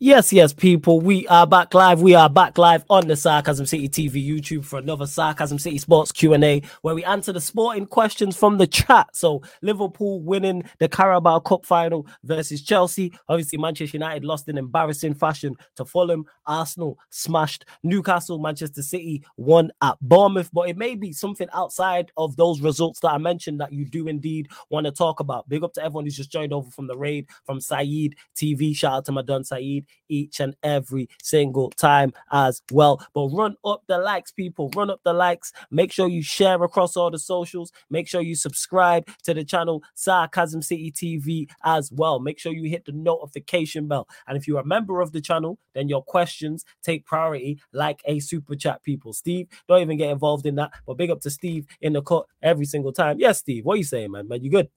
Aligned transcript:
Yes, 0.00 0.32
yes, 0.32 0.52
people. 0.52 1.00
We 1.00 1.26
are 1.26 1.44
back 1.44 1.74
live. 1.74 2.00
We 2.00 2.14
are 2.14 2.30
back 2.30 2.56
live 2.56 2.84
on 2.88 3.08
the 3.08 3.16
Sarcasm 3.16 3.66
City 3.66 3.88
TV 3.88 4.24
YouTube 4.24 4.64
for 4.64 4.78
another 4.78 5.08
Sarcasm 5.08 5.58
City 5.58 5.76
Sports 5.78 6.12
Q&A 6.12 6.62
where 6.82 6.94
we 6.94 7.02
answer 7.02 7.32
the 7.32 7.40
sporting 7.40 7.84
questions 7.84 8.36
from 8.36 8.58
the 8.58 8.68
chat. 8.68 9.08
So, 9.12 9.42
Liverpool 9.60 10.20
winning 10.20 10.62
the 10.78 10.88
Carabao 10.88 11.40
Cup 11.40 11.66
final 11.66 12.06
versus 12.22 12.62
Chelsea. 12.62 13.12
Obviously, 13.28 13.58
Manchester 13.58 13.96
United 13.96 14.24
lost 14.24 14.48
in 14.48 14.56
embarrassing 14.56 15.14
fashion 15.14 15.56
to 15.74 15.84
Fulham. 15.84 16.26
Arsenal 16.46 16.96
smashed 17.10 17.64
Newcastle. 17.82 18.38
Manchester 18.38 18.82
City 18.82 19.24
won 19.36 19.72
at 19.82 19.96
Bournemouth. 20.00 20.50
But 20.52 20.68
it 20.68 20.76
may 20.76 20.94
be 20.94 21.12
something 21.12 21.48
outside 21.52 22.12
of 22.16 22.36
those 22.36 22.60
results 22.60 23.00
that 23.00 23.10
I 23.10 23.18
mentioned 23.18 23.60
that 23.60 23.72
you 23.72 23.84
do 23.84 24.06
indeed 24.06 24.46
want 24.70 24.86
to 24.86 24.92
talk 24.92 25.18
about. 25.18 25.48
Big 25.48 25.64
up 25.64 25.72
to 25.72 25.82
everyone 25.82 26.04
who's 26.04 26.16
just 26.16 26.30
joined 26.30 26.52
over 26.52 26.70
from 26.70 26.86
the 26.86 26.96
raid 26.96 27.26
from 27.44 27.60
Saeed 27.60 28.14
TV. 28.36 28.76
Shout 28.76 28.92
out 28.92 29.04
to 29.06 29.12
my 29.12 29.22
Don 29.22 29.42
Saeed 29.42 29.86
each 30.08 30.40
and 30.40 30.56
every 30.62 31.08
single 31.22 31.70
time 31.70 32.12
as 32.32 32.62
well. 32.72 33.04
But 33.14 33.28
run 33.28 33.56
up 33.64 33.82
the 33.86 33.98
likes, 33.98 34.32
people. 34.32 34.70
Run 34.74 34.90
up 34.90 35.00
the 35.04 35.12
likes. 35.12 35.52
Make 35.70 35.92
sure 35.92 36.08
you 36.08 36.22
share 36.22 36.62
across 36.62 36.96
all 36.96 37.10
the 37.10 37.18
socials. 37.18 37.72
Make 37.90 38.08
sure 38.08 38.20
you 38.20 38.34
subscribe 38.34 39.08
to 39.24 39.34
the 39.34 39.44
channel 39.44 39.82
Sarcasm 39.94 40.62
City 40.62 40.90
TV 40.90 41.48
as 41.64 41.92
well. 41.92 42.20
Make 42.20 42.38
sure 42.38 42.52
you 42.52 42.68
hit 42.68 42.84
the 42.84 42.92
notification 42.92 43.86
bell. 43.88 44.08
And 44.26 44.36
if 44.36 44.46
you're 44.46 44.60
a 44.60 44.64
member 44.64 45.00
of 45.00 45.12
the 45.12 45.20
channel, 45.20 45.58
then 45.74 45.88
your 45.88 46.02
questions 46.02 46.64
take 46.82 47.06
priority 47.06 47.60
like 47.72 48.02
a 48.06 48.18
super 48.20 48.56
chat, 48.56 48.82
people. 48.82 49.12
Steve, 49.12 49.48
don't 49.68 49.82
even 49.82 49.98
get 49.98 50.10
involved 50.10 50.46
in 50.46 50.56
that. 50.56 50.72
But 50.86 50.96
big 50.96 51.10
up 51.10 51.20
to 51.22 51.30
Steve 51.30 51.66
in 51.80 51.92
the 51.92 52.02
cut 52.02 52.26
every 52.42 52.66
single 52.66 52.92
time. 52.92 53.18
Yes, 53.18 53.38
Steve, 53.38 53.64
what 53.64 53.74
are 53.74 53.78
you 53.78 53.84
saying, 53.84 54.10
man? 54.10 54.28
Man, 54.28 54.42
you 54.42 54.50
good? 54.50 54.68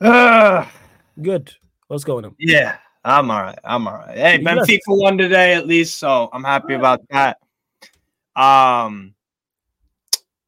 Uh, 0.00 0.66
good. 1.20 1.54
What's 1.92 2.04
going 2.04 2.24
on? 2.24 2.34
Yeah, 2.38 2.78
I'm 3.04 3.30
all 3.30 3.42
right. 3.42 3.58
I'm 3.64 3.86
all 3.86 3.92
right. 3.92 4.16
Hey, 4.16 4.40
Yes. 4.40 4.66
Benfica 4.66 4.78
won 4.86 5.18
today 5.18 5.52
at 5.52 5.66
least, 5.66 5.98
so 5.98 6.30
I'm 6.32 6.42
happy 6.42 6.72
about 6.72 7.02
that. 7.10 7.36
Um, 8.34 9.14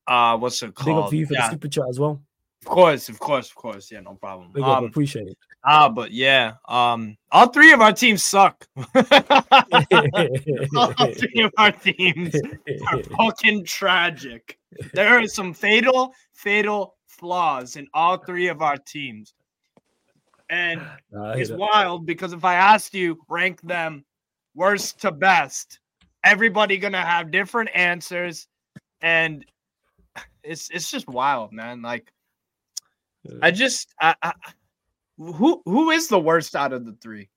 uh, 0.06 0.38
what's 0.38 0.62
it 0.62 0.74
called? 0.74 0.86
Big 0.86 0.96
up 0.96 1.10
for 1.10 1.16
you 1.16 1.26
for 1.26 1.34
Yeah, 1.34 1.48
the 1.48 1.50
super 1.50 1.68
chat 1.68 1.84
as 1.90 2.00
well. 2.00 2.22
of 2.62 2.68
course, 2.68 3.10
of 3.10 3.18
course, 3.18 3.50
of 3.50 3.56
course. 3.56 3.92
Yeah, 3.92 4.00
no 4.00 4.14
problem. 4.14 4.52
Big 4.54 4.62
up, 4.62 4.78
Um, 4.78 4.84
appreciate 4.84 5.28
it. 5.28 5.36
ah, 5.66 5.90
but 5.90 6.12
yeah, 6.12 6.54
um, 6.66 7.14
all 7.30 7.48
three 7.48 7.74
of 7.74 7.82
our 7.82 7.92
teams 7.92 8.22
suck. 8.22 8.66
all 8.94 11.12
three 11.12 11.42
of 11.42 11.52
our 11.58 11.72
teams 11.72 12.34
are 12.90 13.02
fucking 13.18 13.66
tragic. 13.66 14.58
There 14.94 15.18
are 15.18 15.26
some 15.26 15.52
fatal, 15.52 16.14
fatal 16.32 16.94
flaws 17.06 17.76
in 17.76 17.86
all 17.92 18.16
three 18.16 18.48
of 18.48 18.62
our 18.62 18.78
teams. 18.78 19.34
And 20.50 20.80
Nah, 21.10 21.32
it's 21.32 21.50
wild 21.50 22.06
because 22.06 22.32
if 22.32 22.44
I 22.44 22.54
asked 22.54 22.94
you 22.94 23.18
rank 23.28 23.60
them 23.62 24.04
worst 24.54 25.00
to 25.00 25.10
best, 25.10 25.80
everybody 26.22 26.78
gonna 26.78 27.04
have 27.04 27.30
different 27.30 27.70
answers, 27.74 28.46
and 29.00 29.44
it's 30.42 30.68
it's 30.70 30.90
just 30.90 31.08
wild, 31.08 31.52
man. 31.52 31.82
Like 31.82 32.12
I 33.42 33.50
just 33.50 33.94
I, 34.00 34.14
I 34.22 34.32
who 35.16 35.62
who 35.64 35.90
is 35.90 36.08
the 36.08 36.20
worst 36.20 36.54
out 36.56 36.72
of 36.72 36.84
the 36.84 36.96
three? 37.00 37.28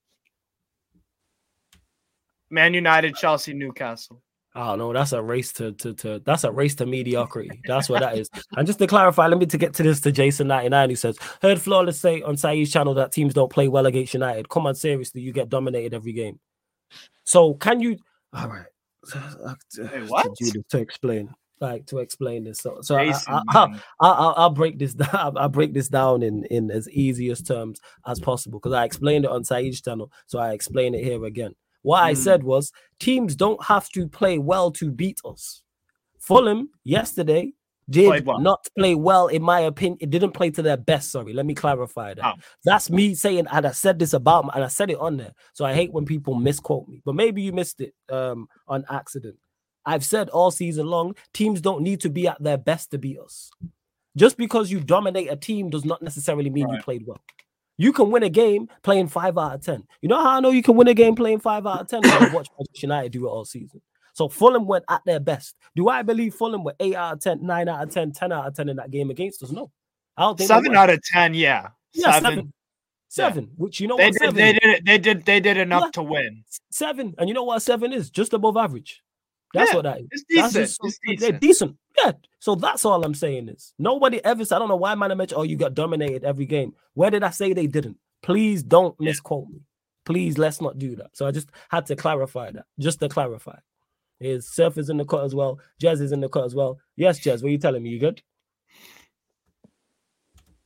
Man 2.49 2.73
United, 2.73 3.15
Chelsea, 3.15 3.53
Newcastle. 3.53 4.21
Oh 4.59 4.75
no, 4.75 4.91
that's 4.91 5.11
a 5.11 5.21
race 5.21 5.53
to 5.53 5.71
to 5.73 5.93
to 5.93 6.19
that's 6.25 6.43
a 6.43 6.51
race 6.51 6.73
to 6.75 6.87
mediocrity. 6.87 7.61
That's 7.67 7.89
what 7.89 7.99
that 7.99 8.17
is. 8.17 8.27
And 8.55 8.65
just 8.65 8.79
to 8.79 8.87
clarify, 8.87 9.27
let 9.27 9.37
me 9.37 9.45
to 9.45 9.57
get 9.57 9.75
to 9.75 9.83
this 9.83 10.01
to 10.01 10.11
Jason 10.11 10.47
99 10.47 10.89
who 10.89 10.95
says, 10.95 11.19
heard 11.43 11.61
Flawless 11.61 11.99
say 11.99 12.23
on 12.23 12.37
Saeed's 12.37 12.71
channel 12.71 12.95
that 12.95 13.11
teams 13.11 13.35
don't 13.35 13.51
play 13.51 13.67
well 13.67 13.85
against 13.85 14.15
United. 14.15 14.49
Come 14.49 14.65
on, 14.65 14.73
seriously, 14.73 15.21
you 15.21 15.31
get 15.31 15.49
dominated 15.49 15.93
every 15.93 16.11
game. 16.11 16.39
So 17.23 17.53
can 17.53 17.79
you 17.79 17.97
all 18.33 18.47
right. 18.47 18.65
Uh, 19.13 19.53
uh, 19.79 19.87
what? 20.07 20.35
To, 20.35 20.63
to 20.69 20.77
explain. 20.79 21.29
Like 21.59 21.85
to 21.87 21.99
explain 21.99 22.43
this. 22.43 22.57
So 22.57 22.79
so 22.81 22.95
I, 22.95 23.05
Jason, 23.05 23.33
I, 23.33 23.41
I, 23.49 23.67
man. 23.67 23.81
I, 24.01 24.09
I'll, 24.09 24.33
I'll 24.37 24.49
break 24.49 24.79
this 24.79 24.93
down. 24.95 25.09
I'll, 25.13 25.37
I'll 25.37 25.49
break 25.49 25.75
this 25.75 25.87
down 25.87 26.23
in 26.23 26.45
in 26.45 26.71
as 26.71 26.89
easiest 26.89 27.45
terms 27.45 27.79
as 28.07 28.19
possible 28.19 28.59
because 28.59 28.73
I 28.73 28.85
explained 28.85 29.25
it 29.25 29.31
on 29.31 29.43
Saeed's 29.43 29.81
channel, 29.81 30.11
so 30.25 30.39
I 30.39 30.53
explain 30.53 30.95
it 30.95 31.03
here 31.03 31.25
again. 31.25 31.53
What 31.81 32.03
I 32.03 32.13
Mm. 32.13 32.17
said 32.17 32.43
was 32.43 32.71
teams 32.99 33.35
don't 33.35 33.63
have 33.63 33.89
to 33.89 34.07
play 34.07 34.37
well 34.37 34.71
to 34.71 34.91
beat 34.91 35.19
us. 35.25 35.61
Fulham 36.19 36.69
yesterday 36.83 37.53
did 37.89 38.25
well. 38.25 38.39
not 38.39 38.67
play 38.77 38.95
well, 38.95 39.27
in 39.27 39.41
my 39.41 39.61
opinion. 39.61 39.97
It 40.01 40.09
didn't 40.09 40.31
play 40.33 40.49
to 40.51 40.61
their 40.61 40.75
best. 40.75 41.11
Sorry, 41.11 41.31
let 41.31 41.45
me 41.45 41.55
clarify 41.55 42.13
that. 42.15 42.25
Oh. 42.25 42.33
That's 42.65 42.89
me 42.89 43.15
saying, 43.15 43.47
and 43.49 43.65
I 43.65 43.71
said 43.71 43.97
this 43.99 44.13
about, 44.13 44.53
and 44.53 44.63
I 44.63 44.67
said 44.67 44.89
it 44.89 44.97
on 44.99 45.15
there. 45.17 45.33
So 45.53 45.63
I 45.63 45.73
hate 45.73 45.93
when 45.93 46.03
people 46.05 46.35
misquote 46.35 46.87
me, 46.89 47.01
but 47.05 47.15
maybe 47.15 47.41
you 47.41 47.53
missed 47.53 47.79
it 47.79 47.93
um, 48.09 48.47
on 48.67 48.83
accident. 48.89 49.37
I've 49.85 50.03
said 50.03 50.27
all 50.29 50.51
season 50.51 50.87
long, 50.87 51.15
teams 51.33 51.61
don't 51.61 51.81
need 51.81 52.01
to 52.01 52.09
be 52.09 52.27
at 52.27 52.43
their 52.43 52.57
best 52.57 52.91
to 52.91 52.97
beat 52.97 53.19
us. 53.19 53.49
Just 54.17 54.35
because 54.35 54.69
you 54.69 54.81
dominate 54.81 55.31
a 55.31 55.37
team 55.37 55.69
does 55.69 55.85
not 55.85 56.01
necessarily 56.01 56.49
mean 56.49 56.67
you 56.67 56.79
played 56.81 57.03
well. 57.07 57.21
You 57.77 57.93
can 57.93 58.09
win 58.11 58.23
a 58.23 58.29
game 58.29 58.69
playing 58.83 59.07
five 59.07 59.37
out 59.37 59.53
of 59.55 59.61
ten. 59.61 59.83
You 60.01 60.09
know 60.09 60.21
how 60.21 60.37
I 60.37 60.39
know 60.39 60.49
you 60.49 60.63
can 60.63 60.75
win 60.75 60.87
a 60.87 60.93
game 60.93 61.15
playing 61.15 61.39
five 61.39 61.65
out 61.67 61.81
of 61.81 61.87
ten? 61.87 62.03
I've 62.05 62.33
watched 62.33 62.51
Manchester 62.57 62.87
United 62.87 63.11
do 63.11 63.25
it 63.25 63.29
all 63.29 63.45
season. 63.45 63.81
So 64.13 64.27
Fulham 64.27 64.65
went 64.65 64.83
at 64.89 65.01
their 65.05 65.19
best. 65.19 65.55
Do 65.75 65.89
I 65.89 66.01
believe 66.01 66.33
Fulham 66.33 66.63
were 66.63 66.73
eight 66.79 66.95
out 66.95 67.13
of 67.13 67.19
10, 67.19 67.45
9 67.45 67.69
out 67.69 67.83
of 67.83 67.93
10, 67.93 68.13
10 68.13 68.31
out 68.31 68.47
of 68.47 68.55
10 68.55 68.67
in 68.69 68.77
that 68.77 68.89
game 68.89 69.11
against 69.11 69.43
us? 69.43 69.51
No. 69.51 69.69
I 70.17 70.23
don't 70.23 70.35
think 70.39 70.47
Seven 70.47 70.75
out 70.75 70.89
of 70.89 70.99
ten, 71.03 71.35
yeah. 71.35 71.67
Yeah, 71.93 72.13
seven. 72.13 72.23
seven. 72.23 72.53
Seven, 73.09 73.51
which 73.57 73.79
you 73.79 73.87
know 73.87 73.95
They 73.95 74.05
what 74.05 74.13
did, 74.13 74.19
seven 74.21 74.35
they 74.35 74.53
did. 74.53 74.85
They 74.85 74.97
did. 74.97 75.25
They 75.25 75.39
did 75.39 75.57
enough 75.57 75.83
Yeah. 75.85 75.91
to 75.91 76.03
win. 76.03 76.43
seven. 76.71 77.13
And 77.19 77.29
you 77.29 77.35
know 77.35 77.43
what 77.43 77.61
seven 77.61 77.93
is? 77.93 78.09
Just 78.09 78.33
above 78.33 78.57
average. 78.57 79.01
That's 79.57 79.73
Yeah, 79.73 79.73
what 79.73 79.83
that 79.83 80.01
is. 80.01 80.09
It's 80.11 80.25
That's 80.35 80.53
decent. 80.53 80.55
just 80.55 80.81
It's 80.83 80.99
decent. 81.05 81.19
They're 81.19 81.33
decent. 81.33 81.77
Yeah. 81.97 82.13
So 82.39 82.55
that's 82.55 82.85
all 82.85 83.03
I'm 83.05 83.15
saying 83.15 83.49
is 83.49 83.73
nobody 83.79 84.23
ever 84.25 84.45
said, 84.45 84.57
I 84.57 84.59
don't 84.59 84.69
know 84.69 84.77
why 84.77 84.95
man 84.95 85.11
I 85.11 85.15
mentioned, 85.15 85.39
oh, 85.39 85.43
you 85.43 85.57
got 85.57 85.75
dominated 85.75 86.25
every 86.25 86.47
game. 86.47 86.73
Where 86.95 87.11
did 87.11 87.23
I 87.23 87.31
say 87.31 87.53
they 87.53 87.67
didn't? 87.67 87.97
Please 88.23 88.63
don't 88.63 88.99
Yeah. 89.01 89.11
misquote 89.11 89.49
me. 89.49 89.61
Please 90.05 90.37
let's 90.39 90.61
not 90.61 90.79
do 90.79 90.97
that. 90.97 91.11
So 91.13 91.27
I 91.27 91.31
just 91.31 91.49
had 91.69 91.87
to 91.87 91.97
clarify 91.97 92.51
that. 92.51 92.65
Just 92.79 93.01
to 93.01 93.09
clarify. 93.09 93.57
His 94.19 94.49
surf 94.49 94.79
is 94.79 94.89
in 94.89 94.97
the 94.97 95.05
cut 95.05 95.25
as 95.25 95.35
well. 95.35 95.59
Jazz 95.81 96.01
is 96.01 96.13
in 96.13 96.21
the 96.21 96.29
cut 96.29 96.45
as 96.45 96.55
well. 96.55 96.79
Yes, 96.97 97.19
Jazz, 97.19 97.43
what 97.43 97.49
are 97.49 97.53
you 97.53 97.59
telling 97.59 97.83
me? 97.83 97.91
You 97.91 97.99
good? 97.99 98.23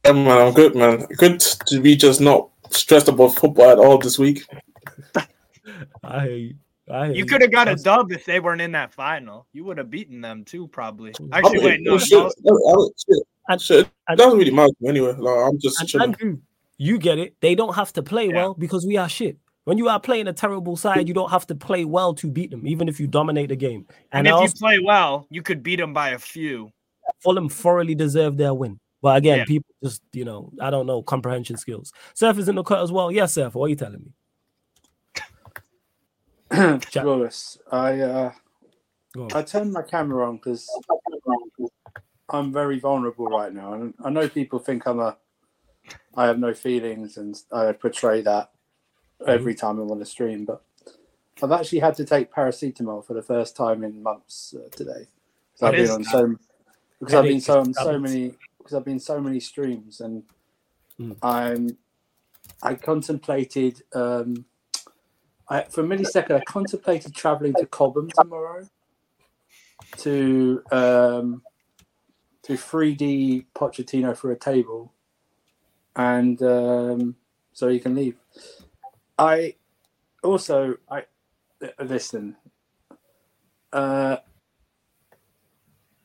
Yeah, 0.06 0.14
man, 0.14 0.48
I'm 0.48 0.54
good, 0.54 0.76
man. 0.76 1.06
Good 1.18 1.40
to 1.68 1.80
be 1.82 1.96
just 1.96 2.22
not 2.22 2.50
stressed 2.72 3.08
about 3.10 3.36
football 3.36 3.72
at 3.72 3.80
all 3.80 4.00
this 4.00 4.20
week. 4.20 4.46
I 6.04 6.24
hear 6.26 6.38
you. 6.38 6.56
I 6.92 7.12
You 7.12 7.26
could 7.26 7.42
have 7.42 7.52
got 7.52 7.68
a 7.68 7.76
dub 7.76 8.12
if 8.12 8.26
they 8.26 8.40
weren't 8.40 8.62
in 8.62 8.72
that 8.74 8.94
final. 8.94 9.48
You 9.54 9.64
would 9.66 9.78
have 9.78 9.90
beaten 9.90 10.22
them 10.22 10.44
too, 10.44 10.68
probably. 10.68 11.12
Mm. 11.14 11.30
Actually, 11.32 11.50
I 11.50 11.62
mean, 11.62 11.66
wait, 11.66 11.82
no, 11.82 11.98
shit, 11.98 12.34
no, 12.44 12.54
I- 12.56 12.72
I- 12.74 12.88
shit, 12.98 13.24
And- 13.50 13.62
shit, 13.62 13.80
it 13.88 13.92
and- 14.08 14.18
doesn't 14.18 14.38
really 14.38 14.52
matter 14.52 14.74
anyway. 14.86 15.14
Like, 15.18 15.38
I'm 15.48 15.60
just 15.60 15.80
And 15.80 15.90
chilling. 15.90 16.10
Andrew, 16.10 16.38
you 16.78 16.98
get 16.98 17.18
it. 17.18 17.36
They 17.42 17.56
don't 17.56 17.76
have 17.76 17.94
to 17.94 18.04
play 18.04 18.28
Yeah. 18.28 18.36
well 18.36 18.54
because 18.54 18.86
we 18.86 18.98
are 18.98 19.10
shit. 19.10 19.38
When 19.64 19.78
you 19.78 19.90
are 19.90 20.00
playing 20.00 20.28
a 20.28 20.34
terrible 20.34 20.76
side, 20.76 21.08
you 21.08 21.14
don't 21.14 21.30
have 21.30 21.46
to 21.48 21.56
play 21.56 21.86
well 21.86 22.14
to 22.16 22.28
beat 22.32 22.50
them, 22.52 22.66
even 22.68 22.90
if 22.90 23.00
you 23.00 23.06
dominate 23.08 23.50
the 23.50 23.56
game. 23.56 23.86
and 24.12 24.26
And, 24.26 24.28
if 24.28 24.34
I 24.34 24.44
you 24.44 24.50
play 24.60 24.80
well, 24.84 25.28
you 25.30 25.42
could 25.44 25.62
beat 25.62 25.76
them 25.78 25.94
by 25.94 26.10
a 26.10 26.20
few. 26.20 26.72
Fulham 27.20 27.48
thoroughly 27.50 27.94
deserve 27.94 28.38
their 28.38 28.54
win. 28.54 28.80
But 29.04 29.18
again, 29.18 29.40
Yeah. 29.40 29.46
people 29.46 29.74
just, 29.84 30.02
you 30.14 30.26
know, 30.26 30.52
I 30.60 30.70
don't 30.72 30.86
know, 30.88 31.02
comprehension 31.04 31.58
skills. 31.58 31.92
Surf 32.16 32.38
is 32.40 32.50
in 32.50 32.56
the 32.56 32.64
cut 32.64 32.82
as 32.82 32.92
well. 32.92 33.12
Yes, 33.12 33.34
Surf, 33.34 33.54
what 33.56 33.66
are 33.66 33.70
you 33.70 33.76
telling 33.76 34.00
me? 34.00 34.12
Flawless. 36.92 37.58
I 37.72 38.00
uh, 38.02 38.32
I 39.34 39.42
turned 39.42 39.74
my 39.74 39.82
camera 39.84 40.28
on 40.28 40.38
because 40.38 40.68
I'm 42.30 42.52
very 42.52 42.80
vulnerable 42.80 43.28
right 43.28 43.54
now, 43.54 43.74
and 43.74 43.94
I 44.04 44.10
know 44.10 44.28
people 44.28 44.60
think 44.60 44.86
I'm 44.88 45.00
a 45.00 45.18
I 46.16 46.26
have 46.28 46.40
no 46.40 46.54
feelings, 46.54 47.18
and 47.18 47.38
I 47.52 47.72
portray 47.72 48.22
that 48.22 48.52
every 49.28 49.56
time 49.56 49.80
I'm 49.80 49.92
on 49.92 50.02
a 50.02 50.06
stream. 50.06 50.46
But 50.46 50.62
I've 51.42 51.52
actually 51.52 51.80
had 51.80 51.96
to 51.96 52.06
take 52.06 52.34
paracetamol 52.34 53.06
for 53.06 53.14
the 53.14 53.22
first 53.22 53.56
time 53.56 53.84
in 53.84 54.04
months 54.04 54.54
uh, 54.58 54.70
today. 54.76 55.08
What 55.60 55.70
I've 55.70 55.76
been 55.76 55.90
on 55.92 56.02
that? 56.04 56.12
so 56.12 56.36
because 57.00 57.16
I've 57.16 57.24
been 57.24 57.42
so 57.42 57.60
on 57.60 57.74
so 57.74 57.98
many 57.98 58.34
because 58.58 58.74
I've 58.76 58.86
been 58.86 59.00
so 59.00 59.22
many 59.22 59.40
streams, 59.40 60.02
and 60.02 60.24
Mm. 61.00 61.18
I'm 61.24 61.78
I 62.62 62.76
contemplated. 62.76 63.82
Um, 63.94 64.46
I, 65.52 65.64
for 65.64 65.82
a 65.82 65.84
millisecond, 65.84 66.32
I 66.32 66.40
contemplated 66.46 67.14
traveling 67.14 67.54
to 67.56 67.66
Cobham 67.66 68.10
tomorrow 68.10 68.66
to 69.98 70.64
um, 70.72 71.42
to 72.44 72.54
3D 72.54 73.48
Pochettino 73.54 74.16
for 74.16 74.32
a 74.32 74.38
table, 74.38 74.94
and 75.98 76.42
um, 76.42 77.18
so 77.52 77.68
you 77.68 77.82
can 77.82 77.96
leave. 77.96 78.16
I 79.20 79.56
also 80.24 80.78
I 80.90 81.04
listen. 81.84 82.38
Uh, 83.74 84.18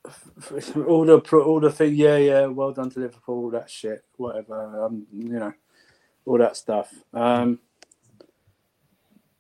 all 0.88 1.04
the 1.04 1.19
all 1.44 1.60
the 1.60 1.70
thing, 1.70 1.94
yeah, 1.94 2.16
yeah. 2.16 2.46
Well 2.46 2.72
done 2.72 2.90
to 2.90 2.98
Liverpool. 2.98 3.44
All 3.44 3.50
that 3.50 3.70
shit, 3.70 4.04
whatever. 4.16 4.87
Um, 4.87 5.06
you 5.12 5.38
know, 5.38 5.52
all 6.25 6.38
that 6.38 6.56
stuff. 6.56 6.93
Um, 7.14 7.60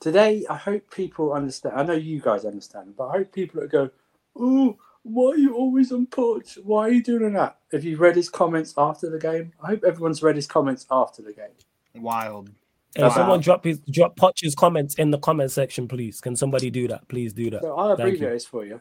today, 0.06 0.46
I 0.50 0.56
hope 0.56 0.90
people 0.90 1.32
understand. 1.34 1.76
I 1.80 1.84
know 1.84 1.94
you 1.94 2.20
guys 2.20 2.46
understand, 2.46 2.96
but 2.96 3.08
I 3.08 3.12
hope 3.18 3.32
people 3.32 3.60
that 3.62 3.70
go, 3.72 3.90
"Oh, 4.36 4.78
why 5.04 5.32
are 5.32 5.38
you 5.38 5.54
always 5.56 5.92
on 5.92 6.06
Poch? 6.08 6.58
Why 6.64 6.88
are 6.88 6.92
you 6.92 7.02
doing 7.04 7.34
that?" 7.34 7.58
If 7.72 7.84
you 7.84 7.98
read 7.98 8.16
his 8.16 8.30
comments 8.30 8.74
after 8.78 9.10
the 9.10 9.20
game, 9.20 9.52
I 9.62 9.68
hope 9.68 9.84
everyone's 9.84 10.22
read 10.22 10.36
his 10.36 10.48
comments 10.48 10.86
after 10.90 11.22
the 11.22 11.34
game. 11.34 11.56
Wild. 11.94 12.50
Hey, 12.96 13.02
Wow. 13.02 13.10
someone 13.10 13.40
drop 13.40 13.64
his 13.64 13.80
drop 13.90 14.16
Poch's 14.16 14.54
comments 14.54 14.96
in 14.96 15.10
the 15.12 15.18
comment 15.18 15.52
section, 15.52 15.88
please. 15.88 16.20
Can 16.20 16.36
somebody 16.36 16.70
do 16.70 16.88
that? 16.88 17.08
Please 17.08 17.34
do 17.34 17.50
that. 17.50 17.62
So 17.62 17.76
I'll 17.76 17.92
abbreviate 17.92 18.32
this 18.34 18.46
for 18.46 18.64
you. 18.66 18.80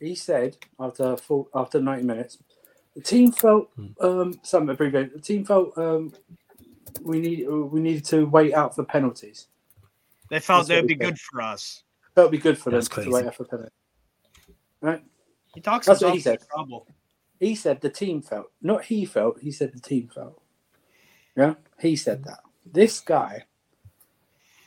He 0.00 0.14
said 0.16 0.58
after 0.80 1.16
full, 1.16 1.48
after 1.54 1.80
90 1.80 2.04
minutes, 2.04 2.38
the 2.96 3.02
team 3.02 3.32
felt 3.32 3.70
Hmm. 3.76 3.86
um 4.00 4.40
some 4.42 4.68
abbreviate. 4.70 5.14
The 5.14 5.20
team 5.20 5.44
felt 5.44 5.76
um 5.78 6.14
we 7.02 7.20
need 7.20 7.48
we 7.48 7.80
needed 7.80 8.06
to 8.06 8.26
wait 8.26 8.54
out 8.54 8.74
for 8.76 8.84
penalties. 8.84 9.48
They 10.34 10.40
felt 10.40 10.66
That's 10.66 10.80
what 10.82 10.88
they'd 10.88 10.98
be 10.98 11.04
he 11.04 11.10
good 11.10 11.20
for 11.20 11.42
us. 11.42 11.84
That 12.16 12.22
would 12.22 12.32
be 12.32 12.38
good 12.38 12.58
for 12.58 12.70
them 12.70 12.78
That's 12.78 12.88
to 12.88 12.94
crazy. 12.94 13.10
wait 13.10 13.32
for 13.32 13.44
penalties. 13.44 13.70
Right? 14.80 15.00
He 15.54 15.60
talks 15.60 15.86
That's 15.86 16.02
what 16.02 16.12
he 16.12 16.18
said. 16.18 16.40
trouble. 16.50 16.88
He 17.38 17.54
said 17.54 17.80
the 17.80 17.88
team 17.88 18.20
felt, 18.20 18.46
not 18.60 18.82
he 18.86 19.04
felt. 19.04 19.38
He 19.40 19.52
said 19.52 19.72
the 19.72 19.78
team 19.78 20.10
felt. 20.12 20.42
Yeah, 21.36 21.54
he 21.78 21.94
said 21.94 22.24
that. 22.24 22.40
This 22.66 22.98
guy. 22.98 23.44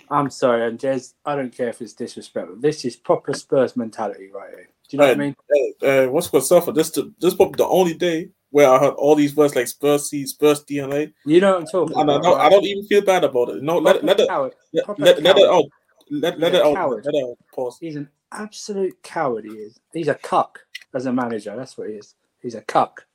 I'm 0.10 0.30
sorry, 0.30 0.66
and 0.66 0.80
Jez, 0.80 1.16
I 1.25 1.36
don't 1.36 1.54
care 1.54 1.68
if 1.68 1.81
it's 1.81 1.92
disrespectful. 1.92 2.56
This 2.56 2.86
is 2.86 2.96
proper 2.96 3.34
Spurs 3.34 3.75
mentality 3.75 4.30
right 4.34 4.52
here. 4.52 4.70
Do 4.88 4.96
you 4.96 5.00
know 5.00 5.08
what 5.08 5.12
I 5.12 5.16
mean? 5.16 5.36
Hey, 5.81 6.06
uh, 6.06 6.10
what's 6.10 6.30
called 6.30 6.46
Surfer? 6.46 6.72
This 6.72 6.92
the, 6.92 7.13
this 7.20 7.34
probably 7.34 7.58
the 7.58 7.68
only 7.68 7.94
day 7.94 8.30
where 8.52 8.70
I 8.70 8.80
heard 8.80 8.94
all 8.94 9.16
these 9.16 9.36
words 9.36 9.56
like 9.56 9.68
Spurs 9.68 10.10
C, 10.10 10.26
Spurs 10.26 10.64
DNA, 10.64 11.14
You 11.26 11.42
know 11.42 11.54
what 11.54 11.62
I'm 11.62 11.68
talking 11.68 11.98
I 11.98 12.02
about. 12.02 12.24
don't, 12.24 12.40
I 12.40 12.50
don't 12.50 12.64
even 12.64 12.86
feel 12.86 13.02
bad 13.02 13.24
about 13.24 13.50
it. 13.50 13.62
No, 13.62 13.78
let, 13.78 14.04
let 14.04 14.20
it 14.20 14.28
let, 14.30 15.00
let, 15.00 15.22
let 15.22 15.38
it 15.38 15.50
out. 15.50 15.66
Let, 16.10 16.40
let 16.40 16.56
it 16.56 16.62
out. 16.62 17.04
Let 17.04 17.14
it 17.14 17.24
out. 17.24 17.38
Pause. 17.54 17.78
He's 17.82 17.96
an 17.98 18.10
absolute 18.32 19.02
coward. 19.04 19.46
He 19.46 19.52
is. 19.52 19.80
He's 19.94 20.08
a 20.08 20.16
cuck 20.16 20.60
as 20.94 21.06
a 21.06 21.14
manager. 21.14 21.56
That's 21.56 21.78
what 21.78 21.90
he 21.90 21.96
is. 21.96 22.16
He's 22.42 22.56
a 22.56 22.62
cuck. 22.62 23.06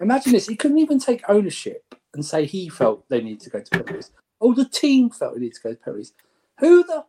Imagine 0.00 0.32
this. 0.32 0.48
He 0.48 0.56
couldn't 0.56 0.78
even 0.78 0.98
take 0.98 1.22
ownership 1.28 1.94
and 2.14 2.24
say 2.24 2.44
he 2.44 2.68
felt 2.68 3.08
they 3.08 3.20
need 3.20 3.40
to 3.40 3.50
go 3.50 3.60
to 3.60 3.70
penalties. 3.70 4.10
Oh, 4.40 4.52
the 4.52 4.68
team 4.68 5.10
felt 5.10 5.34
they 5.34 5.40
need 5.40 5.54
to 5.54 5.62
go 5.62 5.70
to 5.70 5.76
penalties. 5.76 6.12
Who 6.58 6.82
the 6.84 7.04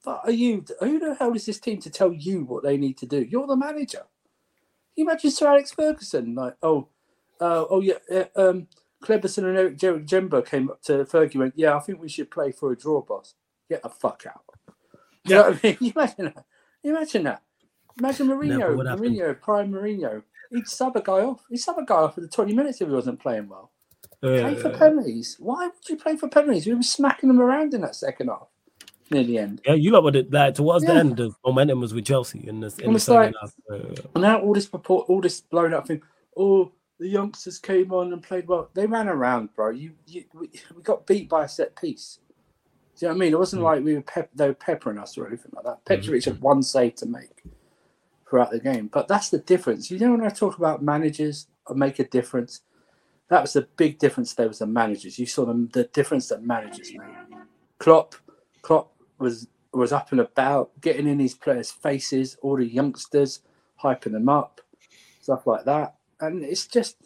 fuck 0.00 0.22
are 0.24 0.30
you? 0.30 0.64
Who 0.80 0.98
the 0.98 1.14
hell 1.14 1.34
is 1.34 1.46
this 1.46 1.60
team 1.60 1.80
to 1.80 1.90
tell 1.90 2.12
you 2.12 2.44
what 2.44 2.64
they 2.64 2.76
need 2.76 2.98
to 2.98 3.06
do? 3.06 3.20
You're 3.22 3.46
the 3.46 3.56
manager. 3.56 4.02
You 4.98 5.04
imagine 5.04 5.30
Sir 5.30 5.46
Alex 5.46 5.70
Ferguson 5.70 6.34
like, 6.34 6.56
oh, 6.60 6.88
uh, 7.40 7.64
oh 7.70 7.80
yeah, 7.80 7.94
uh, 8.10 8.24
um, 8.34 8.66
Kleberson 9.00 9.44
and 9.44 9.56
Eric 9.56 9.78
Jer- 9.78 10.00
Djemba 10.00 10.44
came 10.44 10.68
up 10.70 10.82
to 10.82 11.04
Fergie. 11.04 11.34
and 11.34 11.40
Went, 11.40 11.54
yeah, 11.56 11.76
I 11.76 11.78
think 11.78 12.00
we 12.00 12.08
should 12.08 12.32
play 12.32 12.50
for 12.50 12.72
a 12.72 12.76
draw, 12.76 13.00
boss. 13.02 13.34
Get 13.68 13.84
the 13.84 13.90
fuck 13.90 14.24
out. 14.26 14.42
You 15.24 15.36
know 15.36 15.50
what 15.50 15.60
I 15.62 15.66
mean? 15.68 15.76
You 15.80 15.92
imagine 15.94 16.24
that. 16.34 16.44
You 16.82 16.96
imagine 16.96 17.22
that. 17.24 17.42
Imagine 18.00 18.26
Mourinho. 18.26 18.58
Mourinho, 18.98 19.40
prime 19.40 19.70
Mourinho. 19.70 20.22
He'd 20.50 20.66
sub 20.66 20.96
a 20.96 21.00
guy 21.00 21.20
off. 21.20 21.44
He'd 21.48 21.58
sub 21.58 21.78
a 21.78 21.84
guy 21.84 21.94
off 21.94 22.16
for 22.16 22.20
the 22.22 22.28
20 22.28 22.52
minutes 22.54 22.80
if 22.80 22.88
he 22.88 22.94
wasn't 22.94 23.20
playing 23.20 23.48
well. 23.48 23.70
Play 24.20 24.54
for 24.56 24.68
Uh, 24.74 24.78
penalties. 24.78 25.36
Why 25.38 25.66
would 25.66 25.88
you 25.88 25.96
play 25.96 26.16
for 26.16 26.28
penalties? 26.28 26.66
We 26.66 26.74
were 26.74 26.82
smacking 26.82 27.28
them 27.28 27.40
around 27.40 27.72
in 27.72 27.82
that 27.82 27.94
second 27.94 28.28
half 28.28 28.48
near 29.10 29.24
the 29.24 29.38
end. 29.38 29.60
yeah, 29.66 29.74
you 29.74 29.90
lot 29.92 30.14
it. 30.16 30.30
Like 30.32 30.54
towards 30.54 30.84
the 30.84 30.92
end, 30.94 31.16
the 31.16 31.30
momentum 31.44 31.80
was 31.80 31.94
with 31.94 32.04
Chelsea 32.06 32.46
in 32.46 32.60
this 32.60 32.78
in 32.78 32.92
the 32.92 33.12
like- 33.12 33.34
half. 33.40 33.54
And 33.70 34.22
now 34.22 34.40
all 34.40 34.54
this 34.54 34.66
purport, 34.66 35.08
all 35.08 35.20
this 35.20 35.40
blown 35.40 35.74
up 35.74 35.86
thing. 35.86 36.02
Oh, 36.36 36.72
the 36.98 37.08
youngsters 37.08 37.58
came 37.58 37.92
on 37.92 38.12
and 38.12 38.22
played 38.22 38.48
well. 38.48 38.70
They 38.74 38.86
ran 38.86 39.08
around, 39.08 39.54
bro. 39.54 39.70
You, 39.70 39.92
you 40.06 40.24
we, 40.34 40.50
we 40.74 40.82
got 40.82 41.06
beat 41.06 41.28
by 41.28 41.44
a 41.44 41.48
set 41.48 41.76
piece. 41.76 42.18
Do 42.98 43.06
you 43.06 43.08
know 43.08 43.14
what 43.14 43.16
I 43.16 43.20
mean? 43.26 43.32
It 43.32 43.38
wasn't 43.38 43.62
Mm. 43.62 43.64
like 43.66 43.84
we 43.84 43.94
were 43.94 44.02
pep- 44.02 44.30
they 44.34 44.48
were 44.48 44.54
peppering 44.54 44.98
us 44.98 45.16
or 45.16 45.26
anything 45.28 45.52
like 45.54 45.64
that. 45.64 45.84
Petrovic 45.84 46.24
had 46.24 46.40
one 46.40 46.62
save 46.62 46.96
to 46.96 47.06
make 47.06 47.42
throughout 48.28 48.50
the 48.50 48.58
game. 48.60 48.88
But 48.88 49.06
that's 49.08 49.30
the 49.30 49.38
difference. 49.38 49.90
You 49.90 49.98
know 50.00 50.10
when 50.10 50.24
I 50.24 50.28
talk 50.30 50.58
about 50.58 50.82
managers 50.82 51.46
or 51.66 51.76
make 51.76 51.98
a 52.00 52.04
difference, 52.04 52.62
that 53.28 53.40
was 53.42 53.52
the 53.52 53.68
big 53.76 53.98
difference 53.98 54.34
there 54.34 54.48
was 54.48 54.58
the 54.58 54.66
managers. 54.66 55.18
You 55.18 55.26
saw 55.26 55.44
them 55.44 55.68
the 55.72 55.84
difference 55.84 56.28
that 56.28 56.42
managers 56.44 56.92
made. 56.92 57.38
Klopp, 57.78 58.16
Klopp 58.62 58.90
was 59.18 59.48
was 59.72 59.92
up 59.92 60.12
and 60.12 60.20
about, 60.20 60.70
getting 60.80 61.06
in 61.06 61.18
his 61.18 61.34
players' 61.34 61.70
faces, 61.70 62.36
all 62.42 62.56
the 62.56 62.66
youngsters, 62.66 63.40
hyping 63.82 64.12
them 64.12 64.28
up, 64.28 64.60
stuff 65.20 65.46
like 65.46 65.64
that. 65.64 65.96
And 66.20 66.42
it's 66.44 66.66
just 66.66 66.96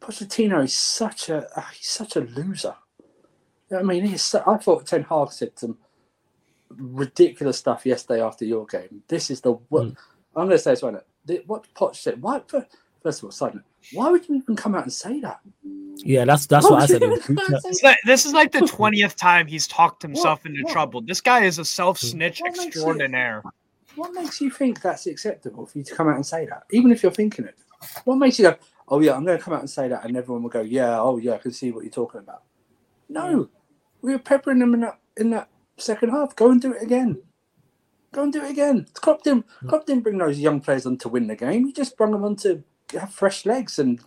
Pochettino 0.00 0.64
is 0.64 0.76
such 0.76 1.28
a 1.28 1.48
ah, 1.56 1.70
he's 1.74 1.90
such 1.90 2.16
a 2.16 2.20
loser. 2.20 2.76
You 3.70 3.76
know 3.76 3.80
I 3.80 3.82
mean, 3.82 4.04
he's 4.06 4.22
so, 4.22 4.42
I 4.46 4.56
thought 4.58 4.86
Ten 4.86 5.02
Hag 5.04 5.32
said 5.32 5.58
some 5.58 5.78
ridiculous 6.70 7.58
stuff 7.58 7.84
yesterday 7.84 8.22
after 8.22 8.44
your 8.44 8.66
game. 8.66 9.02
This 9.08 9.30
is 9.30 9.40
the 9.40 9.52
what 9.52 9.88
Mm. 9.88 9.96
I'm 10.36 10.46
going 10.46 10.50
to 10.56 10.58
say 10.58 10.72
this 10.72 10.82
right 10.84 10.94
now. 10.94 11.36
What 11.46 11.66
Poch 11.74 11.96
said. 11.96 12.22
Why? 12.22 12.40
First 13.02 13.20
of 13.20 13.24
all, 13.24 13.30
side 13.32 13.54
note, 13.56 13.64
why 13.92 14.10
would 14.10 14.28
you 14.28 14.36
even 14.36 14.56
come 14.56 14.74
out 14.74 14.84
and 14.84 14.92
say 14.92 15.20
that? 15.20 15.40
yeah, 16.04 16.24
that's 16.24 16.46
that's 16.46 16.64
Why 16.64 16.70
what 16.70 16.82
I 16.82 16.86
said. 16.86 17.02
in 17.02 17.10
the 17.10 17.16
even 17.16 17.34
group 17.34 17.38
come 17.38 17.54
out 17.54 17.62
chat. 17.62 17.64
and 17.64 17.72
It's 17.74 17.82
like, 17.82 17.98
this 18.06 18.24
is 18.26 18.32
like 18.32 18.52
the 18.52 18.60
20th 18.60 19.16
time 19.16 19.46
he's 19.46 19.66
talked 19.66 20.00
himself 20.02 20.46
into 20.46 20.62
what? 20.62 20.72
trouble. 20.72 21.00
This 21.00 21.20
guy 21.20 21.44
is 21.44 21.58
a 21.58 21.64
self 21.64 21.98
snitch 21.98 22.40
What 22.40 22.52
makes 22.52 22.64
it- 22.64 22.68
extraordinaire. 22.68 23.42
What 23.96 24.12
makes 24.14 24.40
you 24.40 24.50
think 24.50 24.80
that's 24.80 25.06
acceptable 25.08 25.66
for 25.66 25.78
you 25.78 25.84
to 25.84 25.94
come 25.94 26.08
out 26.08 26.14
and 26.14 26.24
say 26.24 26.46
that, 26.46 26.64
even 26.70 26.92
if 26.92 27.02
you're 27.02 27.10
thinking 27.10 27.46
it? 27.46 27.56
What 28.04 28.16
makes 28.16 28.38
you 28.38 28.44
go, 28.50 28.56
"Oh 28.88 29.00
yeah, 29.00 29.14
I'm 29.14 29.24
going 29.24 29.36
to 29.38 29.42
come 29.42 29.54
out 29.54 29.60
and 29.60 29.70
say 29.70 29.88
that," 29.88 30.04
and 30.04 30.16
everyone 30.16 30.42
will 30.44 30.50
go, 30.50 30.60
"Yeah, 30.60 31.00
oh 31.00 31.16
yeah, 31.16 31.32
I 31.34 31.38
can 31.38 31.50
see 31.52 31.72
what 31.72 31.82
you're 31.82 31.90
talking 31.92 32.20
about." 32.20 32.42
No, 33.08 33.48
we 34.02 34.12
were 34.12 34.18
peppering 34.20 34.60
them 34.60 34.74
in 34.74 34.80
that 34.80 34.98
in 35.16 35.30
that 35.30 35.48
second 35.78 36.10
half. 36.10 36.36
Go 36.36 36.50
and 36.52 36.60
do 36.60 36.72
it 36.74 36.82
again. 36.82 37.20
Go 38.12 38.22
and 38.22 38.32
do 38.32 38.44
it 38.44 38.50
again. 38.50 38.86
Klopp 38.94 39.22
didn't, 39.22 39.46
Klopp 39.66 39.84
didn't 39.86 40.02
bring 40.04 40.18
those 40.18 40.38
young 40.38 40.60
players 40.60 40.86
on 40.86 40.96
to 40.98 41.08
win 41.08 41.26
the 41.26 41.36
game. 41.36 41.66
He 41.66 41.72
just 41.72 41.96
brought 41.96 42.10
them 42.12 42.24
on 42.24 42.36
to 42.36 42.62
have 42.92 43.12
fresh 43.12 43.46
legs 43.46 43.78
and 43.78 44.00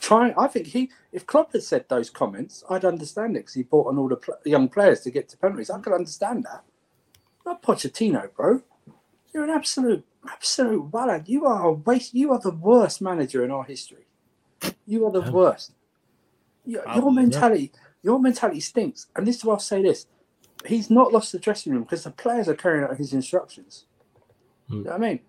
try. 0.00 0.34
I 0.38 0.48
think 0.48 0.68
he, 0.68 0.90
if 1.12 1.26
Klopp 1.26 1.52
had 1.52 1.62
said 1.62 1.86
those 1.88 2.10
comments, 2.10 2.64
I'd 2.70 2.84
understand 2.84 3.36
it 3.36 3.40
because 3.40 3.54
he 3.54 3.62
brought 3.62 3.88
on 3.88 3.98
all 3.98 4.08
the 4.08 4.16
pl- 4.16 4.36
young 4.44 4.68
players 4.68 5.00
to 5.02 5.10
get 5.10 5.28
to 5.30 5.38
penalties. 5.38 5.70
I 5.70 5.80
could 5.80 5.92
understand 5.92 6.44
that. 6.44 6.64
Not 7.46 7.62
Pochettino, 7.62 8.34
bro. 8.34 8.62
You're 9.32 9.44
an 9.44 9.50
absolute, 9.50 10.04
absolute 10.28 10.92
wallad. 10.92 11.28
You 11.28 11.46
are 11.46 11.64
a 11.66 11.72
waste. 11.72 12.14
You 12.14 12.32
are 12.32 12.40
the 12.40 12.50
worst 12.52 13.02
manager 13.02 13.44
in 13.44 13.50
our 13.50 13.64
history. 13.64 14.06
You 14.86 15.06
are 15.06 15.12
the 15.12 15.22
Yeah. 15.22 15.30
worst. 15.30 15.72
Your, 16.64 16.82
your 16.94 17.12
mentality, 17.12 17.72
your 18.02 18.20
mentality 18.20 18.60
stinks. 18.60 19.06
And 19.16 19.26
this 19.26 19.36
is 19.36 19.44
why 19.44 19.54
I'll 19.54 19.60
say 19.60 19.82
this: 19.82 20.06
he's 20.66 20.90
not 20.90 21.12
lost 21.12 21.32
the 21.32 21.38
dressing 21.38 21.72
room 21.72 21.82
because 21.82 22.04
the 22.04 22.10
players 22.10 22.48
are 22.48 22.54
carrying 22.54 22.84
out 22.84 22.96
his 22.98 23.12
instructions. 23.12 23.86
Hmm. 24.68 24.78
You 24.78 24.84
know 24.84 24.90
what 24.92 25.02
I 25.02 25.08
mean? 25.08 25.20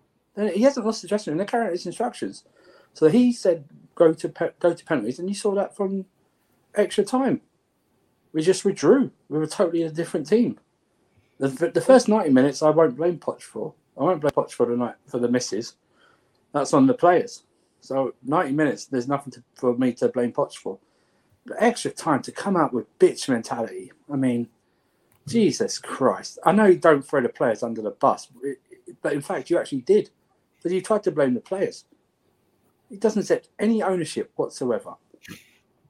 He 0.54 0.63
hasn't 0.63 0.86
lost 0.86 1.01
the 1.01 1.08
dressing 1.08 1.32
room; 1.32 1.38
they're 1.40 1.48
carrying 1.48 1.68
out 1.70 1.74
his 1.74 1.86
instructions. 1.86 2.44
So 2.96 3.10
he 3.10 3.34
said, 3.34 3.66
"Go 3.96 4.14
to 4.14 4.30
pe- 4.30 4.54
go 4.60 4.74
to 4.74 4.86
penalties," 4.86 5.20
and 5.20 5.30
you 5.30 5.36
saw 5.36 5.54
that 5.56 5.75
from 5.75 6.06
extra 6.75 7.06
time. 7.06 7.42
We 8.34 8.42
just 8.42 8.66
withdrew. 8.66 9.12
We 9.30 9.40
were 9.40 9.48
totally 9.48 9.84
a 9.84 9.92
different 9.92 10.28
team. 10.28 10.60
The, 11.40 11.50
the 11.74 11.82
first 11.82 12.08
ninety 12.08 12.32
minutes, 12.32 12.64
I 12.64 12.72
won't 12.72 12.98
blame 12.98 13.20
Poch 13.20 13.42
for. 13.42 13.74
I 13.98 14.04
won't 14.04 14.22
blame 14.22 14.32
Poch 14.32 14.52
for 14.52 14.66
the 14.66 14.78
night 14.78 14.96
for 15.08 15.20
the 15.20 15.30
misses. 15.30 15.75
That's 16.54 16.74
on 16.74 16.88
the 16.88 16.94
players. 16.94 17.44
So 17.82 18.16
ninety 18.24 18.54
minutes, 18.54 18.86
there's 18.86 19.08
nothing 19.08 19.34
to, 19.34 19.44
for 19.56 19.78
me 19.78 19.94
to 19.96 20.10
blame 20.10 20.32
Poch 20.34 20.56
for. 20.56 20.80
But 21.46 21.58
extra 21.60 21.92
time 21.92 22.22
to 22.24 22.32
come 22.32 22.58
out 22.58 22.74
with 22.74 22.88
bitch 23.00 23.30
mentality. 23.30 23.92
I 24.12 24.16
mean, 24.16 24.50
Jesus 25.28 25.80
Christ! 25.80 26.40
I 26.46 26.54
know 26.54 26.66
you 26.66 26.78
don't 26.78 27.06
throw 27.06 27.22
the 27.22 27.30
players 27.30 27.64
under 27.64 27.82
the 27.82 27.92
bus, 27.92 28.30
but 29.02 29.14
in 29.14 29.22
fact, 29.22 29.50
you 29.50 29.60
actually 29.60 29.82
did. 29.82 30.12
But 30.64 30.72
you 30.72 30.82
tried 30.82 31.04
to 31.04 31.12
blame 31.12 31.36
the 31.36 31.42
players. 31.42 31.86
He 32.89 32.98
doesn't 32.98 33.22
accept 33.22 33.50
any 33.60 33.82
ownership 33.82 34.32
whatsoever. 34.36 34.94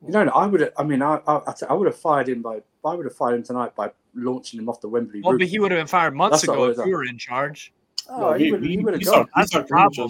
You 0.05 0.11
know, 0.11 0.21
I 0.29 0.45
would 0.45 0.61
have. 0.61 0.73
I 0.77 0.83
mean, 0.83 1.01
I, 1.01 1.19
I, 1.27 1.53
I 1.69 1.73
would 1.73 1.87
have 1.87 1.97
fired 1.97 2.29
him 2.29 2.41
by. 2.41 2.61
I 2.85 2.93
would 2.93 3.05
have 3.05 3.15
fired 3.15 3.35
him 3.35 3.43
tonight 3.43 3.75
by 3.75 3.91
launching 4.13 4.59
him 4.59 4.69
off 4.69 4.79
the 4.79 4.87
Wembley 4.87 5.21
Well, 5.21 5.33
roof. 5.33 5.39
but 5.39 5.47
he 5.47 5.57
would 5.59 5.71
have 5.71 5.79
been 5.79 5.87
fired 5.87 6.13
months 6.13 6.41
That's 6.41 6.43
ago 6.43 6.65
if 6.69 6.77
you 6.85 6.93
were 6.95 7.05
in 7.05 7.17
charge. 7.17 7.73
oh, 8.09 8.33
he 8.33 8.45
he- 8.45 8.77
would 8.77 8.93
have 8.93 9.03
gone. 9.03 9.27
That's 9.35 9.51
the 9.51 9.63
problem. 9.63 10.09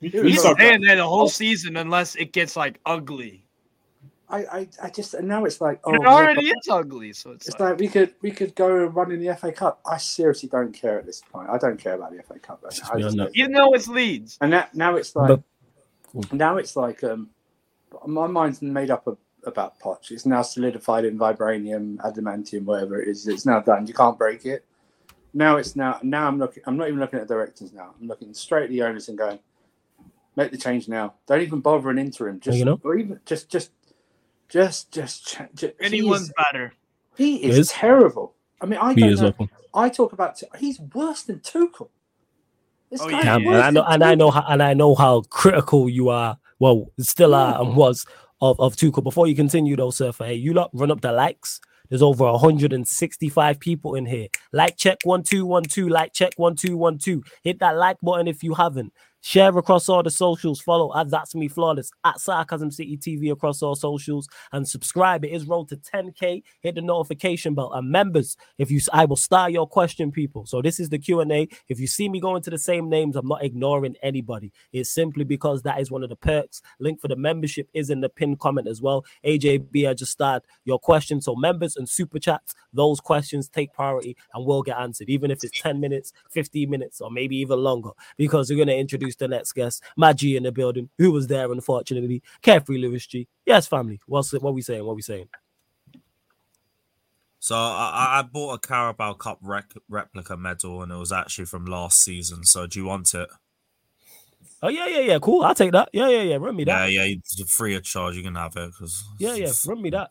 He- 0.00 0.08
He 0.08 0.20
he 0.22 0.30
He's 0.30 0.40
staying 0.40 0.80
there 0.82 0.96
the 0.96 1.06
whole 1.06 1.28
season 1.28 1.76
unless 1.76 2.16
it 2.16 2.32
gets 2.32 2.56
like 2.56 2.80
ugly. 2.86 3.44
I, 4.28 4.38
I, 4.38 4.68
I 4.82 4.90
just 4.90 5.14
and 5.14 5.28
now 5.28 5.44
it's 5.44 5.60
like 5.60 5.80
oh, 5.84 5.92
And 5.92 6.02
it 6.02 6.06
already 6.06 6.48
but 6.50 6.58
is 6.58 6.68
ugly, 6.68 7.12
so 7.12 7.30
it's, 7.30 7.46
it's 7.48 7.60
like, 7.60 7.70
like 7.70 7.78
we 7.78 7.88
could 7.88 8.14
we 8.22 8.30
could 8.32 8.54
go 8.56 8.84
and 8.84 8.94
run 8.94 9.12
in 9.12 9.20
the 9.24 9.34
FA 9.36 9.52
Cup. 9.52 9.80
I 9.86 9.98
seriously 9.98 10.48
don't 10.48 10.72
care 10.72 10.98
at 10.98 11.06
this 11.06 11.20
point. 11.30 11.48
I 11.48 11.58
don't 11.58 11.78
care 11.78 11.94
about 11.94 12.10
the 12.16 12.22
FA 12.24 12.38
Cup 12.38 12.60
right 12.62 12.72
Just 12.72 12.90
now. 12.90 12.98
I 12.98 13.00
just 13.02 13.16
don't. 13.16 13.36
even 13.36 13.52
though 13.52 13.72
it's 13.74 13.86
Leeds. 13.86 14.36
And 14.40 14.50
now, 14.50 14.66
now 14.74 14.96
it's 14.96 15.14
like 15.14 15.28
But- 15.28 15.42
now 16.32 16.56
it's 16.56 16.76
like 16.76 17.02
um 17.04 17.30
my 18.06 18.26
mind's 18.26 18.60
made 18.62 18.90
up 18.90 19.06
of, 19.06 19.18
about 19.44 19.78
Poch. 19.80 20.10
It's 20.10 20.26
now 20.26 20.42
solidified 20.42 21.04
in 21.04 21.18
vibranium, 21.18 21.96
adamantium, 21.98 22.64
whatever 22.64 23.00
it 23.00 23.08
is. 23.08 23.26
It's 23.28 23.46
now 23.46 23.60
done. 23.60 23.86
You 23.86 23.94
can't 23.94 24.18
break 24.18 24.44
it. 24.44 24.64
Now 25.34 25.56
it's 25.56 25.76
now 25.76 26.00
now 26.02 26.26
I'm 26.26 26.38
looking 26.38 26.62
I'm 26.66 26.76
not 26.76 26.88
even 26.88 27.00
looking 27.00 27.18
at 27.20 27.28
directors 27.28 27.72
now. 27.72 27.94
I'm 28.00 28.08
looking 28.08 28.32
straight 28.34 28.64
at 28.64 28.70
the 28.70 28.82
owners 28.82 29.08
and 29.08 29.18
going, 29.18 29.38
make 30.36 30.50
the 30.50 30.58
change 30.58 30.88
now. 30.88 31.14
Don't 31.26 31.42
even 31.42 31.60
bother 31.60 31.90
an 31.90 31.98
interim. 31.98 32.40
Just 32.40 32.58
You 32.58 32.64
know? 32.64 32.80
or 32.82 32.96
even 32.96 33.20
just 33.26 33.48
just 33.50 33.70
just 34.48 34.92
just, 34.92 35.26
ch- 35.26 35.38
ju- 35.54 35.72
he 35.80 35.86
Anyone's 35.86 36.22
is, 36.22 36.32
better. 36.52 36.72
he 37.16 37.36
is, 37.44 37.58
Is? 37.58 37.68
terrible. 37.68 38.34
I 38.60 38.66
mean 38.66 38.78
I 38.80 38.94
He 38.94 39.00
don't 39.00 39.20
know. 39.20 39.28
awful. 39.28 39.48
I 39.74 39.88
talk 39.90 40.12
about 40.12 40.40
he's 40.58 40.80
worse 40.80 41.22
than 41.22 41.40
Tuchel. 41.40 41.88
This 42.90 43.00
Oh, 43.00 43.08
guy's 43.08 43.24
yeah. 43.24 43.38
Cam, 43.38 43.46
and 43.46 43.56
I 43.62 43.70
know, 43.70 43.84
and 43.84 44.04
I 44.04 44.14
know, 44.14 44.30
how, 44.30 44.44
and 44.48 44.62
I 44.62 44.74
know 44.74 44.94
how 44.94 45.22
critical 45.22 45.88
you 45.88 46.08
are. 46.08 46.38
Well, 46.58 46.86
still 46.98 47.34
are 47.34 47.60
and 47.60 47.76
was 47.76 48.06
of 48.40 48.58
of 48.60 48.76
Tuchel. 48.76 49.02
Before 49.02 49.26
you 49.26 49.34
continue, 49.34 49.76
though, 49.76 49.90
sir, 49.90 50.12
hey, 50.18 50.34
you 50.34 50.54
lot 50.54 50.70
run 50.72 50.90
up 50.90 51.00
the 51.00 51.12
likes. 51.12 51.60
There's 51.88 52.02
over 52.02 52.24
165 52.32 53.60
people 53.60 53.94
in 53.94 54.06
here. 54.06 54.28
Like 54.52 54.76
check 54.76 54.98
one 55.04 55.22
two 55.22 55.46
one 55.46 55.62
two. 55.64 55.88
Like 55.88 56.12
check 56.12 56.32
one 56.36 56.56
two 56.56 56.76
one 56.76 56.98
two. 56.98 57.22
Hit 57.42 57.60
that 57.60 57.76
like 57.76 57.98
button 58.02 58.26
if 58.28 58.42
you 58.42 58.54
haven't. 58.54 58.92
Share 59.26 59.58
across 59.58 59.88
all 59.88 60.04
the 60.04 60.10
socials. 60.12 60.60
Follow 60.60 60.96
at 60.96 61.10
That's 61.10 61.34
Me 61.34 61.48
Flawless 61.48 61.90
at 62.04 62.20
Sarcasm 62.20 62.70
City 62.70 62.96
TV 62.96 63.32
across 63.32 63.60
all 63.60 63.74
socials 63.74 64.28
and 64.52 64.68
subscribe. 64.68 65.24
It 65.24 65.32
is 65.32 65.48
road 65.48 65.68
to 65.70 65.76
10k. 65.76 66.44
Hit 66.60 66.76
the 66.76 66.80
notification 66.80 67.52
bell 67.52 67.72
and 67.72 67.90
members. 67.90 68.36
If 68.56 68.70
you, 68.70 68.80
I 68.92 69.04
will 69.04 69.16
start 69.16 69.50
your 69.50 69.66
question, 69.66 70.12
people. 70.12 70.46
So 70.46 70.62
this 70.62 70.78
is 70.78 70.90
the 70.90 70.98
Q 71.00 71.18
and 71.18 71.32
A. 71.32 71.48
If 71.68 71.80
you 71.80 71.88
see 71.88 72.08
me 72.08 72.20
going 72.20 72.40
to 72.42 72.50
the 72.50 72.58
same 72.58 72.88
names, 72.88 73.16
I'm 73.16 73.26
not 73.26 73.42
ignoring 73.42 73.96
anybody. 74.00 74.52
It's 74.72 74.92
simply 74.92 75.24
because 75.24 75.60
that 75.62 75.80
is 75.80 75.90
one 75.90 76.04
of 76.04 76.08
the 76.08 76.14
perks. 76.14 76.62
Link 76.78 77.00
for 77.00 77.08
the 77.08 77.16
membership 77.16 77.68
is 77.74 77.90
in 77.90 78.02
the 78.02 78.08
pinned 78.08 78.38
comment 78.38 78.68
as 78.68 78.80
well. 78.80 79.04
AJB, 79.24 79.88
I 79.88 79.94
just 79.94 80.12
start 80.12 80.44
your 80.64 80.78
question. 80.78 81.20
So 81.20 81.34
members 81.34 81.74
and 81.74 81.88
super 81.88 82.20
chats, 82.20 82.54
those 82.72 83.00
questions 83.00 83.48
take 83.48 83.72
priority 83.72 84.16
and 84.34 84.46
will 84.46 84.62
get 84.62 84.78
answered, 84.78 85.08
even 85.08 85.32
if 85.32 85.42
it's 85.42 85.60
10 85.60 85.80
minutes, 85.80 86.12
15 86.30 86.70
minutes, 86.70 87.00
or 87.00 87.10
maybe 87.10 87.36
even 87.38 87.58
longer, 87.58 87.90
because 88.16 88.48
we're 88.48 88.54
going 88.54 88.68
to 88.68 88.76
introduce 88.76 89.15
the 89.18 89.28
next 89.28 89.52
guest, 89.52 89.82
Maggie 89.96 90.36
in 90.36 90.42
the 90.44 90.52
building, 90.52 90.88
who 90.98 91.10
was 91.12 91.26
there, 91.26 91.50
unfortunately. 91.50 92.22
Carefree 92.42 92.78
Lewis 92.78 93.06
G. 93.06 93.28
Yes, 93.44 93.66
family. 93.66 94.00
What's 94.06 94.32
it? 94.34 94.42
What 94.42 94.54
we 94.54 94.62
saying? 94.62 94.84
What 94.84 94.96
we 94.96 95.02
saying? 95.02 95.28
So 97.38 97.54
I, 97.54 98.18
I- 98.18 98.22
bought 98.22 98.54
a 98.54 98.58
Carabao 98.66 99.14
Cup 99.14 99.38
rec- 99.42 99.72
replica 99.88 100.36
medal, 100.36 100.82
and 100.82 100.90
it 100.90 100.96
was 100.96 101.12
actually 101.12 101.44
from 101.44 101.64
last 101.66 102.02
season. 102.02 102.44
So 102.44 102.66
do 102.66 102.78
you 102.78 102.86
want 102.86 103.14
it? 103.14 103.28
Oh 104.62 104.68
yeah, 104.68 104.86
yeah, 104.86 105.00
yeah. 105.00 105.18
Cool. 105.18 105.44
I'll 105.44 105.54
take 105.54 105.72
that. 105.72 105.90
Yeah, 105.92 106.08
yeah, 106.08 106.22
yeah. 106.22 106.36
Run 106.36 106.56
me 106.56 106.64
that. 106.64 106.90
Yeah, 106.90 107.04
yeah, 107.04 107.14
it's 107.18 107.54
free 107.54 107.76
of 107.76 107.84
charge. 107.84 108.16
You 108.16 108.22
can 108.22 108.34
have 108.34 108.56
it 108.56 108.70
because 108.72 109.04
Yeah, 109.18 109.34
yeah, 109.34 109.52
run 109.66 109.82
me 109.82 109.90
that. 109.90 110.08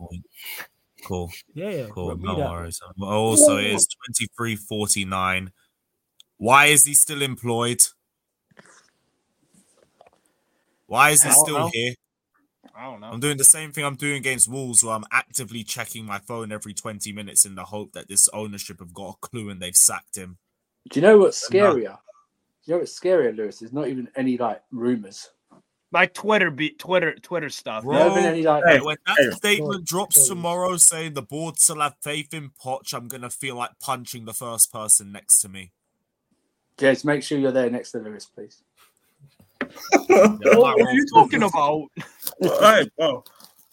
Cool, 1.03 1.31
Yeah, 1.53 1.69
yeah. 1.69 1.87
cool. 1.91 2.15
No 2.17 2.35
that. 2.37 2.49
worries. 2.49 2.79
Well, 2.97 3.09
Also, 3.09 3.57
it's 3.57 3.87
twenty 3.87 4.27
three 4.37 4.55
forty 4.55 5.03
nine. 5.03 5.51
Why 6.37 6.67
is 6.67 6.85
he 6.85 6.93
still 6.93 7.21
employed? 7.21 7.81
Why 10.87 11.11
is 11.11 11.23
he 11.23 11.31
still 11.31 11.59
know. 11.59 11.69
here? 11.71 11.93
I 12.75 12.85
don't 12.85 12.99
know. 12.99 13.07
I'm 13.07 13.19
doing 13.19 13.37
the 13.37 13.43
same 13.43 13.71
thing 13.71 13.85
I'm 13.85 13.95
doing 13.95 14.17
against 14.17 14.49
Wolves, 14.49 14.83
where 14.83 14.93
I'm 14.93 15.05
actively 15.11 15.63
checking 15.63 16.05
my 16.05 16.19
phone 16.19 16.51
every 16.51 16.73
20 16.73 17.11
minutes 17.11 17.45
in 17.45 17.55
the 17.55 17.63
hope 17.63 17.93
that 17.93 18.07
this 18.07 18.27
ownership 18.29 18.79
have 18.79 18.93
got 18.93 19.15
a 19.15 19.27
clue 19.27 19.49
and 19.49 19.61
they've 19.61 19.75
sacked 19.75 20.17
him. 20.17 20.37
Do 20.89 20.99
you 20.99 21.05
know 21.05 21.17
what's 21.17 21.47
scarier? 21.47 21.97
Do 22.65 22.71
you 22.71 22.73
know 22.73 22.77
what's 22.79 22.99
scarier, 22.99 23.35
Lewis? 23.35 23.59
There's 23.59 23.73
not 23.73 23.87
even 23.87 24.09
any 24.15 24.37
like 24.37 24.61
rumors. 24.71 25.29
My 25.91 26.07
Twitter, 26.07 26.51
be 26.51 26.71
Twitter, 26.71 27.15
Twitter 27.15 27.49
stuff. 27.49 27.83
Bro, 27.83 28.15
been 28.15 28.25
any 28.25 28.43
like. 28.43 28.63
Hey, 28.65 28.81
when 28.81 28.97
that 29.05 29.15
hey, 29.17 29.31
statement 29.31 29.85
drops 29.85 30.15
sorry. 30.17 30.27
tomorrow 30.27 30.77
saying 30.77 31.13
the 31.13 31.21
board 31.21 31.57
still 31.57 31.79
have 31.79 31.95
faith 32.01 32.33
in 32.33 32.49
Poch, 32.49 32.93
I'm 32.93 33.07
gonna 33.07 33.29
feel 33.29 33.55
like 33.55 33.71
punching 33.79 34.25
the 34.25 34.33
first 34.33 34.73
person 34.73 35.11
next 35.11 35.39
to 35.41 35.49
me. 35.49 35.71
James, 36.77 37.05
make 37.05 37.23
sure 37.23 37.37
you're 37.37 37.53
there 37.53 37.69
next 37.69 37.91
to 37.91 37.99
Lewis, 37.99 38.25
please. 38.25 38.61
Yeah, 40.39 40.51
I 40.51 40.57
might 40.57 40.77
What 40.77 40.87
are 40.89 40.93
you 40.93 41.05
talking 41.07 41.43
about? 41.43 41.87
hey, 42.41 42.89
bro. 42.97 43.23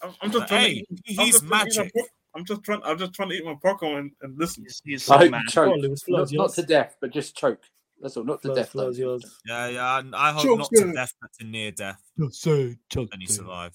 I'm, 0.01 0.13
I'm 0.21 0.31
just 0.31 0.47
trying 0.47 0.61
Hey, 0.61 0.79
to. 0.81 0.85
I'm 1.19 1.25
he's 1.25 1.31
just 1.31 1.43
eat 1.43 1.49
my 1.49 1.57
magic. 1.65 1.93
po- 1.93 2.07
I'm 2.35 2.45
just 2.45 2.63
trying. 2.63 2.81
I'm 2.83 2.97
just 2.97 3.13
trying 3.13 3.29
to 3.29 3.35
eat 3.35 3.45
my 3.45 3.55
popcorn 3.61 3.97
and, 3.97 4.11
and 4.21 4.37
listen. 4.39 4.63
He's, 4.63 4.81
he's 4.83 5.09
I 5.09 5.17
hope 5.17 5.31
mad. 5.31 5.41
you 5.43 5.49
choke. 5.49 5.65
Go 5.67 5.73
on, 5.73 5.81
Lewis, 5.81 6.03
not, 6.07 6.31
not 6.33 6.53
to 6.53 6.63
death, 6.63 6.97
but 6.99 7.11
just 7.11 7.35
choke. 7.37 7.59
That's 8.01 8.17
all. 8.17 8.23
Not 8.23 8.41
to 8.41 8.47
Flows, 8.47 8.57
death. 8.57 8.69
flows, 8.69 8.97
though. 8.97 9.03
yours. 9.03 9.39
Yeah, 9.45 9.67
yeah, 9.67 9.99
and 9.99 10.15
I 10.15 10.31
hope 10.31 10.43
Choke's 10.43 10.57
not 10.59 10.69
to 10.71 10.85
good. 10.85 10.95
death, 10.95 11.13
but 11.21 11.29
to 11.39 11.45
near 11.45 11.71
death, 11.71 12.01
Say, 12.31 12.77
chuck, 12.89 13.07
and 13.11 13.21
you 13.21 13.27
survive. 13.27 13.73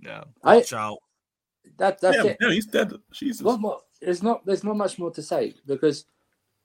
No. 0.00 0.24
I, 0.42 0.56
Watch 0.56 0.72
out. 0.74 0.98
that, 1.78 2.00
that's 2.00 2.16
Yeah, 2.18 2.24
it. 2.24 2.36
yeah, 2.40 2.50
he's 2.50 2.66
dead. 2.66 2.92
Jesus. 3.12 3.42
What 3.42 3.60
more? 3.60 3.80
There's 4.02 4.22
not. 4.22 4.44
There's 4.44 4.62
not 4.64 4.76
much 4.76 4.98
more 4.98 5.10
to 5.12 5.22
say 5.22 5.54
because 5.66 6.04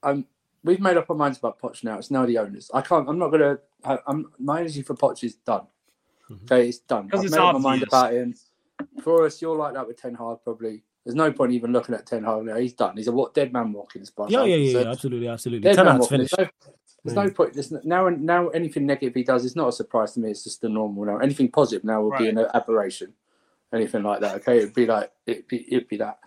um, 0.02 0.26
we've 0.64 0.80
made 0.80 0.96
up 0.96 1.08
our 1.10 1.16
minds 1.16 1.38
about 1.38 1.58
Poch 1.60 1.82
now. 1.84 1.98
It's 1.98 2.10
now 2.10 2.26
the 2.26 2.38
owners. 2.38 2.70
I 2.74 2.80
can't. 2.80 3.08
I'm 3.08 3.18
not 3.18 3.28
gonna. 3.30 3.58
I, 3.84 3.98
I'm 4.06 4.30
my 4.38 4.60
energy 4.60 4.82
for 4.82 4.94
Poch 4.94 5.22
is 5.24 5.34
done. 5.36 5.66
Mhm. 6.30 6.44
Okay, 6.44 6.68
it's 6.68 6.78
done. 6.78 7.08
'Cause 7.08 7.20
I've 7.20 7.26
it's 7.26 7.32
made 7.34 7.40
up 7.40 7.54
my 7.54 7.58
mind 7.60 7.82
obvious. 7.82 7.88
about 7.88 8.12
him. 8.12 8.34
For 9.02 9.26
us, 9.26 9.42
you're 9.42 9.56
like 9.56 9.74
that 9.74 9.86
with 9.86 10.00
Ten 10.00 10.14
Hag. 10.14 10.38
Probably. 10.44 10.82
There's 11.04 11.14
no 11.16 11.32
point 11.32 11.52
even 11.52 11.72
looking 11.72 11.94
at 11.94 12.06
Ten 12.06 12.24
Hag 12.24 12.44
now. 12.44 12.56
He's 12.56 12.74
done. 12.74 12.96
He's 12.96 13.08
a 13.08 13.12
what 13.12 13.34
dead 13.34 13.52
man 13.52 13.72
walking. 13.72 14.02
As 14.02 14.10
far 14.10 14.28
Yeah, 14.30 14.44
yeah, 14.44 14.54
yeah, 14.56 14.64
concerned. 14.64 14.84
yeah, 14.84 14.90
absolutely, 14.92 15.28
absolutely. 15.28 15.62
Dead 15.68 15.76
Ten 15.76 15.84
man 15.86 15.94
outs 15.96 16.02
walking. 16.10 16.26
finished. 16.28 16.34
There's 16.36 17.14
no, 17.16 17.22
there's 17.22 17.30
no 17.30 17.34
point. 17.34 17.54
There's 17.54 17.70
no, 17.72 17.80
now, 17.84 18.08
now 18.10 18.48
anything 18.50 18.84
negative 18.86 19.14
he 19.14 19.22
does 19.24 19.44
is 19.46 19.56
not 19.56 19.68
a 19.68 19.72
surprise 19.72 20.12
to 20.12 20.20
me. 20.20 20.30
It's 20.30 20.44
just 20.44 20.60
the 20.60 20.68
normal 20.68 21.04
now. 21.06 21.16
Anything 21.18 21.50
positive 21.50 21.82
now 21.84 22.02
will 22.02 22.16
be 22.18 22.28
an 22.28 22.38
aberration. 22.54 23.14
Anything 23.72 24.02
like 24.02 24.20
that, 24.20 24.34
okay? 24.36 24.58
It'd 24.58 24.74
be 24.74 24.84
like 24.86 25.10
it'd 25.26 25.46
be 25.48 25.64
it'd 25.72 25.88
be 25.88 25.96
that. 25.98 26.18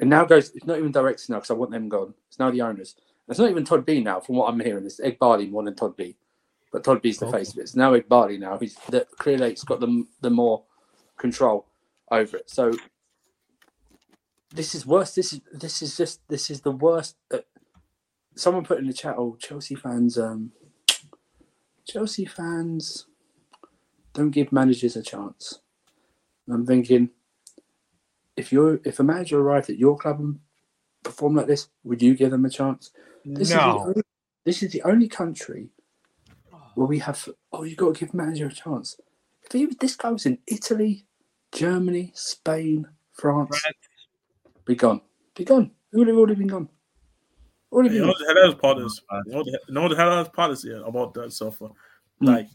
And 0.00 0.10
now 0.10 0.24
goes. 0.24 0.50
It's 0.50 0.66
not 0.66 0.78
even 0.78 0.92
directors 0.92 1.28
now 1.30 1.36
because 1.36 1.50
I 1.50 1.54
want 1.54 1.70
them 1.70 1.88
gone. 1.88 2.12
It's 2.28 2.38
now 2.38 2.50
the 2.50 2.60
owners. 2.62 2.96
It's 3.28 3.38
not 3.38 3.50
even 3.50 3.64
Todd 3.64 3.86
B 3.86 4.00
now, 4.00 4.20
from 4.20 4.36
what 4.36 4.48
I'm 4.52 4.60
hearing. 4.60 4.84
It's 4.84 5.00
Eghbali 5.00 5.50
more 5.50 5.62
than 5.64 5.74
Todd 5.74 5.96
B. 5.96 6.16
But 6.72 6.84
Todd 6.84 7.02
B's 7.02 7.18
the 7.18 7.26
Okay. 7.26 7.38
face 7.38 7.52
of 7.52 7.58
it. 7.58 7.62
It's 7.62 7.76
now 7.76 7.94
Eghbali 7.94 8.38
now. 8.38 8.58
He's 8.58 8.76
the, 8.88 9.06
clearly 9.18 9.50
it's 9.52 9.64
got 9.64 9.80
the 9.80 10.06
the 10.20 10.30
more 10.30 10.64
control 11.18 11.66
over 12.10 12.38
it. 12.38 12.50
So 12.50 12.72
this 14.54 14.74
is 14.74 14.86
worse. 14.86 15.14
This 15.14 15.32
is 15.32 15.40
this 15.52 15.82
is 15.82 15.96
just 15.96 16.20
this 16.28 16.50
is 16.50 16.62
the 16.62 16.72
worst. 16.72 17.16
Uh, 17.32 17.38
someone 18.36 18.64
put 18.64 18.78
in 18.78 18.86
the 18.86 18.92
chat, 18.92 19.16
"Oh, 19.18 19.36
Chelsea 19.38 19.74
fans, 19.74 20.18
um, 20.18 20.52
Chelsea 21.86 22.24
fans 22.24 23.06
don't 24.12 24.30
give 24.30 24.52
managers 24.52 24.96
a 24.96 25.02
chance." 25.02 25.60
And 26.46 26.54
I'm 26.56 26.66
thinking, 26.66 27.10
if 28.36 28.52
you're 28.52 28.80
if 28.84 28.98
a 28.98 29.04
manager 29.04 29.40
arrived 29.40 29.70
at 29.70 29.78
your 29.78 29.96
club 29.96 30.20
and 30.20 30.40
performed 31.02 31.36
like 31.36 31.46
this, 31.46 31.68
would 31.84 32.02
you 32.02 32.14
give 32.14 32.30
them 32.30 32.44
a 32.44 32.50
chance? 32.50 32.90
This 33.24 33.48
is 33.50 33.54
the 33.54 33.56
No. 33.66 33.78
only, 33.86 34.02
this 34.44 34.62
is 34.62 34.72
the 34.72 34.82
only 34.82 35.08
country 35.08 35.68
where 36.74 36.86
we 36.86 36.98
have. 37.00 37.28
Oh, 37.52 37.62
you 37.64 37.76
got 37.76 37.94
to 37.94 38.00
give 38.04 38.14
manager 38.14 38.46
a 38.46 38.52
chance. 38.52 38.98
If 39.44 39.52
he, 39.52 39.66
this 39.80 39.96
guy 39.96 40.10
was 40.10 40.26
in 40.26 40.38
Italy, 40.46 41.06
Germany, 41.52 42.12
Spain, 42.14 42.86
France, 43.12 43.48
France. 43.60 43.76
be 44.64 44.74
gone, 44.74 45.00
be 45.34 45.44
gone. 45.44 45.70
It 45.92 45.96
would 45.98 46.08
have 46.08 46.16
already 46.16 46.36
been 46.36 46.46
gone. 46.48 46.68
Already 47.70 47.94
You 47.94 48.00
been 48.02 48.08
know 48.08 48.14
gone. 48.14 48.34
the 48.34 48.40
hell 48.42 48.54
part 48.54 48.78
is. 48.78 49.00
You 49.26 49.32
know 49.32 49.44
the, 49.44 49.60
you 49.68 49.74
know 49.74 49.88
the 49.88 49.96
hell 49.96 50.24
part 50.26 50.50
is 50.52 50.64
yeah, 50.64 50.80
about 50.86 51.14
that 51.14 51.32
so 51.32 51.50
far. 51.50 51.70
Hmm. 52.20 52.26
Like 52.26 52.48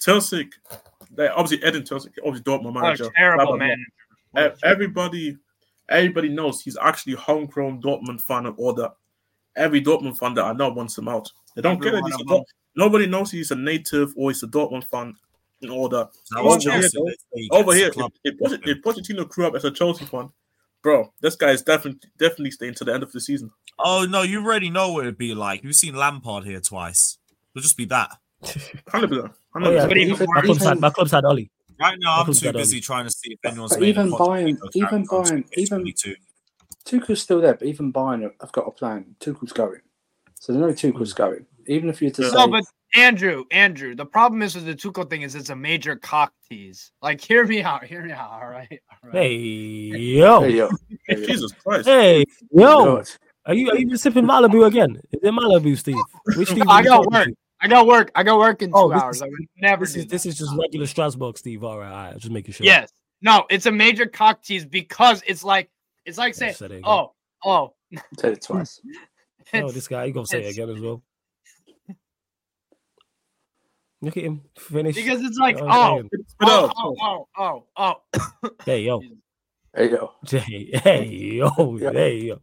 Chelsea, 0.00 0.50
they 1.10 1.28
obviously 1.28 1.64
Edin 1.66 1.84
Chelsea, 1.84 2.10
obviously 2.24 2.42
Dortmund 2.44 2.74
What 2.74 2.82
manager. 2.82 3.06
a 3.06 3.10
terrible 3.16 3.46
blah, 3.46 3.56
blah, 3.56 3.66
blah. 3.66 3.66
man. 3.66 4.52
E- 4.52 4.58
Everybody, 4.64 5.36
everybody 5.88 6.28
knows 6.28 6.60
he's 6.60 6.76
actually 6.76 7.14
homegrown 7.14 7.80
Dortmund 7.80 8.20
fan 8.20 8.46
and 8.46 8.56
all 8.58 8.72
that. 8.74 8.94
Every 9.56 9.82
Dortmund 9.82 10.18
fan 10.18 10.34
that 10.34 10.44
I 10.44 10.52
know 10.52 10.68
wants 10.70 10.96
him 10.98 11.08
out. 11.08 11.30
They 11.54 11.62
don't 11.62 11.76
Every 11.76 11.90
get 11.92 11.98
it. 11.98 12.04
He's 12.06 12.20
a 12.20 12.24
Dort- 12.24 12.46
nobody 12.76 13.06
knows 13.06 13.30
he's 13.30 13.50
a 13.50 13.56
native 13.56 14.12
or 14.16 14.30
he's 14.30 14.42
a 14.42 14.46
Dortmund 14.48 14.88
fan 14.90 15.14
and 15.62 15.70
all 15.70 15.88
that. 15.90 16.10
That 16.30 16.40
Over 16.40 16.58
here, 16.58 16.80
Let's 16.80 17.24
he 17.34 17.48
Over 17.52 17.74
here, 17.74 17.86
the 17.86 17.92
club. 17.92 18.12
if, 18.24 18.34
if, 18.34 18.40
Poch- 18.40 18.66
if 18.68 18.82
Pochettino 18.82 19.28
grew 19.28 19.46
up 19.46 19.54
as 19.54 19.64
a 19.64 19.70
Chelsea 19.70 20.04
fan, 20.06 20.28
bro, 20.82 21.12
this 21.20 21.36
guy 21.36 21.50
is 21.50 21.62
definitely 21.62 22.00
definitely 22.18 22.50
staying 22.50 22.74
to 22.74 22.84
the 22.84 22.92
end 22.92 23.02
of 23.02 23.12
the 23.12 23.20
season. 23.20 23.50
Oh 23.78 24.06
no, 24.08 24.22
you 24.22 24.40
already 24.44 24.70
know 24.70 24.92
what 24.92 25.02
it'd 25.04 25.18
be 25.18 25.34
like. 25.34 25.62
You've 25.64 25.74
seen 25.76 25.94
Lampard 25.94 26.44
here 26.44 26.60
twice. 26.60 27.18
It'll 27.54 27.62
just 27.62 27.76
be 27.76 27.84
that. 27.86 28.10
Hundred 28.88 29.08
percent. 29.10 29.32
Oh 29.56 29.70
yeah, 29.70 29.86
my 29.86 30.40
club's 30.42 30.64
had 30.64 30.80
my 30.80 30.90
club's 30.90 31.12
had 31.12 31.24
Ollie. 31.24 31.50
Right 31.80 31.96
now, 32.00 32.20
I'm 32.20 32.26
too 32.32 32.52
busy 32.52 32.76
Ollie? 32.76 32.80
trying 32.80 33.04
to 33.04 33.10
see 33.10 33.32
if 33.32 33.38
anyone's 33.44 33.72
But 33.72 33.80
made 33.80 33.88
even 33.88 34.12
a 34.12 34.16
Bayern- 34.16 34.58
even 34.74 34.88
character 35.06 35.14
on 35.16 35.24
Bayern- 35.24 35.44
even- 35.56 35.78
22. 35.80 36.14
Tuchel's 36.84 37.22
still 37.22 37.40
there, 37.40 37.54
but 37.54 37.66
even 37.66 37.92
Bayern 37.92 38.22
have- 38.22 38.34
have 38.40 38.52
got 38.52 38.68
a 38.68 38.70
plan. 38.70 39.16
Tuchel's 39.20 39.52
going, 39.52 39.80
so 40.34 40.52
they 40.52 40.58
know 40.58 40.72
Tuchel's 40.72 41.12
hmm. 41.12 41.16
going. 41.22 41.46
Even 41.66 41.88
if 41.88 42.02
you're 42.02 42.10
to 42.10 42.30
say, 42.30 42.46
but 42.46 42.64
Andrew, 42.94 43.44
Andrew, 43.50 43.94
the 43.94 44.04
problem 44.04 44.42
is 44.42 44.54
with 44.54 44.66
the 44.66 44.74
Tuchel 44.74 45.08
thing 45.08 45.22
is 45.22 45.34
it's 45.34 45.48
a 45.48 45.56
major 45.56 45.96
cock 45.96 46.32
tease. 46.48 46.92
Like, 47.00 47.20
hear 47.20 47.46
me 47.46 47.62
out, 47.62 47.84
hear 47.84 48.04
me 48.04 48.12
out. 48.12 48.30
All 48.30 48.48
right, 48.48 48.68
all 48.70 49.10
right. 49.10 49.14
Hey 49.14 49.36
yo, 49.36 50.44
you 50.44 50.56
go. 50.56 50.70
There 51.08 51.18
you 51.18 51.26
go. 51.26 51.26
Jesus 51.32 51.52
Christ. 51.52 51.86
hey 51.86 52.24
yo, 52.50 52.66
oh, 52.66 52.96
God. 52.96 53.10
are 53.46 53.54
you 53.54 53.70
are 53.70 53.78
you 53.78 53.96
sipping 53.96 54.24
Malibu 54.24 54.66
again? 54.66 55.00
Is 55.12 55.20
it 55.22 55.32
Malibu, 55.32 55.76
Steve? 55.78 55.96
Which 56.36 56.50
Steve? 56.50 56.64
I 56.68 56.82
got 56.82 56.96
talking 56.96 57.12
work. 57.12 57.28
to? 57.28 57.34
I 57.60 57.68
got 57.68 57.86
work. 57.86 58.10
I 58.14 58.22
got 58.22 58.38
work 58.38 58.60
in 58.60 58.70
oh, 58.74 58.88
two 58.88 58.92
Oh, 58.92 58.94
this 58.94 59.02
hours. 59.02 59.16
is- 59.16 59.22
I 59.22 59.26
would 59.26 59.48
never 59.56 59.84
This 59.86 59.94
do 59.94 60.00
is 60.00 60.06
this 60.06 60.22
that. 60.24 60.28
is 60.28 60.38
just 60.38 60.56
regular 60.56 60.86
Strasbourg, 60.86 61.38
Steve. 61.38 61.64
All 61.64 61.78
right, 61.78 61.90
all 61.90 62.10
right, 62.12 62.18
just 62.18 62.30
making 62.30 62.52
sure. 62.52 62.66
Yes. 62.66 62.92
No, 63.22 63.46
it's 63.48 63.64
a 63.64 63.72
major 63.72 64.04
cock 64.04 64.42
tease 64.42 64.66
because 64.66 65.22
it's 65.26 65.42
like 65.42 65.70
it's 66.04 66.18
like 66.18 66.34
saying, 66.34 66.54
said 66.54 66.70
it 66.72 66.78
again. 66.78 66.90
oh, 66.90 67.12
oh, 67.44 67.74
Said 68.18 68.32
it 68.32 68.42
twice. 68.46 68.80
No, 69.52 69.70
this 69.70 69.88
guy, 69.88 70.04
you 70.04 70.12
gonna 70.12 70.26
say 70.26 70.44
it 70.44 70.50
again 70.52 70.70
as 70.70 70.80
well. 70.80 71.02
Look 74.02 74.16
at 74.16 74.22
him 74.24 74.42
finish. 74.58 74.94
because 74.94 75.22
it's 75.22 75.38
like, 75.38 75.58
oh 75.60 75.66
oh, 75.70 76.02
oh, 76.42 76.70
oh, 76.72 76.72
oh, 76.78 76.96
oh, 77.00 77.26
oh, 77.36 77.64
oh, 77.76 77.96
oh. 78.44 78.50
Hey 78.64 78.82
yo, 78.82 79.00
Hey, 79.74 79.90
yo. 79.90 80.12
Hey, 80.28 80.70
hey, 80.72 81.04
yo, 81.06 81.78
Yeah. 81.80 81.90
hey, 81.90 82.16
yo, 82.18 82.40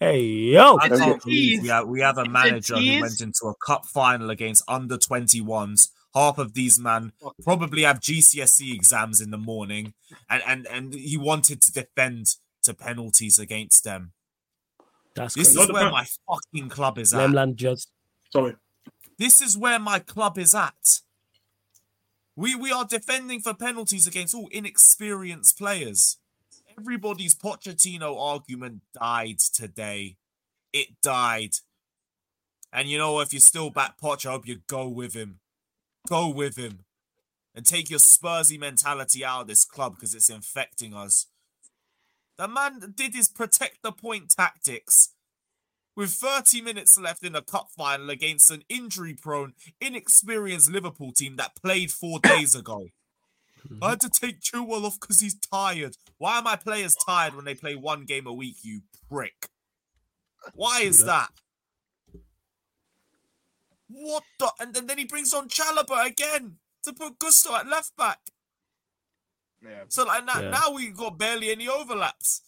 hey, 0.00 0.20
yo. 0.20 0.78
I 0.80 0.88
can't 0.88 1.22
believe 1.22 1.62
we 1.62 1.68
have, 1.68 1.86
we 1.86 2.00
have 2.00 2.18
a 2.18 2.22
It's 2.22 2.28
a 2.28 2.32
manager 2.32 2.76
who 2.76 3.00
went 3.00 3.20
into 3.20 3.46
a 3.46 3.54
cup 3.64 3.86
final 3.86 4.30
against 4.30 4.64
under 4.66 4.96
21s. 4.96 5.90
Half 6.12 6.38
of 6.38 6.54
these 6.54 6.80
man 6.80 7.12
probably 7.44 7.84
have 7.84 8.00
GCSE 8.00 8.74
exams 8.74 9.20
in 9.20 9.30
the 9.30 9.38
morning, 9.38 9.94
and, 10.28 10.42
and, 10.46 10.66
and 10.66 10.92
he 10.92 11.16
wanted 11.16 11.62
to 11.62 11.72
defend 11.72 12.34
to 12.64 12.74
penalties 12.74 13.38
against 13.38 13.84
them. 13.84 14.12
That's 15.14 15.34
This 15.34 15.54
crazy. 15.54 15.60
is 15.62 15.72
where 15.72 15.90
my 15.90 16.06
fucking 16.28 16.68
club 16.70 16.98
is 16.98 17.12
at. 17.12 17.30
Lemland 17.30 17.56
just 17.56 17.90
Sorry. 18.32 18.56
This 19.18 19.40
is 19.40 19.58
where 19.58 19.78
my 19.78 19.98
club 19.98 20.38
is 20.38 20.54
at. 20.54 21.00
We 22.34 22.54
we 22.54 22.72
are 22.72 22.86
defending 22.86 23.40
for 23.40 23.52
penalties 23.54 24.06
against 24.06 24.34
all 24.34 24.48
inexperienced 24.50 25.58
players. 25.58 26.16
Everybody's 26.78 27.34
Pochettino 27.34 28.18
argument 28.18 28.80
died 28.98 29.38
today. 29.38 30.16
It 30.72 31.00
died. 31.02 31.56
And 32.72 32.88
you 32.88 32.96
know, 32.96 33.20
if 33.20 33.34
you're 33.34 33.40
still 33.40 33.68
back 33.68 34.00
Poch, 34.00 34.24
I 34.24 34.30
hope 34.32 34.48
you 34.48 34.60
go 34.66 34.88
with 34.88 35.12
him. 35.12 35.40
Go 36.08 36.30
with 36.30 36.56
him. 36.56 36.80
And 37.54 37.66
take 37.66 37.90
your 37.90 37.98
Spursy 37.98 38.58
mentality 38.58 39.22
out 39.22 39.42
of 39.42 39.46
this 39.48 39.66
club 39.66 39.96
because 39.96 40.14
it's 40.14 40.30
infecting 40.30 40.94
us. 40.94 41.26
The 42.38 42.48
man 42.48 42.94
did 42.96 43.14
his 43.14 43.28
protect 43.28 43.82
the 43.82 43.92
point 43.92 44.30
tactics 44.30 45.14
with 45.94 46.10
30 46.10 46.62
minutes 46.62 46.98
left 46.98 47.22
in 47.22 47.34
a 47.34 47.42
cup 47.42 47.68
final 47.76 48.10
against 48.10 48.50
an 48.50 48.62
injury 48.68 49.14
prone, 49.14 49.52
inexperienced 49.80 50.70
Liverpool 50.70 51.12
team 51.12 51.36
that 51.36 51.56
played 51.56 51.90
four 51.90 52.18
days 52.22 52.54
ago. 52.54 52.88
I 53.80 53.90
had 53.90 54.00
to 54.00 54.08
mm-hmm. 54.08 54.26
take 54.26 54.40
Chilwell 54.40 54.84
off 54.84 54.98
because 55.00 55.20
he's 55.20 55.38
tired. 55.38 55.96
Why 56.18 56.38
are 56.38 56.42
my 56.42 56.56
players 56.56 56.96
tired 57.06 57.34
when 57.34 57.44
they 57.44 57.54
play 57.54 57.76
one 57.76 58.04
game 58.04 58.26
a 58.26 58.32
week, 58.32 58.56
you 58.62 58.82
prick? 59.08 59.48
Why 60.54 60.80
is 60.80 61.04
that? 61.04 61.30
What 63.88 64.24
the? 64.38 64.50
And 64.58 64.74
then, 64.74 64.86
then 64.86 64.98
he 64.98 65.04
brings 65.04 65.32
on 65.32 65.48
Chalobah 65.48 66.06
again 66.06 66.56
to 66.82 66.92
put 66.92 67.18
Gusto 67.18 67.54
at 67.54 67.68
left 67.68 67.96
back. 67.96 68.18
Yeah. 69.62 69.84
So 69.88 70.04
like 70.04 70.24
now, 70.24 70.40
Yeah. 70.40 70.50
now 70.50 70.70
we 70.72 70.90
got 70.90 71.18
barely 71.18 71.50
any 71.50 71.68
overlaps. 71.68 72.42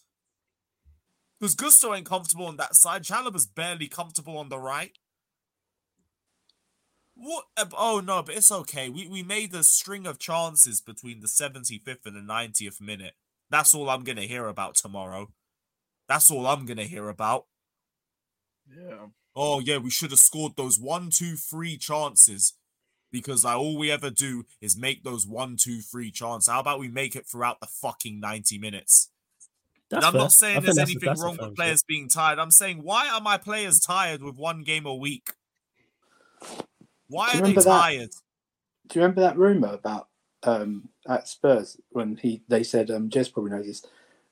Because 1.38 1.54
Gusto 1.54 1.94
ain't 1.94 2.06
comfortable 2.06 2.47
on 2.47 2.56
that 2.56 2.75
side. 2.75 3.02
Chalobah's 3.04 3.47
barely 3.47 3.88
comfortable 3.88 4.38
on 4.38 4.49
the 4.49 4.59
right. 4.59 4.97
What? 7.14 7.44
Oh 7.76 8.00
no, 8.04 8.23
but 8.23 8.35
it's 8.35 8.50
okay. 8.50 8.88
We 8.88 9.06
we 9.06 9.23
made 9.23 9.54
a 9.54 9.62
string 9.62 10.06
of 10.06 10.18
chances 10.18 10.80
between 10.80 11.21
the 11.21 11.28
75th 11.28 12.06
and 12.06 12.16
the 12.16 12.21
90th 12.21 12.80
minute. 12.80 13.14
That's 13.50 13.75
all 13.75 13.88
I'm 13.88 14.02
gonna 14.02 14.23
hear 14.23 14.47
about 14.47 14.75
tomorrow. 14.75 15.33
That's 16.09 16.30
all 16.30 16.47
I'm 16.47 16.66
gonna 16.66 16.85
hear 16.85 17.09
about. 17.09 17.47
Yeah. 18.68 19.06
Oh 19.37 19.61
yeah, 19.61 19.78
we 19.78 19.90
should 19.90 20.11
have 20.11 20.18
scored 20.21 20.56
those 20.56 20.78
one, 20.78 21.11
two, 21.11 21.37
three 21.37 21.76
chances. 21.76 22.54
Because 23.14 23.44
like 23.44 23.56
all 23.56 23.78
we 23.78 23.90
ever 23.90 24.11
do 24.11 24.44
is 24.61 24.76
make 24.76 25.04
those 25.04 25.26
one, 25.26 25.56
two, 25.56 25.80
three 25.80 26.11
chances. 26.11 26.49
How 26.49 26.61
about 26.61 26.78
we 26.80 26.88
make 26.88 27.16
it 27.16 27.26
throughout 27.26 27.61
the 27.61 27.66
fucking 27.66 28.21
90 28.21 28.59
minutes? 28.59 29.11
and 29.90 30.04
I'm 30.04 30.12
fair. 30.12 30.21
not 30.23 30.33
saying 30.33 30.62
there's 30.62 30.76
that's 30.76 30.90
anything 30.90 31.11
that's 31.11 31.23
a 31.23 31.25
wrong 31.25 31.38
with 31.40 31.54
players 31.54 31.83
being 31.83 32.09
tired. 32.09 32.38
I'm 32.38 32.50
saying 32.50 32.78
why 32.83 33.09
are 33.09 33.21
my 33.21 33.38
players 33.38 33.80
tired 33.80 34.23
with 34.23 34.37
one 34.37 34.62
game 34.62 34.87
a 34.87 34.94
week? 34.94 35.33
Why 37.09 37.30
Do 37.33 37.38
are 37.38 37.42
you 37.42 37.42
they 37.42 37.52
remember 37.52 37.62
that? 37.62 37.83
tired? 37.83 38.11
Do 38.88 38.99
you 38.99 39.02
remember 39.02 39.21
that 39.23 39.38
rumor 39.38 39.73
about 39.75 40.09
um, 40.44 40.88
at 41.09 41.28
Spurs 41.28 41.76
when 41.90 42.16
he 42.16 42.42
they 42.49 42.62
said 42.62 42.90
um, 42.90 43.09
Jez 43.09 43.33
probably 43.33 43.52
knows 43.52 43.66
this. 43.66 43.87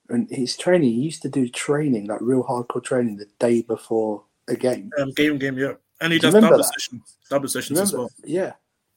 And 0.09 0.29
his 0.31 0.57
training, 0.57 0.91
he 0.91 1.01
used 1.01 1.23
to 1.23 1.29
do 1.29 1.49
training 1.49 2.07
like 2.07 2.21
real 2.21 2.43
hardcore 2.45 2.83
training 2.85 3.17
the 3.17 3.29
day 3.39 3.63
before 3.63 4.25
a 4.49 4.57
game. 4.57 4.91
Um, 5.01 5.11
game, 5.13 5.39
game, 5.39 5.57
yeah. 5.59 5.75
And 6.01 6.13
he 6.13 6.19
Do 6.19 6.31
does 6.31 6.35
double 6.43 6.59
that? 6.59 6.65
sessions, 6.65 7.17
double 7.31 7.49
sessions 7.49 7.79
as 7.81 7.93
well. 7.93 8.11
Yeah, 8.25 8.53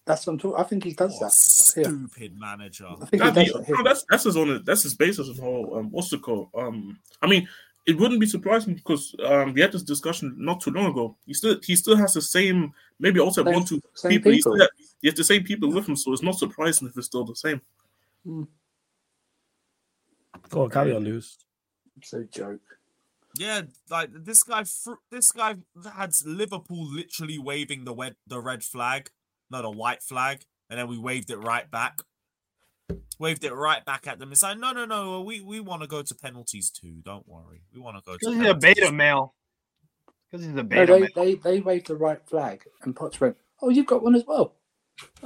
that's 0.05 0.25
what 0.27 0.33
I'm 0.33 0.39
talking. 0.39 0.59
I 0.59 0.63
think 0.67 0.83
he 0.83 0.93
does 0.93 1.13
Oh, 1.15 1.19
that. 1.25 1.33
Yeah, 1.77 1.83
stupid 1.89 2.39
manager. 2.39 2.87
I 2.87 3.05
think 3.05 3.23
That'd 3.23 3.35
does 3.47 3.53
be- 3.53 3.59
that. 3.59 3.69
no, 3.77 3.83
that's 3.83 4.05
that's 4.09 4.23
his 4.23 4.37
own. 4.37 4.63
That's 4.63 4.83
his 4.83 4.93
basis 4.95 5.29
of 5.29 5.37
how 5.39 5.71
um, 5.75 5.91
what's 5.91 6.13
it 6.13 6.21
called? 6.21 6.49
Um, 6.55 6.99
I 7.21 7.27
mean, 7.27 7.47
it 7.87 7.97
wouldn't 7.97 8.19
be 8.19 8.27
surprising 8.27 8.75
because 8.75 9.15
um, 9.25 9.53
we 9.53 9.61
had 9.61 9.71
this 9.71 9.83
discussion 9.83 10.35
not 10.37 10.61
too 10.61 10.71
long 10.71 10.87
ago. 10.87 11.15
He 11.25 11.33
still 11.33 11.59
he 11.63 11.75
still 11.75 11.95
has 11.97 12.13
the 12.13 12.21
same, 12.21 12.73
maybe 12.99 13.19
also 13.19 13.43
Same- 13.43 13.53
one 13.53 13.65
two 13.65 13.81
same 13.95 14.11
people. 14.11 14.31
He, 14.31 14.37
people. 14.37 14.53
still 14.53 14.61
has, 14.61 14.69
he 15.01 15.07
has 15.07 15.15
the 15.17 15.23
same 15.23 15.43
people 15.43 15.71
with 15.71 15.87
him, 15.87 15.95
so 15.95 16.13
it's 16.13 16.21
not 16.23 16.37
surprising 16.37 16.87
if 16.87 16.97
it's 16.97 17.07
still 17.07 17.25
the 17.25 17.35
same. 17.35 17.61
Go 20.49 20.63
on, 20.63 20.69
carry 20.69 20.95
on, 20.95 21.03
Lewis. 21.03 21.37
So 22.03 22.23
joke. 22.31 22.61
Yeah, 23.37 23.61
like 23.89 24.09
this 24.13 24.43
guy. 24.43 24.63
This 25.11 25.31
guy 25.31 25.55
had 25.93 26.11
Liverpool 26.25 26.85
literally 26.91 27.37
waving 27.37 27.83
the 27.85 27.93
red, 27.93 28.15
the 28.27 28.39
red 28.39 28.63
flag, 28.63 29.09
not 29.49 29.65
a 29.65 29.69
white 29.69 30.01
flag, 30.03 30.41
and 30.69 30.79
then 30.79 30.87
we 30.87 30.97
waved 30.97 31.29
it 31.29 31.37
right 31.37 31.69
back. 31.69 31.99
Waved 33.19 33.43
it 33.43 33.53
right 33.53 33.83
back 33.85 34.07
at 34.07 34.19
them. 34.19 34.31
It's 34.31 34.43
like, 34.43 34.57
no, 34.59 34.71
no, 34.71 34.85
no. 34.85 35.21
We 35.21 35.41
we 35.41 35.59
want 35.59 35.81
to 35.81 35.87
go 35.87 36.01
to 36.01 36.15
penalties 36.15 36.69
too. 36.69 37.01
Don't 37.03 37.27
worry. 37.27 37.61
We 37.73 37.79
want 37.79 37.97
to 37.97 38.03
go 38.05 38.13
to. 38.13 38.17
Because 38.19 38.35
he's 38.35 38.49
a 38.49 38.53
beta 38.53 38.91
male. 38.91 39.33
Because 40.29 40.45
he's 40.45 40.53
a 40.53 40.57
No, 40.57 40.63
beta 40.63 40.93
they, 40.93 40.99
male. 40.99 41.09
they 41.15 41.35
they 41.35 41.59
waved 41.61 41.87
the 41.87 41.95
right 41.95 42.19
flag, 42.27 42.63
and 42.83 42.95
Potts 42.95 43.19
went, 43.21 43.37
"Oh, 43.61 43.69
you've 43.69 43.87
got 43.87 44.03
one 44.03 44.15
as 44.15 44.25
well." 44.27 44.55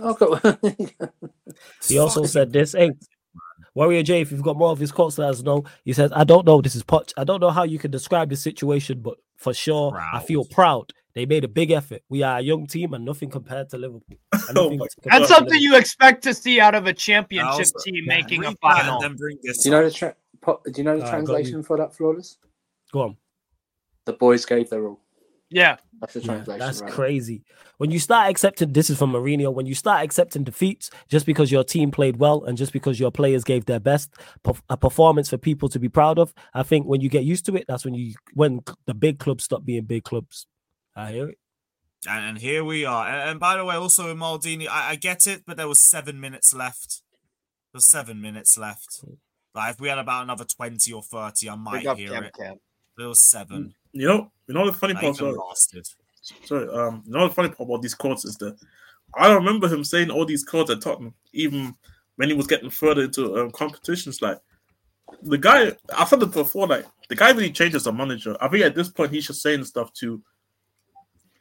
I've 0.01 0.17
got 0.17 0.43
one. 0.43 0.57
He 1.87 1.97
also 1.99 2.25
said 2.25 2.51
this. 2.53 2.73
Hey, 2.73 2.91
Warrior 3.75 4.03
J, 4.03 4.21
if 4.21 4.31
you've 4.31 4.41
got 4.43 4.57
more 4.57 4.71
of 4.71 4.79
his 4.79 4.91
quotes, 4.91 5.17
let 5.17 5.29
us 5.29 5.41
know. 5.41 5.63
He 5.83 5.93
says, 5.93 6.11
I 6.15 6.23
don't 6.23 6.45
know. 6.45 6.61
This 6.61 6.75
is 6.75 6.83
Poch. 6.83 7.13
I 7.17 7.23
don't 7.23 7.39
know 7.39 7.49
how 7.51 7.63
you 7.63 7.79
can 7.79 7.91
describe 7.91 8.29
this 8.29 8.41
situation, 8.41 9.01
but 9.01 9.17
for 9.37 9.53
sure, 9.53 9.95
I 10.13 10.19
feel 10.21 10.45
proud. 10.45 10.91
They 11.15 11.25
made 11.25 11.43
a 11.43 11.47
big 11.47 11.71
effort. 11.71 12.01
We 12.09 12.23
are 12.23 12.37
a 12.37 12.41
young 12.41 12.67
team 12.67 12.93
and 12.93 13.03
nothing 13.03 13.29
compared 13.29 13.69
to 13.69 13.77
Liverpool. 13.77 14.17
And 14.49 14.57
Oh 14.57 14.63
nothing 14.63 14.79
my 14.79 14.85
to 14.87 14.95
compare 15.01 15.19
That's 15.19 15.29
to 15.29 15.35
something 15.35 15.53
Liverpool. 15.53 15.61
you 15.73 15.77
expect 15.77 16.23
to 16.23 16.33
see 16.33 16.59
out 16.59 16.73
of 16.75 16.87
a 16.87 16.93
championship 16.93 17.49
Also- 17.51 17.79
team 17.85 18.03
yeah, 18.07 18.15
making 18.17 18.45
a 18.45 18.53
final. 18.61 19.03
and 19.03 19.17
bring 19.17 19.37
this. 19.43 19.59
do 19.63 19.69
you 19.69 19.75
know 19.75 19.83
the 19.83 19.91
tra- 19.91 20.15
do 20.43 20.57
you 20.77 20.83
know 20.83 20.97
the 20.97 21.03
Alright, 21.05 21.11
got 21.11 21.19
you. 21.21 21.25
translation 21.25 21.63
for 21.63 21.77
that, 21.77 21.93
flawless? 21.95 22.37
Go 22.91 23.01
on. 23.01 23.17
The 24.05 24.13
boys 24.13 24.45
gave 24.45 24.69
their 24.69 24.87
all. 24.87 24.99
Yeah. 25.51 25.77
That's 25.99 26.13
the 26.13 26.19
Yeah, 26.21 26.25
translation. 26.27 26.59
that's 26.59 26.81
right? 26.81 26.91
crazy. 26.91 27.43
When 27.77 27.91
you 27.91 27.99
start 27.99 28.29
accepting, 28.29 28.71
this 28.73 28.89
is 28.89 28.97
from 28.97 29.11
Mourinho. 29.11 29.53
When 29.53 29.65
you 29.65 29.75
start 29.75 30.03
accepting 30.03 30.43
defeats 30.43 30.89
just 31.09 31.25
because 31.25 31.51
your 31.51 31.63
team 31.63 31.91
played 31.91 32.17
well 32.17 32.43
and 32.45 32.57
just 32.57 32.71
because 32.71 32.99
your 32.99 33.11
players 33.11 33.43
gave 33.43 33.65
their 33.65 33.79
best, 33.79 34.13
a 34.69 34.77
performance 34.77 35.29
for 35.29 35.37
people 35.37 35.67
to 35.69 35.79
be 35.79 35.89
proud 35.89 36.17
of. 36.19 36.33
I 36.53 36.63
think 36.63 36.85
when 36.87 37.01
you 37.01 37.09
get 37.09 37.23
used 37.23 37.45
to 37.47 37.55
it, 37.55 37.65
that's 37.67 37.83
when 37.85 37.93
you 37.95 38.13
when 38.33 38.61
the 38.85 38.93
big 38.93 39.19
clubs 39.19 39.43
stop 39.43 39.65
being 39.65 39.83
big 39.85 40.03
clubs. 40.03 40.45
I 40.99 41.11
hear 41.11 41.29
it. 41.29 41.37
And, 42.07 42.25
and 42.25 42.37
here 42.37 42.63
we 42.63 42.85
are. 42.85 43.07
And, 43.07 43.31
and 43.31 43.39
by 43.39 43.57
the 43.57 43.65
way, 43.65 43.75
also 43.75 44.09
in 44.09 44.17
Maldini, 44.17 44.67
I, 44.67 44.91
I 44.91 44.95
get 44.95 45.27
it, 45.27 45.43
but 45.45 45.57
there 45.57 45.67
was 45.67 45.81
seven 45.81 46.19
minutes 46.19 46.53
left. 46.53 47.01
There's 47.71 47.85
seven 47.85 48.21
minutes 48.21 48.57
left. 48.57 49.03
Like 49.53 49.73
if 49.75 49.79
we 49.81 49.89
had 49.89 49.97
about 49.99 50.23
another 50.23 50.45
twenty 50.45 50.93
or 50.93 51.01
thirty, 51.03 51.49
I 51.49 51.55
might 51.55 51.79
Big 51.79 51.87
up 51.87 51.97
hear 51.97 52.09
Cam 52.09 52.23
it. 52.23 52.33
Cam. 52.33 52.59
There 52.97 53.07
was 53.07 53.19
seven. 53.19 53.73
You 53.91 54.07
know, 54.07 54.31
you 54.47 54.53
know 54.53 54.65
the 54.65 54.73
funny 54.73 54.93
Not 54.93 55.01
part. 55.01 55.15
even 55.15 55.33
Sorry, 55.33 55.47
lasted. 55.47 55.87
sorry, 56.45 56.67
um, 56.69 57.03
you 57.05 57.13
know 57.13 57.27
the 57.27 57.33
funny 57.33 57.49
part 57.49 57.61
about 57.67 57.81
these 57.81 57.95
quotes 57.95 58.25
is 58.25 58.35
that 58.37 58.57
I 59.15 59.33
remember 59.33 59.67
him 59.67 59.83
saying 59.83 60.11
all 60.11 60.25
these 60.25 60.43
quotes 60.43 60.69
at 60.69 60.81
Tottenham, 60.81 61.13
even 61.33 61.75
when 62.17 62.29
he 62.29 62.35
was 62.35 62.47
getting 62.47 62.69
further 62.69 63.03
into 63.03 63.37
um, 63.37 63.51
competitions. 63.51 64.21
Like 64.21 64.39
the 65.23 65.37
guy, 65.37 65.73
I 65.95 66.05
said 66.05 66.21
it 66.21 66.31
before. 66.31 66.67
Like 66.67 66.85
the 67.07 67.15
guy 67.15 67.31
really 67.31 67.51
changes 67.51 67.83
the 67.85 67.91
manager. 67.91 68.37
I 68.39 68.47
think 68.47 68.63
at 68.63 68.75
this 68.75 68.89
point 68.89 69.11
he's 69.11 69.27
just 69.27 69.41
saying 69.41 69.63
stuff 69.65 69.93
to 69.95 70.21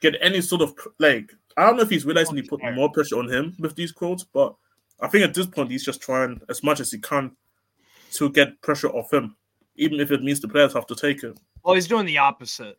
get 0.00 0.16
any 0.20 0.40
sort 0.40 0.62
of 0.62 0.74
like. 0.98 1.32
I 1.56 1.66
don't 1.66 1.76
know 1.76 1.82
if 1.82 1.90
he's 1.90 2.04
realizing 2.06 2.36
he 2.36 2.42
put 2.42 2.60
more 2.74 2.90
pressure 2.90 3.18
on 3.18 3.28
him 3.28 3.56
with 3.58 3.74
these 3.74 3.90
quotes, 3.90 4.22
but 4.22 4.54
I 5.00 5.08
think 5.08 5.24
at 5.24 5.34
this 5.34 5.46
point 5.46 5.70
he's 5.70 5.84
just 5.84 6.00
trying 6.00 6.40
as 6.48 6.62
much 6.62 6.78
as 6.80 6.92
he 6.92 6.98
can 6.98 7.32
to 8.12 8.30
get 8.30 8.60
pressure 8.62 8.90
off 8.90 9.12
him, 9.12 9.36
even 9.76 9.98
if 10.00 10.10
it 10.12 10.22
means 10.22 10.40
the 10.40 10.48
players 10.48 10.72
have 10.74 10.86
to 10.86 10.94
take 10.94 11.24
it. 11.24 11.36
Well, 11.64 11.74
he's 11.74 11.88
doing 11.88 12.06
the 12.06 12.18
opposite. 12.18 12.78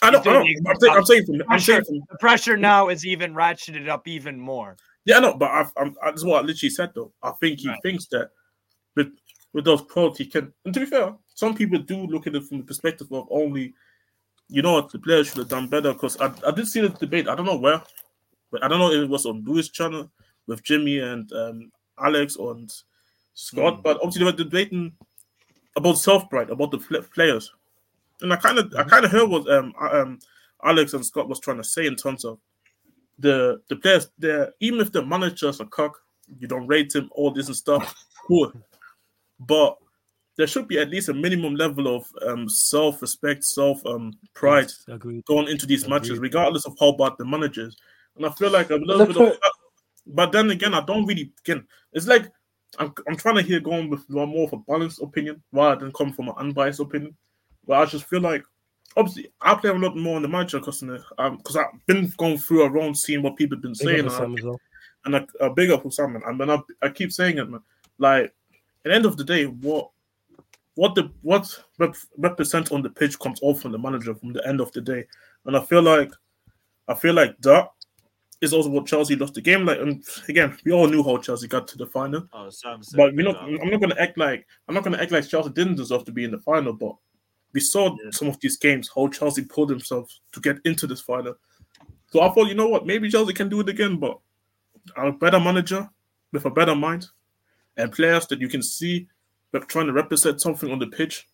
I 0.00 0.10
know. 0.10 0.20
He's 0.44 0.60
I 0.60 0.62
the 0.62 0.70
I'm, 0.70 0.76
saying, 0.80 0.92
I'm 0.96 1.04
saying 1.04 1.24
from. 1.26 1.42
I'm 1.48 1.60
saying 1.60 1.84
from. 1.84 2.00
the 2.10 2.18
pressure 2.18 2.56
now 2.56 2.88
is 2.88 3.04
even 3.04 3.34
ratcheted 3.34 3.88
up 3.88 4.06
even 4.08 4.38
more. 4.38 4.76
Yeah, 5.04 5.18
no, 5.18 5.34
but 5.34 5.50
I've, 5.50 5.72
I'm, 5.76 5.96
that's 6.04 6.24
what 6.24 6.42
I 6.44 6.46
literally 6.46 6.70
said 6.70 6.90
though. 6.94 7.12
I 7.22 7.32
think 7.32 7.60
he 7.60 7.68
Right. 7.68 7.78
thinks 7.82 8.06
that 8.08 8.30
with 8.94 9.08
with 9.52 9.64
those 9.64 9.82
quotes 9.82 10.18
he 10.18 10.26
can. 10.26 10.52
And 10.64 10.74
to 10.74 10.80
be 10.80 10.86
fair, 10.86 11.14
some 11.34 11.54
people 11.54 11.78
do 11.78 12.06
look 12.06 12.26
at 12.26 12.34
it 12.34 12.44
from 12.44 12.58
the 12.58 12.64
perspective 12.64 13.08
of 13.10 13.26
only, 13.30 13.74
you 14.48 14.62
know, 14.62 14.74
what 14.74 14.90
the 14.90 14.98
players 14.98 15.28
should 15.28 15.38
have 15.38 15.48
done 15.48 15.68
better. 15.68 15.92
Because 15.92 16.16
I, 16.18 16.32
I 16.46 16.50
did 16.50 16.66
see 16.66 16.80
the 16.80 16.88
debate. 16.88 17.28
I 17.28 17.34
don't 17.34 17.46
know 17.46 17.56
where, 17.56 17.82
but 18.50 18.64
I 18.64 18.68
don't 18.68 18.78
know 18.78 18.90
if 18.90 19.02
it 19.02 19.10
was 19.10 19.26
on 19.26 19.44
Louis' 19.44 19.68
channel 19.68 20.10
with 20.46 20.62
Jimmy 20.62 20.98
and 20.98 21.30
um, 21.32 21.72
Alex 21.98 22.36
and 22.36 22.72
Scott. 23.34 23.76
Hmm. 23.76 23.82
But 23.82 23.96
obviously 23.98 24.20
they 24.20 24.30
were 24.30 24.36
debating 24.36 24.92
about 25.76 25.98
self 25.98 26.28
pride, 26.28 26.50
about 26.50 26.70
the 26.70 26.78
pl- 26.78 27.02
players, 27.14 27.52
and 28.20 28.32
I 28.32 28.36
kind 28.36 28.58
of 28.58 28.74
I 28.76 28.84
kind 28.84 29.04
of 29.04 29.10
heard 29.10 29.28
what 29.28 29.48
um 29.50 29.72
um 29.80 30.18
Alex 30.64 30.92
and 30.94 31.06
Scott 31.06 31.28
was 31.28 31.40
trying 31.40 31.58
to 31.58 31.64
say 31.64 31.86
in 31.86 31.96
terms 31.96 32.24
of 32.24 32.38
the 33.18 33.60
the 33.68 33.76
players 33.76 34.08
there, 34.18 34.52
even 34.60 34.80
if 34.80 34.92
the 34.92 35.04
manager's 35.04 35.60
a 35.60 35.66
cock, 35.66 36.00
you 36.38 36.48
don't 36.48 36.66
rate 36.66 36.94
him, 36.94 37.08
all 37.12 37.30
this 37.30 37.46
and 37.46 37.56
stuff, 37.56 37.94
cool. 38.26 38.52
But 39.40 39.78
there 40.38 40.46
should 40.46 40.68
be 40.68 40.78
at 40.78 40.88
least 40.88 41.08
a 41.10 41.14
minimum 41.14 41.56
level 41.56 41.94
of 41.94 42.06
um, 42.26 42.48
self-respect, 42.48 43.44
self 43.44 43.84
um, 43.84 44.12
pride 44.34 44.62
Yes, 44.68 44.84
agreed. 44.88 45.24
going 45.26 45.48
into 45.48 45.66
these 45.66 45.86
matches, 45.88 46.18
regardless 46.20 46.64
of 46.64 46.76
how 46.80 46.92
bad 46.92 47.12
the 47.18 47.24
managers. 47.26 47.76
And 48.16 48.24
I 48.24 48.30
feel 48.30 48.50
like 48.50 48.70
a 48.70 48.76
little 48.76 48.98
Look 48.98 49.08
bit 49.08 49.16
of 49.16 49.40
that. 49.40 49.52
But 50.06 50.32
then 50.32 50.50
again, 50.50 50.72
I 50.74 50.80
don't 50.80 51.04
really 51.06 51.32
again. 51.44 51.66
It's 51.92 52.06
like 52.06 52.30
I'm 52.78 52.94
I'm 53.08 53.16
trying 53.16 53.34
to 53.34 53.42
hear 53.42 53.60
going 53.60 53.90
with 53.90 54.08
more 54.08 54.26
more 54.26 54.44
of 54.46 54.52
a 54.52 54.56
balanced 54.58 55.02
opinion 55.02 55.42
rather 55.52 55.80
than 55.80 55.92
come 55.92 56.12
from 56.12 56.28
an 56.28 56.34
unbiased 56.38 56.80
opinion. 56.80 57.14
But 57.66 57.78
I 57.80 57.84
just 57.86 58.04
feel 58.06 58.20
like 58.20 58.44
obviously 58.96 59.30
I 59.40 59.54
play 59.56 59.70
a 59.70 59.74
lot 59.74 59.96
more 59.96 60.16
on 60.16 60.22
the 60.22 60.28
manager 60.28 60.58
because 60.60 60.82
um 61.18 61.36
because 61.36 61.56
I've 61.56 61.86
been 61.86 62.12
going 62.16 62.38
through 62.38 62.62
around 62.64 62.96
seeing 62.96 63.22
what 63.22 63.36
people 63.36 63.56
have 63.56 63.62
been 63.62 63.72
Big 63.72 63.80
up 63.80 63.86
saying. 63.86 64.00
and 64.00 64.12
Sam 64.12 64.34
as 64.38 64.44
well. 64.44 64.60
and 65.04 65.14
a, 65.16 65.26
a 65.40 65.50
big 65.50 65.70
up 65.70 65.82
for 65.82 65.90
Simon. 65.90 66.22
And 66.26 66.40
then 66.40 66.50
I, 66.50 66.58
I 66.80 66.88
keep 66.90 67.12
saying 67.12 67.38
it, 67.38 67.50
man. 67.50 67.60
Like 67.98 68.24
at 68.24 68.32
the 68.84 68.94
end 68.94 69.04
of 69.04 69.16
the 69.16 69.24
day, 69.24 69.44
what 69.46 69.90
what 70.78 70.94
the 70.94 71.10
what 71.22 71.44
rep, 71.80 71.96
represent 72.18 72.70
on 72.70 72.82
the 72.82 72.88
pitch 72.88 73.18
comes 73.18 73.40
all 73.40 73.52
from 73.52 73.72
the 73.72 73.78
manager 73.78 74.14
from 74.14 74.32
the 74.32 74.46
end 74.46 74.60
of 74.60 74.70
the 74.70 74.80
day. 74.80 75.04
And 75.44 75.56
I 75.56 75.60
feel 75.64 75.82
like 75.82 76.12
I 76.86 76.94
feel 76.94 77.14
like 77.14 77.36
that 77.40 77.68
is 78.40 78.52
also 78.52 78.70
what 78.70 78.86
Chelsea 78.86 79.16
lost 79.16 79.34
the 79.34 79.40
game. 79.40 79.66
Like 79.66 79.80
and 79.80 80.04
again, 80.28 80.56
we 80.64 80.70
all 80.70 80.86
knew 80.86 81.02
how 81.02 81.18
Chelsea 81.18 81.48
got 81.48 81.66
to 81.66 81.78
the 81.78 81.86
final. 81.86 82.28
Oh, 82.32 82.48
Sam 82.50 82.80
But 82.94 83.12
we're 83.16 83.24
not. 83.24 83.42
I'm 83.42 83.70
not 83.70 83.80
gonna 83.80 83.96
act 83.98 84.16
like 84.18 84.46
I'm 84.68 84.74
not 84.76 84.84
gonna 84.84 84.98
act 84.98 85.10
like 85.10 85.28
Chelsea 85.28 85.50
didn't 85.50 85.74
deserve 85.74 86.04
to 86.04 86.12
be 86.12 86.22
in 86.22 86.30
the 86.30 86.38
final, 86.38 86.72
but 86.72 86.94
we 87.52 87.58
saw 87.58 87.96
Yeah. 88.04 88.10
some 88.12 88.28
of 88.28 88.38
these 88.38 88.56
games 88.56 88.88
how 88.94 89.08
Chelsea 89.08 89.42
pulled 89.42 89.70
themselves 89.70 90.20
to 90.30 90.40
get 90.40 90.58
into 90.64 90.86
this 90.86 91.00
final. 91.00 91.34
So 92.12 92.20
I 92.20 92.28
thought, 92.32 92.46
you 92.46 92.54
know 92.54 92.68
what, 92.68 92.86
maybe 92.86 93.10
Chelsea 93.10 93.32
can 93.32 93.48
do 93.48 93.58
it 93.60 93.68
again, 93.68 93.96
but 93.96 94.16
a 94.96 95.10
better 95.10 95.40
manager 95.40 95.90
with 96.30 96.44
a 96.44 96.50
better 96.50 96.76
mind 96.76 97.08
and 97.76 97.90
players 97.90 98.28
that 98.28 98.40
you 98.40 98.48
can 98.48 98.62
see 98.62 99.08
rep- 99.52 99.68
trying 99.68 99.86
to 99.86 99.92
represent 99.92 100.40
something 100.40 100.70
on 100.70 100.78
the 100.78 100.86
pitch 100.86 101.26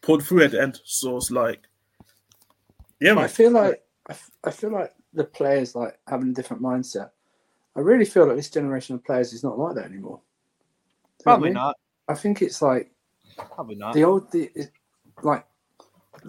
pulled 0.00 0.24
through 0.24 0.44
at 0.44 0.52
the 0.52 0.62
end. 0.62 0.80
So 0.84 1.16
it's 1.16 1.30
like, 1.30 1.60
yeah, 3.00 3.18
I 3.18 3.28
feel 3.28 3.50
like 3.52 3.82
I, 4.08 4.12
f- 4.12 4.30
I 4.44 4.50
feel 4.50 4.70
like 4.72 4.92
the 5.14 5.24
players 5.24 5.74
like 5.74 5.98
having 6.06 6.30
a 6.30 6.34
different 6.34 6.62
mindset. 6.62 7.10
I 7.76 7.80
really 7.80 8.04
feel 8.04 8.26
like 8.26 8.36
this 8.36 8.50
generation 8.50 8.94
of 8.96 9.04
players 9.04 9.32
is 9.32 9.44
not 9.44 9.58
like 9.58 9.76
that 9.76 9.84
anymore. 9.84 10.20
Do 11.18 11.22
you 11.22 11.24
know 11.26 11.32
what 11.32 11.32
I 11.32 11.36
Probably 11.36 11.48
mean? 11.50 11.54
not. 11.54 11.76
I 12.08 12.14
think 12.14 12.42
it's 12.42 12.60
like 12.62 12.90
Probably 13.54 13.76
not. 13.76 13.94
the 13.94 14.04
old, 14.04 14.30
the 14.32 14.50
it- 14.54 14.72
like 15.22 15.44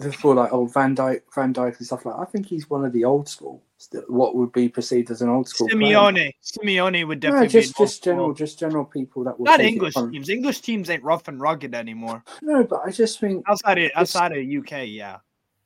before, 0.00 0.34
like 0.34 0.52
old 0.52 0.72
Van 0.72 0.94
Dijk, 0.94 1.22
Van 1.34 1.52
Dijk 1.52 1.76
and 1.78 1.86
stuff 1.86 2.04
like. 2.06 2.14
that. 2.16 2.22
I 2.22 2.24
think 2.26 2.46
he's 2.46 2.70
one 2.70 2.84
of 2.84 2.92
the 2.92 3.04
old 3.04 3.28
school, 3.28 3.60
st- 3.60 3.69
what 4.08 4.34
would 4.36 4.52
be 4.52 4.68
perceived 4.68 5.10
as 5.10 5.22
an 5.22 5.28
old 5.28 5.48
school. 5.48 5.68
player. 5.68 5.80
Simeone. 5.96 6.32
Simeone 6.42 7.06
would 7.08 7.22
No, 7.22 7.30
definitely 7.30 7.48
just 7.48 7.76
be 7.76 7.84
just 7.84 8.04
general, 8.04 8.26
old 8.26 8.36
just 8.36 8.58
general 8.58 8.84
people 8.84 9.24
that 9.24 9.38
would 9.38 9.46
not 9.46 9.60
English 9.60 9.94
teams. 9.94 10.28
English 10.28 10.60
teams 10.60 10.90
ain't 10.90 11.02
rough 11.02 11.28
and 11.28 11.40
rugged 11.40 11.74
anymore. 11.74 12.22
No, 12.42 12.62
but 12.64 12.80
I 12.84 12.90
just 12.90 13.18
think 13.20 13.44
Outside 13.48 13.78
of 13.78 13.90
outside 13.94 14.32
of 14.32 14.38
UK, 14.46 14.86
yeah. 14.88 15.18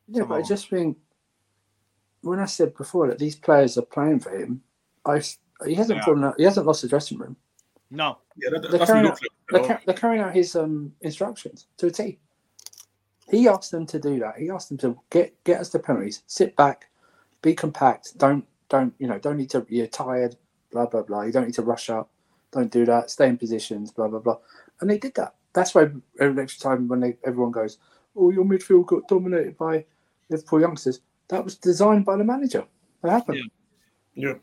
Yeah, 0.08 0.20
Some 0.20 0.28
but 0.28 0.34
I 0.36 0.42
just 0.42 0.68
think 0.70 0.96
when 2.22 2.38
I 2.38 2.44
said 2.46 2.74
before 2.76 3.08
that 3.08 3.18
these 3.18 3.36
players 3.36 3.76
are 3.78 3.82
playing 3.82 4.20
for 4.20 4.30
him, 4.38 4.62
I 5.04 5.16
s- 5.18 5.38
he 5.66 5.74
hasn't 5.74 5.98
Yeah. 5.98 6.04
fallen 6.04 6.24
out, 6.24 6.34
he 6.38 6.44
hasn't 6.44 6.66
lost 6.66 6.82
the 6.82 6.88
dressing 6.88 7.18
room. 7.18 7.36
No. 7.90 8.18
yeah 8.36 8.50
that, 8.50 8.70
They're 8.70 8.86
carrying 8.86 9.06
out- 9.06 9.20
They're, 9.50 9.64
ca- 9.64 9.80
they're 9.86 9.94
carrying 9.94 10.22
out 10.22 10.34
his 10.34 10.56
um, 10.56 10.92
instructions 11.02 11.66
to 11.76 11.86
a 11.86 11.90
T. 11.90 12.18
He 13.30 13.46
asked 13.48 13.70
them 13.70 13.86
to 13.86 13.98
do 13.98 14.18
that. 14.20 14.36
He 14.38 14.50
asked 14.50 14.68
them 14.68 14.78
to 14.78 14.98
get 15.10 15.42
get 15.44 15.60
us 15.60 15.70
the 15.70 15.78
penalties, 15.78 16.22
sit 16.26 16.54
back, 16.56 16.90
be 17.44 17.54
compact. 17.54 18.18
Don't 18.18 18.44
don't 18.68 18.94
you 18.98 19.06
know? 19.06 19.18
Don't 19.18 19.36
need 19.36 19.50
to. 19.50 19.64
You're 19.68 19.86
tired. 19.86 20.36
Blah 20.72 20.86
blah 20.86 21.02
blah. 21.02 21.22
You 21.22 21.32
don't 21.32 21.44
need 21.44 21.54
to 21.54 21.62
rush 21.62 21.90
up. 21.90 22.10
Don't 22.50 22.72
do 22.72 22.84
that. 22.86 23.10
Stay 23.10 23.28
in 23.28 23.38
positions. 23.38 23.92
Blah 23.92 24.08
blah 24.08 24.18
blah. 24.18 24.38
And 24.80 24.90
they 24.90 24.98
did 24.98 25.14
that. 25.14 25.34
That's 25.52 25.74
why 25.74 25.90
every 26.18 26.42
extra 26.42 26.70
time 26.70 26.88
when 26.88 27.00
they, 27.00 27.16
everyone 27.24 27.52
goes, 27.52 27.78
"Oh, 28.16 28.30
your 28.30 28.44
midfield 28.44 28.86
got 28.86 29.06
dominated 29.06 29.56
by 29.56 29.84
Liverpool 30.30 30.60
youngsters," 30.60 31.00
that 31.28 31.44
was 31.44 31.56
designed 31.56 32.04
by 32.04 32.16
the 32.16 32.24
manager. 32.24 32.64
That 33.02 33.10
happened. 33.10 33.50
Yeah. 34.14 34.34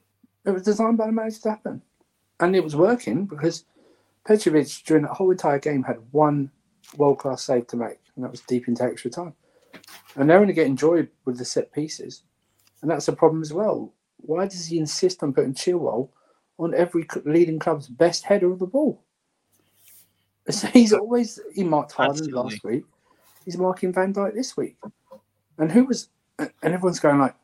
It 0.46 0.52
was 0.52 0.64
designed 0.64 0.98
by 0.98 1.08
the 1.08 1.12
manager 1.12 1.42
to 1.42 1.50
happen. 1.50 1.82
And 2.40 2.56
it 2.56 2.64
was 2.64 2.76
working 2.76 3.26
because 3.26 3.66
Petrovic 4.26 4.68
during 4.86 5.04
that 5.04 5.14
whole 5.14 5.32
entire 5.32 5.60
game 5.60 5.84
had 5.84 5.98
one 6.12 6.50
world 6.98 7.20
class 7.20 7.44
save 7.44 7.68
to 7.68 7.78
make, 7.78 8.00
and 8.16 8.24
that 8.24 8.32
was 8.32 8.42
deep 8.42 8.68
into 8.68 8.84
extra 8.84 9.12
time. 9.12 9.34
And 10.16 10.30
they're 10.30 10.40
only 10.40 10.54
getting 10.54 10.76
joy 10.76 11.08
with 11.26 11.38
the 11.38 11.46
set 11.46 11.72
pieces. 11.72 12.24
And 12.82 12.90
that's 12.92 13.08
a 13.08 13.14
problem 13.14 13.42
as 13.42 13.54
well. 13.54 13.94
Why 14.18 14.46
does 14.48 14.66
he 14.68 14.78
insist 14.80 15.22
on 15.24 15.34
putting 15.34 15.54
Chilwell 15.54 16.10
on 16.58 16.74
every 16.74 17.08
leading 17.26 17.60
club's 17.60 17.88
best 17.88 18.24
header 18.24 18.52
of 18.52 18.60
the 18.60 18.68
ball? 18.68 19.04
So 20.50 20.68
he's 20.68 20.92
always 20.92 21.40
he 21.54 21.64
marked 21.64 21.94
Haaland 21.94 22.32
last 22.32 22.64
week. 22.64 22.84
He's 23.46 23.58
marking 23.58 23.94
Van 23.94 24.12
Dijk 24.12 24.34
this 24.34 24.58
week. 24.58 24.76
And 25.60 25.72
who 25.72 25.86
was 25.86 26.10
and 26.40 26.50
everyone's 26.64 27.00
going 27.00 27.20
like 27.20 27.36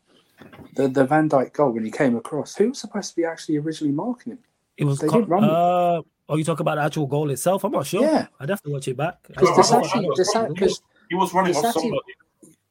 the, 0.75 0.87
the 0.87 1.05
Van 1.05 1.29
Dijk 1.29 1.53
goal 1.53 1.71
when 1.71 1.85
he 1.85 1.91
came 1.91 2.15
across, 2.15 2.55
who 2.55 2.69
was 2.69 2.79
supposed 2.79 3.11
to 3.11 3.15
be 3.15 3.23
actually 3.23 3.57
originally 3.57 3.93
marking 3.93 4.33
him? 4.33 4.39
It 4.77 4.85
was. 4.85 4.97
They 4.99 5.07
co- 5.07 5.19
did 5.21 5.29
run 5.29 5.41
with- 5.43 5.51
uh, 5.51 6.01
oh, 6.27 6.37
you 6.37 6.43
talk 6.43 6.59
about 6.59 6.75
the 6.75 6.81
actual 6.81 7.05
goal 7.05 7.29
itself? 7.29 7.63
I'm 7.63 7.71
not 7.71 7.85
sure. 7.85 8.01
Yeah. 8.01 8.27
I'd 8.39 8.49
have 8.49 8.61
to 8.63 8.69
watch 8.71 8.87
it 8.87 8.97
back. 8.97 9.19
Because 9.27 9.49
Because 9.51 9.71
I- 9.71 9.77
I- 9.77 9.81
Disasi, 9.81 10.11
I- 10.11 10.15
Disa- 10.15 10.47
because 10.53 10.81
He 11.09 11.15
was 11.15 11.33
running 11.35 11.55
off 11.55 11.63
Disasi- 11.65 11.73
somebody. 11.73 12.06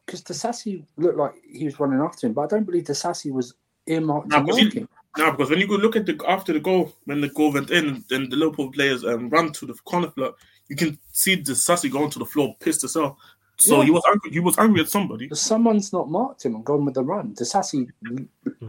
Because 0.07 0.23
Disasi 0.23 0.85
looked 0.97 1.19
like 1.19 1.35
he 1.51 1.65
was 1.65 1.79
running 1.81 2.01
after 2.01 2.27
him, 2.27 2.33
but 2.33 2.43
I 2.43 2.47
don't 2.47 2.65
believe 2.65 2.85
Disasi 2.85 3.33
was 3.33 3.55
earmarked 3.87 4.29
Nah, 4.29 4.39
to 4.39 4.45
because 4.45 4.63
mark 4.63 4.73
him. 4.75 4.89
No, 5.19 5.31
because 5.33 5.51
when 5.51 5.59
you 5.59 5.67
go 5.67 5.75
look 5.77 5.97
at 5.97 6.07
the 6.07 6.19
after 6.29 6.53
the 6.53 6.61
goal, 6.61 6.93
when 7.07 7.21
the 7.21 7.29
goal 7.29 7.53
went 7.53 7.71
in, 7.71 8.05
then 8.11 8.29
the 8.29 8.37
Liverpool 8.37 8.71
players 8.71 9.05
um, 9.05 9.29
ran 9.31 9.51
to 9.53 9.67
the 9.67 9.75
corner 9.85 10.11
flag. 10.11 10.33
You 10.69 10.77
can 10.77 10.99
see 11.13 11.43
Disasi 11.43 11.91
going 11.91 12.11
to 12.11 12.19
the 12.19 12.25
floor, 12.27 12.55
pissed 12.61 12.85
as 12.85 12.95
hell. 12.95 13.19
So 13.59 13.79
Yeah. 13.79 13.85
he 13.87 13.91
was 13.91 14.03
angry. 14.11 14.31
He 14.31 14.41
was 14.41 14.59
angry 14.59 14.81
at 14.83 14.89
somebody. 14.91 15.29
But 15.29 15.39
someone's 15.39 15.93
not 15.93 16.11
marked 16.11 16.45
him 16.45 16.55
and 16.55 16.65
gone 16.65 16.85
with 16.85 16.95
the 16.95 17.03
run. 17.03 17.33
The 17.35 17.45
Sassy, 17.47 17.89
the 18.03 18.29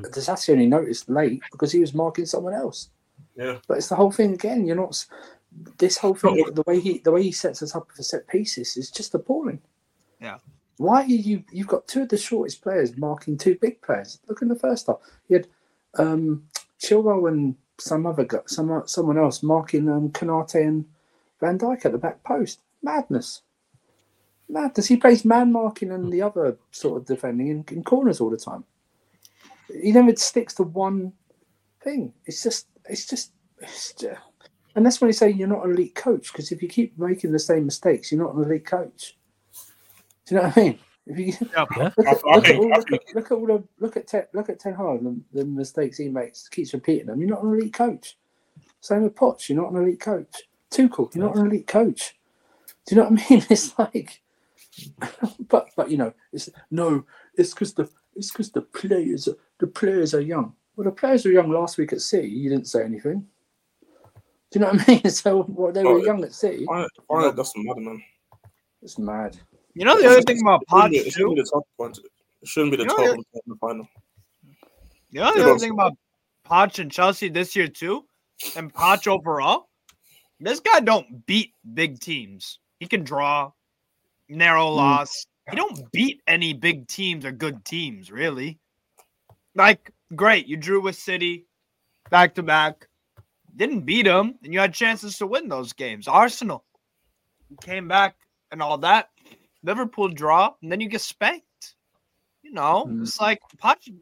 Disasi 0.09 0.51
only 0.53 0.65
noticed 0.67 1.09
late 1.09 1.41
because 1.51 1.71
he 1.73 1.79
was 1.81 1.93
marking 1.93 2.25
someone 2.25 2.53
else. 2.53 2.89
Yeah. 3.35 3.57
But 3.67 3.77
it's 3.79 3.89
the 3.89 3.95
whole 3.95 4.11
thing 4.11 4.33
again. 4.33 4.65
You're 4.65 4.77
not. 4.77 5.05
This 5.77 5.97
whole 5.97 6.15
thing, 6.15 6.37
No. 6.37 6.49
the 6.51 6.63
way 6.65 6.79
he 6.79 6.99
the 6.99 7.11
way 7.11 7.23
he 7.23 7.31
sets 7.33 7.61
us 7.61 7.75
up 7.75 7.91
for 7.93 8.03
set 8.03 8.27
pieces 8.27 8.77
is 8.77 8.89
just 8.89 9.13
appalling. 9.13 9.59
Yeah. 10.21 10.37
Why 10.77 11.03
are 11.03 11.07
you? 11.07 11.43
You've 11.51 11.67
got 11.67 11.87
two 11.87 12.03
of 12.03 12.09
the 12.09 12.17
shortest 12.17 12.61
players 12.61 12.97
marking 12.97 13.37
two 13.37 13.57
big 13.59 13.81
players. 13.81 14.19
Look 14.27 14.41
in 14.41 14.47
the 14.47 14.55
first 14.55 14.87
half. 14.87 14.97
You 15.27 15.37
had 15.37 15.47
um, 15.97 16.43
Chilwell 16.81 17.27
and 17.27 17.55
some 17.79 18.05
other 18.05 18.25
guy, 18.25 18.39
some 18.45 18.83
someone 18.85 19.17
else 19.17 19.41
marking 19.41 19.89
um, 19.89 20.09
Konate 20.09 20.67
and 20.67 20.85
Van 21.39 21.57
Dijk 21.57 21.85
at 21.85 21.91
the 21.91 21.97
back 21.97 22.23
post. 22.23 22.59
Madness. 22.83 23.41
Madness. 24.49 24.87
He 24.87 24.97
plays 24.97 25.25
man 25.25 25.51
marking 25.51 25.91
and 25.91 26.13
the 26.13 26.21
other 26.21 26.57
sort 26.71 27.01
of 27.01 27.07
defending 27.07 27.49
in, 27.49 27.65
in 27.71 27.83
corners 27.83 28.21
all 28.21 28.29
the 28.29 28.37
time. 28.37 28.63
He 29.81 29.91
never 29.91 30.15
sticks 30.15 30.53
to 30.55 30.63
one 30.63 31.11
thing. 31.83 32.13
It's 32.25 32.43
just, 32.43 32.67
it's 32.85 33.05
just, 33.05 33.31
it's 33.59 33.93
just 33.93 34.21
and 34.77 34.85
that's 34.85 35.01
when 35.01 35.09
you 35.09 35.13
say 35.13 35.31
you're 35.31 35.47
not 35.47 35.65
an 35.65 35.71
elite 35.71 35.95
coach 35.95 36.31
because 36.31 36.51
if 36.51 36.61
you 36.61 36.69
keep 36.69 36.97
making 36.99 37.31
the 37.31 37.39
same 37.39 37.65
mistakes, 37.65 38.11
you're 38.11 38.23
not 38.23 38.35
an 38.35 38.43
elite 38.43 38.67
coach. 38.67 39.16
Do 40.27 40.35
you 40.35 40.41
know 40.41 40.47
what 40.47 40.57
I 40.57 40.61
mean? 40.61 40.79
If 41.05 41.19
you 41.19 41.47
Yeah. 41.55 41.65
look, 41.77 41.93
at, 41.97 42.23
look, 42.25 42.49
at 42.49 42.57
all, 42.57 42.69
look, 42.69 42.91
at, 42.91 43.15
look 43.15 43.25
at 43.25 43.31
all 43.31 43.47
the 43.47 43.63
look 43.79 43.95
at 43.97 44.07
Ten, 44.07 44.25
look 44.33 44.49
at 44.49 44.59
Ten 44.59 44.73
Hag 44.73 45.01
and 45.01 45.23
the 45.31 45.45
mistakes 45.45 45.97
he 45.97 46.09
makes, 46.09 46.49
keeps 46.49 46.73
repeating 46.73 47.07
them. 47.07 47.21
You're 47.21 47.29
not 47.29 47.43
an 47.43 47.53
elite 47.53 47.73
coach. 47.73 48.17
Same 48.81 49.03
with 49.03 49.15
Potts. 49.15 49.49
You're 49.49 49.61
not 49.61 49.71
an 49.71 49.77
elite 49.81 50.01
coach. 50.01 50.35
Tuchel. 50.69 51.13
You're 51.15 51.25
not 51.25 51.37
an 51.37 51.47
elite 51.47 51.67
coach. 51.67 52.17
Do 52.85 52.95
you 52.95 53.01
know 53.01 53.09
what 53.09 53.21
I 53.21 53.29
mean? 53.29 53.45
It's 53.49 53.79
like, 53.79 54.21
but 55.47 55.69
but 55.77 55.89
you 55.89 55.97
know, 55.97 56.13
it's 56.33 56.49
no. 56.71 57.05
It's 57.35 57.53
because 57.53 57.73
the 57.73 57.89
it's 58.15 58.31
because 58.31 58.51
the 58.51 58.61
players 58.61 59.29
are, 59.29 59.37
the 59.59 59.67
players 59.67 60.13
are 60.13 60.21
young. 60.21 60.53
Well, 60.75 60.85
the 60.85 60.91
players 60.91 61.23
were 61.23 61.31
young 61.31 61.49
last 61.49 61.77
week 61.77 61.93
at 61.93 62.01
City. 62.01 62.27
You 62.27 62.49
didn't 62.49 62.67
say 62.67 62.83
anything. 62.83 63.25
Do 64.51 64.59
you 64.59 64.61
know 64.61 64.71
what 64.71 64.89
I 64.89 64.91
mean? 64.91 65.01
So 65.09 65.43
what 65.43 65.73
they 65.73 65.83
were 65.83 65.99
Oh, 65.99 66.03
young 66.05 66.23
at 66.23 66.33
City. 66.33 66.65
Why, 66.65 66.85
why, 67.07 67.31
that's 67.31 67.53
mad, 67.55 67.77
man. 67.77 68.03
It's 68.81 68.99
mad. 68.99 69.37
You 69.77 69.85
know 69.85 70.01
the 70.01 70.07
other 70.09 70.21
thing 70.23 70.41
about 70.41 70.63
It 70.63 70.69
shouldn't 70.69 70.91
be- 70.91 70.97
it 70.97 71.13
shouldn't 71.13 71.35
be 71.35 71.41
the 71.41 71.49
top 71.53 71.67
point. 71.77 71.99
It 72.41 72.47
shouldn't 72.47 72.71
be 72.71 72.77
the 72.77 72.83
You 72.83 72.89
know, 72.89 72.95
top 72.95 73.05
one 73.05 73.17
in 73.17 73.41
the 73.45 73.55
final. 73.61 73.89
You 75.11 75.19
know 75.21 75.33
the 75.35 75.43
other 75.43 75.59
thing 75.59 75.71
about 75.71 75.93
Poch 76.45 76.79
and 76.79 76.91
Chelsea 76.91 77.29
this 77.29 77.55
year 77.55 77.67
too, 77.67 78.05
and 78.55 78.73
Poch 78.73 79.07
overall. 79.07 79.69
This 80.39 80.59
guy 80.59 80.79
don't 80.79 81.25
beat 81.27 81.53
big 81.75 81.99
teams. 81.99 82.59
He 82.79 82.87
can 82.87 83.03
draw, 83.03 83.51
narrow 84.29 84.67
hmm. 84.69 84.77
loss. 84.77 85.27
He 85.49 85.55
don't 85.55 85.91
beat 85.91 86.21
any 86.27 86.53
big 86.53 86.87
teams 86.87 87.23
or 87.23 87.31
good 87.31 87.63
teams, 87.63 88.11
really. 88.11 88.59
Like, 89.53 89.91
great, 90.15 90.47
you 90.47 90.57
drew 90.57 90.81
with 90.81 90.95
City, 90.95 91.45
back 92.09 92.33
to 92.35 92.43
back. 92.43 92.87
Didn't 93.55 93.81
beat 93.81 94.05
them, 94.05 94.39
and 94.43 94.53
you 94.53 94.59
had 94.59 94.73
chances 94.73 95.17
to 95.17 95.27
win 95.27 95.47
those 95.47 95.73
games. 95.73 96.07
Arsenal 96.07 96.65
came 97.61 97.87
back 97.87 98.15
and 98.51 98.61
all 98.61 98.77
that. 98.79 99.09
Liverpool 99.63 100.07
draw, 100.09 100.53
and 100.61 100.71
then 100.71 100.79
you 100.79 100.87
get 100.89 101.01
spanked. 101.01 101.43
You 102.43 102.53
know, 102.53 102.85
Mm. 102.87 103.01
it's 103.01 103.19
like 103.19 103.41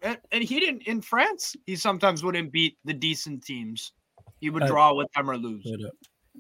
and 0.04 0.44
he 0.44 0.60
didn't 0.60 0.84
in 0.84 1.02
France. 1.02 1.56
He 1.65 1.76
sometimes 1.76 2.24
wouldn't 2.24 2.52
beat 2.52 2.78
the 2.86 2.94
decent 2.94 3.44
teams. 3.44 3.94
He 4.39 4.50
would 4.52 4.63
Uh, 4.63 4.68
draw 4.68 4.94
with 4.94 5.12
them 5.13 5.30
or 5.32 5.38
lose. 5.38 5.65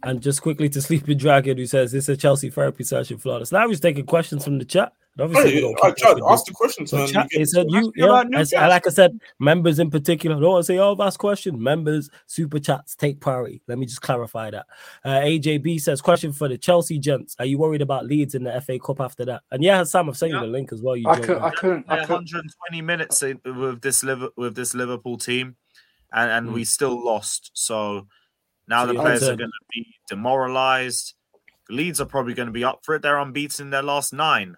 And 0.03 0.21
just 0.21 0.41
quickly 0.41 0.69
to 0.69 0.81
Sleeping 0.83 1.17
Dragon, 1.17 1.57
who 1.57 1.65
says 1.65 1.91
this 1.91 2.05
is 2.05 2.09
a 2.09 2.17
Chelsea 2.17 2.49
therapy 2.49 2.83
session 2.83 3.17
flawless. 3.17 3.51
Now 3.51 3.67
he's 3.67 3.79
taking 3.79 4.05
questions 4.05 4.43
from 4.43 4.59
the 4.59 4.65
chat. 4.65 4.93
And 5.17 5.23
obviously, 5.23 5.51
we 5.51 5.55
Hey, 5.55 5.61
don't 5.61 5.83
I 5.83 5.91
tried 5.91 6.15
to 6.17 6.27
ask 6.29 6.45
the 6.45 6.51
questions, 6.53 6.89
So 6.91 6.97
man. 6.97 7.07
chat, 7.07 7.27
You 7.31 7.45
said 7.45 7.67
you, 7.69 7.93
yeah. 7.95 8.23
As, 8.35 8.51
like 8.51 8.85
I 8.85 8.89
said, 8.89 9.17
members 9.39 9.79
in 9.79 9.89
particular. 9.89 10.35
I 10.35 10.39
don't 10.39 10.49
want 10.51 10.65
to 10.65 10.67
say, 10.67 10.77
oh, 10.77 10.95
ask 10.99 11.17
question. 11.19 11.61
Members, 11.61 12.09
super 12.27 12.59
chats 12.59 12.95
take 12.95 13.21
priority. 13.21 13.61
Let 13.67 13.77
me 13.77 13.85
just 13.85 14.01
clarify 14.01 14.51
that. 14.51 14.65
Uh, 15.05 15.19
AJB 15.19 15.79
says, 15.79 16.01
question 16.01 16.33
for 16.33 16.49
the 16.49 16.57
Chelsea 16.57 16.99
gents. 16.99 17.35
Are 17.39 17.45
you 17.45 17.57
worried 17.57 17.81
about 17.81 18.05
Leeds 18.05 18.35
in 18.35 18.43
the 18.43 18.59
FA 18.61 18.77
Cup 18.77 18.99
after 18.99 19.23
that? 19.25 19.43
And 19.51 19.63
yeah, 19.63 19.83
Sam, 19.83 20.09
I've 20.09 20.17
sent 20.17 20.33
you 20.33 20.39
the 20.39 20.47
link 20.47 20.73
as 20.73 20.81
well. 20.81 20.97
You 20.97 21.07
I 21.07 21.19
couldn't. 21.19 21.41
I 21.43 21.49
couldn't. 21.51 21.85
I 21.87 21.95
couldn't 22.05 22.31
120 22.31 22.81
minutes 22.81 23.21
with 23.21 23.81
this 23.81 24.03
Liver- 24.03 24.31
with 24.35 24.55
this 24.55 24.73
Liverpool 24.75 25.17
team, 25.17 25.55
and, 26.11 26.29
and 26.29 26.49
Mm. 26.49 26.53
we 26.53 26.65
still 26.65 27.01
lost. 27.03 27.51
So 27.53 28.07
now 28.67 28.81
So 28.81 28.87
the 28.87 28.93
you're 28.95 29.01
players 29.03 29.23
are 29.23 29.35
going 29.37 29.49
to 29.49 29.65
be 29.73 29.85
demoralized. 30.09 31.13
Leeds 31.69 32.01
are 32.01 32.05
probably 32.05 32.33
going 32.33 32.47
to 32.47 32.51
be 32.51 32.63
up 32.65 32.81
for 32.83 32.95
it. 32.95 33.01
They're 33.01 33.17
unbeaten 33.17 33.67
in 33.67 33.69
their 33.71 33.81
last 33.81 34.11
nine. 34.11 34.57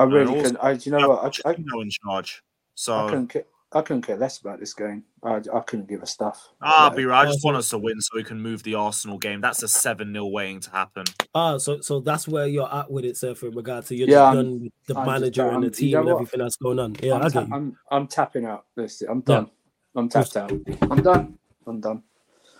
I 0.00 0.04
And 0.04 0.12
really 0.12 0.26
also- 0.28 0.42
couldn't. 0.42 0.56
I, 0.64 0.74
do 0.74 0.90
you 0.90 0.96
know 0.98 1.08
what? 1.10 1.22
I, 1.44 1.50
I, 1.50 1.54
Pochettino 1.54 1.82
in 1.82 1.90
charge. 1.90 2.42
I 2.42 2.48
So 2.74 3.08
couldn't. 3.08 3.26
Care, 3.28 3.44
I 3.72 3.82
couldn't 3.82 4.02
care 4.02 4.16
less 4.16 4.40
about 4.40 4.58
this 4.58 4.74
game. 4.74 5.04
I, 5.22 5.36
I 5.54 5.60
couldn't 5.60 5.88
give 5.88 6.02
a 6.02 6.06
stuff. 6.06 6.48
ah, 6.62 6.90
be 6.90 7.04
right. 7.04 7.26
I 7.28 7.30
just 7.30 7.44
want 7.44 7.56
us 7.56 7.68
to 7.68 7.78
win 7.78 8.00
so 8.00 8.16
we 8.16 8.24
can 8.24 8.40
move 8.40 8.62
the 8.64 8.74
Arsenal 8.74 9.16
game. 9.18 9.40
That's 9.40 9.62
a 9.62 9.68
seven 9.68 10.12
0 10.12 10.26
waiting 10.26 10.58
to 10.60 10.70
happen. 10.70 11.04
Ah, 11.34 11.58
so 11.58 11.80
so 11.80 12.00
that's 12.00 12.26
where 12.26 12.46
you're 12.48 12.72
at 12.74 12.90
with 12.90 13.04
it, 13.04 13.16
sir, 13.16 13.34
in 13.42 13.54
regard 13.54 13.84
to 13.86 13.94
you're 13.94 14.08
Yeah, 14.08 14.32
just 14.32 14.36
done 14.36 14.60
with 14.62 14.72
the 14.86 14.98
I'm 14.98 15.06
manager 15.06 15.44
done. 15.44 15.54
and 15.56 15.64
the 15.64 15.70
team 15.70 15.88
You 15.90 15.96
team 15.98 16.04
know 16.06 16.10
and 16.16 16.26
everything 16.26 16.40
that's 16.40 16.56
going 16.56 16.78
on. 16.80 16.96
Yeah, 17.02 17.14
I'm, 17.14 17.22
I 17.22 17.28
ta- 17.28 17.40
get 17.42 17.48
you. 17.48 17.54
I'm, 17.54 17.76
I'm 17.92 18.06
tapping 18.08 18.44
out. 18.46 18.64
Listen, 18.76 19.08
I'm 19.10 19.20
done. 19.20 19.50
I'm 19.94 20.08
tapped 20.08 20.36
out. 20.36 20.50
I'm 20.90 21.02
done. 21.02 21.38
I'm 21.66 21.80
done. 21.80 22.02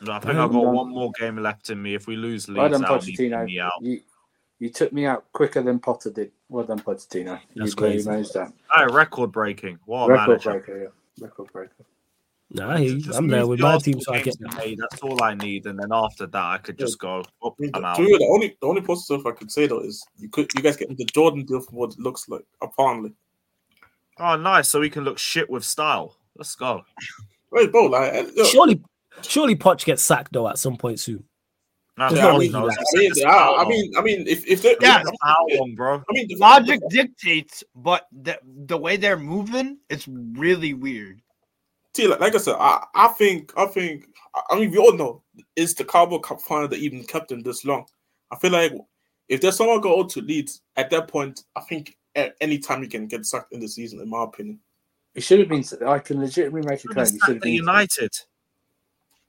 I 0.08 0.18
think 0.20 0.34
Yeah, 0.34 0.44
I've 0.44 0.52
got 0.52 0.62
no. 0.62 0.70
one 0.70 0.90
more 0.90 1.10
game 1.18 1.36
left 1.38 1.70
in 1.70 1.82
me. 1.82 1.94
If 1.94 2.06
we 2.06 2.16
lose 2.16 2.48
Leeds, 2.48 2.56
Well 2.58 2.68
done, 2.68 2.80
that'll 2.82 3.00
be 3.00 3.16
me 3.18 3.58
out. 3.60 3.72
You, 3.80 4.00
you 4.60 4.68
took 4.70 4.92
me 4.92 5.06
out 5.06 5.24
quicker 5.32 5.60
than 5.62 5.80
Potter 5.80 6.10
did. 6.10 6.30
Well 6.48 6.64
done, 6.64 6.78
Pochettino. 6.78 7.24
That's 7.24 7.42
you 7.54 7.62
really 7.62 7.72
crazy. 7.74 8.08
managed 8.10 8.34
that. 8.34 8.52
Hey, 8.74 8.86
record 8.92 9.32
breaking. 9.32 9.78
What 9.86 10.06
a 10.06 10.12
Record 10.12 10.28
manager. 10.28 10.50
breaker, 10.50 10.82
yeah. 10.82 11.24
Record 11.24 11.52
breaker. 11.52 11.72
Nah, 12.52 12.72
I 12.72 12.78
hear 12.78 12.88
you. 12.94 13.00
Just 13.00 13.16
I'm 13.18 13.28
there 13.28 13.46
with 13.46 13.60
my 13.60 13.78
team, 13.78 14.00
so 14.00 14.12
I 14.12 14.22
get 14.22 14.32
to 14.38 14.44
that. 14.50 14.58
me, 14.66 14.76
That's 14.78 15.00
all 15.02 15.22
I 15.22 15.34
need, 15.34 15.66
and 15.66 15.78
then 15.78 15.90
after 15.92 16.26
that, 16.26 16.44
I 16.44 16.58
could 16.58 16.76
just 16.78 16.98
go. 16.98 17.22
Oh, 17.42 17.50
I 17.50 17.62
mean, 17.62 17.70
I'm 17.74 17.84
out. 17.84 17.96
be 17.98 18.06
the 18.06 18.28
only 18.32 18.56
the 18.60 18.66
only 18.66 18.80
positive 18.82 19.24
I 19.26 19.30
could 19.32 19.50
say 19.52 19.66
though 19.68 19.80
is 19.80 20.04
you 20.18 20.28
could 20.28 20.50
you 20.56 20.60
guys 20.62 20.76
getting 20.76 20.96
the 20.96 21.04
Jordan 21.04 21.44
deal 21.44 21.60
from 21.60 21.76
what 21.76 21.92
it 21.92 22.00
looks 22.00 22.28
like 22.28 22.44
apparently. 22.60 23.12
Oh, 24.18 24.36
nice. 24.36 24.68
So 24.68 24.80
we 24.80 24.90
can 24.90 25.04
look 25.04 25.16
shit 25.18 25.48
with 25.48 25.64
style. 25.64 26.16
Let's 26.36 26.54
go. 26.56 26.82
Wait, 27.52 27.70
bro, 27.70 27.86
like 27.86 28.12
uh, 28.14 28.26
look, 28.36 28.46
Surely, 28.48 28.82
surely 29.22 29.54
Poch 29.56 29.84
gets 29.84 30.02
sacked 30.02 30.32
though 30.32 30.48
at 30.48 30.58
some 30.58 30.76
point 30.76 30.98
soon. 30.98 31.22
No, 31.98 32.08
There's 32.08 32.20
God 32.20 32.32
no 32.32 32.38
way 32.38 32.46
he 32.46 32.52
I 32.54 32.98
mean, 32.98 33.26
I, 33.26 33.54
I 33.58 33.68
mean, 33.68 33.92
I 33.98 34.02
mean, 34.02 34.26
if 34.26 34.46
if 34.46 34.62
they 34.62 34.76
Yeah. 34.80 35.02
For 35.02 35.12
how 35.22 35.46
long, 35.50 35.74
bro? 35.74 35.96
I 35.96 36.12
mean, 36.12 36.28
the 36.28 36.36
Logic 36.36 36.80
dictates, 36.88 37.62
but 37.74 38.06
the 38.12 38.38
the 38.66 38.76
way 38.76 38.96
they're 38.96 39.18
moving, 39.18 39.78
it's 39.90 40.08
really 40.08 40.72
weird. 40.74 41.20
See, 41.94 42.06
like, 42.06 42.20
like 42.20 42.34
I 42.34 42.38
said, 42.38 42.54
I, 42.58 42.84
I 42.94 43.08
think, 43.08 43.52
I 43.56 43.66
think, 43.66 44.06
I- 44.34 44.42
I 44.50 44.60
mean, 44.60 44.70
we 44.70 44.78
all 44.78 44.92
know 44.96 45.22
it's 45.56 45.74
the 45.74 45.84
Carabao 45.84 46.18
Cup 46.18 46.40
final 46.40 46.68
that 46.68 46.78
even 46.78 47.02
kept 47.04 47.32
him 47.32 47.42
this 47.42 47.64
long. 47.64 47.84
I 48.30 48.36
feel 48.36 48.52
like 48.52 48.72
if 49.28 49.40
there's 49.40 49.56
someone 49.56 49.80
go 49.80 50.04
to 50.04 50.20
Leeds 50.22 50.62
at 50.76 50.88
that 50.90 51.08
point, 51.08 51.42
I 51.56 51.60
think 51.62 51.96
at 52.14 52.36
any 52.40 52.58
time 52.58 52.82
you 52.82 52.88
can 52.88 53.06
get 53.08 53.26
sacked 53.26 53.52
in 53.52 53.60
the 53.60 53.68
season, 53.68 54.00
in 54.00 54.08
my 54.08 54.22
opinion. 54.24 54.60
It 55.14 55.22
should 55.22 55.40
have 55.40 55.48
been. 55.48 55.64
I 55.86 55.98
can 55.98 56.20
legitimately 56.20 56.62
make 56.68 56.84
a 56.84 56.88
claim. 56.88 57.04
have 57.06 57.10
He 57.12 57.18
should 57.18 57.34
have 57.34 57.42
been. 57.42 57.54
United. 57.54 58.12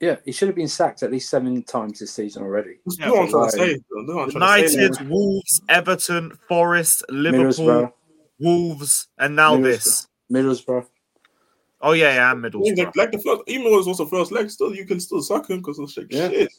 Yeah, 0.02 0.16
he 0.24 0.32
should 0.32 0.48
have 0.48 0.56
been 0.56 0.66
sacked 0.66 1.04
at 1.04 1.12
least 1.12 1.30
seven 1.30 1.62
times 1.62 2.00
this 2.00 2.12
season 2.12 2.42
already. 2.42 2.80
Yeah, 2.98 3.08
what 3.10 3.20
I'm 3.22 3.28
trying 3.28 3.30
but 3.30 3.50
to 3.52 3.58
why? 3.58 3.66
say. 3.66 3.72
That's 3.74 3.84
what 3.88 4.22
I'm 4.24 4.30
trying 4.32 4.62
to 4.64 4.68
say, 4.68 4.82
United. 4.82 5.08
Wolves, 5.08 5.60
Everton, 5.68 6.38
Forest, 6.48 7.04
Liverpool, 7.08 7.44
Middlesbrough, 7.66 7.92
Wolves, 8.40 9.08
and 9.18 9.36
now 9.36 9.54
Middlesbrough. 9.56 9.62
this. 9.62 10.08
Middlesbrough. 10.32 10.86
Oh 11.82 11.92
yeah, 11.92 12.14
yeah, 12.14 12.32
and 12.32 12.42
Like, 12.42 12.52
Middlesbrough. 12.52 12.96
like 12.96 13.12
the 13.12 13.18
first, 13.20 13.42
even 13.46 13.64
though 13.64 13.78
it 13.78 13.86
was 13.86 13.98
the 13.98 14.06
first 14.06 14.32
leg, 14.32 14.50
still 14.50 14.74
you 14.74 14.84
can 14.84 14.98
still 14.98 15.22
suck 15.22 15.48
him 15.48 15.58
because 15.58 15.78
it's 15.78 15.96
like 15.96 16.08
Yeah. 16.10 16.28
shit. 16.30 16.52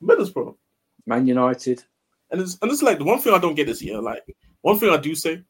Middlesbrough. 0.00 0.54
Man 1.06 1.26
United. 1.26 1.82
And 2.30 2.40
it's 2.40 2.58
and 2.62 2.70
it's 2.70 2.82
like 2.82 2.98
the 2.98 3.04
one 3.04 3.18
thing 3.18 3.34
I 3.34 3.38
don't 3.38 3.54
get 3.56 3.68
is 3.68 3.80
here, 3.80 3.98
like 3.98 4.22
one 4.60 4.78
thing 4.78 4.90
I 4.90 4.98
do 4.98 5.16
say, 5.16 5.42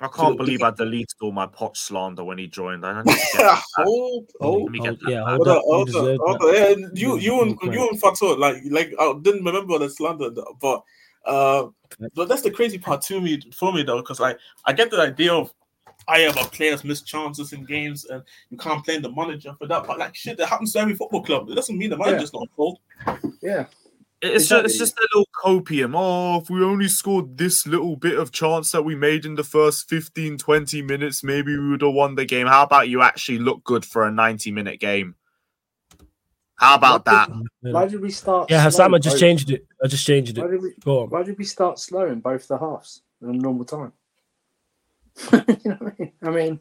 I 0.00 0.08
can't 0.08 0.36
believe 0.36 0.62
I 0.62 0.70
deleted 0.70 1.14
all 1.22 1.32
my 1.32 1.46
pot 1.46 1.76
slander 1.76 2.24
when 2.24 2.38
he 2.38 2.46
joined. 2.48 2.84
I 2.84 3.02
need 3.02 3.12
to 3.12 3.14
get 3.32 3.40
that 3.42 3.62
back. 3.76 3.86
hold, 3.86 4.30
hold, 4.40 4.62
Let 4.64 4.72
me 4.72 4.78
get 4.78 4.86
Hold- 4.86 4.98
yeah, 5.08 5.24
hold 5.24 5.46
Hold 5.46 5.48
up. 5.48 5.56
on, 5.56 5.62
You 5.62 5.72
hold 5.74 5.86
deserve 5.86 6.20
on, 6.20 6.26
hold 6.26 6.40
that. 6.40 6.46
on. 6.46 6.54
Yeah, 6.54 6.68
you, 6.68 6.88
You- 6.94 7.18
you, 7.18 7.18
you 7.18 7.58
and 7.62 7.72
you 7.74 7.88
and 7.88 8.00
Fatou, 8.02 8.38
like, 8.38 8.56
like 8.70 8.92
I 8.98 9.14
didn't 9.22 9.44
remember 9.44 9.78
the 9.78 9.88
slander, 9.88 10.30
though, 10.30 10.56
but 10.60 10.82
uh, 11.26 11.68
but 12.14 12.28
that's 12.28 12.42
the 12.42 12.50
crazy 12.50 12.78
part 12.78 13.02
to 13.02 13.20
me 13.20 13.40
for 13.54 13.72
me 13.72 13.82
though, 13.82 13.98
because 14.00 14.20
like 14.20 14.38
I 14.66 14.72
get 14.72 14.90
the 14.90 15.00
idea 15.00 15.32
of 15.32 15.52
I 16.06 16.18
have 16.20 16.36
a 16.36 16.44
players 16.50 16.84
miss 16.84 17.00
chances 17.00 17.52
in 17.54 17.64
games 17.64 18.04
and 18.04 18.22
you 18.50 18.58
can't 18.58 18.84
blame 18.84 19.00
the 19.00 19.10
manager 19.10 19.54
for 19.58 19.66
that, 19.68 19.86
but 19.86 19.98
like 19.98 20.14
shit, 20.14 20.36
that 20.38 20.48
happens 20.48 20.72
to 20.74 20.80
every 20.80 20.94
football 20.94 21.22
club. 21.22 21.48
It 21.48 21.54
doesn't 21.54 21.78
mean 21.78 21.90
the 21.90 21.96
manager's 21.96 22.32
not 22.34 22.48
fault. 22.56 22.78
Yeah. 23.40 23.66
It's 24.26 24.48
just, 24.48 24.64
it's 24.64 24.78
just 24.78 24.98
a 24.98 25.08
little 25.14 25.28
copium. 25.44 25.92
Oh, 25.94 26.40
if 26.40 26.48
we 26.48 26.62
only 26.64 26.88
scored 26.88 27.36
this 27.36 27.66
little 27.66 27.96
bit 27.96 28.18
of 28.18 28.32
chance 28.32 28.72
that 28.72 28.82
we 28.82 28.94
made 28.94 29.26
in 29.26 29.34
the 29.34 29.44
first 29.44 29.88
15, 29.88 30.38
20 30.38 30.82
minutes, 30.82 31.22
maybe 31.22 31.56
we 31.58 31.70
would 31.70 31.82
have 31.82 31.92
won 31.92 32.14
the 32.14 32.24
game. 32.24 32.46
How 32.46 32.62
about 32.62 32.88
you 32.88 33.02
actually 33.02 33.38
look 33.38 33.62
good 33.64 33.84
for 33.84 34.06
a 34.06 34.10
90 34.10 34.50
minute 34.50 34.80
game? 34.80 35.14
How 36.56 36.76
about 36.76 37.04
that? 37.04 37.30
Why 37.60 37.86
did 37.86 38.00
we 38.00 38.10
start? 38.10 38.50
Yeah, 38.50 38.60
slow 38.62 38.64
Hassan, 38.64 38.94
I 38.94 38.98
just 38.98 39.14
both- 39.14 39.20
changed 39.20 39.50
it. 39.50 39.66
I 39.82 39.88
just 39.88 40.06
changed 40.06 40.38
Why 40.38 40.44
it. 40.46 40.50
did 40.52 40.62
we? 40.62 40.74
Go 40.82 41.02
on. 41.02 41.10
Why 41.10 41.22
did 41.22 41.36
we 41.36 41.44
start 41.44 41.78
slow 41.78 42.06
in 42.06 42.20
both 42.20 42.48
the 42.48 42.56
halves 42.56 43.02
in 43.20 43.38
normal 43.38 43.64
time? 43.64 43.92
you 45.32 45.38
know 45.64 45.76
what 45.80 45.94
I 45.98 46.02
mean? 46.02 46.12
I 46.22 46.30
mean, 46.30 46.60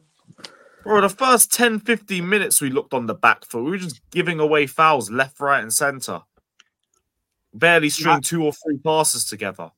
Bro, 0.83 1.01
the 1.01 1.09
first 1.09 1.53
10, 1.53 1.79
15 1.79 2.27
minutes 2.27 2.59
we 2.59 2.69
looked 2.69 2.93
on 2.93 3.05
the 3.05 3.13
back 3.13 3.45
foot. 3.45 3.63
We 3.63 3.71
were 3.71 3.77
just 3.77 4.01
giving 4.11 4.39
away 4.41 4.67
fouls 4.67 5.09
left, 5.09 5.39
right, 5.39 5.61
and 5.61 5.71
centre. 5.71 6.21
Barely 7.53 7.89
string 7.89 8.21
two 8.21 8.43
or 8.43 8.51
three 8.53 8.77
passes 8.77 9.25
together. 9.25 9.71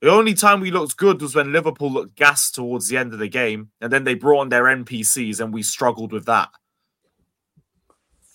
The 0.00 0.10
only 0.10 0.32
time 0.34 0.60
we 0.60 0.70
looked 0.70 0.96
good 0.96 1.20
was 1.20 1.34
when 1.34 1.52
Liverpool 1.52 1.90
looked 1.92 2.14
gassed 2.14 2.54
towards 2.54 2.88
the 2.88 2.96
end 2.96 3.12
of 3.12 3.18
the 3.18 3.28
game, 3.28 3.70
and 3.80 3.92
then 3.92 4.04
they 4.04 4.14
brought 4.14 4.40
on 4.40 4.48
their 4.48 4.64
NPCs, 4.64 5.40
and 5.40 5.52
we 5.52 5.62
struggled 5.62 6.12
with 6.12 6.24
that. 6.26 6.50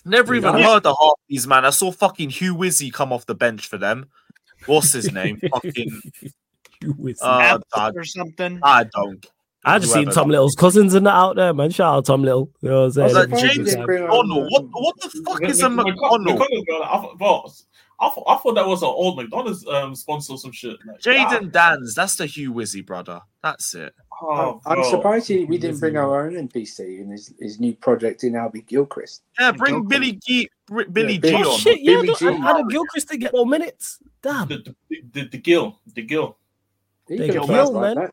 Never 0.06 0.36
even 0.36 0.58
Yeah. 0.58 0.66
heard 0.74 0.86
of 0.86 0.96
half 1.02 1.14
these 1.30 1.48
man. 1.48 1.64
I 1.66 1.70
saw 1.70 1.92
fucking 1.92 2.30
Hugh 2.32 2.56
Wizzy 2.56 2.92
come 2.92 3.14
off 3.14 3.26
the 3.26 3.36
bench 3.36 3.68
for 3.68 3.78
them. 3.78 4.08
What's 4.66 4.92
his 4.92 5.12
name? 5.14 5.40
fucking 5.52 6.02
You 6.82 6.94
with 6.98 7.18
uh, 7.24 7.60
I, 7.74 7.90
or 7.96 8.04
something. 8.04 8.60
I 8.62 8.84
don't. 8.84 9.26
I 9.64 9.80
just 9.80 9.94
seen. 9.94 10.10
Tom 10.12 10.28
Little's 10.30 10.56
cousins 10.56 10.94
in 10.94 11.06
that 11.06 11.14
out 11.16 11.38
there, 11.38 11.54
man. 11.54 11.70
Shout 11.70 11.96
out 11.96 12.06
Tom 12.06 12.22
Little. 12.22 12.52
You 12.62 12.70
know 12.70 12.80
what 12.82 12.86
I'm 12.88 12.92
saying? 12.92 13.06
Was 13.06 13.14
that 13.14 13.22
surprised 13.24 13.44
you 13.46 13.50
James 13.54 13.70
didn't 13.70 13.86
bring 13.86 14.04
on, 14.04 14.28
McDonald? 14.28 14.48
What 14.52 14.66
what 14.74 14.96
the 15.00 15.10
fuck 15.26 15.40
The- 15.40 15.48
is 15.48 15.60
a 15.60 15.64
the- 15.64 15.70
the- 15.70 15.76
McDonald? 15.84 17.54
The- 18.04 18.10
the- 18.10 18.12
I 18.12 18.16
thought- 18.16 18.24
I 18.28 18.38
thought, 18.38 18.56
that 18.56 18.68
was 18.68 18.82
an 18.82 18.88
old 18.90 19.18
McDonald's 19.18 19.68
um, 19.68 19.96
sponsor 19.96 20.34
or 20.34 20.38
some 20.38 20.52
shit. 20.52 20.78
Like, 20.86 21.00
Jayden 21.00 21.52
Danns, 21.52 21.94
that's 21.96 22.16
the 22.16 22.26
Hugh 22.26 22.54
Wizzy 22.54 22.86
brother. 22.86 23.22
That's 23.42 23.74
it. 23.76 23.94
oh, 24.22 24.62
I'm 24.66 24.76
bro. 24.76 24.90
surprised 24.90 25.28
he, 25.28 25.46
we 25.46 25.58
didn't 25.58 25.80
bring 25.80 25.98
our 25.98 26.26
own 26.26 26.34
NPC 26.48 27.00
in 27.02 27.10
his, 27.10 27.34
his 27.40 27.60
new 27.60 27.74
project 27.74 28.24
in 28.24 28.36
Alfie 28.36 28.62
Gilchrist. 28.62 29.24
Yeah, 29.40 29.52
bring 29.52 29.76
Joker. 29.76 29.88
Billy 29.90 30.20
G, 30.26 30.50
Billy 30.68 30.86
Yeah, 30.96 31.08
G 31.14 31.18
Billy- 31.20 31.44
Oh 31.46 31.58
shit, 31.58 31.82
yeah, 31.82 31.96
Billy 31.96 32.08
don't- 32.08 32.20
G. 32.42 32.48
Adam 32.48 32.68
Gilchrist 32.70 33.10
didn't 33.10 33.22
get 33.22 33.34
no 33.34 33.44
minutes. 33.46 34.00
Damn. 34.22 34.48
The, 34.48 34.58
the, 34.90 35.02
the, 35.12 35.28
the 35.30 35.38
Gill, 35.38 35.80
the 35.94 36.02
Gill. 36.04 36.38
He 37.10 37.18
They 37.18 37.26
could 37.28 37.36
have 37.36 37.46
kill, 37.48 37.72
played 37.72 37.74
like 37.74 37.96
man. 37.96 37.96
that. 38.06 38.12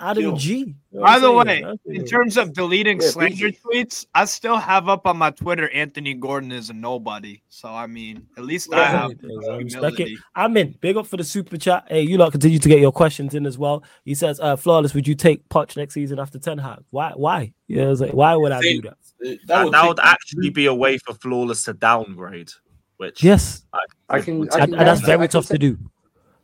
Adam 0.00 0.22
Kill. 0.22 0.36
G. 0.36 0.56
You 0.58 0.74
know 0.92 1.00
By 1.02 1.18
the 1.18 1.26
saying? 1.26 1.36
way, 1.46 1.62
That's 1.62 1.78
in 1.86 2.02
it. 2.02 2.08
terms 2.08 2.36
of 2.36 2.52
deleting 2.52 3.00
Yeah, 3.00 3.08
slander 3.08 3.50
tweets, 3.50 4.06
I 4.14 4.24
still 4.24 4.56
have 4.56 4.88
up 4.88 5.06
on 5.06 5.16
my 5.16 5.30
Twitter 5.30 5.68
Anthony 5.70 6.14
Gordon 6.14 6.52
is 6.52 6.70
a 6.70 6.72
nobody. 6.72 7.42
So 7.48 7.68
I 7.68 7.86
mean, 7.86 8.26
at 8.36 8.44
least 8.44 8.72
I 8.72 8.78
Yeah. 8.78 8.86
have 8.90 9.10
I 9.12 9.56
respect 9.56 10.00
it. 10.00 10.06
humility. 10.08 10.18
I'm 10.34 10.56
in. 10.56 10.74
Big 10.80 10.96
up 10.96 11.06
for 11.06 11.16
the 11.16 11.24
super 11.24 11.56
chat. 11.56 11.84
Hey, 11.88 12.02
you 12.02 12.16
lot 12.18 12.32
continue 12.32 12.58
to 12.58 12.68
get 12.68 12.80
your 12.80 12.92
questions 12.92 13.34
in 13.34 13.46
as 13.46 13.58
well. 13.58 13.82
He 14.04 14.14
says, 14.14 14.40
uh, 14.40 14.56
flawless, 14.56 14.94
would 14.94 15.06
you 15.08 15.14
take 15.14 15.48
Poch 15.48 15.76
next 15.76 15.94
season 15.94 16.18
after 16.18 16.38
Ten 16.38 16.58
Hag? 16.58 16.80
Why? 16.90 17.12
Why? 17.14 17.52
Yeah, 17.68 17.84
I 17.84 17.88
was 17.88 18.00
like, 18.00 18.12
why 18.12 18.34
would 18.34 18.52
I 18.52 18.60
do 18.60 18.82
that? 18.82 18.96
That, 19.20 19.38
That, 19.46 19.64
would, 19.64 19.72
that 19.74 19.88
would 19.88 20.00
actually 20.00 20.50
be 20.50 20.66
a 20.66 20.74
way 20.74 20.98
for 20.98 21.14
Flawless 21.14 21.64
to 21.64 21.72
downgrade. 21.72 22.50
Which 22.96 23.24
Yes, 23.24 23.64
I 24.08 24.20
can. 24.20 24.42
I 24.42 24.58
and, 24.60 24.70
can 24.70 24.74
and 24.74 24.86
that's 24.86 25.00
very 25.00 25.26
can 25.26 25.28
tough 25.28 25.46
say- 25.46 25.54
to 25.54 25.58
do. 25.58 25.78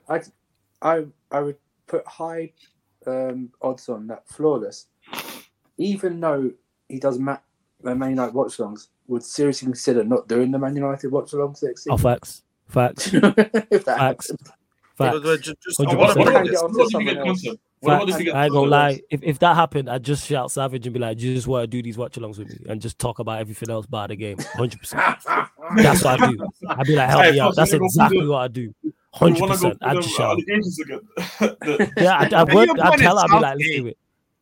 I, 0.08 0.20
I, 0.82 1.04
I 1.30 1.40
would 1.40 1.56
put 1.86 2.04
high 2.06 2.52
um, 3.06 3.50
odds 3.62 3.88
on 3.88 4.06
that 4.08 4.28
flawless, 4.28 4.86
even 5.78 6.20
though 6.20 6.50
he 6.88 6.98
does 6.98 7.18
Ma- 7.18 7.38
the 7.82 7.94
Man 7.94 8.10
United 8.10 8.34
watch 8.34 8.52
songs, 8.52 8.88
would 9.08 9.22
seriously 9.22 9.66
consider 9.66 10.04
not 10.04 10.28
doing 10.28 10.50
the 10.50 10.58
Man 10.58 10.74
United 10.76 11.10
watch 11.10 11.32
alongs 11.32 11.62
next 11.62 11.86
Oh, 11.90 11.96
facts, 11.96 12.42
facts, 12.68 13.06
if 13.14 13.20
that 13.22 13.98
facts, 13.98 14.30
happens. 14.30 14.52
Facts. 14.96 15.20
just, 15.40 15.80
I 15.80 15.84
100%. 15.84 15.96
want 15.96 16.12
to 16.12 16.18
He 16.18 16.24
put 16.24 16.32
can 16.34 16.44
this. 16.44 16.50
get 16.52 16.62
on 16.64 16.70
to 16.72 16.76
What 16.76 16.84
if 16.84 16.84
you 16.84 16.90
someone 16.90 17.14
get 17.14 17.16
else. 17.26 17.42
content? 17.42 17.60
What 17.80 17.92
about 17.94 18.00
Facts. 18.08 18.12
if 18.12 18.18
we 18.18 18.24
get 18.26 18.34
I 18.36 18.44
ain't 18.44 18.52
gonna 18.52 18.68
lie. 18.70 19.00
If, 19.10 19.22
if 19.22 19.38
that 19.38 19.54
happened, 19.56 19.88
I'd 19.88 20.02
just 20.02 20.26
shout 20.26 20.50
Savage 20.52 20.86
and 20.86 20.92
be 20.92 21.00
like, 21.00 21.18
"You 21.18 21.34
just 21.34 21.46
want 21.46 21.62
to 21.62 21.66
do 21.66 21.82
these 21.82 21.96
watch 21.96 22.12
alongs 22.16 22.38
with 22.38 22.48
me 22.50 22.58
and 22.68 22.78
just 22.78 22.98
talk 22.98 23.18
about 23.20 23.40
everything 23.40 23.70
else 23.70 23.86
but 23.86 24.08
the 24.08 24.16
game." 24.16 24.36
Hundred 24.52 24.78
percent. 24.80 25.00
That's 25.76 26.04
what 26.04 26.20
I 26.20 26.30
do. 26.30 26.46
I'd 26.68 26.86
be 26.86 26.94
like, 26.94 27.08
"Help 27.08 27.22
Hey, 27.24 27.32
me 27.32 27.40
out." 27.40 27.56
That's 27.56 27.72
you 27.72 27.78
wanna 27.78 27.80
go 27.80 27.86
exactly 27.86 28.26
what 28.26 28.38
I 28.42 28.48
do. 28.48 28.74
We 29.12 29.18
Hundred 29.18 29.40
wanna 29.40 29.54
go 29.56 29.70
percent. 29.70 29.78
I'd 29.82 29.94
them 29.96 30.02
just 30.02 30.14
shout. 30.16 30.30
allegations. 30.30 30.76
The- 30.76 31.92
Yeah, 31.96 32.12
I, 32.14 32.40
I 32.40 32.44
Maybe 32.44 32.54
would. 32.56 32.80
I'd 32.80 32.98
tell 32.98 33.18
I'd 33.18 33.26
be 33.28 33.32
like, 33.34 33.42
"Let's 33.58 33.68
do 33.70 33.86
it." 33.88 33.98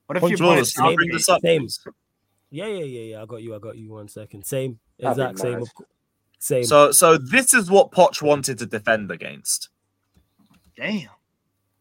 What 0.06 0.16
if 0.16 0.22
you 0.22 0.28
Hundred 0.28 0.38
put 0.38 0.44
Flawless, 0.44 0.72
can 0.74 0.94
bring 0.94 1.10
this 1.12 1.28
up? 1.28 1.40
Same. 1.42 1.68
Yeah, 2.50 2.66
yeah, 2.66 2.84
yeah, 2.84 3.00
yeah. 3.16 3.22
I 3.22 3.26
got 3.26 3.42
you. 3.42 3.54
I 3.54 3.58
got 3.58 3.76
you. 3.78 3.90
One 3.92 4.08
second. 4.08 4.44
Same. 4.44 4.78
That'd 4.98 5.12
Exact 5.12 5.38
same. 5.38 5.62
of 5.62 5.68
Same. 6.38 6.64
So, 6.64 6.92
so 6.92 7.16
this 7.18 7.52
is 7.54 7.70
what 7.70 7.92
Poch 7.92 8.22
wanted 8.22 8.58
to 8.58 8.66
defend 8.66 9.10
against. 9.10 9.68
Damn. 10.76 11.08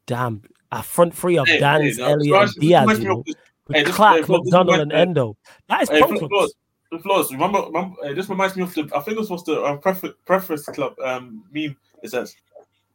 Damn. 0.05 0.41
A 0.71 0.83
front 0.83 1.15
three 1.15 1.37
of 1.37 1.47
Hey, 1.47 1.59
Dan's, 1.59 1.97
hey, 1.97 2.03
Elliott, 2.03 2.41
and 2.41 2.51
Diaz. 2.59 2.81
reminds 2.81 2.99
You 3.01 3.07
know, 3.07 3.23
with 3.25 3.35
hey, 3.77 3.83
this- 3.83 3.95
Clark, 3.95 4.25
hey, 4.25 4.33
McDonald, 4.33 4.67
reminds 4.67 4.81
and 4.81 4.89
me- 4.91 4.95
Endo. 4.97 5.37
That 5.69 5.81
is 5.83 5.89
Hey, 5.89 5.99
Flo- 5.99 6.07
problems. 6.07 6.29
Flo, 6.29 6.47
The 6.91 6.99
Flawless, 7.03 7.31
remember, 7.31 7.61
remember 7.67 7.95
uh, 8.03 8.13
this 8.13 8.27
reminds 8.29 8.55
me 8.57 8.63
of 8.63 8.73
the 8.73 8.89
I 8.95 8.99
think 9.01 9.17
this 9.17 9.29
was 9.29 9.43
the 9.45 9.77
prefer, 9.77 10.13
preference 10.25 10.65
club 10.65 10.95
um 11.05 11.43
meme. 11.51 11.77
It 12.03 12.11
says, 12.11 12.35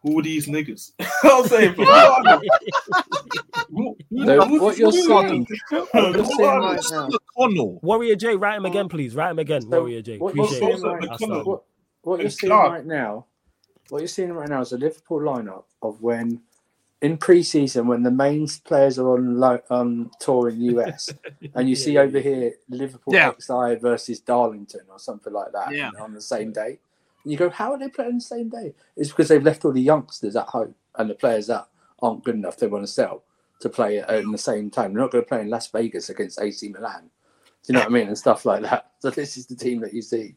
"Who 0.03 0.19
are 0.19 0.23
these 0.23 0.47
niggas?" 0.49 0.93
I'll 1.25 1.45
say, 1.45 1.67
it, 1.69 1.77
bro. 1.77 1.85
Who- 3.71 3.79
who- 3.79 3.97
No, 4.11 4.41
who's 4.43 4.61
what 4.61 4.79
you're 4.79 4.93
saying- 4.93 5.47
Who 5.71 5.81
what 5.93 6.15
you're 6.15 6.25
saying 6.25 6.41
are 6.49 6.61
right 6.63 6.77
these? 6.81 6.91
now. 6.93 7.09
McConnell. 7.09 7.83
Warrior 7.83 8.17
J, 8.17 8.37
write 8.37 8.57
him 8.57 8.67
again, 8.67 8.89
please. 8.89 9.15
Write 9.15 9.31
him 9.31 9.39
again, 9.39 9.63
So, 9.63 9.69
Warrior 9.81 10.03
J. 10.03 10.19
what 10.19 10.35
you're 10.35 10.45
Appreciate 10.45 10.61
saying 10.61 10.79
it. 10.79 10.85
Also, 10.85 10.89
right, 10.93 11.09
That's 11.19 11.47
what, 11.47 11.63
what 12.03 12.21
you're 12.21 12.31
seeing 12.31 12.51
Clark. 12.51 12.73
right 12.73 12.87
now, 12.87 13.27
what 13.89 13.99
you're 14.01 14.09
seeing 14.09 14.33
right 14.33 14.49
now 14.49 14.61
is 14.61 14.73
a 14.73 14.79
Liverpool 14.79 15.21
lineup 15.21 15.65
of 15.83 16.01
when 16.03 16.43
in 17.01 17.17
pre-season 17.17 17.89
when 17.89 18.05
the 18.05 18.11
main 18.13 18.47
players 18.65 18.97
are 18.99 19.15
on 19.15 19.37
lo- 19.37 19.61
on 19.71 20.09
tour 20.21 20.49
in 20.51 20.61
US, 20.77 21.13
and 21.55 21.69
you 21.69 21.75
Yeah, 21.75 21.83
see 21.85 21.93
yeah, 21.95 22.01
over 22.01 22.21
here 22.21 22.55
Liverpool 22.69 23.13
Yeah. 23.15 23.33
XI 23.41 23.75
versus 23.81 24.21
Darlington 24.21 24.83
or 24.89 24.99
something 25.01 25.33
like 25.33 25.51
that 25.53 25.75
Yeah. 25.75 25.91
on 26.01 26.15
the 26.15 26.21
same 26.21 26.53
day. 26.53 26.79
And 27.25 27.33
you 27.33 27.39
go, 27.39 27.51
how 27.51 27.73
are 27.73 27.79
they 27.79 27.89
playing 27.89 28.17
the 28.17 28.21
same 28.21 28.49
day? 28.49 28.75
It's 28.97 29.11
because 29.11 29.29
they've 29.29 29.43
left 29.43 29.65
all 29.65 29.73
the 29.73 29.81
youngsters 29.81 30.37
at 30.37 30.47
home 30.49 30.75
and 30.97 31.09
the 31.11 31.15
players 31.15 31.47
that 31.49 31.69
aren't 32.01 32.25
good 32.25 32.35
enough 32.35 32.57
they 32.57 32.67
want 32.67 32.85
to 32.85 32.93
sell 32.93 33.23
to 33.61 33.69
play 33.69 33.99
at, 33.99 34.11
in 34.15 34.33
the 34.33 34.39
same 34.39 34.71
time. 34.71 34.93
They're 34.93 35.03
not 35.03 35.13
going 35.13 35.25
to 35.25 35.29
play 35.29 35.41
in 35.41 35.49
Las 35.51 35.69
Vegas 35.71 36.09
against 36.11 36.41
AC 36.41 36.69
Milan. 36.69 37.11
Do 37.65 37.73
you 37.73 37.75
know 37.75 37.81
what 37.81 37.89
I 37.89 37.93
mean? 37.93 38.09
And 38.09 38.19
stuff 38.19 38.45
like 38.45 38.63
that. 38.63 38.91
So 38.99 39.11
this 39.11 39.37
is 39.37 39.47
the 39.47 39.55
team 39.55 39.81
that 39.83 39.95
you 39.95 40.03
see. 40.03 40.35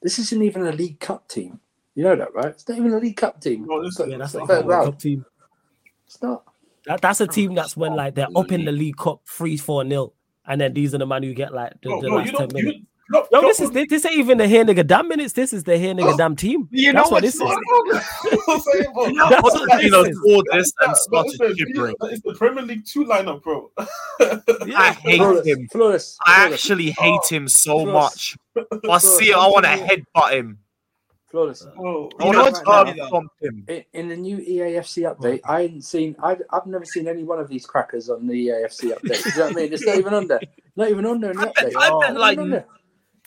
This 0.00 0.18
isn't 0.20 0.42
even 0.42 0.64
a 0.66 0.72
League 0.72 1.00
Cup 1.00 1.26
team. 1.28 1.58
You 1.96 2.04
know 2.04 2.14
that, 2.14 2.32
right? 2.32 2.46
It's 2.46 2.68
not 2.68 2.78
even 2.78 2.92
a 2.92 2.98
League 2.98 3.16
Cup 3.16 3.40
team. 3.40 3.66
No, 3.66 3.80
It's 3.80 3.98
Yeah, 3.98 4.16
that's 4.18 4.34
not- 4.34 4.48
like 4.48 4.58
it's 4.58 4.64
a 4.64 4.68
not- 4.68 4.84
Cup 4.84 4.98
team. 5.00 5.24
It's 6.06 6.22
not. 6.22 6.44
That, 6.86 7.00
that's 7.02 7.20
a 7.20 7.26
team 7.26 7.54
that's 7.56 7.76
when 7.76 7.94
like 7.96 8.14
they're 8.14 8.28
up 8.36 8.52
in 8.52 8.64
the 8.64 8.70
League 8.72 8.96
Cup 8.96 9.20
three 9.28 9.56
four 9.58 9.82
nil, 9.84 10.14
and 10.46 10.60
then 10.60 10.72
these 10.72 10.94
are 10.94 10.98
the 10.98 11.06
man 11.06 11.22
who 11.24 11.34
get 11.34 11.52
like 11.52 11.72
the, 11.82 11.88
No, 11.90 12.00
the 12.00 12.08
no, 12.08 12.14
last 12.14 12.26
you 12.30 12.38
ten 12.38 12.48
don't. 12.48 12.54
minutes. 12.64 12.84
You, 13.10 13.20
no, 13.20 13.26
Yo, 13.32 13.40
no, 13.40 13.48
this 13.48 13.60
is 13.60 13.70
this 13.70 14.04
ain't 14.04 14.16
even 14.16 14.38
the 14.38 14.46
here 14.46 14.64
nigga 14.64 14.86
damn 14.86 15.08
minutes. 15.08 15.32
This 15.32 15.52
is 15.52 15.64
the 15.64 15.78
here 15.78 15.94
nigga 15.94 16.12
Oh, 16.14 16.16
damn 16.16 16.36
team. 16.36 16.68
You 16.70 16.92
That's 16.92 17.08
know 17.08 17.12
what 17.14 17.22
this 17.22 17.34
is. 17.36 17.40
I'm. 17.40 17.48
That's 18.46 19.42
what 19.42 19.70
this 19.70 19.82
You 19.84 19.90
know, 19.90 20.02
is. 20.02 20.18
for 20.18 20.42
this 20.52 20.72
and 20.80 20.90
That- 20.90 20.96
started 20.96 21.32
that's 21.38 21.38
the- 21.38 21.54
gibbering. 21.66 21.94
It's 22.02 22.22
the 22.22 22.34
Premier 22.34 22.64
League 22.64 22.84
two 22.84 23.04
lineup, 23.04 23.42
bro. 23.42 23.70
I 23.78 24.92
hate 25.00 25.18
Flawless. 25.18 25.46
him. 25.46 25.68
Flawless. 25.72 26.18
I 26.26 26.34
Flawless. 26.36 26.54
actually 26.54 26.94
oh. 26.98 27.02
hate 27.02 27.36
him 27.36 27.48
so 27.48 27.80
Flawless. 27.84 28.36
much. 28.56 28.66
I 28.90 28.98
see 28.98 29.30
it, 29.30 29.36
I 29.36 29.46
want 29.48 29.64
to 29.64 29.70
headbutt 29.70 30.32
him. 30.32 30.58
Flawless. 31.30 31.66
Oh, 31.78 31.82
You 32.04 32.10
oh, 32.20 32.30
know 32.30 32.38
want 32.42 32.52
what's 32.52 32.58
to 32.60 32.64
funny, 32.64 33.00
curb 33.10 33.22
him. 33.40 33.64
In, 33.68 33.84
in 33.92 34.08
the 34.08 34.16
new 34.16 34.38
EAFC 34.38 35.14
update, 35.14 35.40
I 35.44 35.62
hadn't 35.62 35.82
seen. 35.82 36.16
I've, 36.22 36.40
I've 36.50 36.66
never 36.66 36.84
seen 36.86 37.06
any 37.06 37.22
one 37.22 37.38
of 37.38 37.48
these 37.48 37.66
crackers 37.66 38.08
on 38.08 38.26
the 38.26 38.48
EAFC 38.48 38.92
update. 38.96 39.22
Do 39.24 39.30
you 39.30 39.36
know 39.36 39.44
what 39.44 39.52
I 39.52 39.54
mean? 39.54 39.72
It's 39.72 39.84
not 39.86 39.96
even 39.98 40.14
on 40.14 40.26
there. 40.26 40.40
Not 40.76 40.88
even 40.90 41.04
on 41.06 41.20
there 41.20 41.30
in 41.32 41.36
the 41.36 41.42
I 41.42 41.52
bet- 41.52 41.54
update. 41.66 41.72
I 41.76 41.88
Not 41.90 42.00
bet, 42.00 42.10
even 42.10 42.20
like, 42.20 42.38
on 42.38 42.50
there. 42.50 42.66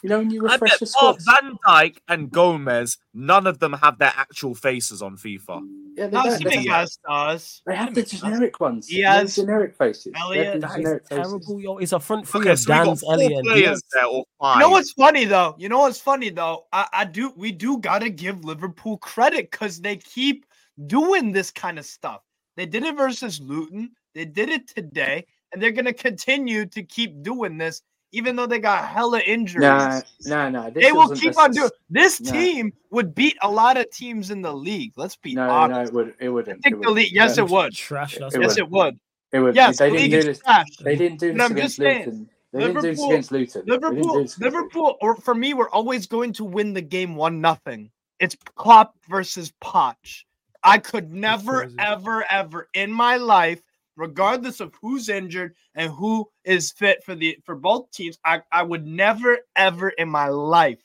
You 0.04 0.10
know 0.10 0.20
when 0.20 0.30
you 0.32 0.48
I 0.48 0.54
refresh 0.54 0.80
the 0.80 0.86
bar 1.00 1.14
squads. 1.18 1.26
Van 1.26 1.58
Dijk 1.68 1.98
and 2.08 2.32
Gomez, 2.32 2.98
none 3.14 3.46
of 3.46 3.60
them 3.60 3.74
have 3.74 4.00
their 4.00 4.12
actual 4.16 4.56
faces 4.56 5.02
on 5.02 5.16
FIFA. 5.18 5.62
Yeah, 5.96 6.08
they, 6.08 6.12
Not 6.12 6.26
don't. 6.26 6.44
they, 6.44 6.58
Diaz 6.58 6.98
does. 7.08 7.62
they 7.68 7.76
have 7.76 7.94
the 7.94 8.02
generic 8.04 8.60
ones. 8.60 8.88
Diaz, 8.88 9.14
They 9.36 9.42
have 9.42 9.48
generic 9.48 9.76
faces. 9.78 10.14
They 10.14 10.20
Elliott. 10.20 10.54
the 10.54 10.60
That 10.60 10.70
is 10.72 10.76
generic 10.78 11.08
faces. 11.08 11.28
terrible, 11.28 11.62
yo. 11.62 11.78
It's 11.78 11.92
a 11.92 12.00
front 12.00 12.28
three 12.28 12.42
Okay, 12.42 12.52
of 12.52 12.60
so 12.60 12.72
we 12.72 12.78
got 12.78 12.88
Danns, 12.88 13.00
four 13.02 13.14
Elliott, 13.14 13.44
players 13.44 13.60
Diaz. 13.60 13.84
there, 13.94 14.06
or 14.08 14.26
five. 14.40 14.56
You 14.56 14.60
know 14.62 14.70
what's 14.70 14.92
funny 14.94 15.26
though? 15.26 15.56
You 15.60 15.70
know 15.70 15.80
what's 15.80 16.00
funny 16.00 16.30
though? 16.30 16.66
I, 16.72 16.88
I 16.94 17.06
do 17.06 17.34
we 17.36 17.52
do 17.52 17.78
gotta 17.78 18.10
give 18.10 18.44
Liverpool 18.46 18.98
credit 18.98 19.52
because 19.52 19.82
they 19.82 19.98
keep 19.98 20.46
doing 20.88 21.32
this 21.32 21.52
kind 21.52 21.78
of 21.78 21.86
stuff. 21.86 22.22
They 22.58 22.66
did 22.66 22.84
it 22.84 22.96
versus 22.98 23.40
Luton, 23.40 23.92
they 24.16 24.26
did 24.26 24.50
it 24.50 24.68
today, 24.68 25.26
and 25.52 25.62
they're 25.62 25.72
gonna 25.72 25.94
continue 25.94 26.66
to 26.68 26.84
keep 26.84 27.22
doing 27.22 27.58
this, 27.58 27.82
even 28.12 28.36
though 28.36 28.45
they 28.45 28.60
got 28.60 28.88
hella 28.88 29.19
injuries. 29.19 29.62
Nah, 29.62 30.02
nah, 30.26 30.50
nah. 30.50 30.69
This 30.69 30.84
they 30.86 30.91
will 30.91 31.10
keep 31.10 31.38
on 31.38 31.52
doing 31.52 31.69
this 31.89 32.19
Nah. 32.21 32.32
team 32.32 32.74
would 32.91 33.15
beat 33.15 33.38
a 33.41 33.50
lot 33.50 33.78
of 33.78 33.89
teams 33.91 34.32
in 34.32 34.41
the 34.41 34.54
league. 34.54 34.93
Let's 34.97 35.15
be 35.15 35.34
No, 35.36 35.67
no, 35.67 35.82
it 35.82 35.93
would. 35.93 36.13
It 36.19 36.30
wouldn't. 36.30 36.60
I 36.60 36.62
think 36.62 36.65
it 36.65 36.69
the 36.71 36.78
wouldn't. 36.78 36.95
league, 36.95 37.12
yes, 37.13 37.38
No, 37.38 37.45
it 37.45 37.50
would. 37.52 37.74
Trash. 37.74 38.17
That's 38.19 38.36
It 38.36 38.39
what- 38.39 38.47
Yes, 38.47 38.58
it 38.58 38.69
would. 38.69 39.00
It 39.34 39.39
would. 39.39 39.56
Yes, 39.56 39.78
they 39.80 39.89
the 39.89 39.95
didn't 39.97 40.02
league 40.04 40.12
do 40.12 40.17
is 40.17 40.26
this. 40.26 40.39
trash. 40.39 40.67
They 40.82 40.95
didn't 40.95 41.19
do 41.19 41.30
And 41.30 41.39
this 41.39 41.45
I'm 41.45 41.52
against 41.54 41.67
just 41.67 41.78
saying, 41.78 42.06
Luton. 42.06 42.30
They 42.54 42.60
didn't 42.60 42.74
do 42.76 42.82
this 42.82 42.84
Liverpool- 43.00 43.12
against 43.12 43.32
Luton. 43.32 43.65
Didn't 43.65 43.65
do 43.82 43.88
Liverpool, 43.88 44.04
this 44.04 44.15
against 44.15 44.39
Luton. 44.41 44.54
Liverpool, 44.60 44.97
or 45.02 45.15
for 45.15 45.36
me, 45.36 45.54
we're 45.54 45.69
always 45.69 46.06
going 46.08 46.34
to 46.34 46.43
win 46.43 46.74
the 46.74 46.82
game 46.82 47.15
one 47.15 47.39
nothing. 47.39 47.91
It's 48.19 48.36
Klopp 48.56 48.95
versus 49.10 49.54
Poch. 49.63 50.24
I 50.63 50.78
could 50.78 51.12
never, 51.13 51.71
ever, 51.80 52.24
ever 52.30 52.67
in 52.74 52.91
my 52.91 53.15
life, 53.15 53.62
regardless 54.02 54.60
of 54.60 54.74
who's 54.82 55.08
injured 55.08 55.54
and 55.76 55.92
who 55.94 56.28
is 56.44 56.72
fit 56.72 57.04
for 57.06 57.14
the 57.14 57.38
for 57.46 57.56
both 57.56 57.92
teams, 57.92 58.18
I, 58.26 58.42
I 58.52 58.64
would 58.64 58.86
never, 58.86 59.38
ever 59.56 59.90
in 59.90 60.10
my 60.10 60.28
life, 60.28 60.82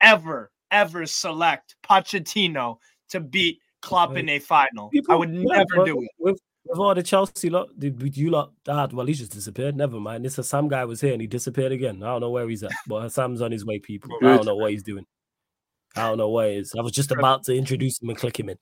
ever, 0.00 0.52
ever 0.70 1.06
select 1.06 1.74
Pochettino 1.82 2.76
to 3.08 3.20
beat 3.20 3.60
Klopp 3.80 4.16
in 4.16 4.28
a 4.28 4.38
final. 4.38 4.90
I 5.08 5.16
would 5.16 5.30
never 5.30 5.64
but 5.76 5.86
do 5.86 6.02
it. 6.02 6.08
With, 6.18 6.38
with 6.66 6.78
all 6.78 6.94
the 6.94 7.02
Chelsea 7.02 7.50
lot, 7.50 7.68
did 7.78 7.98
did 7.98 8.16
you 8.16 8.30
lot? 8.30 8.52
Ah, 8.68 8.86
well, 8.92 9.06
he 9.06 9.14
just 9.14 9.32
disappeared. 9.32 9.76
Never 9.76 9.98
mind. 9.98 10.24
This 10.24 10.34
Sam 10.46 10.68
guy 10.68 10.84
was 10.84 11.00
here 11.00 11.12
and 11.12 11.20
he 11.20 11.26
disappeared 11.26 11.72
again. 11.72 12.02
I 12.02 12.06
don't 12.06 12.20
know 12.20 12.30
where 12.30 12.48
he's 12.48 12.62
at, 12.62 12.72
but 12.86 13.08
Sam's 13.08 13.40
on 13.40 13.52
his 13.52 13.64
way. 13.64 13.78
People, 13.78 14.10
I 14.22 14.36
don't 14.36 14.46
know 14.46 14.56
what 14.56 14.70
he's 14.70 14.82
doing. 14.82 15.06
I 15.96 16.08
don't 16.08 16.18
know 16.18 16.28
what 16.28 16.50
he 16.50 16.56
is. 16.56 16.74
I 16.76 16.82
was 16.82 16.92
just 16.92 17.10
about 17.10 17.44
to 17.44 17.54
introduce 17.54 18.02
him 18.02 18.10
and 18.10 18.18
click 18.18 18.38
him 18.38 18.50
in. 18.50 18.58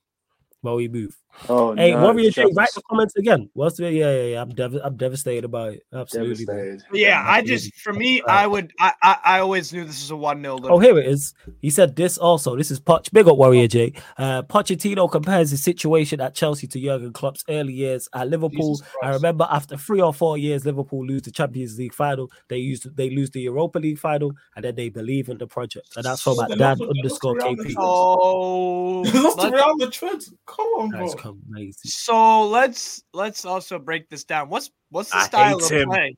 While 0.61 0.77
we 0.77 0.89
move. 0.89 1.17
Oh, 1.49 1.75
Hey, 1.75 1.93
no, 1.93 2.03
Warrior 2.03 2.31
J, 2.31 2.43
Chelsea 2.43 2.55
write 2.55 2.69
the 2.75 2.83
comments 2.89 3.17
again. 3.17 3.49
What's 3.55 3.77
the 3.77 3.91
yeah, 3.91 4.15
yeah, 4.15 4.23
yeah. 4.25 4.43
I'm 4.43 4.51
dev- 4.51 4.79
I'm 4.83 4.97
devastated 4.97 5.45
about 5.45 5.73
it. 5.75 5.83
Absolutely. 5.93 6.45
devastated. 6.45 6.83
Yeah, 6.93 7.25
I 7.27 7.43
just 7.43 7.75
for 7.81 7.93
me, 7.93 8.23
I 8.23 8.47
would 8.47 8.73
I, 8.79 8.93
I 9.03 9.17
I 9.25 9.39
always 9.41 9.73
knew 9.73 9.85
this 9.85 10.03
is 10.03 10.11
a 10.11 10.17
one 10.17 10.43
0 10.43 10.59
Oh, 10.65 10.79
here 10.79 10.99
it 10.99 11.07
is. 11.07 11.35
He 11.61 11.71
said 11.71 11.97
this 11.97 12.19
also. 12.19 12.57
This 12.57 12.71
is 12.71 12.81
Poch. 12.81 13.11
Big 13.13 13.27
up 13.27 13.37
Warrior 13.37 13.67
J. 13.67 13.93
Uh, 14.19 14.43
Pochettino 14.43 15.11
compares 15.11 15.51
his 15.51 15.63
situation 15.63 16.21
at 16.21 16.35
Chelsea 16.35 16.67
to 16.69 16.81
Jurgen 16.81 17.13
Klopp's 17.13 17.45
early 17.49 17.73
years 17.73 18.09
at 18.15 18.29
Liverpool. 18.29 18.81
I 19.03 19.11
remember 19.11 19.47
after 19.51 19.77
three 19.77 20.01
or 20.01 20.13
four 20.15 20.39
years, 20.39 20.65
Liverpool 20.67 21.05
lose 21.07 21.23
the 21.23 21.31
Champions 21.31 21.79
League 21.79 21.95
final. 21.95 22.31
They 22.49 22.59
used 22.59 22.95
they 22.97 23.11
lose 23.11 23.31
the 23.31 23.41
Europa 23.41 23.79
League 23.79 23.99
final, 23.99 24.33
and 24.55 24.65
then 24.65 24.75
they 24.75 24.91
believe 24.91 25.29
in 25.29 25.39
the 25.39 25.47
project. 25.47 25.97
And 25.97 26.05
that's 26.05 26.23
from 26.23 26.37
So 26.37 26.43
at 26.45 26.51
Dan 26.59 26.79
lost 26.79 26.81
to- 26.81 26.87
they 26.87 27.09
lost 27.09 27.23
to 27.23 27.29
underscore 27.29 27.35
KP. 27.37 27.57
Madrid. 27.57 27.77
Oh, 27.79 29.01
Lost 29.15 29.41
to 29.41 29.51
Real 29.51 29.77
Madrid. 29.77 30.25
Come 30.47 30.67
on, 30.79 30.91
bro. 30.91 31.01
That's 31.23 31.37
crazy. 31.53 31.89
so 31.89 32.49
let's 32.49 33.03
let's 33.15 33.45
also 33.45 33.79
break 33.79 34.09
this 34.09 34.25
down. 34.25 34.49
What's 34.49 34.71
what's 34.91 35.11
the 35.11 35.17
I 35.19 35.25
style 35.25 35.57
of 35.57 35.71
him. 35.71 35.89
play? 35.89 36.17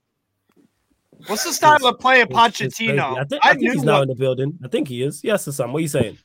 What's 1.26 1.44
the 1.44 1.52
style 1.52 1.84
of 1.86 1.98
play 2.00 2.20
of 2.22 2.30
It's- 2.30 2.60
it's 2.60 2.76
crazy. 2.78 2.92
Pochettino? 2.92 3.18
I 3.18 3.24
think, 3.24 3.44
I 3.44 3.48
I 3.48 3.52
think 3.52 3.62
knew 3.62 3.72
he's 3.72 3.82
now 3.84 4.02
in 4.02 4.08
the 4.08 4.14
building. 4.14 4.58
I 4.64 4.68
think 4.68 4.88
he 4.88 5.02
is. 5.02 5.22
Yes, 5.22 5.44
Sam. 5.44 5.72
What 5.72 5.78
are 5.78 5.82
you 5.82 5.88
saying? 5.88 6.18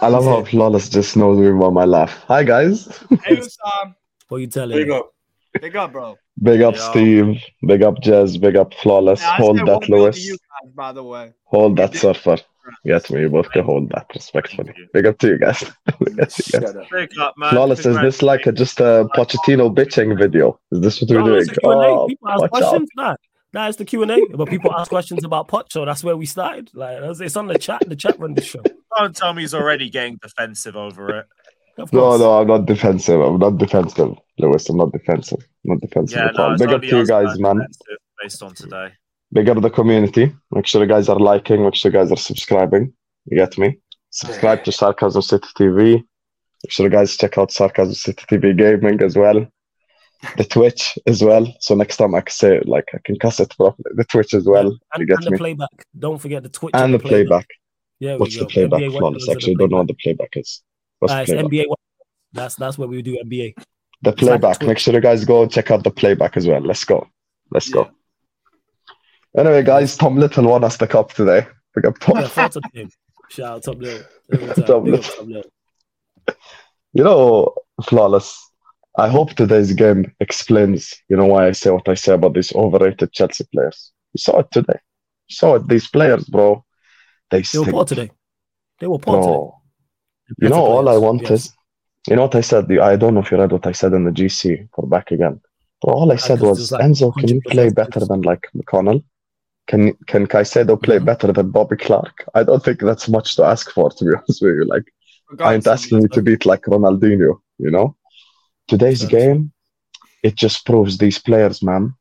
I 0.00 0.08
love 0.08 0.24
how 0.24 0.44
Flawless 0.44 0.88
just 0.88 1.16
knows 1.16 1.38
me 1.38 1.50
by 1.58 1.70
my 1.70 1.84
laugh. 1.84 2.24
Hi 2.28 2.42
guys. 2.44 2.86
Hey, 3.24 3.40
Sam, 3.40 3.94
What 4.28 4.38
are 4.38 4.40
you 4.40 4.46
telling 4.46 4.76
Big 4.78 4.90
up. 4.90 5.12
big 5.60 5.76
up, 5.76 5.92
bro. 5.92 6.16
Big 6.42 6.60
up 6.62 6.74
Yeah. 6.74 6.90
Steve. 6.90 7.42
Big 7.66 7.82
up 7.82 7.96
Jez. 7.96 8.40
Big 8.40 8.56
up 8.56 8.72
Flawless. 8.74 9.20
Yeah, 9.20 9.36
hold 9.36 9.58
that, 9.58 9.82
1-0 9.82 9.88
Lewis. 9.88 10.24
you 10.24 10.36
guys, 10.62 10.72
by 10.72 10.92
the 10.92 11.02
way. 11.02 11.32
Hold 11.44 11.76
that, 11.78 11.92
did. 11.92 12.00
surfer. 12.00 12.36
Get 12.84 13.10
we 13.10 13.26
both 13.28 13.50
can 13.50 13.64
hold 13.64 13.90
that 13.90 14.06
respectfully. 14.14 14.72
Big 14.92 15.06
up 15.06 15.18
to 15.18 15.28
you 15.28 15.38
guys. 15.38 15.64
Big 16.04 16.20
up 16.20 16.28
to 16.28 16.42
you 16.46 16.60
guys. 16.60 16.74
Shut 16.74 16.76
up. 17.18 17.34
Man. 17.36 17.50
Flawless, 17.50 17.84
is 17.86 17.98
this 18.00 18.22
like 18.22 18.46
a, 18.46 18.52
just 18.52 18.80
a 18.80 19.08
Pochettino 19.14 19.74
bitching 19.74 20.16
video? 20.18 20.58
Is 20.72 20.80
this 20.80 21.00
what 21.00 21.10
we're 21.10 21.18
No, 21.20 21.26
doing? 21.26 21.42
a 21.48 21.54
Q&A. 21.54 21.74
Oh, 21.74 22.06
people 22.06 22.28
ask 22.28 22.48
questions. 22.50 22.88
Nah, 22.96 23.16
nah, 23.52 23.68
it's 23.68 23.76
the 23.78 23.84
Q 23.84 24.02
and 24.02 24.10
A. 24.10 24.26
But 24.34 24.48
people 24.48 24.72
ask 24.74 24.88
questions 24.88 25.24
about 25.24 25.48
Poch, 25.48 25.66
so 25.70 25.84
that's 25.84 26.02
where 26.04 26.16
we 26.16 26.26
started. 26.26 26.70
Like 26.74 26.98
it's 27.02 27.36
on 27.36 27.46
the 27.46 27.58
chat. 27.58 27.82
The 27.86 27.96
chat 27.96 28.18
run 28.18 28.34
the 28.34 28.42
show. 28.42 28.62
Don't 28.96 29.14
tell 29.14 29.32
me 29.34 29.42
he's 29.42 29.54
already 29.54 29.90
getting 29.90 30.18
defensive 30.22 30.76
over 30.76 31.18
it. 31.18 31.26
No, 31.92 32.16
no, 32.16 32.40
I'm 32.40 32.46
not 32.48 32.66
defensive. 32.66 33.20
I'm 33.20 33.38
not 33.38 33.58
defensive, 33.58 34.16
Lewis. 34.38 34.68
I'm 34.68 34.78
not 34.78 34.90
defensive. 34.90 35.38
I'm 35.64 35.74
not 35.74 35.80
defensive 35.80 36.18
Yeah, 36.18 36.26
at 36.26 36.34
no, 36.34 36.44
all. 36.44 36.52
it's 36.54 36.62
Big 36.62 36.72
up 36.72 36.80
to 36.80 36.86
you 36.88 37.06
guys, 37.06 37.38
man. 37.38 37.64
Based 38.20 38.42
on 38.42 38.52
today. 38.54 38.88
Big 39.32 39.48
up 39.48 39.60
the 39.60 39.70
community. 39.70 40.34
Make 40.50 40.66
sure 40.66 40.82
you 40.82 40.88
guys 40.88 41.08
are 41.08 41.18
liking. 41.18 41.62
Make 41.62 41.74
sure 41.74 41.90
you 41.92 41.98
guys 41.98 42.10
are 42.10 42.16
subscribing. 42.16 42.92
You 43.26 43.36
get 43.36 43.58
me? 43.58 43.78
Subscribe 44.10 44.64
to 44.64 44.72
Sarcasm 44.72 45.22
City 45.22 45.48
TV. 45.56 45.92
Make 46.64 46.70
sure 46.70 46.86
you 46.86 46.90
guys 46.90 47.16
check 47.16 47.36
out 47.38 47.52
Sarcasm 47.52 47.94
City 47.94 48.24
TV 48.30 48.56
Gaming 48.56 49.02
as 49.02 49.16
well. 49.16 49.46
The 50.36 50.44
Twitch 50.44 50.98
as 51.06 51.22
well. 51.22 51.46
So 51.60 51.74
next 51.74 51.98
time 51.98 52.14
I 52.14 52.22
can 52.22 52.32
say 52.32 52.56
it, 52.56 52.66
like 52.68 52.86
I 52.94 52.98
can 53.04 53.18
cuss 53.18 53.38
it 53.38 53.54
properly. 53.56 53.90
The 53.94 54.04
Twitch 54.04 54.32
as 54.34 54.44
well. 54.46 54.76
you 54.96 55.06
get 55.06 55.18
and 55.18 55.26
the 55.26 55.30
me? 55.32 55.36
playback. 55.38 55.68
Don't 55.98 56.18
forget 56.18 56.42
the 56.42 56.48
Twitch 56.48 56.72
And 56.74 56.94
the 56.94 56.98
playback. 56.98 57.46
Yeah, 58.00 58.16
What's 58.16 58.34
go. 58.36 58.44
the 58.44 58.48
playback? 58.50 58.80
NBA 58.80 58.98
Flawless. 58.98 59.28
Actually, 59.28 59.52
and 59.52 59.58
don't 59.60 59.70
know 59.72 59.76
what 59.78 59.88
the 59.88 59.94
playback 59.94 60.30
is. 60.36 60.62
What's 61.00 61.12
playback. 61.12 61.26
the 61.26 61.32
Uh, 61.34 61.36
playback? 61.48 61.68
NBA. 61.68 61.74
That's 62.32 62.54
that's 62.56 62.78
where 62.78 62.88
we 62.88 63.02
do 63.02 63.18
NBA. 63.22 63.54
The 64.02 64.10
It's 64.10 64.22
like 64.22 64.40
playback. 64.40 64.62
Make 64.62 64.78
sure 64.78 64.94
you 64.94 65.00
guys 65.00 65.24
go 65.24 65.46
check 65.46 65.70
out 65.70 65.84
the 65.84 65.90
playback 65.90 66.36
as 66.36 66.46
well. 66.46 66.60
Let's 66.60 66.84
go. 66.84 67.06
Let's 67.50 67.68
Yeah. 67.68 67.74
go. 67.74 67.90
Anyway, 69.36 69.62
guys, 69.62 69.96
Tom 69.96 70.16
Little 70.16 70.44
won 70.48 70.64
us 70.64 70.76
the 70.76 70.86
cup 70.86 71.12
today. 71.12 71.46
Big 71.74 71.86
up 71.86 71.98
Tom. 71.98 72.16
Yeah. 72.16 72.84
Shout 73.30 73.46
out 73.56 73.62
Tom 73.62 73.78
Little. 73.78 74.04
Tom 74.64 74.84
Little. 74.84 75.02
Tom 75.02 75.28
Little. 75.28 75.50
You 76.94 77.04
know, 77.04 77.54
flawless. 77.84 78.50
I 78.96 79.08
hope 79.08 79.34
today's 79.34 79.72
game 79.74 80.12
explains, 80.18 80.94
you 81.08 81.16
know, 81.16 81.26
why 81.26 81.46
I 81.46 81.52
say 81.52 81.70
what 81.70 81.88
I 81.88 81.94
say 81.94 82.14
about 82.14 82.34
these 82.34 82.52
overrated 82.54 83.12
Chelsea 83.12 83.44
players. 83.52 83.92
You 84.12 84.18
saw 84.18 84.40
it 84.40 84.50
today. 84.50 84.80
You 85.28 85.34
saw 85.36 85.54
it. 85.56 85.68
These 85.68 85.88
players, 85.88 86.24
bro, 86.24 86.64
they 87.30 87.42
They 87.42 87.58
were 87.60 87.66
poor 87.70 87.84
today. 87.84 88.10
They 88.80 88.86
were 88.86 88.98
poor 88.98 89.16
today. 89.20 89.26
bro. 89.28 89.54
You 90.40 90.48
know, 90.48 90.64
all 90.64 90.88
I 90.88 90.96
want 90.96 91.22
Yes. 91.22 91.30
is, 91.30 91.52
you 92.08 92.16
know 92.16 92.22
what 92.22 92.34
I 92.34 92.40
said? 92.40 92.70
I 92.78 92.96
don't 92.96 93.14
know 93.14 93.20
if 93.20 93.30
you 93.30 93.38
read 93.38 93.52
what 93.52 93.66
I 93.66 93.72
said 93.72 93.92
in 93.92 94.04
the 94.04 94.10
GC 94.10 94.68
for 94.74 94.86
back 94.86 95.10
again. 95.12 95.40
But 95.80 95.92
all 95.92 96.10
I 96.10 96.16
said 96.16 96.40
was, 96.40 96.72
like 96.72 96.82
Enzo, 96.84 97.14
can 97.14 97.28
you 97.28 97.40
play 97.42 97.68
better 97.70 98.00
than 98.00 98.22
like 98.22 98.48
McConnell? 98.56 99.04
Can 99.68 99.94
can 100.06 100.26
Caicedo 100.26 100.82
play 100.82 100.98
Mhm. 100.98 101.04
better 101.04 101.32
than 101.32 101.50
Bobby 101.50 101.76
Clark? 101.76 102.24
I 102.34 102.42
don't 102.42 102.64
think 102.64 102.80
that's 102.80 103.08
much 103.08 103.36
to 103.36 103.44
ask 103.44 103.70
for, 103.70 103.90
to 103.90 104.04
be 104.04 104.12
honest 104.16 104.42
with 104.42 104.56
you. 104.56 104.64
Like, 104.64 104.84
I 105.44 105.54
ain't 105.54 105.66
asking 105.66 106.02
you 106.02 106.08
to 106.08 106.22
beat 106.22 106.46
like 106.46 106.62
Ronaldinho, 106.62 107.40
you 107.58 107.70
know? 107.70 107.96
Today's 108.68 109.04
Yes. 109.04 109.06
game, 109.06 109.52
it 110.22 110.36
just 110.36 110.66
proves 110.66 110.98
these 110.98 111.18
players, 111.18 111.62
man. 111.62 111.94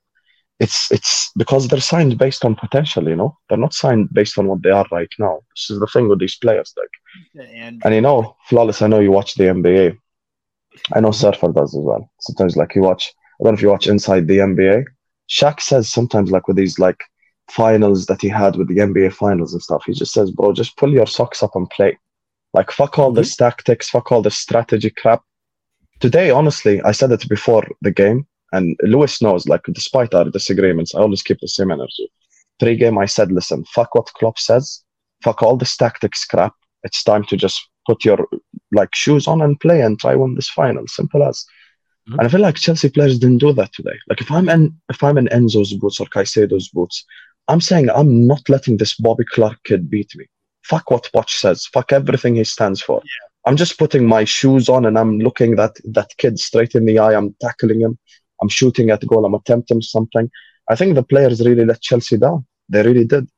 It's 0.59 0.91
it's 0.91 1.31
because 1.37 1.67
they're 1.67 1.81
signed 1.93 2.17
based 2.17 2.45
on 2.45 2.55
potential, 2.55 3.07
you 3.09 3.15
know? 3.15 3.37
They're 3.49 3.57
not 3.65 3.73
signed 3.73 4.09
based 4.13 4.37
on 4.39 4.47
what 4.47 4.63
they 4.63 4.71
are 4.71 4.85
right 4.91 5.13
now. 5.19 5.39
This 5.55 5.69
is 5.71 5.79
the 5.79 5.87
thing 5.87 6.07
with 6.09 6.19
these 6.19 6.37
players, 6.37 6.73
like 6.77 6.89
And 7.35 7.85
and 7.85 7.93
you 7.95 8.01
know, 8.01 8.35
flawless. 8.49 8.81
I 8.81 8.87
know 8.87 8.99
you 8.99 9.11
watch 9.11 9.35
the 9.35 9.49
NBA. 9.49 9.97
I 10.95 10.99
know 11.01 11.11
Surfer 11.11 11.51
does 11.51 11.75
as 11.75 11.81
well. 11.83 12.09
Sometimes, 12.21 12.55
like 12.57 12.75
you 12.75 12.81
watch. 12.81 13.13
I 13.39 13.43
don't 13.43 13.53
know 13.53 13.57
if 13.57 13.61
you 13.61 13.69
watch 13.69 13.87
inside 13.87 14.27
the 14.27 14.41
NBA. 14.41 14.83
Shaq 15.29 15.59
says 15.61 15.89
sometimes, 15.89 16.31
like 16.31 16.47
with 16.47 16.57
these 16.57 16.79
like 16.79 16.99
finals 17.49 18.05
that 18.07 18.21
he 18.21 18.29
had 18.29 18.55
with 18.55 18.67
the 18.67 18.77
NBA 18.77 19.13
finals 19.13 19.53
and 19.53 19.61
stuff, 19.61 19.83
he 19.85 19.93
just 19.93 20.13
says, 20.13 20.31
"Bro, 20.31 20.53
just 20.53 20.77
pull 20.77 20.91
your 20.91 21.07
socks 21.07 21.43
up 21.43 21.55
and 21.55 21.69
play. 21.69 21.97
Like 22.53 22.71
fuck 22.71 22.97
all 22.99 23.11
this 23.11 23.35
tactics, 23.35 23.89
fuck 23.89 24.11
all 24.11 24.21
this 24.21 24.37
strategy 24.37 24.89
crap." 24.89 25.23
Today, 25.99 26.29
honestly, 26.29 26.81
I 26.83 26.91
said 26.91 27.11
it 27.11 27.27
before 27.27 27.67
the 27.81 27.91
game, 27.91 28.27
and 28.51 28.77
Lewis 28.83 29.21
knows. 29.21 29.47
Like, 29.47 29.63
despite 29.73 30.13
our 30.13 30.25
disagreements, 30.25 30.93
I 30.93 30.99
always 30.99 31.23
keep 31.23 31.39
the 31.39 31.47
same 31.47 31.71
energy. 31.71 32.11
Pre-game, 32.59 32.97
I 32.97 33.05
said, 33.05 33.31
"Listen, 33.31 33.63
fuck 33.65 33.95
what 33.95 34.13
Klopp 34.13 34.39
says. 34.39 34.83
Fuck 35.23 35.41
all 35.41 35.57
this 35.57 35.75
tactics 35.75 36.25
crap 36.25 36.53
it's 36.83 37.03
time 37.03 37.23
to 37.25 37.37
just 37.37 37.69
put 37.85 38.03
your 38.03 38.27
like 38.71 38.93
shoes 38.93 39.27
on 39.27 39.41
and 39.41 39.59
play 39.59 39.81
and 39.81 39.99
try 39.99 40.15
win 40.15 40.35
this 40.35 40.49
final. 40.49 40.85
Simple 40.87 41.23
as. 41.23 41.45
Mhm. 42.09 42.17
And 42.17 42.27
I 42.27 42.29
feel 42.29 42.41
like 42.41 42.55
Chelsea 42.55 42.89
players 42.89 43.19
didn't 43.19 43.39
do 43.39 43.53
that 43.53 43.73
today. 43.73 43.97
Like 44.09 44.21
if 44.21 44.31
I'm 44.31 44.49
in 44.49 44.75
if 44.89 45.03
I'm 45.03 45.17
in 45.17 45.27
Enzo's 45.27 45.73
boots 45.73 45.99
or 45.99 46.07
Caicedo's 46.07 46.69
boots, 46.69 47.05
I'm 47.47 47.61
saying 47.61 47.89
I'm 47.89 48.27
not 48.27 48.47
letting 48.49 48.77
this 48.77 48.95
Bobby 48.95 49.23
Clark 49.31 49.57
kid 49.63 49.89
beat 49.89 50.11
me. 50.15 50.25
Fuck 50.63 50.91
what 50.91 51.09
Poch 51.13 51.29
says. 51.29 51.65
Fuck 51.67 51.93
everything 51.93 52.35
he 52.35 52.43
stands 52.43 52.81
for. 52.81 53.01
I'm 53.45 53.55
just 53.55 53.79
putting 53.79 54.05
my 54.05 54.25
shoes 54.25 54.67
on 54.67 54.85
and 54.85 54.99
I'm 54.99 55.19
looking 55.19 55.55
that 55.55 55.77
that 55.85 56.09
kid 56.17 56.37
straight 56.39 56.75
in 56.75 56.85
the 56.85 56.99
eye. 56.99 57.15
I'm 57.15 57.33
tackling 57.39 57.79
him. 57.79 57.97
I'm 58.41 58.49
shooting 58.49 58.89
at 58.89 59.07
goal. 59.07 59.25
I'm 59.25 59.33
attempting 59.33 59.81
something. 59.81 60.29
I 60.69 60.75
think 60.75 60.95
the 60.95 61.03
players 61.03 61.39
really 61.39 61.63
let 61.63 61.81
Chelsea 61.81 62.17
down. 62.17 62.45
They 62.67 62.83
really 62.83 63.05
did. 63.05 63.29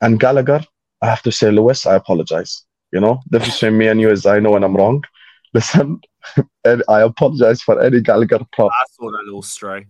And 0.00 0.18
Gallagher, 0.18 0.64
I 1.00 1.06
have 1.06 1.22
to 1.22 1.32
say, 1.32 1.50
Lewis, 1.52 1.86
I 1.86 1.94
apologize. 1.94 2.64
You 2.92 3.00
know, 3.00 3.20
the 3.30 3.38
difference 3.38 3.60
between 3.60 3.78
me 3.78 3.88
and 3.88 4.00
you 4.00 4.10
is 4.10 4.26
I 4.26 4.40
know 4.40 4.52
when 4.52 4.64
I'm 4.64 4.76
wrong. 4.76 5.04
Listen, 5.54 6.00
and 6.64 6.82
I 6.88 7.02
apologize 7.02 7.62
for 7.62 7.80
any 7.80 8.00
Gallagher 8.00 8.40
prop, 8.52 8.72
I 8.72 8.84
saw 8.90 9.10
that 9.10 9.22
little 9.24 9.42
stray. 9.42 9.86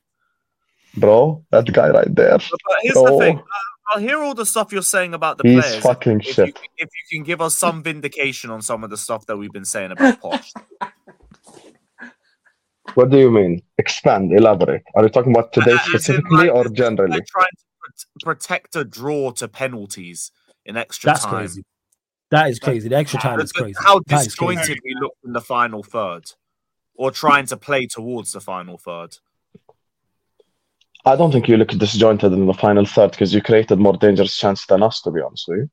Bro. 0.97 1.45
That 1.51 1.73
guy 1.73 1.91
right 1.91 2.15
there. 2.15 2.39
But 2.39 2.61
here's 2.83 2.97
Oh. 2.97 3.19
the 3.19 3.19
thing. 3.25 3.39
I- 3.39 3.43
I'll 3.91 4.01
hear 4.01 4.23
all 4.23 4.35
the 4.35 4.47
stuff 4.47 4.73
you're 4.73 4.81
saying 4.83 5.13
about 5.13 5.37
the 5.39 5.47
He's 5.49 5.63
players. 5.63 5.83
fucking 5.83 6.21
if, 6.21 6.27
you, 6.27 6.33
shit. 6.33 6.59
if 6.79 6.89
you 6.89 7.19
can 7.19 7.23
give 7.23 7.43
us 7.43 7.57
some 7.59 7.83
vindication 7.83 8.51
on 8.51 8.63
some 8.63 8.83
of 8.83 8.89
the 8.89 8.97
stuff 8.97 9.27
that 9.27 9.37
we've 9.37 9.53
been 9.53 9.67
saying 9.67 9.93
about 9.93 10.21
Poch. 10.23 10.51
What 12.95 13.11
do 13.11 13.19
you 13.19 13.31
mean? 13.31 13.61
Expand, 13.79 14.33
elaborate. 14.33 14.83
Are 14.95 15.03
you 15.03 15.09
talking 15.09 15.33
about 15.33 15.53
today 15.53 15.73
As 15.73 15.81
specifically 15.83 16.47
like, 16.47 16.51
or 16.51 16.65
this 16.65 16.73
is 16.73 16.77
generally? 16.79 17.11
Like 17.13 17.27
trying 17.27 17.47
to 17.47 17.65
pr- 17.81 18.25
protect 18.25 18.77
a 18.77 18.85
draw 18.85 19.33
to 19.33 19.49
penalties 19.49 20.31
in 20.65 20.77
extra 20.77 21.09
That's 21.11 21.25
time. 21.25 21.35
crazy. 21.35 21.65
That 22.31 22.51
is 22.51 22.59
crazy. 22.59 22.89
The 22.89 22.97
extra 22.97 23.19
time 23.21 23.41
is 23.41 23.53
crazy. 23.53 23.75
How 23.83 24.01
That 24.07 24.27
is 24.27 24.35
crazy. 24.35 24.57
disjointed 24.57 24.79
we 24.85 24.95
looked 25.01 25.19
in 25.25 25.33
the 25.33 25.41
final 25.41 25.83
third, 25.83 26.33
or 26.95 27.11
trying 27.11 27.47
to 27.47 27.57
play 27.57 27.87
towards 27.87 28.33
the 28.33 28.41
final 28.41 28.79
third. 28.79 29.19
I 31.07 31.17
don't 31.17 31.33
think 31.33 31.49
you 31.49 31.57
look 31.57 31.69
disjointed 31.69 32.33
in 32.33 32.47
the 32.47 32.55
final 32.55 32.87
third 32.87 33.11
because 33.11 33.35
you 33.35 33.43
created 33.43 33.79
more 33.79 33.97
dangerous 33.97 34.37
chance 34.37 34.65
than 34.67 34.83
us, 34.83 35.03
to 35.03 35.11
be 35.11 35.21
honest 35.21 35.45
with 35.49 35.59
you. 35.59 35.71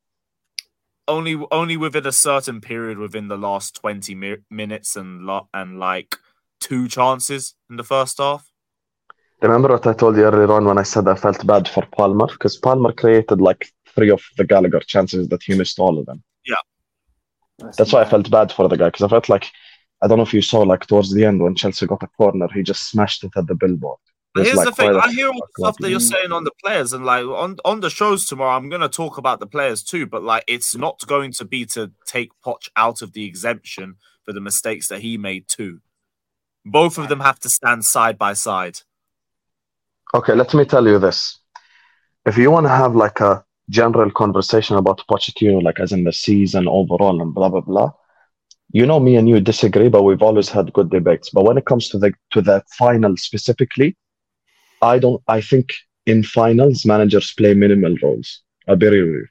Only, 1.08 1.42
only 1.52 1.78
within 1.78 2.06
a 2.06 2.12
certain 2.12 2.62
period 2.62 2.98
within 2.98 3.28
the 3.28 3.38
last 3.38 3.76
twenty 3.76 4.14
mi- 4.14 4.38
minutes 4.50 4.96
and 4.96 5.26
lo- 5.26 5.48
and 5.54 5.80
like 5.80 6.18
two 6.60 6.88
chances 6.88 7.56
in 7.70 7.78
the 7.78 7.84
first 7.84 8.18
half. 8.18 8.52
Remember 9.42 9.70
what 9.70 9.88
I 9.88 9.94
told 9.94 10.18
you 10.18 10.24
earlier 10.24 10.52
on 10.52 10.66
when 10.66 10.78
I 10.78 10.84
said 10.84 11.08
I 11.08 11.16
felt 11.16 11.46
bad 11.48 11.68
for 11.68 11.86
Palmer? 11.88 12.28
Because 12.28 12.58
Palmer 12.58 12.92
created 12.92 13.42
like 13.42 13.72
three 13.96 14.12
of 14.12 14.22
the 14.38 14.46
Gallagher 14.46 14.82
chances 14.82 15.28
that 15.30 15.42
he 15.44 15.58
missed 15.58 15.80
all 15.80 15.98
of 15.98 16.06
them. 16.06 16.24
Yeah. 16.46 16.56
That's 17.78 17.92
why 17.92 18.02
I 18.02 18.10
felt 18.10 18.30
bad 18.30 18.52
for 18.52 18.68
the 18.68 18.78
guy 18.78 18.88
because 18.90 19.04
I 19.04 19.08
felt 19.08 19.30
like 19.30 19.48
I 20.02 20.08
don't 20.08 20.18
know 20.18 20.24
if 20.24 20.34
you 20.34 20.42
saw 20.42 20.62
like 20.62 20.86
towards 20.86 21.14
the 21.14 21.26
end 21.26 21.42
when 21.42 21.56
Chelsea 21.56 21.88
got 21.88 22.04
a 22.04 22.08
corner, 22.08 22.48
he 22.54 22.64
just 22.64 22.90
smashed 22.90 23.24
it 23.24 23.32
at 23.36 23.48
the 23.48 23.56
billboard. 23.56 24.00
But 24.34 24.46
here's 24.46 24.58
like, 24.58 24.66
the 24.68 24.72
thing: 24.72 24.96
I 24.96 25.12
hear 25.12 25.28
all 25.28 25.34
the 25.34 25.64
stuff 25.64 25.78
that 25.80 25.90
you're 25.90 26.00
saying 26.00 26.32
on 26.32 26.46
the 26.46 26.52
players, 26.64 26.94
and 26.94 27.06
like 27.06 27.26
on 27.26 27.58
on 27.66 27.82
the 27.82 27.90
shows 27.90 28.26
tomorrow, 28.26 28.56
I'm 28.56 28.70
gonna 28.70 28.88
talk 28.88 29.18
about 29.18 29.40
the 29.40 29.48
players 29.48 29.84
too. 29.84 30.06
But 30.06 30.24
like, 30.24 30.46
it's 30.48 30.76
not 30.76 31.06
going 31.06 31.34
to 31.34 31.46
be 31.46 31.66
to 31.68 31.92
take 32.06 32.32
Poch 32.46 32.70
out 32.76 33.02
of 33.02 33.12
the 33.12 33.26
exemption 33.26 33.96
for 34.24 34.32
the 34.32 34.40
mistakes 34.40 34.88
that 34.88 35.02
he 35.02 35.18
made 35.18 35.48
too. 35.48 35.82
Both 36.64 36.98
of 36.98 37.10
them 37.10 37.20
have 37.20 37.40
to 37.42 37.50
stand 37.50 37.84
side 37.84 38.18
by 38.18 38.34
side. 38.34 38.80
Okay, 40.14 40.34
let 40.34 40.54
me 40.54 40.64
tell 40.64 40.88
you 40.88 41.00
this. 41.00 41.40
If 42.26 42.38
you 42.38 42.52
want 42.52 42.66
to 42.66 42.70
have 42.70 42.96
like 42.96 43.20
a 43.20 43.44
general 43.70 44.12
conversation 44.12 44.78
about 44.78 45.02
Pochettino, 45.10 45.62
like 45.62 45.80
as 45.80 45.92
in 45.92 46.04
the 46.06 46.14
season 46.14 46.68
overall 46.68 47.22
and 47.22 47.34
blah 47.34 47.50
blah 47.50 47.62
blah, 47.62 47.92
you 48.72 48.86
know 48.86 49.00
me 49.02 49.18
and 49.18 49.28
you 49.28 49.42
disagree, 49.42 49.90
but 49.90 50.04
we've 50.04 50.22
always 50.22 50.48
had 50.48 50.72
good 50.72 50.90
debates. 50.90 51.30
But 51.32 51.44
when 51.44 51.58
it 51.58 51.66
comes 51.66 51.90
to 51.90 51.98
the 51.98 52.14
to 52.32 52.42
the 52.42 52.64
final 52.78 53.18
specifically, 53.18 53.98
I 54.82 55.00
don't. 55.00 55.22
I 55.28 55.42
think 55.42 55.74
in 56.06 56.24
finals 56.24 56.86
managers 56.86 57.34
play 57.34 57.54
minimal 57.54 57.96
roles. 58.02 58.42
Be 58.78 58.88
real. 58.88 59.26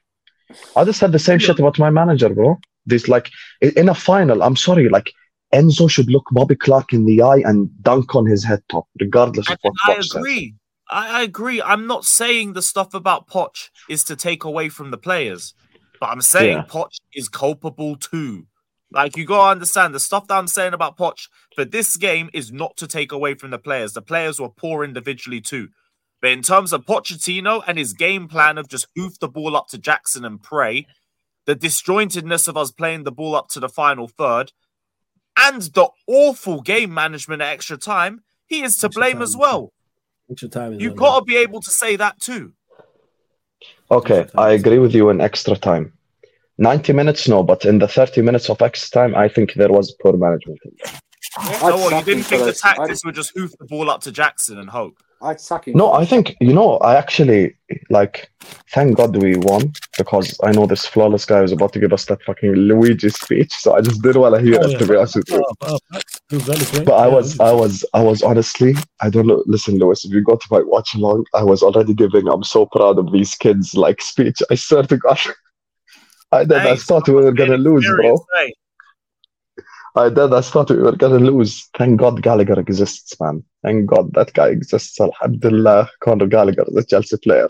I 0.75 0.83
just 0.83 0.99
said 0.99 1.11
the 1.11 1.19
same 1.19 1.39
shit 1.39 1.59
about 1.59 1.79
my 1.79 1.89
manager, 1.89 2.29
bro. 2.29 2.57
This 2.85 3.07
like 3.07 3.29
in 3.61 3.89
a 3.89 3.95
final. 3.95 4.43
I'm 4.43 4.55
sorry, 4.55 4.89
like 4.89 5.11
Enzo 5.53 5.89
should 5.89 6.09
look 6.09 6.25
Bobby 6.31 6.55
Clark 6.55 6.93
in 6.93 7.05
the 7.05 7.21
eye 7.21 7.41
and 7.45 7.69
dunk 7.83 8.15
on 8.15 8.25
his 8.25 8.43
head 8.43 8.61
top, 8.69 8.87
regardless 8.99 9.49
of 9.49 9.57
what 9.61 9.73
I 9.85 9.95
Poch 9.95 10.15
agree. 10.15 10.55
I, 10.89 11.19
I 11.19 11.23
agree. 11.23 11.61
I'm 11.61 11.87
not 11.87 12.05
saying 12.05 12.53
the 12.53 12.61
stuff 12.61 12.93
about 12.93 13.27
Poch 13.27 13.69
is 13.89 14.03
to 14.05 14.15
take 14.15 14.43
away 14.43 14.69
from 14.69 14.91
the 14.91 14.97
players, 14.97 15.53
but 15.99 16.07
I'm 16.07 16.21
saying 16.21 16.57
Yeah. 16.57 16.65
Poch 16.65 16.99
is 17.13 17.29
culpable 17.29 17.95
too. 17.95 18.47
Like 18.91 19.15
you 19.15 19.25
gotta 19.25 19.51
understand 19.51 19.93
the 19.93 19.99
stuff 19.99 20.27
that 20.27 20.37
I'm 20.37 20.47
saying 20.47 20.73
about 20.73 20.97
Poch 20.97 21.29
for 21.55 21.63
this 21.63 21.95
game 21.95 22.29
is 22.33 22.51
not 22.51 22.75
to 22.77 22.87
take 22.87 23.11
away 23.11 23.35
from 23.35 23.51
the 23.51 23.57
players. 23.57 23.93
The 23.93 24.01
players 24.01 24.39
were 24.39 24.49
poor 24.49 24.83
individually 24.83 25.41
too. 25.41 25.69
But 26.21 26.31
in 26.31 26.41
terms 26.41 26.71
of 26.73 26.85
Pochettino 26.85 27.63
and 27.65 27.77
his 27.77 27.93
game 27.93 28.27
plan 28.27 28.57
of 28.57 28.67
just 28.67 28.87
hoof 28.95 29.17
the 29.19 29.27
ball 29.27 29.55
up 29.55 29.67
to 29.69 29.77
Jackson 29.77 30.23
and 30.23 30.41
pray, 30.41 30.85
the 31.45 31.55
disjointedness 31.55 32.47
of 32.47 32.57
us 32.57 32.71
playing 32.71 33.03
the 33.03 33.11
ball 33.11 33.35
up 33.35 33.47
to 33.49 33.59
the 33.59 33.69
final 33.69 34.07
third, 34.07 34.51
and 35.37 35.61
the 35.61 35.89
awful 36.07 36.61
game 36.61 36.93
management 36.93 37.41
at 37.41 37.47
extra 37.47 37.77
time, 37.77 38.21
he 38.45 38.61
is 38.61 38.77
to 38.77 38.87
Extra 38.87 38.99
blame 38.99 39.13
time, 39.13 39.21
as 39.23 39.35
well. 39.35 39.73
Extra 40.29 40.49
time. 40.49 40.73
is 40.73 40.81
You've 40.81 40.95
got 40.95 41.19
to 41.19 41.25
be 41.25 41.37
able 41.37 41.61
to 41.61 41.71
say 41.71 41.95
that 41.95 42.19
too. 42.19 42.53
Okay, 43.89 44.27
I 44.35 44.51
agree 44.51 44.77
with 44.77 44.93
you 44.93 45.09
in 45.09 45.21
extra 45.21 45.55
time. 45.55 45.93
90 46.61 46.93
minutes, 46.93 47.27
no, 47.27 47.41
but 47.43 47.65
in 47.65 47.79
the 47.79 47.87
30 47.87 48.21
minutes 48.21 48.49
of 48.49 48.61
extra 48.61 48.89
time, 48.91 49.15
I 49.15 49.27
think 49.27 49.53
there 49.55 49.69
was 49.71 49.93
poor 50.01 50.13
management. 50.15 50.59
So 51.39 51.77
what, 51.77 51.93
you 51.93 52.03
didn't 52.03 52.23
think 52.23 52.41
the 52.41 52.45
those- 52.47 52.61
I'd- 52.63 52.77
tactics 52.77 53.03
would 53.05 53.15
just 53.15 53.31
hoof 53.35 53.51
the 53.59 53.65
ball 53.65 53.89
up 53.89 54.01
to 54.01 54.11
Jackson 54.11 54.59
and 54.59 54.69
hope? 54.69 54.97
I'd 55.23 55.39
sack 55.39 55.67
him. 55.67 55.77
No, 55.77 55.93
I 55.93 56.03
think 56.03 56.35
you 56.41 56.51
know. 56.51 56.77
I 56.79 56.95
actually 56.95 57.55
like. 57.91 58.31
Thank 58.73 58.97
God 58.97 59.15
we 59.21 59.35
won 59.37 59.71
because 59.97 60.35
I 60.43 60.51
know 60.51 60.65
this 60.65 60.87
flawless 60.87 61.25
guy 61.25 61.41
was 61.41 61.51
about 61.51 61.73
to 61.73 61.79
give 61.79 61.93
us 61.93 62.05
that 62.05 62.23
fucking 62.23 62.53
Luigi 62.55 63.09
speech, 63.09 63.53
so 63.53 63.75
I 63.75 63.81
just 63.81 64.01
didn't 64.01 64.19
want 64.19 64.33
to 64.35 64.41
hear 64.41 64.57
Oh, 64.59 64.65
it. 64.65 64.71
yeah. 64.71 64.77
To 64.79 64.87
be 64.87 64.95
honest 64.95 65.15
with 65.17 65.29
you, 65.29 65.45
Oh, 65.61 65.77
oh, 65.93 65.99
he 66.29 66.35
was 66.37 66.47
really 66.47 66.65
great. 66.71 66.85
but 66.87 66.95
I 66.95 67.07
was, 67.07 67.39
I 67.39 67.51
was, 67.51 67.85
I 67.93 68.01
was 68.01 68.23
honestly. 68.23 68.73
I 69.01 69.11
don't 69.11 69.27
know. 69.27 69.43
Listen, 69.45 69.77
Lewis, 69.77 70.03
if 70.05 70.11
you 70.11 70.23
go 70.23 70.37
to 70.37 70.47
my 70.49 70.61
watch 70.63 70.95
along, 70.95 71.25
I 71.35 71.43
was 71.43 71.61
already 71.61 71.93
giving. 71.93 72.27
I'm 72.27 72.43
so 72.43 72.65
proud 72.65 72.97
of 72.97 73.11
these 73.11 73.35
kids. 73.35 73.75
Like 73.75 74.01
speech. 74.01 74.41
I 74.49 74.55
swear 74.55 74.83
to 74.83 74.97
God. 74.97 75.19
I 76.31 76.43
did. 76.45 76.57
I 76.57 76.75
thought 76.75 77.07
we 77.07 77.15
were 77.15 77.31
gonna 77.31 77.57
lose, 77.57 77.85
bro. 77.85 77.95
Experience, 78.15 78.21
hey. 78.35 78.53
I 79.95 80.09
did. 80.09 80.33
I 80.33 80.41
thought 80.41 80.69
we 80.69 80.77
were 80.77 80.95
gonna 80.95 81.19
lose. 81.19 81.67
Thank 81.77 81.99
God 81.99 82.21
Gallagher 82.21 82.59
exists, 82.59 83.19
man. 83.19 83.43
Thank 83.63 83.87
God 83.87 84.13
that 84.13 84.33
guy 84.33 84.47
exists. 84.47 84.99
Alhamdulillah, 84.99 85.89
Conor 86.01 86.27
Gallagher, 86.27 86.65
the 86.67 86.83
Chelsea 86.83 87.17
player. 87.17 87.49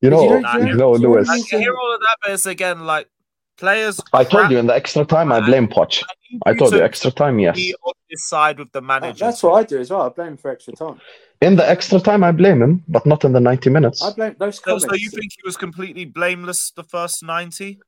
You 0.00 0.10
know, 0.10 0.22
you 0.24 0.34
you 0.36 0.40
know- 0.40 0.50
know, 0.50 0.66
you 0.66 0.74
know- 0.76 0.92
Lewis. 0.92 1.28
I 1.28 1.40
can 1.42 1.60
hear 1.60 1.74
all 1.74 1.94
of 1.94 2.00
that, 2.00 2.16
but 2.22 2.32
it's 2.32 2.46
again 2.46 2.80
like 2.86 3.08
players. 3.58 4.00
I 4.12 4.24
told 4.24 4.40
crap. 4.42 4.50
you 4.50 4.58
in 4.58 4.66
the 4.66 4.74
extra 4.74 5.04
time, 5.04 5.30
I 5.30 5.40
blame 5.40 5.68
Poch. 5.68 6.02
need 6.32 6.40
I 6.46 6.54
told 6.54 6.72
you 6.72 6.80
extra 6.82 7.10
time, 7.10 7.38
yes. 7.38 7.54
be 7.54 7.74
on 7.84 7.92
this 8.08 8.26
side 8.26 8.58
with 8.58 8.72
the 8.72 8.80
That- 8.80 8.86
manager. 8.86 9.24
That's 9.26 9.42
what 9.42 9.52
I 9.54 9.62
do 9.64 9.78
as 9.78 9.90
well. 9.90 10.02
I 10.02 10.08
blame 10.08 10.28
him 10.28 10.36
for 10.38 10.50
extra 10.50 10.72
time. 10.74 11.00
In 11.42 11.56
the 11.56 11.68
extra 11.68 12.00
time, 12.00 12.24
I 12.24 12.32
blame 12.32 12.60
him, 12.62 12.82
but 12.88 13.04
not 13.06 13.24
in 13.24 13.32
the 13.32 13.40
90 13.40 13.70
minutes. 13.70 14.02
I 14.02 14.12
blame 14.12 14.34
those 14.38 14.56
So, 14.56 14.62
comments. 14.62 14.84
so 14.86 14.94
you 14.94 15.10
think 15.10 15.32
he 15.36 15.42
was 15.44 15.56
completely 15.56 16.04
blameless 16.06 16.72
the 16.74 16.82
first 16.84 17.22
ninety? 17.22 17.78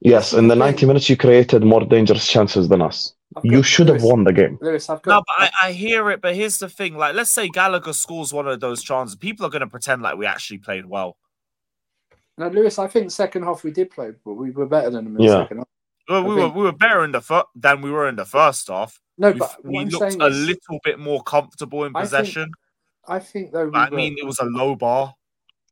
Yes, 0.00 0.32
in 0.32 0.48
the 0.48 0.56
90 0.56 0.86
minutes, 0.86 1.08
you 1.10 1.16
created 1.16 1.62
more 1.62 1.84
dangerous 1.84 2.26
chances 2.26 2.68
than 2.68 2.80
us. 2.80 3.14
I've 3.36 3.44
You 3.44 3.56
got- 3.58 3.64
should 3.66 3.88
have 3.88 4.02
won 4.02 4.24
the 4.24 4.32
game. 4.32 4.58
Lewis, 4.60 4.88
I've 4.90 5.04
No, 5.06 5.22
but 5.26 5.50
I, 5.62 5.68
I 5.68 5.72
hear 5.72 6.10
it. 6.10 6.20
But 6.20 6.34
here's 6.34 6.58
the 6.58 6.68
thing: 6.68 6.96
like, 6.96 7.14
let's 7.14 7.32
say 7.32 7.48
Gallagher 7.48 7.92
scores 7.92 8.32
one 8.32 8.48
of 8.48 8.58
those 8.60 8.82
chances, 8.82 9.14
people 9.14 9.46
are 9.46 9.50
going 9.50 9.60
to 9.60 9.66
pretend 9.68 10.02
like 10.02 10.16
we 10.16 10.26
actually 10.26 10.58
played 10.58 10.86
well. 10.86 11.16
No, 12.38 12.48
Lewis, 12.48 12.78
I 12.78 12.88
think 12.88 13.10
second 13.10 13.42
half 13.44 13.62
we 13.62 13.70
did 13.70 13.90
play, 13.90 14.12
but 14.24 14.34
we 14.34 14.50
were 14.50 14.66
better 14.66 14.90
than 14.90 15.04
them 15.04 15.16
in 15.16 15.22
Yeah. 15.22 15.30
the 15.30 15.42
second 15.44 15.56
half. 15.58 15.66
Well, 16.08 16.24
we 16.24 16.30
I 16.42 16.46
were 16.46 16.48
we 16.48 16.62
were 16.64 16.72
better 16.72 17.04
in 17.04 17.12
the 17.12 17.20
fir- 17.20 17.44
than 17.54 17.82
we 17.82 17.90
were 17.90 18.08
in 18.08 18.16
the 18.16 18.24
first 18.24 18.66
half. 18.68 19.00
No, 19.18 19.30
We, 19.32 19.38
but 19.38 19.64
we 19.64 19.78
I'm 19.80 19.88
looked 19.90 20.20
a 20.20 20.26
is, 20.26 20.36
little 20.46 20.80
bit 20.82 20.98
more 20.98 21.22
comfortable 21.22 21.84
in 21.84 21.92
I 21.94 22.00
think 22.00 22.10
possession. 22.10 22.50
I 23.06 23.18
think 23.20 23.52
though 23.52 23.68
we 23.68 23.74
I 23.78 23.90
were, 23.90 23.96
mean, 23.96 24.16
it 24.18 24.24
was 24.26 24.38
a 24.40 24.44
low 24.44 24.74
bar. 24.74 25.14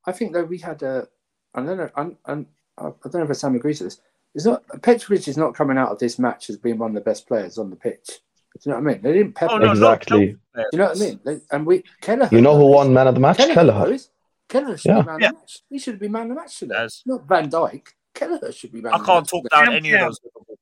I 0.05 0.13
think 0.13 0.33
though 0.33 0.45
we 0.45 0.59
had 0.59 0.83
a. 0.83 1.09
I 1.55 1.63
don't 1.65 1.77
know. 1.79 1.91
I'm, 1.97 2.17
I'm, 2.27 2.47
I 2.77 2.91
don't 3.09 3.15
know 3.15 3.23
if 3.31 3.37
Sam 3.37 3.57
agrees 3.57 3.81
with 3.81 3.89
this. 3.97 4.01
It's 4.35 4.45
not 4.45 4.63
Petrovic 4.83 5.27
is 5.29 5.37
not 5.37 5.55
coming 5.55 5.79
out 5.79 5.91
of 5.91 5.99
this 5.99 6.19
match 6.19 6.51
as 6.51 6.57
being 6.57 6.79
one 6.79 6.91
of 6.91 6.95
the 6.95 7.01
best 7.01 7.27
players 7.27 7.59
on 7.59 7.71
the 7.71 7.77
pitch. 7.77 8.07
Do 8.07 8.71
you 8.71 8.73
know 8.73 8.79
what 8.81 8.91
I 8.91 8.93
mean? 8.95 9.03
They 9.03 9.13
didn't 9.13 9.35
pepper. 9.35 9.53
Oh, 9.55 9.59
no, 9.59 9.73
him. 9.73 9.79
no, 9.81 9.91
Exactly. 9.93 10.37
no. 10.57 10.63
Do 10.63 10.69
you 10.73 10.79
know 10.79 10.85
what 10.89 10.97
I 10.97 11.01
mean? 11.01 11.21
They, 11.25 11.39
and 11.53 11.67
we 11.67 11.85
Kelleher. 12.01 12.29
You 12.33 12.41
know 12.41 12.57
who 12.57 12.67
won 12.67 12.93
man 12.93 13.07
of 13.07 13.15
the 13.15 13.21
match? 13.21 13.37
Kelleher. 13.37 13.55
Kelleher. 13.55 13.89
knows. 13.91 14.11
Kelleher 14.49 14.77
should 14.77 14.89
Yeah. 14.89 15.01
be 15.03 15.07
man 15.07 15.21
Yeah. 15.21 15.29
of 15.29 15.33
the 15.35 15.39
match. 15.41 15.63
He 15.71 15.79
should 15.79 15.99
be 15.99 16.09
man 16.09 16.23
of 16.23 16.29
the 16.31 16.35
match 16.35 16.59
today. 16.59 16.75
Yes. 16.77 17.03
Not 17.07 17.29
Van 17.29 17.51
Dijk. 17.51 17.87
Kelleher 18.15 18.53
should 18.53 18.73
be 18.73 18.81
man. 18.81 18.93
I 18.93 18.97
of 18.97 19.03
the 19.03 19.07
can't 19.07 19.23
match 19.25 19.31
talk 19.31 19.43
today. 19.45 19.65
down 19.65 19.75
any 19.75 19.93
of 19.93 20.01
those 20.01 20.19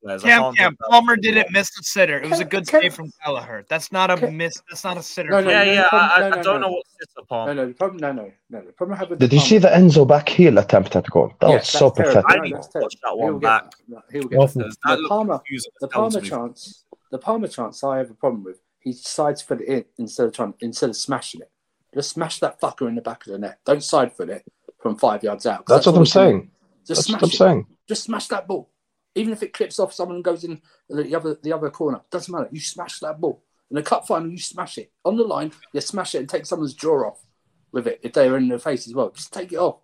Liverpool 0.06 0.20
players. 0.20 0.24
I 0.24 0.28
Cam 0.28 0.42
can't 0.42 0.56
Cam 0.56 0.76
Palmer 0.90 1.12
any 1.12 1.18
of 1.18 1.22
them. 1.24 1.34
didn't 1.42 1.52
miss 1.52 1.68
a 1.78 1.82
sitter. 1.82 2.20
It 2.20 2.30
was 2.30 2.40
a 2.40 2.44
good 2.44 2.66
Kel- 2.68 2.80
save 2.82 2.94
from 2.94 3.10
Kelleher. 3.24 3.64
That's 3.68 3.92
not 3.92 4.10
a 4.10 4.16
Kel- 4.16 4.30
miss. 4.30 4.54
That's 4.68 4.84
not 4.84 4.96
a 4.96 5.02
sitter. 5.02 5.30
No, 5.30 5.40
no, 5.40 5.50
Yeah, 5.50 5.62
yeah. 5.64 5.88
problem- 5.88 6.10
I, 6.10 6.14
I, 6.14 6.18
no, 6.20 6.26
I 6.26 6.42
don't 6.42 6.60
no. 6.60 6.66
know 6.66 6.72
what 6.74 6.86
sits 6.98 7.14
upon. 7.18 7.46
No, 7.48 7.64
no, 7.66 7.72
problem, 7.72 7.98
no, 7.98 8.12
no, 8.12 8.32
no. 8.50 8.60
The 8.66 8.72
problem 8.72 8.96
I 8.96 8.98
have 9.00 9.10
with 9.10 9.18
Did 9.18 9.30
the 9.30 9.36
you 9.36 9.42
see 9.42 9.58
the 9.58 9.68
Enzo 9.68 10.06
back 10.06 10.28
heel 10.28 10.58
attempt 10.58 10.96
at 10.96 11.06
goal? 11.10 11.32
That 11.40 11.50
Yes, 11.50 11.60
was 11.72 11.80
so 11.80 11.90
terrible. 11.90 12.22
pathetic. 12.22 12.40
I 12.40 12.44
need 12.44 12.54
that's 12.56 12.68
to 12.68 12.78
watch 12.80 12.94
that 13.02 13.16
one 13.16 13.26
He'll 13.32 13.38
back. 13.38 13.70
that. 13.88 14.02
He'll 14.12 14.22
get 14.28 14.38
that. 14.54 14.76
The 14.84 15.06
Palmer, 15.08 15.40
the 15.80 15.88
Palmer 15.88 16.20
chance, 16.20 16.84
the 17.10 17.18
Palmer 17.18 17.48
chance, 17.48 17.82
I 17.84 17.98
have 17.98 18.10
a 18.10 18.14
problem 18.14 18.44
with. 18.44 18.58
He 18.80 18.92
sides 18.92 19.42
foot 19.42 19.60
it 19.62 19.68
in 19.68 19.84
instead 19.98 20.26
of 20.26 20.32
trying, 20.32 20.54
instead 20.60 20.90
of 20.90 20.96
smashing 20.96 21.40
it. 21.40 21.50
Just 21.94 22.10
smash 22.10 22.38
that 22.40 22.60
fucker 22.60 22.86
in 22.88 22.94
the 22.94 23.00
back 23.00 23.26
of 23.26 23.32
the 23.32 23.38
net. 23.38 23.58
Don't 23.64 23.82
side 23.82 24.12
foot 24.12 24.28
it 24.30 24.44
from 24.80 24.96
five 24.96 25.24
yards 25.24 25.46
out. 25.46 25.64
'cause 25.64 25.76
That's 25.78 25.86
what 25.86 25.92
all 25.94 25.98
I'm 26.00 26.06
saying. 26.06 26.50
Just 26.86 26.98
That's 27.00 27.06
smash 27.06 27.22
what 27.22 27.22
I'm 27.26 27.30
it. 27.30 27.36
saying. 27.36 27.66
Just 27.88 28.02
smash 28.04 28.28
that 28.28 28.46
ball. 28.46 28.68
Even 29.16 29.32
if 29.32 29.42
it 29.42 29.52
clips 29.52 29.78
off 29.80 29.92
someone 29.92 30.16
and 30.16 30.24
goes 30.24 30.44
in 30.44 30.60
the 30.88 31.14
other 31.16 31.36
the 31.42 31.52
other 31.52 31.70
corner, 31.70 32.00
doesn't 32.10 32.32
matter. 32.32 32.48
You 32.52 32.60
smash 32.60 33.00
that 33.00 33.20
ball. 33.20 33.42
In 33.70 33.74
the 33.74 33.82
cup 33.82 34.06
final, 34.06 34.30
you 34.30 34.38
smash 34.38 34.78
it 34.78 34.92
on 35.04 35.16
the 35.16 35.24
line. 35.24 35.50
You 35.72 35.80
smash 35.80 36.14
it 36.14 36.18
and 36.18 36.28
take 36.28 36.46
someone's 36.46 36.74
jaw 36.74 37.08
off 37.08 37.26
with 37.72 37.88
it 37.88 37.98
if 38.02 38.12
they're 38.12 38.36
in 38.36 38.48
the 38.48 38.58
face 38.60 38.86
as 38.86 38.94
well. 38.94 39.10
Just 39.10 39.32
take 39.32 39.52
it 39.52 39.56
off. 39.58 39.78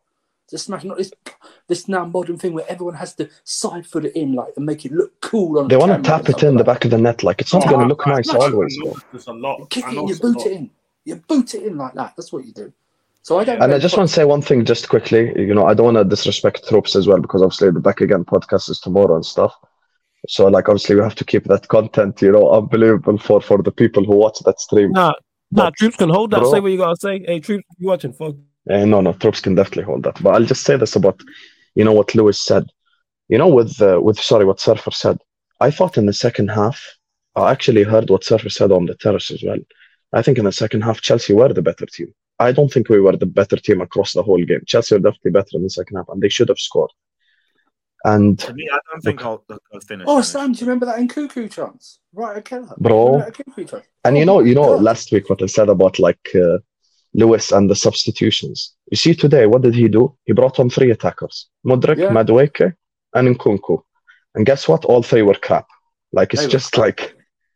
Just 0.48 0.66
smash. 0.66 0.84
Not 0.84 0.98
this 0.98 1.10
this 1.66 1.88
now 1.88 2.04
modern 2.04 2.36
thing 2.38 2.52
where 2.52 2.68
everyone 2.68 2.94
has 2.94 3.14
to 3.16 3.28
side 3.42 3.86
foot 3.86 4.04
it 4.04 4.14
in 4.14 4.34
like 4.34 4.52
and 4.56 4.66
make 4.66 4.84
it 4.84 4.92
look 4.92 5.18
cool 5.20 5.58
on. 5.58 5.68
They 5.68 5.74
the 5.76 5.80
want 5.80 6.04
to 6.04 6.08
tap 6.08 6.28
it 6.28 6.38
stuff 6.38 6.44
in 6.44 6.56
the 6.56 6.64
back 6.64 6.84
of 6.84 6.90
the 6.92 6.98
net. 6.98 7.24
Like 7.24 7.40
it's 7.40 7.52
not 7.52 7.66
Oh, 7.66 7.70
going 7.70 7.80
to 7.80 7.86
look 7.86 8.06
nice 8.06 8.28
I 8.28 8.36
always. 8.36 8.76
noticed 8.78 9.06
this 9.12 9.26
a 9.26 9.32
lot. 9.32 9.58
that. 9.60 9.70
Kick 9.70 9.84
I 9.86 9.88
it, 9.88 9.94
you 9.94 10.00
noticed 10.02 10.22
boot 10.22 10.46
it 10.46 10.52
in. 10.52 10.70
You 11.04 11.16
boot 11.16 11.54
it 11.54 11.62
in 11.64 11.76
like 11.78 11.94
that. 11.94 12.14
That's 12.16 12.32
what 12.32 12.44
you 12.44 12.52
do. 12.52 12.72
So 13.22 13.38
I 13.38 13.44
don't. 13.44 13.62
And 13.62 13.72
I 13.72 13.78
just 13.78 13.94
what- 13.94 14.00
want 14.00 14.08
to 14.10 14.14
say 14.14 14.24
one 14.24 14.42
thing 14.42 14.64
just 14.64 14.88
quickly. 14.88 15.32
You 15.36 15.54
know, 15.54 15.66
I 15.66 15.74
don't 15.74 15.94
want 15.94 15.96
to 15.98 16.04
disrespect 16.04 16.68
Troops 16.68 16.96
as 16.96 17.06
well 17.06 17.20
because 17.20 17.42
obviously 17.42 17.70
the 17.70 17.80
Back 17.80 18.00
Again 18.00 18.24
podcast 18.24 18.68
is 18.68 18.80
tomorrow 18.80 19.14
and 19.14 19.24
stuff. 19.24 19.54
So 20.28 20.46
like 20.46 20.68
obviously 20.68 20.96
we 20.96 21.02
have 21.02 21.14
to 21.16 21.24
keep 21.24 21.44
that 21.44 21.68
content, 21.68 22.20
you 22.22 22.32
know, 22.32 22.50
unbelievable 22.50 23.18
for 23.18 23.40
for 23.40 23.62
the 23.62 23.72
people 23.72 24.04
who 24.04 24.16
watch 24.16 24.38
that 24.44 24.60
stream. 24.60 24.92
Nah, 24.92 25.08
nah, 25.50 25.64
But- 25.64 25.74
troops 25.76 25.96
can 25.96 26.10
hold 26.10 26.30
that. 26.32 26.40
Bro. 26.40 26.52
Say 26.52 26.60
what 26.60 26.72
you 26.72 26.78
gotta 26.78 26.96
say. 27.00 27.24
Hey, 27.26 27.40
troops, 27.40 27.64
you 27.78 27.88
watching? 27.88 28.12
Fuck. 28.12 28.36
Eh, 28.70 28.84
no, 28.84 29.00
no, 29.00 29.12
Troops 29.14 29.40
can 29.40 29.56
definitely 29.56 29.82
hold 29.84 30.04
that. 30.04 30.22
But 30.22 30.34
I'll 30.36 30.44
just 30.44 30.62
say 30.64 30.76
this 30.76 30.94
about, 30.94 31.20
you 31.74 31.84
know, 31.84 31.92
what 31.92 32.14
Lewis 32.14 32.40
said. 32.40 32.64
You 33.28 33.38
know, 33.38 33.48
with 33.48 33.80
uh, 33.82 34.00
with 34.00 34.18
sorry, 34.20 34.44
what 34.44 34.60
Surfer 34.60 34.92
said. 34.92 35.18
I 35.60 35.70
thought 35.72 35.96
in 35.98 36.06
the 36.06 36.12
second 36.12 36.48
half, 36.48 36.80
I 37.34 37.50
actually 37.50 37.82
heard 37.82 38.08
what 38.10 38.24
Surfer 38.24 38.50
said 38.50 38.70
on 38.70 38.86
the 38.86 38.94
terrace 38.94 39.30
as 39.32 39.42
well. 39.42 39.58
I 40.12 40.22
think 40.22 40.38
in 40.38 40.44
the 40.44 40.52
second 40.52 40.82
half, 40.82 41.00
Chelsea 41.00 41.32
were 41.32 41.52
the 41.52 41.62
better 41.62 41.86
team. 41.86 42.12
I 42.48 42.52
don't 42.52 42.72
think 42.72 42.88
we 42.88 43.00
were 43.00 43.16
the 43.16 43.26
better 43.40 43.56
team 43.56 43.80
across 43.80 44.12
the 44.12 44.22
whole 44.22 44.42
game. 44.50 44.62
Chelsea 44.66 44.94
were 44.94 45.00
definitely 45.06 45.30
better 45.38 45.54
in 45.58 45.62
the 45.62 45.70
second 45.70 45.96
half, 45.96 46.08
and 46.08 46.20
they 46.22 46.28
should 46.36 46.48
have 46.48 46.58
scored. 46.58 46.90
And 48.04 48.38
To 48.40 48.52
me, 48.54 48.68
I 48.72 48.78
don't 48.90 49.00
think 49.02 49.24
I'll, 49.24 49.44
I'll 49.72 49.80
finish. 49.80 50.06
Oh, 50.08 50.16
finish. 50.16 50.26
Sam, 50.28 50.52
do 50.52 50.58
you 50.60 50.66
remember 50.66 50.86
that 50.86 50.98
in 50.98 51.08
Cuckoo 51.08 51.48
chance? 51.48 52.00
Right, 52.12 52.36
at 52.38 52.44
Keller. 52.44 52.74
Bro. 52.78 53.12
Remember 53.12 53.30
chance? 53.64 53.86
And 54.04 54.16
Oh 54.16 54.20
you 54.20 54.26
know, 54.26 54.40
you 54.40 54.54
know, 54.54 54.70
God. 54.74 54.82
last 54.82 55.12
week 55.12 55.30
what 55.30 55.40
I 55.42 55.46
said 55.46 55.68
about 55.68 55.98
like 56.00 56.24
uh, 56.34 56.58
Lewis 57.14 57.52
and 57.52 57.70
the 57.70 57.76
substitutions. 57.76 58.74
You 58.90 58.96
see 58.96 59.14
today, 59.14 59.46
what 59.46 59.62
did 59.62 59.74
he 59.74 59.86
do? 59.88 60.16
He 60.24 60.32
brought 60.32 60.58
on 60.58 60.68
three 60.70 60.90
attackers: 60.90 61.48
Mudryk, 61.64 61.98
Yeah. 61.98 62.10
Madueke, 62.10 62.74
and 63.14 63.24
Nkunku. 63.36 63.80
And 64.34 64.44
guess 64.46 64.66
what? 64.66 64.84
All 64.86 65.02
three 65.04 65.22
were 65.22 65.34
crap. 65.46 65.66
Like 66.12 66.32
it's 66.34 66.42
They 66.42 66.48
just 66.48 66.72
crap. 66.72 66.84
like 66.86 67.00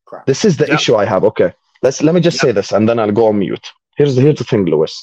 Crap. 0.05 0.27
this 0.27 0.45
is 0.45 0.57
the 0.59 0.67
Yeah. 0.69 0.75
issue 0.75 0.95
I 0.95 1.07
have. 1.07 1.25
Okay, 1.25 1.51
let's 1.83 2.01
let 2.03 2.15
me 2.15 2.21
just 2.21 2.39
say 2.39 2.53
this, 2.53 2.71
and 2.73 2.89
then 2.89 2.99
I'll 3.01 3.11
go 3.21 3.27
on 3.27 3.39
mute. 3.41 3.67
Here's 3.97 4.15
the 4.15 4.23
here's 4.23 4.39
the 4.39 4.45
thing, 4.45 4.65
Lewis. 4.67 5.03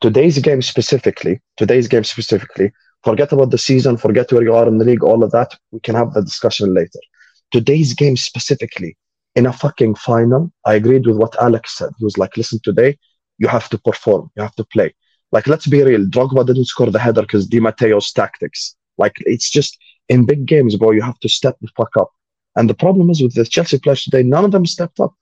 Today's 0.00 0.38
game 0.38 0.62
specifically, 0.62 1.40
today's 1.56 1.88
game 1.88 2.04
specifically. 2.04 2.72
Forget 3.04 3.32
about 3.32 3.50
the 3.50 3.58
season. 3.58 3.96
Forget 3.96 4.30
where 4.32 4.42
you 4.42 4.54
are 4.54 4.68
in 4.68 4.78
the 4.78 4.84
league. 4.84 5.04
All 5.04 5.22
of 5.22 5.30
that. 5.32 5.56
We 5.70 5.80
can 5.80 5.94
have 5.94 6.12
the 6.12 6.22
discussion 6.22 6.74
later. 6.74 7.00
Today's 7.50 7.94
game 7.94 8.16
specifically 8.16 8.96
in 9.38 9.46
a 9.46 9.52
fucking 9.52 9.94
final, 9.94 10.52
I 10.64 10.74
agreed 10.74 11.06
with 11.06 11.16
what 11.16 11.40
Alex 11.40 11.78
said. 11.78 11.90
He 11.98 12.04
was 12.04 12.18
like, 12.18 12.36
listen, 12.36 12.58
today 12.64 12.98
you 13.38 13.46
have 13.46 13.68
to 13.68 13.78
perform, 13.78 14.30
you 14.36 14.42
have 14.42 14.56
to 14.56 14.64
play. 14.64 14.92
Like, 15.30 15.46
let's 15.46 15.66
be 15.66 15.82
real. 15.82 16.04
Drogba 16.06 16.44
didn't 16.44 16.64
score 16.64 16.90
the 16.90 16.98
header 16.98 17.22
because 17.22 17.46
Di 17.46 17.60
Matteo's 17.60 18.12
tactics. 18.12 18.74
Like, 18.96 19.14
it's 19.20 19.48
just 19.48 19.78
in 20.08 20.26
big 20.26 20.46
games, 20.46 20.74
bro, 20.74 20.90
you 20.90 21.02
have 21.02 21.20
to 21.20 21.28
step 21.28 21.56
the 21.60 21.68
fuck 21.76 21.96
up. 21.96 22.10
And 22.56 22.68
the 22.68 22.74
problem 22.74 23.10
is 23.10 23.22
with 23.22 23.34
the 23.34 23.44
Chelsea 23.44 23.78
players 23.78 24.02
today, 24.02 24.24
none 24.24 24.44
of 24.44 24.50
them 24.50 24.66
stepped 24.66 24.98
up. 24.98 25.14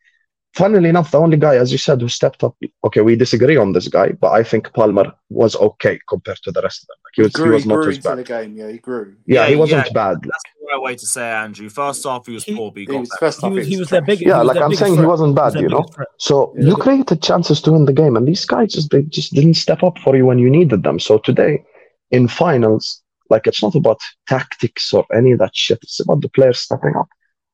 Funnily 0.56 0.88
enough, 0.88 1.10
the 1.10 1.18
only 1.20 1.36
guy, 1.36 1.56
as 1.56 1.70
you 1.70 1.76
said, 1.76 2.00
who 2.00 2.08
stepped 2.08 2.42
up, 2.42 2.56
okay, 2.84 3.02
we 3.02 3.14
disagree 3.14 3.58
on 3.58 3.72
this 3.72 3.88
guy, 3.88 4.12
but 4.12 4.32
I 4.32 4.42
think 4.42 4.72
Palmer 4.72 5.12
was 5.28 5.54
okay 5.56 5.98
compared 6.08 6.38
to 6.44 6.50
the 6.50 6.62
rest 6.62 6.82
of 6.82 6.86
them. 6.88 6.96
Like, 7.04 7.12
he 7.14 7.22
was, 7.22 7.32
he 7.32 7.42
grew, 7.42 7.52
was 7.52 7.62
he 7.64 7.68
not 7.68 7.74
grew 7.76 7.90
as 7.90 7.96
into 7.96 8.08
bad. 8.08 8.18
the 8.18 8.24
game. 8.24 8.56
Yeah, 8.56 8.70
he 8.70 8.78
grew. 8.78 9.14
Yeah, 9.26 9.42
Yeah, 9.42 9.48
he 9.50 9.56
wasn't 9.56 9.86
yeah. 9.86 9.92
bad. 9.92 10.16
That's 10.22 10.42
the 10.58 10.66
right 10.72 10.80
way 10.82 10.94
to 10.96 11.06
say 11.06 11.28
it, 11.28 11.34
Andrew. 11.34 11.68
First 11.68 12.04
half, 12.04 12.24
he 12.26 12.32
was 12.32 12.44
He- 12.44 12.56
poor, 12.56 12.70
but 12.70 12.78
he 12.78 12.82
He 12.84 12.86
got 12.86 13.00
was 13.00 13.08
better. 13.10 13.18
first 13.26 13.40
He 13.42 13.46
half. 13.46 13.54
was, 13.54 13.66
he 13.66 13.72
he 13.74 13.78
was 13.80 13.88
their 13.90 14.00
trash. 14.00 14.18
big. 14.18 14.26
Yeah, 14.26 14.40
like 14.40 14.56
I'm 14.56 14.70
biggest 14.70 14.82
saying, 14.82 14.96
he 14.98 15.04
wasn't 15.04 15.36
He 15.38 15.42
was 15.42 15.52
bad, 15.54 15.62
you 15.62 15.68
know. 15.68 15.82
threat. 15.94 16.08
So 16.18 16.54
Yeah. 16.58 16.68
you 16.68 16.76
created 16.76 17.22
chances 17.22 17.60
to 17.62 17.72
win 17.72 17.84
the 17.84 17.92
game, 17.92 18.16
and 18.16 18.26
these 18.26 18.46
guys 18.46 18.72
just 18.72 18.90
they 18.90 19.02
just 19.02 19.34
didn't 19.34 19.54
step 19.54 19.82
up 19.82 19.98
for 19.98 20.16
you 20.16 20.24
when 20.24 20.38
you 20.38 20.48
needed 20.48 20.84
them. 20.84 20.98
So 20.98 21.18
today, 21.18 21.62
in 22.12 22.28
finals, 22.28 23.02
like 23.28 23.46
it's 23.46 23.62
not 23.62 23.74
about 23.74 24.00
tactics 24.26 24.94
or 24.94 25.04
any 25.12 25.32
of 25.32 25.38
that 25.40 25.54
shit. 25.54 25.80
It's 25.82 26.00
about 26.00 26.22
the 26.22 26.30
players 26.30 26.60
stepping 26.60 26.94
up. 26.96 27.08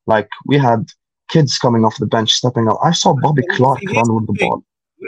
Like 0.07 0.29
we 0.47 0.57
had 0.57 0.85
kids 1.33 1.57
coming 1.57 1.83
off 1.83 1.97
the 1.97 2.05
bench 2.05 2.31
stepping 2.31 2.67
up. 2.67 2.77
I 2.83 2.91
saw 2.91 3.13
Bobby 3.21 3.43
Clark 3.51 3.81
run 3.95 4.15
with 4.15 4.27
the 4.27 4.33
ball. 4.39 4.63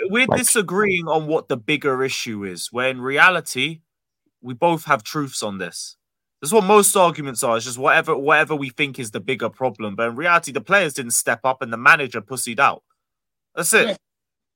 We're 0.10 0.26
Like- 0.26 0.40
disagreeing 0.40 1.08
on 1.08 1.28
what 1.28 1.48
the 1.48 1.58
bigger 1.58 2.04
issue 2.04 2.44
is, 2.44 2.72
where 2.72 2.90
in 2.90 3.00
reality, 3.00 3.82
we 4.42 4.54
both 4.54 4.86
have 4.86 5.04
truths 5.04 5.42
on 5.42 5.58
this. 5.60 5.96
That's 6.42 6.52
what 6.52 6.66
most 6.66 6.96
arguments 6.96 7.44
are. 7.44 7.56
It's 7.56 7.66
just 7.66 7.78
whatever 7.78 8.16
whatever 8.16 8.56
we 8.56 8.70
think 8.70 9.00
is 9.00 9.12
the 9.12 9.20
bigger 9.22 9.50
problem. 9.50 9.96
But 9.96 10.10
in 10.10 10.16
reality, 10.16 10.52
the 10.52 10.62
players 10.62 10.94
didn't 10.94 11.12
step 11.14 11.40
up 11.44 11.62
and 11.62 11.72
the 11.72 11.78
manager 11.78 12.22
pussied 12.22 12.60
out. 12.60 12.84
That's 13.56 13.74
it. 13.74 13.88
Yeah. 13.88 13.96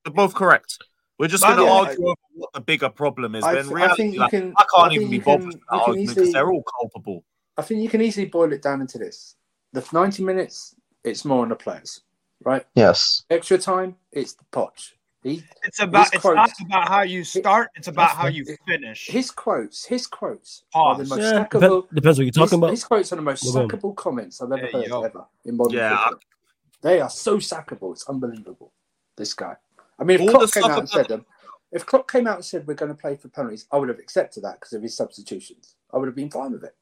They're 0.04 0.14
both 0.14 0.36
correct. 0.36 0.78
We're 1.18 1.28
just 1.28 1.44
going 1.44 1.58
to 1.58 1.64
yeah, 1.64 1.72
argue 1.72 2.06
over 2.06 2.16
what 2.34 2.54
the 2.54 2.62
bigger 2.62 2.90
problem 2.90 3.36
is. 3.36 3.44
I, 3.44 3.54
but 3.54 3.60
in 3.60 3.64
th- 3.66 3.74
I 3.74 3.76
reality, 3.76 4.02
think 4.04 4.14
you 4.14 4.20
like, 4.20 4.32
can. 4.32 4.54
I 4.58 4.66
can't 4.76 4.92
think 4.92 5.02
even 5.02 5.12
be 5.12 5.20
bothered 5.20 5.40
can- 5.42 5.48
with 5.48 5.56
that 5.60 5.70
can 5.70 5.80
argument 5.80 6.10
because 6.16 6.34
they're 6.34 6.52
all 6.52 6.64
culpable. 6.80 7.24
I 7.58 7.62
think 7.62 7.82
you 7.82 7.90
can 7.90 8.02
easily 8.02 8.28
boil 8.28 8.54
it 8.54 8.62
down 8.62 8.82
into 8.82 8.98
this: 8.98 9.36
the 9.74 9.84
ninety 9.92 10.24
minutes, 10.24 10.76
it's 11.04 11.26
more 11.26 11.44
on 11.44 11.50
the 11.50 11.56
players, 11.56 12.02
right? 12.44 12.66
Yes, 12.76 13.24
Extra 13.30 13.58
time, 13.58 13.96
it's 14.12 14.34
the 14.34 14.46
potch. 14.52 14.96
He 15.24 15.44
It's 15.64 15.80
about 15.80 16.14
His 16.14 16.24
it's 16.24 16.26
not 16.26 16.52
about 16.66 16.88
how 16.88 17.02
you 17.02 17.24
start, 17.24 17.70
it's 17.76 17.88
about 17.88 18.12
how 18.12 18.28
you 18.28 18.46
finish. 18.66 19.08
his 19.08 19.32
quotes, 19.32 19.86
his 19.86 20.08
quotes 20.08 20.64
are 20.74 20.96
the 20.98 21.04
most 21.04 21.20
Yeah, 21.20 21.46
sackable. 21.46 21.84
dep- 21.84 21.96
depends 21.96 22.18
what 22.18 22.24
you're 22.26 22.32
talking 22.32 22.44
his, 22.44 22.54
about. 22.54 22.70
his 22.72 22.84
quotes 22.84 23.14
are 23.14 23.18
the 23.18 23.22
most 23.22 23.44
Well 23.44 23.68
done. 23.68 23.80
sackable 23.80 23.96
comments 23.96 24.42
I've 24.42 24.52
ever 24.52 24.66
Hey, 24.66 24.72
heard 24.72 24.88
yo. 24.88 25.02
ever 25.04 25.26
in 25.46 25.58
modern 25.58 25.78
Yeah, 25.78 25.98
football. 25.98 26.20
They 26.82 27.02
are 27.02 27.10
so 27.10 27.38
sackable. 27.38 27.92
It's 27.92 28.08
unbelievable. 28.08 28.72
This 29.18 29.34
guy. 29.34 29.56
I 30.00 30.04
mean, 30.06 30.16
if 30.16 30.22
All 30.22 30.30
Klopp 30.30 30.54
came 30.54 30.64
out 30.64 30.80
and 30.80 30.90
said 30.90 31.08
them, 31.10 31.26
if 31.72 31.86
Klopp 31.86 32.10
came 32.10 32.26
out 32.26 32.36
and 32.36 32.46
said 32.46 32.66
we're 32.66 32.74
going 32.74 32.90
to 32.96 33.00
play 33.00 33.16
for 33.18 33.28
penalties, 33.28 33.68
I 33.72 33.78
would 33.78 33.90
have 33.90 34.00
accepted 34.00 34.44
that 34.44 34.60
because 34.60 34.74
of 34.74 34.82
his 34.82 34.96
substitutions. 34.96 35.76
I 35.94 35.98
would 35.98 36.08
have 36.08 36.16
been 36.16 36.30
fine 36.32 36.54
with 36.54 36.64
it 36.64 36.76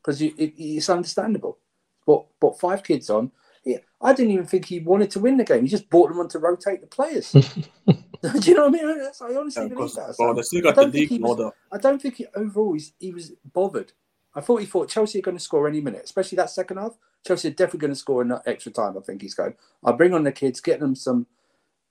because 0.00 0.22
it, 0.22 0.34
it's 0.38 0.88
understandable. 0.88 1.58
But 2.06 2.26
but 2.40 2.58
five 2.60 2.82
kids 2.84 3.10
on, 3.10 3.24
yeah, 3.24 3.32
I 4.04 4.12
didn't 4.12 4.32
even 4.32 4.46
think 4.46 4.64
he 4.64 4.80
wanted 4.80 5.10
to 5.12 5.20
win 5.20 5.36
the 5.36 5.44
game. 5.44 5.62
He 5.62 5.68
just 5.68 5.88
brought 5.88 6.08
them 6.08 6.18
on 6.18 6.28
to 6.30 6.38
rotate 6.40 6.80
the 6.80 6.86
players. 6.88 7.30
Do 7.86 8.40
you 8.42 8.54
know 8.54 8.68
what 8.68 8.80
I 8.80 8.84
mean? 8.84 8.98
That's- 8.98 9.20
I 9.22 9.34
honestly 9.34 9.62
Yeah, 9.64 9.68
believe 9.74 9.94
that. 9.94 10.16
bro, 10.16 10.28
Sam. 10.28 10.36
they 10.36 10.42
still 10.42 10.62
got 10.62 10.74
the 10.74 10.82
don't 10.82 10.92
think 10.92 11.10
league 11.10 11.22
was- 11.22 11.30
order. 11.38 11.50
I 11.72 11.78
don't 11.78 12.00
think 12.02 12.16
he, 12.16 12.26
overall 12.34 12.72
he's, 12.72 12.92
he 12.98 13.12
was 13.12 13.32
bothered. 13.52 13.92
I 14.34 14.40
thought 14.40 14.60
he 14.60 14.66
thought 14.66 14.88
Chelsea 14.88 15.18
are 15.18 15.22
going 15.22 15.36
to 15.36 15.42
score 15.42 15.68
any 15.68 15.80
minute, 15.80 16.02
especially 16.04 16.36
that 16.36 16.50
second 16.50 16.78
half. 16.78 16.96
Chelsea 17.26 17.48
are 17.48 17.52
definitely 17.52 17.80
going 17.80 17.92
to 17.92 17.98
score 17.98 18.22
in 18.22 18.28
that 18.28 18.42
extra 18.46 18.72
time. 18.72 18.96
I 18.96 19.00
think 19.00 19.22
he's 19.22 19.34
going. 19.34 19.54
I'll 19.84 19.92
bring 19.96 20.14
on 20.14 20.24
the 20.24 20.32
kids, 20.32 20.60
get 20.60 20.80
them 20.80 20.94
some 20.94 21.26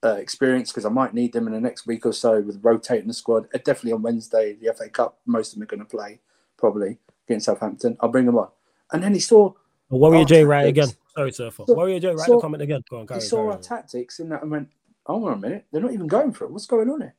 uh, 0.03 0.15
experience 0.15 0.71
because 0.71 0.85
I 0.85 0.89
might 0.89 1.13
need 1.13 1.31
them 1.33 1.47
in 1.47 1.53
the 1.53 1.61
next 1.61 1.85
week 1.85 2.05
or 2.05 2.11
so 2.13 2.41
with 2.41 2.59
rotating 2.63 3.07
the 3.07 3.13
squad. 3.13 3.45
Uh, 3.53 3.59
definitely 3.63 3.93
on 3.93 4.01
Wednesday, 4.01 4.53
the 4.53 4.73
FA 4.73 4.89
Cup. 4.89 5.19
Most 5.25 5.49
of 5.53 5.59
them 5.59 5.63
are 5.63 5.67
going 5.67 5.79
to 5.79 5.85
play 5.85 6.19
probably 6.57 6.97
against 7.27 7.45
Southampton. 7.45 7.95
I'll 7.99 8.09
bring 8.09 8.25
them 8.25 8.37
on. 8.37 8.49
And 8.91 9.03
then 9.03 9.13
he 9.13 9.19
saw 9.19 9.53
Warrior 9.97 10.21
Oh, 10.21 10.25
J, 10.25 10.43
right 10.45 10.67
again. 10.67 10.87
tactics. 10.87 11.13
Sorry, 11.15 11.31
Surfer. 11.31 11.63
So- 11.67 11.73
Warrior 11.73 11.99
J, 11.99 12.07
write 12.09 12.19
so- 12.27 12.35
the 12.35 12.41
comment 12.41 12.63
again. 12.63 12.81
Go 12.89 12.97
on, 12.97 13.01
he 13.03 13.07
carry, 13.07 13.21
saw 13.21 13.35
carry 13.37 13.47
our 13.49 13.53
on. 13.55 13.61
tactics 13.61 14.19
in 14.19 14.29
that 14.29 14.41
and 14.41 14.51
went, 14.51 14.69
"Hold 15.05 15.27
on 15.27 15.33
a 15.33 15.37
minute, 15.37 15.65
they're 15.71 15.81
not 15.81 15.91
even 15.93 16.07
going 16.07 16.31
for 16.31 16.45
it. 16.45 16.51
What's 16.51 16.65
going 16.65 16.89
on 16.89 17.01
here? 17.01 17.15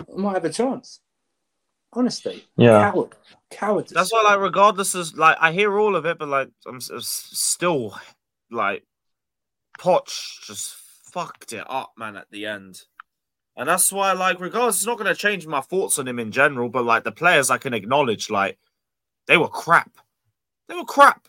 I 0.00 0.16
might 0.16 0.34
have 0.34 0.44
a 0.44 0.50
chance." 0.52 1.00
Honestly, 1.92 2.44
Yeah. 2.56 2.90
coward, 2.90 3.14
coward. 3.50 3.88
That's 3.88 4.12
why, 4.12 4.22
like, 4.22 4.40
regardless 4.40 4.94
of 4.96 5.16
like, 5.16 5.36
I 5.40 5.52
hear 5.52 5.78
all 5.78 5.94
of 5.94 6.04
it, 6.06 6.18
but 6.18 6.28
like, 6.28 6.50
I'm 6.66 6.76
s- 6.76 6.90
s- 6.90 7.28
still 7.32 7.96
like, 8.50 8.84
Poch 9.78 10.44
just 10.44 10.74
fucked 10.74 11.52
it 11.52 11.64
up, 11.68 11.92
man, 11.96 12.16
at 12.16 12.28
the 12.30 12.46
end, 12.46 12.82
and 13.56 13.68
that's 13.68 13.92
why, 13.92 14.12
like, 14.12 14.40
regardless, 14.40 14.76
it's 14.78 14.86
not 14.86 14.98
going 14.98 15.06
to 15.06 15.14
change 15.14 15.46
my 15.46 15.60
thoughts 15.60 15.98
on 15.98 16.08
him 16.08 16.18
in 16.18 16.32
general. 16.32 16.68
But 16.68 16.84
like, 16.84 17.04
the 17.04 17.12
players 17.12 17.48
I 17.50 17.58
can 17.58 17.74
acknowledge, 17.74 18.28
like, 18.28 18.58
they 19.26 19.36
were 19.36 19.48
crap. 19.48 19.96
They 20.68 20.74
were 20.74 20.84
crap. 20.84 21.28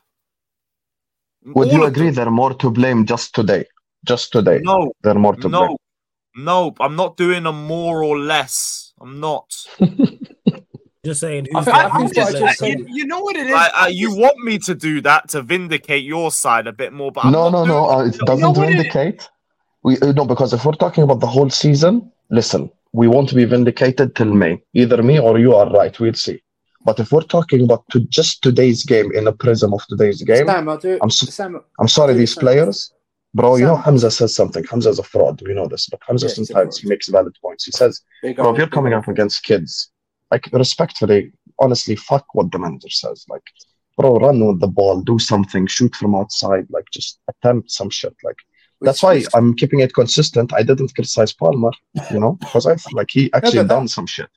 Would 1.54 1.68
All 1.70 1.74
you 1.74 1.84
agree 1.86 2.08
them. 2.08 2.16
they're 2.16 2.32
more 2.32 2.54
to 2.56 2.72
blame 2.72 3.06
just 3.06 3.36
today? 3.36 3.66
Just 4.06 4.32
today. 4.32 4.60
No, 4.64 4.92
They're 5.04 5.16
more 5.16 5.36
to 5.36 5.48
blame. 5.50 5.52
no, 5.52 5.78
no. 6.36 6.74
I'm 6.80 6.96
not 6.96 7.18
doing 7.18 7.46
a 7.46 7.52
more 7.52 8.04
or 8.04 8.18
less. 8.20 8.94
I'm 9.02 9.20
not. 9.20 9.46
Just 11.06 11.20
saying. 11.20 11.48
I 11.54 11.60
Who's 11.60 11.66
think- 11.66 11.78
I 11.78 11.90
who's 11.90 12.12
think 12.12 12.14
the 12.16 12.22
what 12.34 12.36
I 12.36 12.48
just 12.48 12.60
said- 12.60 12.80
you, 12.80 12.86
you 12.90 13.06
know 13.06 13.20
what 13.20 13.36
it 13.36 13.46
is? 13.46 13.54
Like, 13.54 13.72
uh, 13.74 13.78
I 13.78 13.88
you 13.90 14.16
want 14.16 14.40
me 14.44 14.58
to 14.60 14.74
do 14.74 15.02
that 15.02 15.30
to 15.30 15.44
vindicate 15.44 16.04
your 16.04 16.32
side 16.32 16.66
a 16.66 16.74
bit 16.74 16.94
more, 16.94 17.12
but 17.12 17.26
I'm 17.26 17.32
no, 17.32 17.50
not 17.52 17.52
no, 17.52 17.66
no. 17.66 17.86
doing 17.86 18.00
Uh, 18.00 18.10
it. 18.10 18.16
it 18.16 18.22
doesn't 18.26 18.48
what 18.58 18.58
it 18.58 18.70
is? 18.70 18.76
vindicate. 18.78 19.30
We 19.84 20.00
uh, 20.00 20.14
no, 20.14 20.26
because 20.26 20.52
if 20.54 20.66
we're 20.66 20.72
talking 20.74 21.04
about 21.04 21.20
the 21.20 21.28
whole 21.28 21.52
season, 21.52 22.12
listen, 22.32 22.72
we 22.92 23.08
won't 23.08 23.36
be 23.36 23.46
vindicated 23.46 24.16
till 24.16 24.34
May. 24.34 24.60
Either 24.74 25.04
me 25.04 25.20
or 25.20 25.38
you 25.38 25.54
are 25.54 25.70
right. 25.70 25.98
We'll 26.00 26.16
see. 26.16 26.42
But 26.86 27.00
if 27.00 27.12
we're 27.12 27.22
talking 27.22 27.64
about 27.64 27.84
to 27.92 28.00
just 28.02 28.44
today's 28.44 28.86
game 28.86 29.12
in 29.12 29.28
a 29.28 29.34
prism 29.34 29.74
of 29.74 29.82
today's 29.88 30.22
game, 30.22 30.46
Sam, 30.46 30.78
do. 30.78 31.00
I'm 31.02 31.10
so- 31.10 31.26
Sam, 31.26 31.60
I'm 31.80 31.88
sorry, 31.88 32.14
these 32.14 32.36
Sam. 32.36 32.42
players, 32.42 32.94
bro. 33.34 33.56
You 33.56 33.66
know, 33.66 33.76
Hamza 33.76 34.12
says 34.12 34.36
something. 34.36 34.64
Hamza 34.66 34.90
is 34.90 35.00
a 35.00 35.04
fraud. 35.04 35.42
We 35.46 35.56
know 35.56 35.68
this. 35.68 35.88
But 35.90 36.00
Hamza 36.08 36.28
Yeah, 36.28 36.34
sometimes 36.34 36.78
he 36.78 36.88
makes 36.88 37.10
valid 37.10 37.36
points. 37.42 37.66
He 37.66 37.72
says, 37.72 38.02
bro, 38.36 38.52
if 38.52 38.58
you're 38.60 38.68
coming 38.68 38.94
up 38.94 39.08
against 39.08 39.44
kids, 39.44 39.92
like 40.32 40.48
respectfully, 40.54 41.34
honestly, 41.60 41.96
fuck 41.96 42.26
what 42.34 42.52
the 42.52 42.60
manager 42.60 42.90
says. 42.90 43.26
Like, 43.30 43.44
bro, 43.98 44.18
run 44.18 44.46
with 44.46 44.60
the 44.60 44.68
ball, 44.68 45.02
do 45.02 45.18
something, 45.18 45.66
shoot 45.66 45.96
from 45.96 46.14
outside, 46.14 46.68
like 46.70 46.86
just 46.94 47.20
attempt 47.30 47.72
some 47.72 47.90
shit. 47.90 48.16
Like 48.24 48.38
that's 48.82 49.02
why 49.02 49.16
Which- 49.16 49.28
I'm 49.34 49.56
keeping 49.56 49.80
it 49.80 49.96
consistent. 49.96 50.54
I 50.54 50.62
didn't 50.62 50.94
criticize 50.94 51.34
Palmer, 51.34 51.72
you 52.12 52.20
know, 52.20 52.34
because 52.34 52.68
I 52.68 52.76
feel 52.76 52.96
like 52.96 53.10
he 53.10 53.34
actually 53.34 53.64
that- 53.64 53.70
done 53.70 53.88
some 53.88 54.06
shit. 54.06 54.30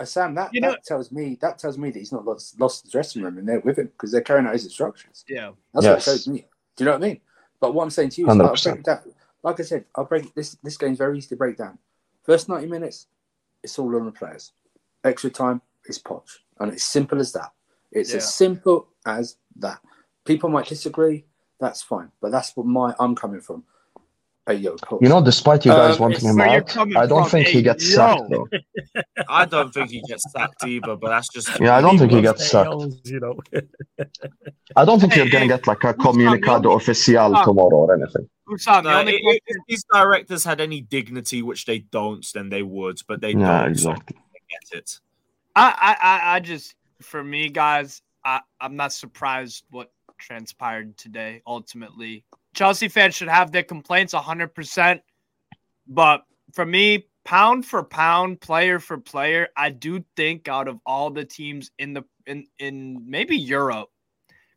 But 0.00 0.04
uh, 0.04 0.06
Sam, 0.06 0.34
that, 0.36 0.54
You 0.54 0.62
that 0.62 0.82
tells 0.82 1.12
me 1.12 1.36
that 1.42 1.58
tells 1.58 1.76
me 1.76 1.90
that 1.90 1.98
he's 1.98 2.10
not 2.10 2.24
lost, 2.24 2.58
lost 2.58 2.84
the 2.84 2.90
dressing 2.90 3.22
room 3.22 3.36
and 3.36 3.46
they're 3.46 3.60
with 3.60 3.78
him 3.78 3.88
because 3.88 4.10
they're 4.10 4.22
carrying 4.22 4.46
out 4.46 4.54
his 4.54 4.64
instructions. 4.64 5.26
yeah. 5.28 5.50
That's 5.74 5.84
Yes. 5.84 5.92
what 5.92 5.98
it 5.98 6.02
shows 6.20 6.28
me. 6.28 6.46
Do 6.76 6.84
you 6.84 6.86
know 6.86 6.92
what 6.92 7.04
I 7.04 7.08
mean? 7.08 7.20
But 7.60 7.74
what 7.74 7.82
I'm 7.84 7.90
saying 7.90 8.08
to 8.10 8.22
you 8.22 8.26
is, 8.28 8.30
I'll 8.40 8.54
100%. 8.54 8.64
break 8.72 8.84
that. 8.84 9.04
Like 9.42 9.60
I 9.60 9.62
said, 9.62 9.84
I'll 9.94 10.06
break 10.06 10.34
this. 10.34 10.56
This 10.62 10.78
game's 10.78 10.96
very 10.96 11.18
easy 11.18 11.28
to 11.28 11.36
break 11.36 11.58
down. 11.58 11.78
First 12.22 12.48
90 12.48 12.66
minutes, 12.68 13.08
it's 13.62 13.78
all 13.78 13.94
on 13.94 14.06
the 14.06 14.10
players. 14.12 14.52
Extra 15.04 15.28
time 15.28 15.60
is 15.84 15.98
Poch, 15.98 16.38
and 16.60 16.72
it's 16.72 16.84
simple 16.84 17.20
as 17.20 17.32
that. 17.32 17.52
It's 17.92 18.10
Yeah. 18.12 18.16
as 18.16 18.34
simple 18.34 18.88
as 19.04 19.36
that. 19.56 19.80
People 20.24 20.48
might 20.48 20.66
disagree. 20.66 21.26
That's 21.58 21.82
fine, 21.82 22.10
but 22.22 22.30
that's 22.32 22.56
what 22.56 22.64
my 22.64 22.94
I'm 22.98 23.14
coming 23.14 23.42
from. 23.42 23.64
Hey 24.46 24.54
yo, 24.54 24.74
You 25.00 25.08
know, 25.08 25.22
despite 25.22 25.64
you 25.66 25.70
guys 25.72 25.96
Um, 25.96 26.00
wanting 26.02 26.28
him 26.30 26.40
out, 26.40 26.76
I 26.76 27.06
don't 27.06 27.22
from. 27.22 27.30
think 27.30 27.48
he 27.48 27.62
gets 27.62 27.88
yo. 27.90 27.96
sacked 27.96 28.30
though. 28.30 28.48
I 29.28 29.44
don't 29.44 29.72
think 29.72 29.90
he 29.90 30.00
gets 30.02 30.24
sacked 30.32 30.64
either, 30.66 30.96
but 30.96 31.08
that's 31.10 31.28
just 31.28 31.60
Yeah, 31.60 31.76
I 31.76 31.80
don't 31.80 31.98
think 31.98 32.10
he 32.10 32.22
gets 32.22 32.48
sacked. 32.50 32.66
L's, 32.70 33.00
You 33.04 33.20
know. 33.20 33.38
I 34.76 34.84
don't 34.84 34.98
think 34.98 35.12
Hey, 35.12 35.20
you're 35.20 35.28
gonna 35.30 35.46
get 35.46 35.66
like 35.66 35.84
a 35.84 35.92
who's 35.92 36.04
comunicado 36.06 36.70
other- 36.74 36.82
oficial 36.84 37.34
Ah. 37.36 37.44
tomorrow 37.44 37.76
or 37.86 37.94
anything. 37.94 38.28
Usam, 38.48 38.82
the 38.82 38.90
No, 38.90 38.98
only 39.00 39.12
i- 39.12 39.16
i- 39.16 39.20
question- 39.20 39.40
if 39.46 39.56
these 39.68 39.84
directors 39.92 40.42
had 40.44 40.60
any 40.60 40.80
dignity, 40.80 41.42
which 41.42 41.66
they 41.66 41.80
don't, 41.80 42.26
then 42.34 42.48
they 42.48 42.62
would, 42.62 42.98
but 43.06 43.20
they 43.20 43.32
Yeah, 43.32 43.60
don't. 43.62 43.70
exactly. 43.70 44.16
So 44.16 44.38
get 44.72 44.78
it. 44.78 45.00
I, 45.54 45.96
I, 46.00 46.08
I, 46.08 46.36
I 46.36 46.40
just, 46.40 46.74
for 47.02 47.22
me, 47.22 47.50
guys, 47.50 48.02
I, 48.24 48.40
I'm 48.60 48.74
not 48.76 48.92
surprised 48.92 49.64
what 49.70 49.92
transpired 50.18 50.96
today. 50.96 51.42
Ultimately, 51.46 52.24
Chelsea 52.54 52.88
fans 52.88 53.14
should 53.14 53.28
have 53.28 53.52
their 53.52 53.62
complaints 53.62 54.12
100%. 54.14 55.00
But 55.86 56.22
for 56.52 56.66
me, 56.66 57.06
pound 57.24 57.66
for 57.66 57.82
pound, 57.84 58.40
player 58.40 58.78
for 58.78 58.98
player, 58.98 59.48
I 59.56 59.70
do 59.70 60.04
think 60.16 60.48
out 60.48 60.68
of 60.68 60.78
all 60.86 61.10
the 61.10 61.24
teams 61.24 61.70
in 61.78 61.92
the 61.94 62.04
in 62.26 62.46
in 62.58 63.08
maybe 63.08 63.36
Europe, 63.36 63.88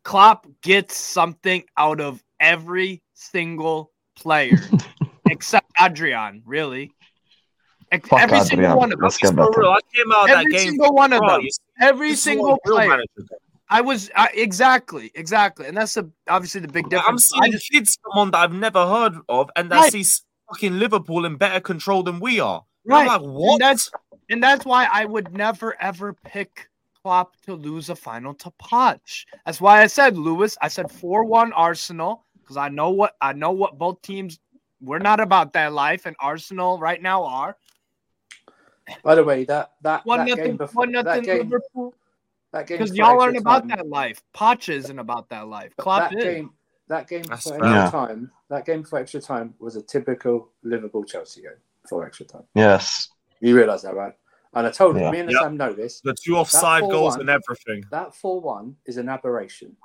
Klopp 0.02 0.46
gets 0.62 0.96
something 0.96 1.64
out 1.76 2.00
of 2.00 2.22
every 2.40 3.02
single 3.14 3.90
player 4.16 4.58
except 5.30 5.70
Adrian, 5.80 6.42
really. 6.44 6.92
Ex- 7.90 8.08
Fuck 8.08 8.20
Every 8.20 8.40
single 8.40 8.76
one 8.76 8.92
of 8.92 8.98
them. 8.98 9.04
Let's 9.04 9.18
get 9.18 9.34
For 9.34 9.50
real, 9.56 9.70
I 9.70 9.78
came 9.94 10.12
out 10.12 10.22
of 10.24 10.28
that 10.28 10.38
Every 10.38 10.52
game. 10.52 10.68
single 10.70 10.94
one 10.94 11.12
of 11.12 11.20
bro, 11.20 11.28
them. 11.38 11.46
Every 11.80 12.14
single 12.14 12.58
player. 12.64 12.88
managers 12.88 13.08
do. 13.16 13.26
I 13.70 13.80
was 13.80 14.10
I, 14.14 14.28
exactly, 14.34 15.10
exactly, 15.14 15.66
and 15.66 15.76
that's 15.76 15.94
the 15.94 16.10
obviously 16.28 16.60
the 16.60 16.68
big 16.68 16.88
difference. 16.90 17.08
I'm 17.08 17.16
difference. 17.16 17.32
I 17.34 17.40
seeing 17.40 17.52
just, 17.52 17.70
kids 17.70 17.98
come 18.04 18.18
on 18.18 18.30
that 18.32 18.38
I've 18.38 18.52
never 18.52 18.86
heard 18.86 19.14
of, 19.28 19.50
and 19.56 19.70
that 19.70 19.80
Right. 19.80 19.92
sees 19.92 20.22
fucking 20.48 20.78
Liverpool 20.78 21.24
in 21.24 21.36
better 21.36 21.60
control 21.60 22.02
than 22.02 22.20
we 22.20 22.40
are. 22.40 22.64
And 22.84 22.92
right, 22.92 23.00
I'm 23.10 23.22
like, 23.22 23.22
what? 23.22 23.52
And 23.52 23.60
that's 23.60 23.90
and 24.28 24.42
that's 24.42 24.64
why 24.64 24.86
I 24.92 25.04
would 25.06 25.32
never 25.32 25.80
ever 25.80 26.12
pick 26.12 26.68
Klopp 27.02 27.36
to 27.42 27.54
lose 27.54 27.88
a 27.88 27.96
final 27.96 28.34
to 28.34 28.50
Poch. 28.62 29.24
That's 29.46 29.60
why 29.60 29.82
I 29.82 29.86
said 29.86 30.16
Lewis. 30.16 30.56
I 30.60 30.68
said 30.68 30.90
four 30.90 31.24
one 31.24 31.52
Arsenal 31.54 32.24
because 32.42 32.56
I 32.58 32.68
know 32.68 32.90
what 32.90 33.16
I 33.20 33.32
know 33.32 33.50
what 33.50 33.78
both 33.78 34.02
teams. 34.02 34.38
We're 34.80 34.98
not 34.98 35.20
about 35.20 35.54
that 35.54 35.72
life, 35.72 36.04
and 36.04 36.14
Arsenal 36.20 36.78
right 36.78 37.00
now 37.00 37.24
are 37.24 37.56
By 39.02 39.14
the 39.14 39.24
way, 39.24 39.44
that 39.44 39.72
that 39.80 40.04
one 40.04 40.18
that 40.20 40.28
nothing, 40.28 40.44
game 40.44 40.56
before 40.58 40.80
one 40.80 40.92
that 40.92 41.04
nothing 41.06 41.22
game, 41.24 41.38
Liverpool. 41.38 41.94
That 42.54 42.66
game 42.66 42.78
Because 42.78 42.96
y'all 42.96 43.20
aren't 43.20 43.36
about 43.36 43.66
that 43.68 43.86
life. 43.88 44.22
Poch 44.34 44.68
isn't 44.68 44.98
about 44.98 45.28
that 45.30 45.48
life. 45.48 45.72
But 45.76 45.82
Klopp 45.82 46.10
that 46.10 46.18
is. 46.18 46.24
game, 46.24 46.50
that 46.88 47.08
game 47.08 47.22
That's 47.24 47.42
for 47.48 47.54
extra 47.54 47.70
Yeah. 47.70 47.90
time, 47.90 48.30
that 48.48 48.64
game 48.64 48.84
for 48.84 48.98
extra 48.98 49.20
time 49.20 49.54
was 49.58 49.76
a 49.76 49.82
typical 49.82 50.50
Liverpool 50.62 51.04
Chelsea 51.04 51.42
game 51.42 51.60
for 51.88 52.06
extra 52.06 52.26
time. 52.26 52.44
Yes. 52.54 53.08
You 53.40 53.56
realise 53.56 53.82
that, 53.82 53.94
right? 53.94 54.14
And 54.54 54.66
I 54.68 54.70
told 54.70 54.96
him, 54.96 55.02
Yeah. 55.02 55.10
me 55.10 55.18
and 55.20 55.30
Yep. 55.32 55.42
Sam 55.42 55.56
know 55.56 55.72
this. 55.72 56.00
The 56.00 56.14
two 56.24 56.36
offside 56.36 56.82
4-1 56.84 56.90
goals 56.90 57.16
and 57.16 57.28
everything. 57.28 57.84
That 57.90 58.14
four-one 58.14 58.76
is 58.86 58.96
an 58.98 59.08
aberration. 59.08 59.76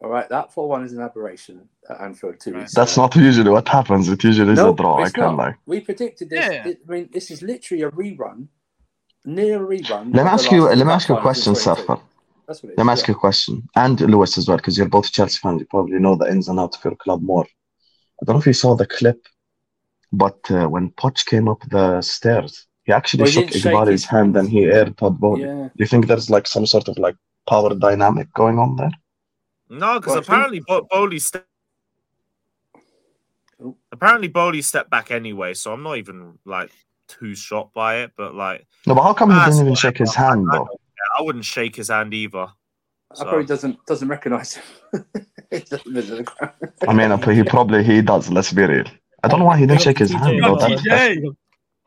All 0.00 0.10
right, 0.10 0.28
that 0.28 0.52
four-one 0.52 0.84
is 0.84 0.92
an 0.92 1.00
aberration 1.00 1.68
at 1.90 2.00
Anfield 2.00 2.38
two 2.40 2.52
Right. 2.52 2.60
weeks. 2.60 2.74
That's 2.74 2.96
not 2.96 3.14
usually 3.16 3.50
what 3.50 3.68
happens. 3.68 4.08
It 4.08 4.22
usually 4.22 4.52
is 4.52 4.58
a 4.60 4.72
draw. 4.72 5.02
I 5.02 5.10
can't 5.10 5.36
lie. 5.36 5.54
We 5.66 5.80
predicted 5.80 6.30
this. 6.30 6.44
Yeah. 6.52 6.68
It- 6.68 6.80
I 6.88 6.90
mean, 6.92 7.08
this 7.12 7.30
is 7.32 7.42
literally 7.42 7.82
a 7.82 7.90
rerun, 7.90 8.46
near 9.24 9.64
a 9.64 9.66
rerun. 9.66 10.14
Let 10.14 10.24
me 10.24 10.30
ask 10.30 10.50
you. 10.52 10.68
Let 10.68 10.86
me 10.86 10.92
ask 10.92 11.08
you 11.08 11.16
a 11.16 11.20
question, 11.20 11.54
in 11.54 11.60
22. 11.60 11.82
Safa. 11.86 12.02
That's 12.46 12.62
what 12.62 12.70
it 12.70 12.72
is. 12.72 12.78
Let 12.78 12.86
me 12.86 12.92
ask 12.92 13.06
yeah. 13.06 13.12
you 13.12 13.16
a 13.16 13.20
question, 13.20 13.68
and 13.76 14.00
Lewis 14.00 14.36
as 14.38 14.48
well, 14.48 14.56
because 14.56 14.76
you're 14.76 14.88
both 14.88 15.12
Chelsea 15.12 15.38
fans. 15.38 15.60
You 15.60 15.66
probably 15.66 15.98
know 15.98 16.16
the 16.16 16.30
ins 16.30 16.48
and 16.48 16.58
outs 16.60 16.76
of 16.76 16.84
your 16.84 16.96
club 16.96 17.22
more. 17.22 17.46
I 18.20 18.24
don't 18.24 18.36
know 18.36 18.40
if 18.40 18.46
you 18.46 18.52
saw 18.52 18.74
the 18.74 18.86
clip, 18.86 19.26
but 20.12 20.38
uh, 20.50 20.66
when 20.68 20.90
Poch 20.92 21.24
came 21.26 21.48
up 21.48 21.60
the 21.70 22.00
stairs, 22.02 22.66
he 22.84 22.92
actually 22.92 23.22
Well, 23.22 23.26
he 23.30 23.32
shook 23.32 23.50
didn't 23.50 23.72
Eghbali's 23.72 24.04
hand 24.04 24.36
and 24.36 24.48
he 24.48 24.64
aired 24.64 24.96
Todd 24.96 25.18
Boehly. 25.20 25.42
Yeah. 25.42 25.68
Do 25.68 25.70
you 25.78 25.86
think 25.86 26.06
there's 26.06 26.30
like 26.30 26.46
some 26.46 26.66
sort 26.66 26.88
of 26.88 26.98
like 26.98 27.16
power 27.48 27.74
dynamic 27.74 28.32
going 28.34 28.58
on 28.58 28.76
there? 28.76 28.90
No, 29.70 29.98
because 30.00 30.10
Well, 30.10 30.18
I 30.18 30.20
think- 30.20 30.28
apparently 30.28 30.60
Bo- 30.66 30.86
Boehly 30.90 31.18
st- 31.18 31.44
Apparently, 33.92 34.26
Boehly 34.28 34.60
stepped 34.62 34.90
back 34.90 35.10
anyway, 35.12 35.54
so 35.54 35.72
I'm 35.72 35.84
not 35.84 35.96
even 35.98 36.38
like 36.44 36.70
too 37.06 37.34
shocked 37.36 37.72
by 37.74 37.98
it. 38.02 38.10
But 38.16 38.34
like, 38.34 38.66
No, 38.86 38.94
but 38.94 39.02
how 39.04 39.12
come 39.14 39.30
he 39.30 39.36
Ah, 39.36 39.46
didn't 39.46 39.60
even 39.60 39.74
shake 39.76 39.98
his 39.98 40.14
hand 40.14 40.48
though? 40.52 40.68
Yeah, 41.02 41.18
I 41.18 41.22
wouldn't 41.22 41.44
shake 41.44 41.76
his 41.76 41.88
hand 41.88 42.14
either. 42.14 42.46
I 43.20 43.24
probably 43.24 43.44
doesn't 43.44 43.84
doesn't 43.86 44.08
recognise 44.08 44.54
him. 44.54 45.04
He 45.50 45.58
doesn't 45.60 45.92
visit 45.92 46.16
the 46.16 46.22
ground. 46.22 46.54
I 46.88 46.94
mean, 46.94 47.36
he 47.36 47.42
probably 47.44 47.84
he 47.84 48.00
does. 48.00 48.30
Let's 48.30 48.52
be 48.52 48.62
real. 48.64 48.84
I 49.22 49.28
don't 49.28 49.40
know 49.40 49.44
why 49.44 49.58
he 49.58 49.66
didn't 49.66 49.82
shake 49.82 49.98
his 49.98 50.10
hand 50.10 50.42
though. 50.42 50.56
That, 50.56 50.70
TJ. 50.78 50.84
that's- 50.88 51.18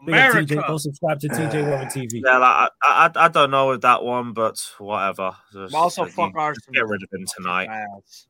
Big 0.05 0.13
up 0.13 0.33
TJ, 0.33 0.67
go 0.67 0.77
subscribe 0.77 1.19
to 1.21 1.27
TJ 1.29 1.67
Warren 1.67 1.87
TV. 1.87 2.21
Yeah, 2.23 2.37
like, 2.37 2.69
I, 2.83 3.09
I 3.15 3.25
I 3.25 3.27
don't 3.27 3.49
know 3.49 3.69
with 3.69 3.81
that 3.81 4.03
one, 4.03 4.33
but 4.33 4.55
whatever. 4.77 5.31
Just, 5.51 5.73
Also, 5.73 6.05
you 6.05 6.11
fuck 6.11 6.29
just 6.29 6.37
Arsenal. 6.37 6.73
Get 6.73 6.87
rid 6.87 7.01
of 7.01 7.09
him 7.11 7.25
tonight. 7.35 7.69
Ass. 7.69 8.27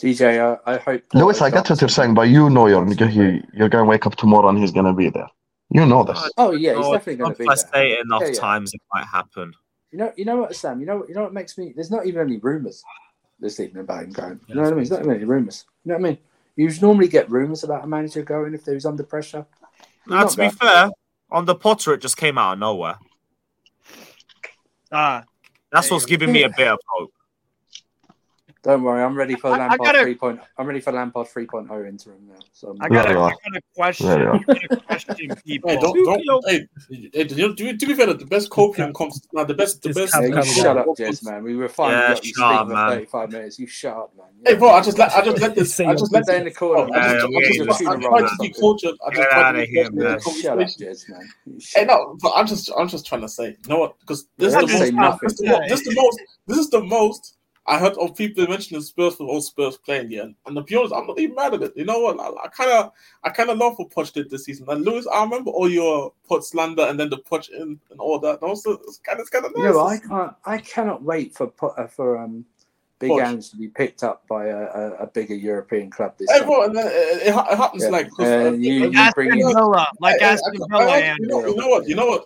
DJ, 0.00 0.58
I, 0.64 0.74
I 0.74 0.76
hope. 0.76 1.02
Lewis, 1.14 1.40
I 1.42 1.50
get 1.50 1.68
what 1.68 1.80
you're 1.80 1.88
saying, 1.88 2.14
but 2.14 2.28
you 2.28 2.48
know 2.50 2.68
you're 2.68 2.86
he, 3.08 3.42
you're 3.52 3.68
gonna 3.68 3.84
wake 3.86 4.06
up 4.06 4.14
tomorrow 4.14 4.48
and 4.48 4.58
he's 4.58 4.70
gonna 4.70 4.94
be 4.94 5.08
there. 5.10 5.26
You 5.70 5.84
know 5.86 6.04
this. 6.04 6.30
Oh 6.38 6.52
yeah, 6.52 6.76
he's 6.76 6.86
No, 6.86 6.92
definitely 6.92 7.16
going 7.16 7.34
to 7.34 7.38
be 7.38 7.44
there. 7.46 7.52
If 7.52 7.58
I 7.58 7.62
there. 7.62 7.72
say 7.72 7.92
it 7.94 8.00
enough 8.04 8.22
Yeah, 8.22 8.28
yeah. 8.28 8.40
times, 8.40 8.74
it 8.74 8.80
might 8.94 9.06
happen. 9.06 9.52
You 9.90 9.98
know, 9.98 10.12
you 10.16 10.24
know 10.24 10.36
what, 10.36 10.54
Sam? 10.54 10.80
You 10.80 10.86
know, 10.86 11.06
you 11.08 11.14
know 11.14 11.22
what 11.22 11.32
makes 11.32 11.56
me? 11.56 11.72
There's 11.74 11.90
not 11.90 12.06
even 12.06 12.20
any 12.20 12.36
rumours 12.38 12.84
this 13.40 13.58
evening 13.60 13.84
about 13.84 14.04
him 14.04 14.10
going. 14.10 14.40
You 14.46 14.54
know 14.56 14.62
what 14.62 14.72
I 14.72 14.76
mean? 14.76 14.78
There's 14.78 14.90
not 14.90 15.00
even 15.00 15.12
any 15.14 15.24
rumours. 15.24 15.64
You 15.84 15.92
know 15.92 15.98
what 15.98 16.06
I 16.06 16.10
mean? 16.10 16.18
You 16.56 16.70
normally 16.82 17.08
get 17.08 17.30
rumours 17.30 17.64
about 17.64 17.84
a 17.84 17.86
manager 17.86 18.22
going 18.22 18.52
if 18.52 18.64
they're 18.64 18.78
under 18.84 19.04
pressure. 19.04 19.46
Now, 20.06 20.22
Not 20.22 20.30
to 20.30 20.36
be 20.36 20.48
that. 20.48 20.54
fair, 20.54 20.90
on 21.30 21.44
the 21.44 21.54
Potter, 21.54 21.94
it 21.94 22.00
just 22.00 22.16
came 22.16 22.36
out 22.36 22.54
of 22.54 22.58
nowhere. 22.58 22.98
Ah, 24.90 25.24
That's 25.70 25.90
what's 25.90 26.06
giving 26.06 26.32
me 26.32 26.42
a 26.42 26.48
bit 26.48 26.68
of 26.68 26.78
hope. 26.86 27.12
Don't 28.68 28.82
worry, 28.82 29.02
I'm 29.02 29.16
ready 29.16 29.34
for 29.34 29.48
I- 29.48 29.54
I 29.54 29.58
Lampard 29.60 29.80
gotta- 29.80 30.04
3.0. 30.04 30.38
I'm 30.58 30.66
ready 30.66 30.80
for 30.80 30.92
Lampard 30.92 31.26
3.0 31.28 31.88
interim 31.88 32.18
now. 32.28 32.34
So 32.52 32.76
I 32.82 32.90
got, 32.90 33.06
There 33.06 33.12
a, 33.16 33.18
you 33.18 33.18
I 33.18 33.22
are. 33.22 33.30
got 33.30 33.56
a 33.56 33.60
question. 33.74 34.06
There 34.10 34.20
you 34.20 34.28
I 34.28 34.52
got 34.52 34.64
a 34.64 34.80
question, 34.86 35.36
people. 35.46 35.70
Hey, 35.70 35.76
don't, 35.80 36.04
don't, 36.26 36.44
hey, 36.50 36.66
hey, 37.14 37.24
to, 37.24 37.54
be- 37.54 37.76
to 37.78 37.86
be 37.86 37.94
fair, 37.94 38.12
the 38.12 38.26
best 38.26 38.50
copium 38.50 38.94
comes, 38.94 39.22
nah, 39.32 39.44
the 39.44 39.54
best, 39.54 39.80
the 39.80 39.88
This 39.88 39.96
best. 39.96 40.12
cap- 40.12 40.20
yeah, 40.20 40.28
you 40.28 40.34
Come 40.34 40.44
shut 40.44 40.66
on. 40.66 40.78
up, 40.80 40.86
Jez, 40.98 41.24
man. 41.24 41.44
We 41.44 41.56
were 41.56 41.70
fine. 41.70 41.92
Yeah, 41.92 42.08
let 42.10 42.24
you 42.26 42.34
shut 42.34 42.44
up, 42.44 42.66
speak 42.66 42.68
for 42.68 42.74
man. 42.74 42.88
35 42.90 43.32
minutes. 43.32 43.58
You 43.58 43.66
shut 43.68 43.96
up, 43.96 44.12
man. 44.18 44.26
Hey, 44.44 44.54
bro, 44.56 44.68
I 44.68 44.82
just 44.82 44.98
let, 44.98 45.12
I 45.14 45.22
just 45.24 45.40
let 45.40 45.54
this, 45.54 45.74
Say 45.74 45.86
I 45.86 45.92
just 45.94 46.12
your 46.12 46.18
let 46.18 46.24
Stay 46.26 46.36
in 46.36 46.44
the 46.44 46.50
corner. 46.50 46.92
I 46.94 46.98
Yeah, 46.98 47.14
just, 47.14 47.28
we 47.30 47.36
I 47.36 47.38
ain't 47.38 47.46
just, 47.56 47.68
listening 47.68 47.88
I 47.88 47.94
to 47.94 48.00
tried 48.02 48.20
that. 48.20 48.28
to 48.28 48.36
be 48.42 48.52
cultured. 48.52 48.94
I 49.06 49.10
just 49.10 49.22
Get 49.22 49.30
tried 49.30 49.40
outta 49.48 49.60
to 49.60 49.66
be 49.66 49.72
here, 49.72 49.84
cultured 49.84 49.94
in 49.94 49.98
man. 49.98 50.08
the 50.08 50.12
Yeah, 50.12 50.18
shut 50.18 50.50
up, 50.52 50.58
conversation. 50.58 50.92
Jez, 50.92 51.08
man. 51.08 51.28
You 51.46 51.52
Hey, 51.54 51.58
shut 51.60 51.88
up. 51.88 51.88
no, 51.88 52.16
but 52.20 52.32
I'm 52.36 52.46
just, 52.46 52.70
I'm 52.76 52.88
just 52.88 53.06
trying 53.06 53.22
to 53.22 53.28
say, 53.30 53.46
you 53.48 53.68
know 53.70 53.78
what? 53.78 53.98
Because 54.00 54.28
this 54.36 54.52
is 54.54 54.60
the 54.60 54.92
most, 54.92 54.92
nothing. 54.92 55.18
this, 55.22 55.32
is 55.32 55.38
the, 55.38 55.46
mo- 55.48 55.62
this 55.68 55.80
is 55.80 55.86
the 55.86 55.94
most, 55.94 56.20
this 56.46 56.58
is 56.58 56.68
the 56.70 56.84
most 56.84 57.34
I 57.68 57.78
heard 57.78 57.92
of 57.98 58.16
people 58.16 58.46
mentioning 58.48 58.80
Spurs 58.82 59.16
for 59.16 59.24
all 59.28 59.42
Spurs 59.42 59.76
playing, 59.76 60.10
yeah. 60.10 60.24
And 60.46 60.56
to 60.56 60.62
be 60.62 60.74
honest, 60.74 60.94
I'm 60.94 61.06
not 61.06 61.18
even 61.20 61.36
mad 61.36 61.52
at 61.52 61.62
it. 61.62 61.72
You 61.76 61.84
know 61.84 61.98
what? 62.00 62.18
I 62.18 62.48
kind 62.48 62.70
of, 62.70 62.92
I 63.22 63.28
kind 63.28 63.50
of 63.50 63.58
love 63.58 63.78
what 63.78 63.90
Poch 63.90 64.10
did 64.12 64.30
this 64.30 64.46
season. 64.46 64.64
And 64.70 64.84
Lewis, 64.84 65.06
I 65.06 65.22
remember 65.22 65.50
all 65.50 65.68
your 65.68 66.12
Poch 66.30 66.42
slander 66.44 66.82
and 66.84 66.98
then 66.98 67.10
the 67.10 67.18
Poch 67.18 67.50
in 67.50 67.78
and 67.90 68.00
all 68.00 68.18
that. 68.20 68.40
And 68.40 68.48
also, 68.48 68.78
it's 68.86 68.96
kind 69.04 69.18
of, 69.18 69.22
it's 69.22 69.30
kind 69.30 69.44
of 69.44 69.52
You 69.54 69.64
nice. 69.64 69.74
know, 69.74 69.86
I 69.86 69.98
can't. 69.98 70.34
I 70.46 70.58
cannot 70.58 71.02
wait 71.02 71.34
for 71.34 71.52
uh, 71.76 71.86
for 71.88 72.16
um, 72.16 72.46
Big 73.00 73.10
Poch. 73.10 73.22
Ange 73.26 73.50
to 73.50 73.56
be 73.58 73.68
picked 73.68 74.02
up 74.02 74.26
by 74.28 74.46
a, 74.46 74.56
a, 74.56 74.90
a 75.00 75.06
bigger 75.06 75.34
European 75.34 75.90
club 75.90 76.14
this 76.16 76.30
Hey, 76.30 76.38
summer. 76.38 76.46
bro, 76.50 76.64
and 76.64 76.74
then 76.76 76.86
it, 76.86 76.90
it, 76.90 77.26
it 77.28 77.34
happens 77.34 77.82
Yeah. 77.82 77.90
like. 77.90 78.08
'cause, 78.12 78.26
Uh, 78.26 78.52
you- 78.58 78.90
you 78.90 79.10
bring 79.14 79.30
in- 79.32 79.38
Villa, 79.46 79.86
like 80.00 80.22
I- 80.22 80.24
I- 80.24 80.28
Aston 80.32 80.54
Villa, 80.70 80.86
I- 80.90 80.98
and 81.00 81.18
you, 81.20 81.26
know, 81.28 81.46
you 81.46 81.54
know 81.56 81.68
what? 81.68 81.86
You 81.86 81.96
know 81.96 82.06
what? 82.06 82.24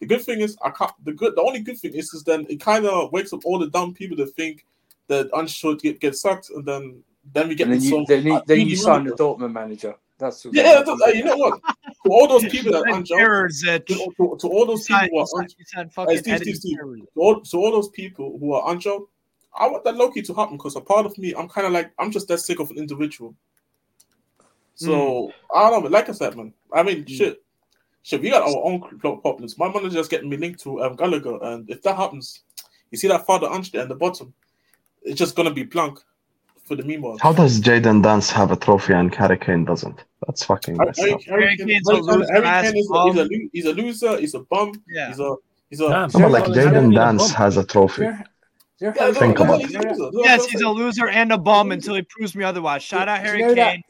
The 0.00 0.06
good 0.06 0.22
thing 0.22 0.40
is, 0.40 0.56
I 0.62 0.70
can't. 0.70 0.92
The 1.04 1.12
good, 1.12 1.34
the 1.36 1.42
only 1.42 1.60
good 1.60 1.78
thing 1.78 1.94
is, 1.94 2.12
is 2.12 2.24
then 2.24 2.44
it 2.50 2.60
kind 2.60 2.84
of 2.84 3.10
wakes 3.12 3.32
up 3.32 3.46
all 3.46 3.58
the 3.58 3.68
dumb 3.70 3.94
people 3.94 4.16
that 4.18 4.34
think 4.34 4.66
that 5.12 5.30
Ange 5.36 5.62
get, 5.82 6.00
get 6.00 6.16
sacked, 6.16 6.50
and 6.50 6.64
then 6.66 7.02
then 7.32 7.48
we 7.48 7.54
get 7.54 7.68
And 7.68 7.74
then 7.80 7.82
you 7.82 8.04
then 8.08 8.22
you, 8.26 8.34
uh, 8.34 8.42
then 8.46 8.60
you 8.60 8.76
sign 8.76 9.04
the 9.04 9.10
manager. 9.10 9.22
Dortmund 9.22 9.52
manager. 9.52 9.94
That's 10.18 10.44
Yeah, 10.44 10.50
yeah, 10.52 10.72
that's- 10.82 11.00
uh, 11.06 11.10
you 11.18 11.24
know 11.24 11.36
what? 11.36 11.60
To 12.04 12.10
all 12.10 12.26
those 12.28 12.44
people 12.54 12.72
that 12.72 12.84
Ed 12.88 12.94
Ange, 12.94 13.08
Terzic. 13.10 13.86
to, 13.86 13.94
to, 13.94 14.36
to 14.40 14.46
all 14.48 14.66
those 14.66 14.84
people 14.86 15.08
who 15.10 15.18
are 15.18 15.20
you 15.20 15.26
said- 15.26 15.42
Ange, 15.42 15.54
you 15.58 15.64
said 15.74 15.92
fucking 15.92 16.18
Steve, 16.18 16.34
Ed 16.34 16.42
Steve, 16.42 16.56
Steve. 16.56 16.78
Terzic. 16.78 17.50
to 17.50 17.56
all, 17.58 17.70
those 17.72 17.88
people 17.90 18.38
who 18.40 18.52
are 18.54 18.74
Anjo, 18.74 19.06
I 19.54 19.68
want 19.68 19.84
that 19.84 19.96
Loki 19.96 20.22
to 20.22 20.34
happen 20.34 20.56
because 20.56 20.76
a 20.76 20.80
part 20.80 21.06
of 21.06 21.16
me, 21.18 21.34
I'm 21.34 21.48
kind 21.48 21.66
of 21.66 21.72
like, 21.72 21.92
I'm 21.98 22.10
just 22.10 22.26
that 22.28 22.38
sick 22.38 22.58
of 22.60 22.70
an 22.70 22.78
individual. 22.78 23.34
So 24.74 25.30
I 25.54 25.62
don't 25.70 25.72
know, 25.72 25.80
but 25.82 25.92
like 25.92 26.08
I 26.08 26.12
said, 26.12 26.36
man. 26.36 26.52
I 26.72 26.82
mean, 26.82 27.06
shit, 27.06 27.42
shit, 28.02 28.22
we 28.22 28.30
got 28.30 28.42
our 28.42 28.64
own 28.64 28.80
pro- 28.98 29.18
problems. 29.18 29.58
My 29.58 29.70
manager's 29.72 30.08
getting 30.08 30.28
me 30.30 30.36
linked 30.36 30.60
to 30.60 30.82
um, 30.82 30.96
Gallagher, 30.96 31.38
and 31.42 31.68
if 31.70 31.82
that 31.82 31.96
happens, 31.96 32.40
you 32.90 32.98
see 32.98 33.08
that 33.08 33.26
father 33.26 33.48
Ange 33.50 33.70
there 33.72 33.82
in 33.82 33.88
the 33.88 33.94
bottom, 33.94 34.32
it's 35.04 35.18
just 35.18 35.34
gonna 35.36 35.50
be 35.52 35.62
blank 35.64 35.98
for 36.64 36.76
the 36.76 36.82
meanwhile. 36.82 37.18
How 37.20 37.32
does 37.32 37.60
Jayden 37.60 38.02
Danns 38.02 38.30
have 38.30 38.50
a 38.52 38.56
trophy 38.56 38.92
and 38.94 39.14
Harry 39.14 39.38
Kane 39.38 39.64
doesn't? 39.64 40.04
That's 40.26 40.44
fucking 40.44 40.76
Harry, 40.76 40.92
Harry. 40.96 41.10
Harry 41.10 41.42
Harry 41.44 41.56
Kane- 41.56 41.68
Kane's 41.68 41.88
a 41.88 41.92
Harry 41.94 42.02
Kane- 42.06 42.18
loser 42.20 42.32
Harry 42.32 42.46
ass 42.46 42.64
Kane 42.72 42.76
is 42.78 42.90
a, 42.90 43.04
he's, 43.04 43.18
a, 43.18 43.48
he's 43.52 43.64
a 43.66 43.72
loser. 43.72 44.18
He's 44.20 44.34
a 44.34 44.40
bum. 44.40 44.72
Yeah. 44.88 45.08
He's 45.08 45.18
a 45.20 45.36
he's 45.70 45.80
a. 45.80 45.88
Damn. 45.88 46.10
No, 46.22 46.28
like 46.28 46.42
How 46.46 46.48
does 46.52 46.56
Harry 46.64 46.70
Jayden 46.76 46.94
Danns 46.94 47.30
a 47.32 47.36
has 47.36 47.56
a 47.56 47.64
trophy. 47.64 48.02
You're- 48.02 48.14
you're- 48.78 48.94
Yeah, 48.96 49.12
Think 49.12 49.38
no, 49.38 49.44
about 49.44 49.60
he's 49.60 49.74
it. 49.74 49.84
a 49.84 49.88
loser. 49.90 50.10
That's 50.12 50.24
Yes, 50.24 50.46
he's 50.46 50.60
a 50.60 50.68
loser 50.68 51.08
and 51.08 51.32
a 51.32 51.38
bum 51.38 51.72
until 51.72 51.94
he 51.94 52.02
proves 52.02 52.34
me 52.34 52.44
otherwise. 52.44 52.82
Shout 52.82 53.08
out 53.08 53.18
Do 53.18 53.22
you 53.22 53.28
Harry 53.28 53.42
know 53.42 53.54
that- 53.54 53.72
Kane. 53.74 53.82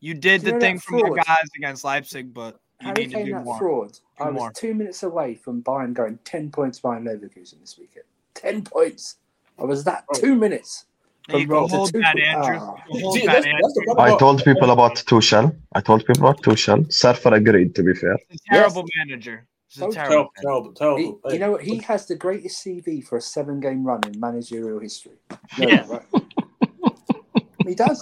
You 0.00 0.14
did 0.14 0.42
you 0.44 0.52
the 0.52 0.60
thing 0.60 0.76
that 0.76 0.82
for 0.84 1.08
my 1.10 1.16
guys 1.22 1.48
against 1.56 1.82
Leipzig, 1.84 2.32
but 2.32 2.60
you 2.80 2.86
Harry 2.86 3.02
need 3.06 3.10
to 3.10 3.16
Kane, 3.16 3.26
do 3.26 3.32
that 3.32 3.44
more. 3.44 3.58
fraud. 3.58 3.92
Do 3.92 4.24
I 4.24 4.30
was 4.30 4.38
more. 4.38 4.52
two 4.52 4.72
minutes 4.74 5.02
away 5.02 5.34
from 5.34 5.62
Bayern 5.62 5.92
going 5.92 6.18
ten 6.24 6.50
points 6.50 6.78
behind 6.78 7.06
Leverkusen 7.06 7.58
this 7.60 7.76
weekend. 7.78 8.04
Ten 8.34 8.62
points. 8.62 9.16
I 9.58 9.64
was 9.64 9.84
that 9.84 10.04
two 10.14 10.34
minutes. 10.36 10.84
You 11.30 11.46
go 11.46 11.68
hold 11.68 11.92
that, 11.92 12.18
Andrew. 12.18 12.58
Ah. 12.58 12.74
Hold 12.88 13.14
See, 13.14 13.26
that, 13.26 13.36
Andrew. 13.44 13.52
that's 13.60 13.74
the 13.74 13.82
problem 13.84 14.14
I 14.14 14.18
told 14.18 14.42
people 14.44 14.70
about 14.70 14.94
Tuchel. 14.96 15.54
I 15.74 15.80
told 15.82 16.06
people 16.06 16.26
about 16.26 16.42
Tuchel. 16.42 16.90
Surfer 16.90 17.34
agreed, 17.34 17.74
to 17.74 17.82
be 17.82 17.92
fair. 17.94 18.16
He's 18.30 18.40
a 18.50 18.54
terrible 18.54 18.84
manager. 18.96 19.46
He's 19.68 19.76
a 19.76 19.80
So 19.86 19.90
terrible. 19.90 20.30
Terrible, 20.40 20.62
manager. 20.62 20.74
terrible, 20.78 20.96
He, 20.98 21.04
terrible. 21.04 21.32
you 21.34 21.38
know 21.40 21.50
what? 21.52 21.62
He 21.62 21.78
has 21.80 22.06
the 22.06 22.16
greatest 22.16 22.64
CV 22.64 23.04
for 23.04 23.18
a 23.18 23.20
seven-game 23.20 23.84
run 23.84 24.00
in 24.06 24.18
managerial 24.18 24.78
history. 24.78 25.18
You 25.58 25.66
know 25.66 25.72
Yeah. 25.74 25.86
right? 25.88 26.24
he 27.66 27.74
does. 27.74 28.00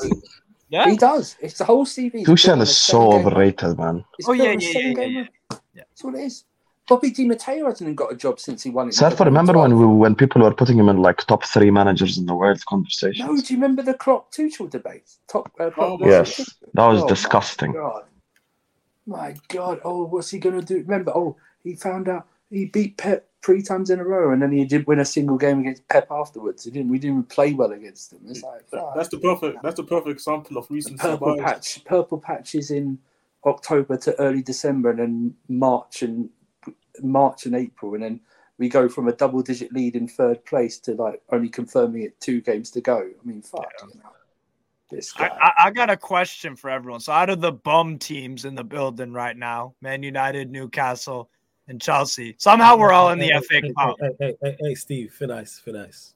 Yeah. 0.69 0.89
He 0.91 0.97
does. 0.97 1.37
It's 1.41 1.59
the 1.59 1.65
whole 1.65 1.85
CV. 1.85 2.25
Tuchel 2.25 2.61
is 2.61 2.77
so 2.77 3.13
overrated, 3.13 3.77
man. 3.77 4.05
Oh, 4.27 4.33
yeah, 4.35 4.53
yeah, 4.53 4.59
yeah, 4.59 4.81
yeah, 4.81 5.05
yeah. 5.05 5.25
Yeah. 5.51 5.83
That's 5.91 6.05
what 6.05 6.15
it 6.15 6.21
is. 6.21 6.45
Bobby 6.89 7.11
Di 7.11 7.24
Matteo 7.26 7.64
hasn't 7.66 7.82
even 7.82 7.95
got 7.97 8.12
a 8.12 8.16
job 8.16 8.39
since 8.39 8.62
he 8.62 8.70
won 8.70 8.87
it. 8.87 8.91
in 8.91 8.93
Surfer, 8.93 9.24
remember 9.24 9.53
2012. 9.53 9.80
when 9.80 9.91
we 9.91 9.97
when 9.97 10.14
people 10.14 10.43
were 10.43 10.55
putting 10.55 10.78
him 10.78 10.89
in 10.89 10.99
like 10.99 11.18
top 11.26 11.45
three 11.45 11.70
managers 11.70 12.16
in 12.18 12.26
the 12.26 12.34
world 12.34 12.64
conversation. 12.66 13.24
No, 13.24 13.26
conversations? 13.28 13.49
do 13.49 13.55
you 13.55 13.61
remember 13.61 13.82
the 13.82 13.95
Klopp 13.95 14.32
Tuchel 14.32 14.70
debate? 14.70 15.11
Top. 15.28 15.51
Uh, 15.59 15.70
Oh, 15.78 15.99
Yes, 16.01 16.37
that 16.74 16.87
was 16.87 17.01
Oh, 17.01 17.03
my 17.03 17.09
disgusting. 17.09 17.72
God. 17.72 18.05
My 19.07 19.34
God. 19.49 19.80
Oh, 19.84 20.05
what's 20.07 20.30
he 20.30 20.39
going 20.39 20.59
to 20.61 20.64
do? 20.64 20.76
Remember, 20.80 21.12
oh, 21.16 21.37
he 21.62 21.74
found 21.74 22.09
out 22.09 22.26
he 22.51 22.66
beat 22.66 22.97
Pep 22.97 23.28
three 23.45 23.62
times 23.62 23.91
in 23.91 24.01
a 24.01 24.05
row 24.05 24.32
and 24.32 24.43
then 24.43 24.51
he 24.51 24.64
didn't 24.64 24.89
win 24.89 24.99
a 24.99 25.05
single 25.05 25.37
game 25.39 25.61
against 25.61 25.87
Pep 25.89 26.09
afterwards. 26.11 26.64
He 26.64 26.70
didn't. 26.70 26.91
We 26.91 26.99
didn't 26.99 27.28
play 27.28 27.53
well 27.53 27.72
against 27.72 28.12
him. 28.12 28.20
It's 28.28 28.43
like, 28.43 28.68
fuck. 28.68 28.95
That's 28.97 29.09
the 29.09 29.18
perfect. 29.18 29.59
That's 29.62 29.76
the 29.76 29.84
perfect 29.84 30.11
example 30.11 30.57
of 30.59 30.66
recent 30.70 30.99
purple 31.01 31.37
bias. 31.37 31.43
patch. 31.45 31.84
Purple 31.84 32.18
patches 32.18 32.70
in 32.70 32.99
October 33.45 33.97
to 33.99 34.18
early 34.20 34.43
December 34.43 34.91
and 34.91 34.99
then 34.99 35.34
March 35.49 36.03
and 36.03 36.28
March 37.03 37.47
and 37.47 37.55
April. 37.55 37.94
And 37.94 38.03
then 38.03 38.20
we 38.59 38.68
go 38.68 38.88
from 38.88 39.09
a 39.09 39.12
double 39.12 39.42
digit 39.42 39.72
lead 39.72 39.97
in 39.97 40.09
third 40.09 40.44
place 40.44 40.78
to 40.80 40.94
like 40.94 41.22
only 41.30 41.49
confirming 41.49 42.03
it 42.03 42.20
two 42.20 42.40
games 42.40 42.70
to 42.72 42.80
go. 42.80 42.99
I 42.99 43.26
mean, 43.26 43.42
fuck. 43.42 43.70
you 43.82 44.01
know. 44.01 44.11
This 44.90 45.12
I, 45.16 45.28
guy. 45.28 45.36
I, 45.40 45.53
I 45.66 45.70
got 45.70 45.90
a 45.90 45.97
question 45.97 46.55
for 46.55 46.70
everyone. 46.70 47.01
So, 47.01 47.12
out 47.12 47.28
of 47.28 47.40
the 47.40 47.53
bum 47.53 47.99
teams 47.99 48.44
in 48.44 48.55
the 48.55 48.62
building 48.62 49.12
right 49.12 49.36
now, 49.36 49.74
Man 49.80 50.03
United, 50.03 50.51
Newcastle, 50.51 51.28
and 51.66 51.80
Chelsea, 51.80 52.36
somehow 52.38 52.76
we're 52.76 52.92
all 52.92 53.11
in 53.11 53.18
the 53.18 53.26
Hey, 53.26 53.40
FA 53.40 53.55
hey, 53.62 53.72
Cup. 53.76 53.97
Hey, 54.01 54.11
hey, 54.20 54.36
hey, 54.40 54.57
hey, 54.61 54.74
Steve, 54.74 55.12
fit 55.12 55.28
nice, 55.28 55.59
fit 55.59 55.74
nice. 55.74 56.14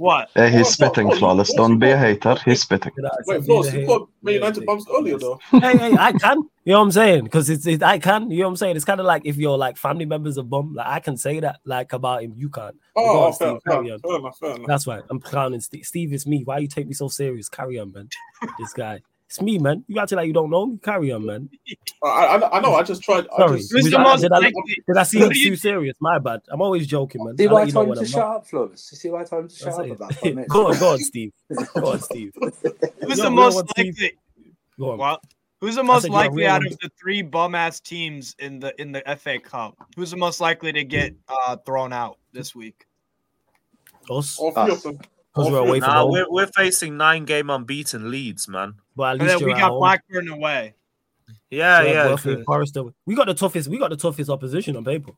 What? 0.00 0.30
Hey, 0.34 0.50
he's 0.50 0.68
Oh, 0.68 0.70
spitting 0.70 1.08
oh, 1.08 1.12
oh, 1.12 1.16
flawless. 1.18 1.50
oh, 1.52 1.56
Don't 1.58 1.78
be 1.78 1.90
a 1.90 1.94
oh, 1.94 1.98
hater. 1.98 2.34
He's 2.46 2.62
spitting. 2.62 2.90
Wait, 3.26 3.36
I'm 3.36 3.42
Floss, 3.42 3.70
being 3.70 3.80
you 3.80 3.84
a 3.84 3.86
called 3.86 4.08
Man 4.22 4.32
hater. 4.32 4.44
United 4.46 4.64
bumps 4.66 4.86
earlier 4.96 5.18
though. 5.18 5.38
hey, 5.50 5.76
hey, 5.76 5.94
I 5.98 6.12
can. 6.12 6.38
You 6.64 6.72
know 6.72 6.78
what 6.78 6.84
I'm 6.84 6.90
saying? 6.92 7.24
Because 7.24 7.50
it's 7.50 7.66
it, 7.66 7.82
I 7.82 7.98
can. 7.98 8.30
You 8.30 8.38
know 8.38 8.44
what 8.44 8.50
I'm 8.52 8.56
saying? 8.56 8.76
It's 8.76 8.86
kind 8.86 8.98
of 8.98 9.04
like 9.04 9.26
if 9.26 9.36
you're 9.36 9.58
like 9.58 9.76
family 9.76 10.06
members 10.06 10.38
of 10.38 10.48
bum, 10.48 10.72
like 10.72 10.86
I 10.86 11.00
can 11.00 11.18
say 11.18 11.40
that 11.40 11.60
like 11.66 11.92
about 11.92 12.22
him. 12.22 12.32
You 12.34 12.48
can't. 12.48 12.76
Go 12.96 13.02
Oh, 13.04 13.24
on, 13.26 13.32
fair, 13.34 13.48
Steve, 13.50 13.60
fair, 13.66 13.74
carry 13.74 13.90
on. 13.92 13.98
fair 14.00 14.16
enough, 14.18 14.38
fair 14.38 14.50
enough. 14.56 14.66
That's 14.66 14.86
right. 14.86 15.02
I'm 15.10 15.20
clowning 15.20 15.60
Steve. 15.60 15.84
Steve, 15.84 16.14
it's 16.14 16.26
me. 16.26 16.44
Why 16.44 16.58
you 16.60 16.68
take 16.68 16.86
me 16.86 16.94
so 16.94 17.08
serious? 17.08 17.50
Carry 17.50 17.78
on, 17.78 17.92
man. 17.92 18.08
this 18.58 18.72
guy. 18.72 19.00
It's 19.30 19.40
me, 19.40 19.58
man. 19.58 19.84
You 19.86 20.00
acting 20.00 20.16
like 20.16 20.26
you 20.26 20.32
don't 20.32 20.50
know 20.50 20.66
me. 20.66 20.78
Carry 20.82 21.12
on, 21.12 21.24
man. 21.24 21.48
I, 22.02 22.08
I, 22.08 22.58
I 22.58 22.60
know. 22.60 22.74
I 22.74 22.82
just 22.82 23.00
tried. 23.00 23.28
I 23.32 23.36
Sorry. 23.38 23.58
just, 23.58 23.70
Who's 23.72 23.84
Did 23.84 23.92
the 23.92 23.98
I- 24.00 24.02
most 24.02 24.22
did 24.22 24.32
I- 24.32 24.40
Did 24.40 24.96
I 24.96 25.02
seem 25.04 25.30
you- 25.30 25.50
too 25.50 25.54
serious? 25.56 25.96
My 26.00 26.18
bad. 26.18 26.40
I'm 26.50 26.60
always 26.60 26.88
joking, 26.88 27.24
man. 27.24 27.38
See 27.38 27.46
I 27.46 27.52
why 27.52 27.60
let 27.60 27.68
I 27.68 27.70
told 27.70 27.88
him 27.90 27.94
to 27.94 28.00
I'm 28.00 28.06
shut 28.06 28.18
not. 28.18 28.36
up, 28.38 28.46
Flawless? 28.48 28.88
You 28.90 28.98
see 28.98 29.08
why 29.10 29.20
I 29.20 29.24
told 29.24 29.42
him 29.44 29.48
to 29.50 29.54
shut 29.54 29.68
up 29.68 29.86
about 29.88 30.14
five? 30.16 30.46
Go 30.48 30.66
on, 30.72 30.78
go 30.80 30.92
on, 30.94 30.98
Steve. 30.98 31.32
Go 31.74 31.92
on, 31.92 32.00
Steve. 32.00 32.32
Who's 32.40 32.52
the 32.60 32.66
know- 32.66 33.14
you 33.14 33.22
know 33.22 33.30
most 33.30 33.56
likely? 33.78 34.12
Go 34.80 34.90
on. 34.90 34.98
What? 34.98 35.22
Who's 35.60 35.76
the 35.76 35.84
most 35.84 36.02
said 36.02 36.10
you're 36.10 36.20
a 36.20 36.24
likely 36.24 36.46
out 36.48 36.66
of 36.66 36.76
the 36.80 36.90
three 37.00 37.22
bum 37.22 37.54
ass 37.54 37.78
teams 37.78 38.34
in 38.40 38.58
the 38.58 38.74
in 38.80 38.90
the 38.90 39.02
FA 39.16 39.38
Cup? 39.38 39.76
Who's 39.94 40.10
the 40.10 40.16
most 40.16 40.40
likely 40.40 40.72
to 40.72 40.82
get 40.82 41.14
uh, 41.28 41.54
thrown 41.64 41.92
out 41.92 42.18
this 42.32 42.52
week? 42.52 42.86
Us, 44.10 44.38
all 44.40 44.52
Us. 44.58 44.82
because 44.82 45.50
we're 45.52 45.58
away 45.58 45.78
from 45.80 45.88
Nah, 45.90 46.00
home. 46.00 46.10
we're, 46.12 46.26
we're 46.30 46.46
facing 46.48 46.96
nine 46.96 47.26
game 47.26 47.50
unbeaten 47.50 48.10
leads, 48.10 48.48
man. 48.48 48.74
But 49.00 49.06
at 49.06 49.12
And 49.12 49.22
least 49.22 49.38
then 49.38 49.48
we 49.48 49.54
got. 49.54 49.70
Blackburn 49.70 50.28
away. 50.28 50.74
Yeah, 51.48 51.80
So 51.80 52.30
yeah. 52.30 52.44
Forest. 52.44 52.76
We 53.06 53.14
got 53.14 53.26
the 53.28 53.34
toughest. 53.34 53.68
We 53.68 53.78
got 53.78 53.88
the 53.90 53.96
toughest 53.96 54.28
opposition 54.28 54.76
on 54.76 54.84
paper. 54.84 55.12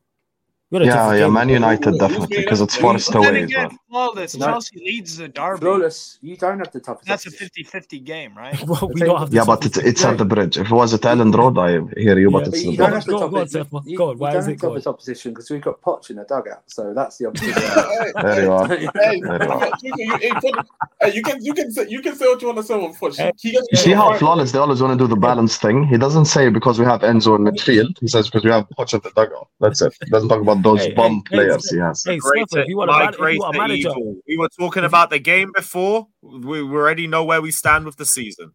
We 0.73 0.79
got 0.79 0.85
the 0.85 0.89
Yeah, 0.89 1.13
yeah, 1.13 1.19
game. 1.25 1.33
Man 1.33 1.49
United 1.49 1.99
definitely 1.99 2.37
because 2.37 2.59
it's 2.61 2.73
up- 2.75 2.81
Forest 2.81 3.11
But 3.13 3.21
then 3.21 3.29
away 3.35 3.43
again, 3.43 3.69
well. 3.91 4.09
flawless. 4.11 4.35
Chelsea 4.35 4.77
leads 4.79 5.17
the 5.17 5.27
derby. 5.27 5.59
Flawless, 5.59 6.17
you 6.23 6.35
don't 6.35 6.57
have 6.57 6.71
the 6.71 6.79
toughest. 6.79 7.07
That's 7.07 7.25
a 7.27 7.29
opposition. 7.29 7.63
50-50 7.99 8.03
game, 8.03 8.35
right? 8.35 8.59
Well, 8.67 8.89
we 8.91 9.01
don't 9.01 9.19
have 9.19 9.29
the 9.29 9.35
Yeah, 9.35 9.45
but 9.45 9.63
it's, 9.67 9.77
it's 9.77 10.03
at 10.03 10.17
the 10.17 10.25
bridge. 10.25 10.57
If 10.57 10.71
it 10.71 10.73
was 10.73 10.95
at 10.95 11.01
Elland 11.01 11.35
Road, 11.35 11.59
I 11.59 11.73
hear 12.01 12.17
you, 12.17 12.31
but 12.31 12.39
Yeah. 12.39 12.47
it's 12.47 12.49
But 12.49 12.51
the 12.51 12.59
you 12.59 12.65
bridge. 12.65 12.77
don't 12.77 12.93
have 12.93 13.05
the 13.05 13.11
Go 13.11 13.17
on, 13.17 13.19
go 13.19 13.25
on, 13.37 13.47
toughest. 13.47 13.53
Seth. 13.53 13.85
You, 13.85 13.97
Go 13.99 14.09
on, 14.09 14.15
you 14.15 14.21
why 14.21 14.29
don't 14.31 14.39
is 14.39 14.45
have 14.45 14.53
it 14.55 14.59
the 14.61 14.67
toughest 14.67 14.87
opposition 14.87 15.31
because 15.33 15.51
we've 15.51 15.61
got 15.61 15.79
Poch 15.79 16.09
in 16.09 16.15
the 16.15 16.23
dugout, 16.23 16.63
so 16.65 16.91
that's 16.95 17.17
the 17.19 17.27
opposition. 17.27 17.53
There 18.23 18.41
you 18.43 18.51
are. 18.51 18.67
Hey, 18.67 19.21
There 19.21 21.13
you 21.13 21.21
can 21.21 21.43
you 21.45 21.53
can 21.53 21.71
say 21.71 21.85
you 21.87 22.01
can 22.01 22.15
say 22.15 22.25
what 22.25 22.41
you 22.41 22.47
want 22.47 22.57
to 22.59 22.63
say 22.63 22.73
on 22.73 22.93
foot. 22.93 23.15
Hey, 23.15 23.31
You 23.43 23.61
see 23.75 23.91
how 23.91 24.15
flawless 24.17 24.51
they 24.53 24.57
always 24.59 24.81
want 24.81 24.97
to 24.97 25.03
do 25.03 25.07
the 25.07 25.19
balance 25.19 25.57
thing? 25.57 25.85
He 25.87 25.97
doesn't 25.97 26.25
say 26.25 26.49
because 26.49 26.79
we 26.79 26.85
have 26.85 27.01
Enzo 27.01 27.35
in 27.37 27.43
midfield. 27.43 27.99
He 27.99 28.07
says 28.07 28.25
because 28.27 28.43
we 28.43 28.49
have 28.51 28.67
Poch 28.77 28.93
at 28.95 29.03
the 29.03 29.11
dugout. 29.11 29.49
That's 29.59 29.81
it. 29.83 29.93
He 30.03 30.09
doesn't 30.09 30.29
talk 30.29 30.41
about 30.41 30.62
those 30.63 30.81
Hey, 30.81 30.93
bum 30.93 31.23
hey, 31.29 31.35
players 31.37 31.69
he 31.69 31.77
has. 31.77 32.03
Hey, 32.03 32.17
Greater, 32.17 32.45
Stefan, 32.47 32.63
if 32.63 32.69
you 32.69 32.77
want 32.77 32.89
to 32.91 32.97
man- 32.97 33.13
if 33.13 33.33
you 33.33 33.39
want 33.39 33.55
a 33.55 33.59
manager, 33.59 33.89
evil. 33.89 34.15
We 34.27 34.37
were 34.37 34.49
talking 34.59 34.83
about 34.83 35.09
the 35.09 35.19
game 35.19 35.51
before. 35.53 36.07
We, 36.21 36.63
we 36.63 36.75
already 36.77 37.07
know 37.07 37.23
where 37.23 37.41
we 37.41 37.51
stand 37.51 37.85
with 37.85 37.97
the 37.97 38.05
season. 38.05 38.53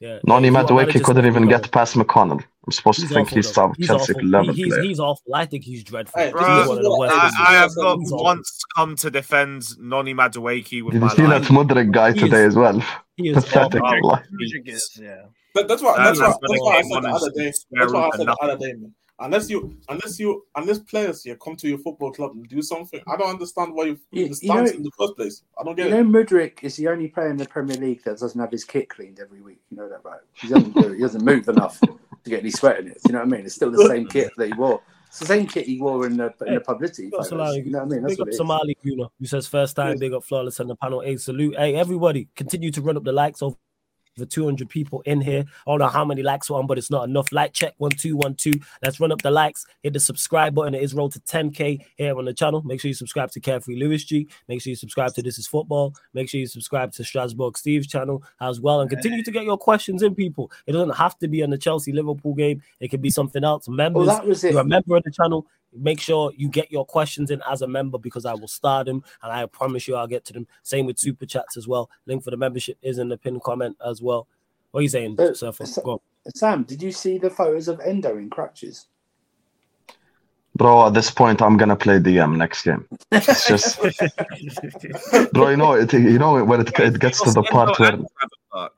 yeah. 0.00 0.18
Noni 0.26 0.48
if 0.48 0.54
Madueke 0.54 1.02
couldn't 1.02 1.26
even 1.26 1.46
get 1.48 1.70
past 1.70 1.94
McConnell. 1.96 2.42
I'm 2.66 2.72
supposed 2.72 3.00
to 3.00 3.06
think 3.06 3.28
awful, 3.28 3.36
he's 3.36 3.46
though. 3.48 3.52
some 3.52 3.74
Chelsea 3.86 4.12
awful. 4.14 4.26
level 4.28 4.54
He- 4.54 4.62
he's, 4.64 4.72
player. 4.72 4.82
he's 4.84 4.98
awful. 5.00 5.34
I 5.34 5.44
think 5.44 5.64
he's 5.64 5.84
dreadful. 5.84 6.18
Hey, 6.18 6.26
He's 6.28 6.34
this 6.34 6.42
Bruh, 6.42 6.68
one 6.68 6.78
of 6.78 6.82
the 6.84 6.90
what. 6.96 7.10
I, 7.12 7.30
I 7.48 7.52
have 7.54 7.70
not 7.76 7.98
He's 7.98 8.10
awful. 8.12 8.24
once 8.24 8.58
come 8.74 8.96
to 8.96 9.10
defend 9.10 9.64
Noni 9.78 10.14
Madueke 10.14 10.82
with 10.82 10.92
Did 10.94 11.00
my 11.02 11.08
you 11.10 11.16
see 11.16 11.22
that 11.22 11.42
life. 11.42 11.48
Mudryk 11.48 11.92
guy 11.92 12.12
He 12.12 12.20
today 12.20 12.42
is- 12.44 12.48
as 12.48 12.56
well? 12.56 12.82
He 13.16 13.28
is 13.28 13.36
Pathetic. 13.44 13.82
awful. 13.82 14.08
Like, 14.08 14.24
yeah. 14.96 15.22
That, 15.54 15.68
that's 15.68 15.82
why. 15.82 15.96
That- 15.96 16.16
That's 16.16 16.20
why. 16.20 16.26
that's 16.26 16.38
That's 16.40 16.50
what 16.50 16.60
why 16.62 16.74
I 16.74 16.78
I 16.78 16.82
said 16.82 17.02
the 17.02 17.08
other 17.08 17.30
day. 17.30 17.52
That's 17.70 17.92
why 17.92 18.00
I 18.12 18.16
said 18.16 18.26
the 18.26 18.36
other 18.40 18.56
day, 18.56 18.72
man. 18.72 18.94
Unless 19.20 19.48
you, 19.48 19.76
unless 19.88 20.18
you, 20.18 20.44
unless 20.56 20.80
players 20.80 21.22
here 21.22 21.36
come 21.36 21.54
to 21.56 21.68
your 21.68 21.78
football 21.78 22.10
club 22.12 22.32
and 22.32 22.48
do 22.48 22.60
something, 22.62 23.00
I 23.06 23.16
don't 23.16 23.30
understand 23.30 23.72
why 23.72 23.84
you 23.84 23.98
You- 24.10 24.24
in 24.26 24.30
the 24.32 24.38
you 24.42 24.48
know- 24.48 24.64
in 24.64 24.82
the 24.82 24.90
first 24.98 25.14
place. 25.16 25.42
I 25.58 25.62
don't 25.62 25.76
get 25.76 25.88
You 25.88 25.94
it. 25.94 26.02
know, 26.04 26.10
Mudryk 26.10 26.64
is 26.64 26.76
the 26.76 26.88
only 26.88 27.08
player 27.08 27.28
in 27.28 27.36
the 27.36 27.46
Premier 27.46 27.76
League 27.76 28.02
that 28.04 28.18
doesn't 28.18 28.40
have 28.40 28.50
his 28.50 28.64
kit 28.64 28.88
cleaned 28.88 29.20
every 29.20 29.40
week. 29.40 29.60
You 29.70 29.76
know 29.76 29.88
that, 29.88 30.00
right? 30.04 30.20
He 30.34 30.48
doesn't 30.48 30.74
do 30.74 30.88
it. 30.92 30.94
He 30.96 31.00
doesn't 31.00 31.24
move 31.24 31.48
enough 31.48 31.80
to 31.80 31.88
get 32.30 32.40
any 32.40 32.50
sweat 32.50 32.80
in 32.80 32.88
it. 32.88 32.98
You 33.06 33.12
know 33.12 33.20
what 33.20 33.28
I 33.28 33.30
mean? 33.30 33.46
It's 33.46 33.54
still 33.54 33.70
the 33.70 33.86
same 33.86 34.08
kit 34.08 34.32
that 34.36 34.48
he 34.48 34.52
wore. 34.54 34.80
It's 35.06 35.20
the 35.20 35.26
same 35.26 35.46
kit 35.46 35.66
he 35.66 35.80
wore 35.80 36.06
in 36.06 36.16
the 36.16 36.34
in 36.44 36.54
the 36.54 36.60
publicity. 36.60 37.04
Big 37.04 37.14
up 37.14 37.18
photos. 37.20 37.28
Somali, 37.28 37.60
You 37.60 37.70
know 37.70 37.78
what 37.78 37.84
I 37.84 37.88
mean? 37.88 38.02
That's 38.02 38.12
big 38.14 38.18
what 38.18 38.22
up 38.24 38.28
it 38.28 38.30
is. 38.32 38.36
Somali 38.36 38.76
Guna, 38.84 39.04
who 39.20 39.26
says 39.26 39.46
first 39.46 39.76
time, 39.76 39.96
big 39.96 40.12
up 40.12 40.24
Flawless 40.24 40.58
and 40.58 40.68
the 40.68 40.74
panel. 40.74 41.02
Hey, 41.02 41.16
salute. 41.18 41.54
Hey, 41.56 41.76
everybody, 41.76 42.26
continue 42.34 42.72
to 42.72 42.82
run 42.82 42.96
up 42.96 43.04
the 43.04 43.12
likes 43.12 43.40
over 44.18 44.26
200 44.26 44.68
people 44.68 45.02
in 45.06 45.20
here. 45.20 45.44
I 45.66 45.70
don't 45.70 45.78
know 45.80 45.88
how 45.88 46.04
many 46.04 46.22
likes 46.22 46.48
we're 46.50 46.58
on, 46.58 46.66
but 46.66 46.78
it's 46.78 46.90
not 46.90 47.08
enough. 47.08 47.32
Like 47.32 47.52
check 47.52 47.74
one 47.78 47.90
two 47.90 48.16
one 48.16 48.34
two. 48.34 48.52
Let's 48.82 49.00
run 49.00 49.12
up 49.12 49.22
the 49.22 49.30
likes. 49.30 49.66
Hit 49.82 49.92
the 49.92 50.00
subscribe 50.00 50.54
button. 50.54 50.74
It 50.74 50.82
is 50.82 50.94
rolled 50.94 51.12
to 51.12 51.20
10k 51.20 51.84
here 51.96 52.16
on 52.16 52.24
the 52.24 52.32
channel. 52.34 52.62
Make 52.62 52.80
sure 52.80 52.88
you 52.88 52.94
subscribe 52.94 53.30
to 53.32 53.40
Carefree 53.40 53.76
Lewis 53.76 54.04
G. 54.04 54.28
Make 54.48 54.62
sure 54.62 54.70
you 54.70 54.76
subscribe 54.76 55.14
to 55.14 55.22
This 55.22 55.38
Is 55.38 55.46
Football. 55.46 55.94
Make 56.12 56.28
sure 56.28 56.40
you 56.40 56.46
subscribe 56.46 56.92
to 56.92 57.04
Strasbourg 57.04 57.58
Steve's 57.58 57.86
channel 57.86 58.22
as 58.40 58.60
well, 58.60 58.80
and 58.80 58.90
continue 58.90 59.22
to 59.22 59.30
get 59.30 59.44
your 59.44 59.58
questions 59.58 60.02
in, 60.02 60.14
people. 60.14 60.50
It 60.66 60.72
doesn't 60.72 60.94
have 60.96 61.18
to 61.18 61.28
be 61.28 61.42
on 61.42 61.50
the 61.50 61.58
Chelsea 61.58 61.92
Liverpool 61.92 62.34
game. 62.34 62.62
It 62.80 62.88
could 62.88 63.02
be 63.02 63.10
something 63.10 63.44
else. 63.44 63.68
Members, 63.68 64.06
Well, 64.06 64.16
that 64.16 64.26
was 64.26 64.44
it. 64.44 64.52
you're 64.52 64.60
a 64.60 64.64
member 64.64 64.96
of 64.96 65.02
the 65.02 65.10
channel. 65.10 65.46
Make 65.76 66.00
sure 66.00 66.32
you 66.36 66.48
get 66.48 66.70
your 66.70 66.84
questions 66.86 67.30
in 67.30 67.42
as 67.50 67.62
a 67.62 67.66
member 67.66 67.98
because 67.98 68.24
I 68.24 68.34
will 68.34 68.48
start 68.48 68.86
them 68.86 69.02
and 69.22 69.32
I 69.32 69.44
promise 69.46 69.88
you 69.88 69.96
I'll 69.96 70.06
get 70.06 70.24
to 70.26 70.32
them. 70.32 70.46
Same 70.62 70.86
with 70.86 70.98
super 70.98 71.26
chats 71.26 71.56
as 71.56 71.66
well. 71.66 71.90
Link 72.06 72.22
for 72.22 72.30
the 72.30 72.36
membership 72.36 72.78
is 72.82 72.98
in 72.98 73.08
the 73.08 73.16
pinned 73.16 73.42
comment 73.42 73.76
as 73.84 74.00
well. 74.00 74.28
What 74.70 74.80
are 74.80 74.82
you 74.82 74.88
saying, 74.88 75.16
Uh, 75.18 75.34
Surfer? 75.34 75.66
so- 75.66 75.82
Go 75.82 75.90
on. 75.92 75.98
Sam, 76.34 76.62
did 76.64 76.82
you 76.82 76.90
see 76.90 77.18
the 77.18 77.28
photos 77.28 77.68
of 77.68 77.80
Endo 77.80 78.16
in 78.16 78.30
crutches? 78.30 78.86
bro, 80.56 80.86
at 80.86 80.94
this 80.94 81.10
point, 81.10 81.42
I'm 81.42 81.56
gonna 81.56 81.76
play 81.76 81.98
DM 81.98 82.36
next 82.36 82.62
game. 82.62 82.86
It's 83.10 83.48
just, 83.48 83.80
bro, 85.32 85.48
you 85.50 85.56
know, 85.56 85.72
it, 85.72 85.92
you 85.92 86.18
know, 86.18 86.42
when 86.44 86.60
it, 86.60 86.78
it 86.78 86.98
gets 87.00 87.20
to 87.22 87.32
the 87.32 87.42
part 87.42 87.78
where, 87.78 87.92
Endo 87.92 88.06
Endo 88.52 88.70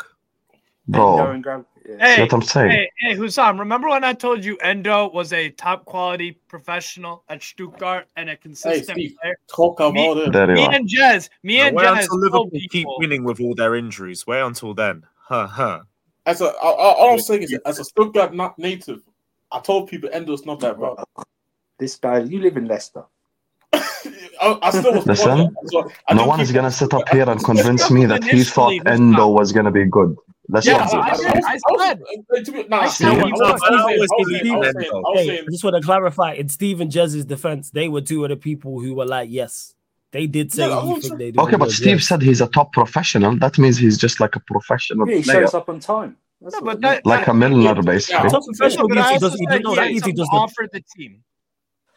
bro, 0.88 1.34
and 1.88 1.98
Gra- 1.98 2.06
Hey, 2.08 2.20
what 2.22 2.32
I'm 2.32 2.42
saying? 2.42 2.70
hey, 2.70 2.90
hey, 3.00 3.14
Hussam, 3.14 3.58
remember 3.58 3.88
when 3.88 4.04
I 4.04 4.12
told 4.12 4.44
you 4.44 4.56
Endo 4.58 5.10
was 5.10 5.32
a 5.32 5.50
top 5.50 5.84
quality 5.84 6.32
professional 6.48 7.24
at 7.28 7.42
Stuttgart 7.42 8.06
and 8.16 8.28
a 8.28 8.32
Hey, 8.32 8.38
consistent 8.38 8.98
Steve, 8.98 9.16
player? 9.20 9.38
talk 9.54 9.80
about 9.80 9.94
Me- 9.94 10.22
it. 10.24 10.32
There 10.32 10.46
Me 10.48 10.66
are. 10.66 10.74
and 10.74 10.88
Jez, 10.88 11.28
me 11.42 11.60
and 11.60 11.76
Wait 11.76 11.84
Jez 11.84 12.02
until 12.02 12.18
Liverpool 12.18 12.50
told 12.50 12.62
keep 12.70 12.88
winning 12.98 13.24
with 13.24 13.40
all 13.40 13.54
their 13.54 13.74
injuries. 13.74 14.26
Wait 14.26 14.40
until 14.40 14.74
then. 14.74 15.04
Huh, 15.16 15.46
huh. 15.46 15.80
As 16.26 16.40
a, 16.40 16.46
I, 16.46 16.68
I, 16.70 16.94
all 16.94 17.12
I'm 17.12 17.20
saying 17.20 17.42
is, 17.44 17.58
as 17.64 17.78
a 17.78 17.84
Stuttgart 17.84 18.34
not 18.34 18.58
native, 18.58 19.02
I 19.52 19.60
told 19.60 19.88
people 19.88 20.10
Endo's 20.12 20.44
not 20.44 20.60
that 20.60 20.80
bad. 20.80 21.04
This 21.78 21.96
guy, 21.96 22.18
you 22.20 22.40
live 22.40 22.56
in 22.56 22.66
Leicester. 22.66 23.04
I, 23.72 24.58
I 24.62 24.70
still 24.70 24.92
Listen, 24.92 25.16
wondering, 25.16 25.54
so 25.66 25.90
I 26.08 26.14
No 26.14 26.22
do 26.22 26.28
one 26.28 26.40
is 26.40 26.52
gonna 26.52 26.70
sit 26.70 26.92
up 26.94 27.08
here 27.10 27.28
and 27.28 27.42
convince 27.42 27.90
me 27.90 28.06
that 28.06 28.24
he 28.24 28.44
thought 28.44 28.72
Endo 28.86 29.28
was 29.28 29.52
gonna 29.52 29.70
be 29.70 29.84
good. 29.84 30.16
Let's 30.48 30.66
Yeah, 30.66 30.78
not 30.78 30.90
do 30.90 30.96
I 30.98 31.10
that. 31.10 31.34
did. 31.34 31.44
I 31.44 31.58
said- 32.38 32.44
to 32.44 32.52
be- 32.52 32.64
nah, 32.68 32.80
I 32.82 32.88
said 32.88 33.08
I 33.08 33.10
saying- 33.14 33.34
saying- 33.36 34.06
saying- 35.16 35.44
just 35.50 35.64
want 35.64 35.76
to 35.76 35.82
clarify 35.82 36.32
in 36.34 36.48
Steven 36.48 36.90
Jez's 36.90 37.24
defense, 37.24 37.70
they 37.70 37.88
were 37.88 38.00
two 38.00 38.24
of 38.24 38.30
the 38.30 38.36
people 38.36 38.80
who 38.80 38.94
were 38.94 39.06
like, 39.06 39.28
yes, 39.30 39.74
they 40.12 40.26
did 40.26 40.52
say 40.52 40.68
Yeah, 40.68 40.78
I 40.78 40.82
think 41.00 41.18
they 41.18 41.30
did. 41.32 41.38
Okay, 41.38 41.56
but 41.56 41.66
good, 41.66 41.74
Steve 41.74 41.96
yes. 41.98 42.06
said 42.08 42.22
he's 42.22 42.40
a 42.40 42.46
top 42.46 42.72
professional. 42.72 43.36
That 43.38 43.58
means 43.58 43.76
he's 43.76 43.98
just 43.98 44.20
like 44.20 44.36
a 44.36 44.40
professional 44.40 45.08
Yeah, 45.08 45.16
he 45.16 45.22
player, 45.24 45.42
shows 45.42 45.54
up 45.54 45.68
on 45.68 45.80
time. 45.80 46.16
No, 46.40 46.50
but 46.60 46.76
it 46.76 46.80
that, 46.82 46.98
is. 46.98 47.06
like 47.06 47.26
a 47.26 47.34
Milner, 47.34 47.82
basically. 47.82 48.28
Top 48.30 48.44
professional 48.44 48.88
but 48.88 48.94
means 48.96 49.08
he 49.10 49.18
does. 49.18 49.32
He 49.34 49.46
said 49.46 49.52
did, 49.52 49.62
no, 49.64 49.70
he 49.70 49.76
that 49.76 49.82
had 49.82 49.90
means 49.92 50.04
he 50.04 50.12
does 50.12 50.28
to 50.28 50.36
offer 50.36 50.68
the 50.72 50.82
team. 50.96 51.22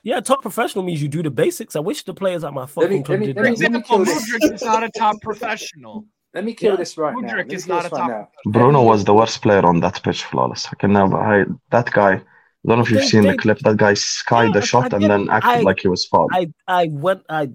Yeah, 0.02 0.22
top 0.22 0.42
professional 0.42 0.84
means 0.86 1.02
you 1.02 1.10
do 1.10 1.22
the 1.22 1.30
basics. 1.30 1.76
I 1.76 1.82
wish 1.82 2.04
the 2.04 2.14
players 2.14 2.44
at 2.46 2.54
my 2.54 2.66
fucking 2.66 3.04
club 3.04 3.20
did 3.20 3.36
let 3.36 3.36
For 3.36 3.44
that. 3.44 3.52
example, 3.52 3.82
kill 3.82 4.06
this. 4.06 4.32
Mudryk 4.32 4.54
is 4.54 4.64
not 4.64 4.82
a 4.84 4.90
top 4.98 5.22
professional. 5.22 6.06
Let 6.34 6.44
me 6.46 6.54
kill 6.54 6.72
Yeah. 6.72 6.78
this 6.78 6.98
right 6.98 7.14
now. 7.16 7.22
Mudryk 7.28 7.38
Let 7.38 7.48
me 7.48 7.56
is 7.56 7.68
not 7.68 7.84
this 7.84 7.92
a 7.92 7.96
right 7.96 8.02
top- 8.02 8.10
now. 8.46 8.52
Bruno 8.52 8.84
was 8.84 9.04
the 9.04 9.14
worst 9.14 9.42
player 9.42 9.66
on 9.66 9.80
that 9.80 10.02
pitch, 10.04 10.24
flawless. 10.26 10.68
I 10.72 10.76
can 10.76 10.94
never. 10.94 11.18
I, 11.18 11.46
that 11.72 11.92
guy. 11.92 12.14
I 12.16 12.22
don't 12.68 12.78
know 12.78 12.84
if 12.84 12.92
you've 12.92 13.00
They- 13.02 13.08
seen 13.08 13.24
they- 13.24 13.32
the 13.32 13.38
clip. 13.38 13.60
That 13.60 13.78
guy 13.78 13.94
skied 13.96 14.48
Yeah, 14.54 14.60
the 14.60 14.62
shot 14.66 14.94
I 14.94 14.98
and 14.98 15.06
then 15.10 15.30
acted 15.30 15.50
I- 15.50 15.62
like 15.62 15.80
he 15.80 15.88
was 15.88 16.06
fouled. 16.06 16.32
I 16.34 16.48
I 16.68 16.90
went 16.92 17.24
I 17.30 17.50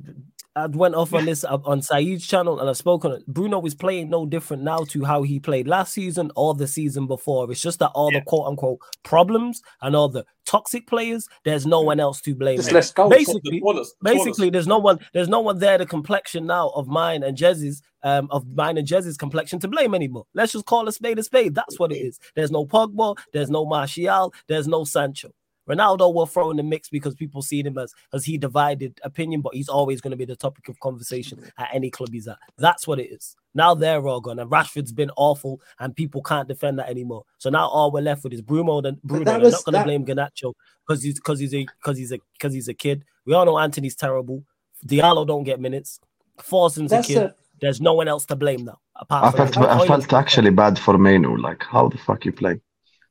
I 0.57 0.67
went 0.67 0.95
off 0.95 1.13
on 1.13 1.25
this 1.25 1.43
uh, 1.43 1.59
on 1.65 1.83
Saeed's 1.83 2.25
channel 2.27 2.61
and 2.61 2.71
I 2.71 2.75
spoke 2.75 3.05
on 3.05 3.11
it. 3.13 3.27
Bruno 3.27 3.61
is 3.67 3.75
playing 3.75 4.09
no 4.09 4.25
different 4.25 4.63
now 4.63 4.85
to 4.91 5.05
how 5.05 5.23
he 5.25 5.41
played 5.41 5.67
last 5.67 5.93
season 5.93 6.31
or 6.37 6.55
the 6.55 6.69
season 6.69 7.09
before. 7.09 7.51
It's 7.51 7.61
just 7.61 7.81
that 7.81 7.89
all 7.89 8.11
the 8.13 8.23
quote 8.23 8.47
unquote 8.47 8.79
problems 9.03 9.61
and 9.83 9.97
all 9.97 10.09
the 10.09 10.25
toxic 10.47 10.87
players, 10.87 11.27
there's 11.45 11.67
no 11.67 11.81
one 11.81 11.99
else 11.99 12.21
to 12.23 12.35
blame. 12.37 12.57
Just 12.57 12.69
now. 12.71 12.75
less 12.77 12.93
goals. 12.93 13.13
Basically, 13.13 13.51
The 13.51 13.61
tallest- 13.61 13.97
the 14.01 14.11
basically 14.15 14.51
there's 14.51 14.69
no 14.69 14.79
one 14.79 15.01
there's 15.13 15.29
no 15.29 15.41
one 15.41 15.59
there 15.59 15.77
the 15.77 15.87
complexion 15.87 16.47
now 16.47 16.69
of 16.77 16.87
mine 16.87 17.23
and 17.25 17.37
Jez's 17.37 17.83
um 18.05 18.29
of 18.31 18.47
mine 18.55 18.79
and 18.79 18.87
Jez's 18.87 19.17
complexion 19.17 19.59
to 19.61 19.69
blame 19.69 19.95
anymore. 19.95 20.27
Let's 20.35 20.53
just 20.53 20.67
call 20.67 20.87
a 20.87 20.93
spade 20.93 21.19
a 21.19 21.23
spade. 21.23 21.55
That's 21.55 21.79
what 21.79 21.91
it 21.91 21.97
is. 21.97 22.21
There's 22.37 22.51
no 22.51 22.65
Pogba, 22.65 23.19
there's 23.33 23.51
no 23.51 23.65
Martial, 23.65 24.33
there's 24.47 24.69
no 24.69 24.85
Sancho. 24.85 25.33
Ronaldo 25.69 26.13
will 26.13 26.27
throw 26.27 26.51
in 26.51 26.59
the 26.59 26.63
mix 26.63 26.89
because 26.89 27.15
people 27.15 27.41
see 27.43 27.63
him 27.63 27.79
as 27.79 27.95
as 28.13 28.25
he 28.25 28.37
divided 28.37 29.01
opinion, 29.03 29.41
but 29.41 29.55
he's 29.55 29.69
always 29.69 30.01
going 30.01 30.11
to 30.11 30.17
be 30.17 30.25
the 30.25 30.37
topic 30.37 30.69
of 30.69 30.79
conversation 30.81 31.43
at 31.59 31.71
any 31.73 31.91
club 31.91 32.11
he's 32.13 32.29
at. 32.29 32.37
That's 32.59 32.87
what 32.87 33.01
it 33.01 33.11
is. 33.11 33.35
Now 33.55 33.75
they're 33.75 34.07
all 34.07 34.21
gone, 34.21 34.39
and 34.39 34.51
Rashford's 34.51 34.93
been 34.93 35.11
awful, 35.17 35.61
and 35.79 35.97
people 35.97 36.23
can't 36.23 36.49
defend 36.49 36.79
that 36.79 36.91
anymore. 36.91 37.25
So 37.39 37.49
now 37.51 37.69
all 37.69 37.91
we're 37.91 38.03
left 38.03 38.25
with 38.25 38.35
is 38.35 38.43
Bruno. 38.43 38.81
Then 38.83 39.01
Bruno. 39.05 39.25
They're 39.25 39.51
not 39.51 39.65
going 39.65 39.79
to 39.79 39.85
blame 39.85 40.05
Garnacho 40.05 40.53
because 40.87 41.03
he's 41.03 41.15
because 41.15 41.39
he's 41.39 41.55
a 41.55 41.65
because 41.65 41.97
he's 41.97 42.13
a 42.13 42.19
because 42.35 42.53
he's 42.53 42.69
a 42.69 42.75
kid. 42.75 43.05
We 43.25 43.33
all 43.33 43.47
know 43.47 43.59
Antony's 43.59 43.97
terrible. 43.97 44.45
Diallo 44.87 45.27
don't 45.27 45.45
get 45.45 45.61
minutes. 45.61 45.99
Forson's 46.43 46.93
a 46.93 47.03
kid. 47.03 47.17
a, 47.17 47.35
There's 47.65 47.81
no 47.89 47.95
one 48.01 48.09
else 48.15 48.25
to 48.31 48.37
blame 48.45 48.63
now. 48.71 48.79
Apart 49.03 49.21
I 49.27 49.31
from 49.31 49.39
felt 49.39 49.53
I 49.77 49.87
felt 49.91 50.13
actually 50.23 50.53
bad 50.63 50.75
for 50.85 50.95
Mainoo. 51.07 51.35
Like, 51.49 51.63
how 51.75 51.85
the 51.93 51.99
fuck 52.07 52.21
you 52.29 52.33
play? 52.43 52.55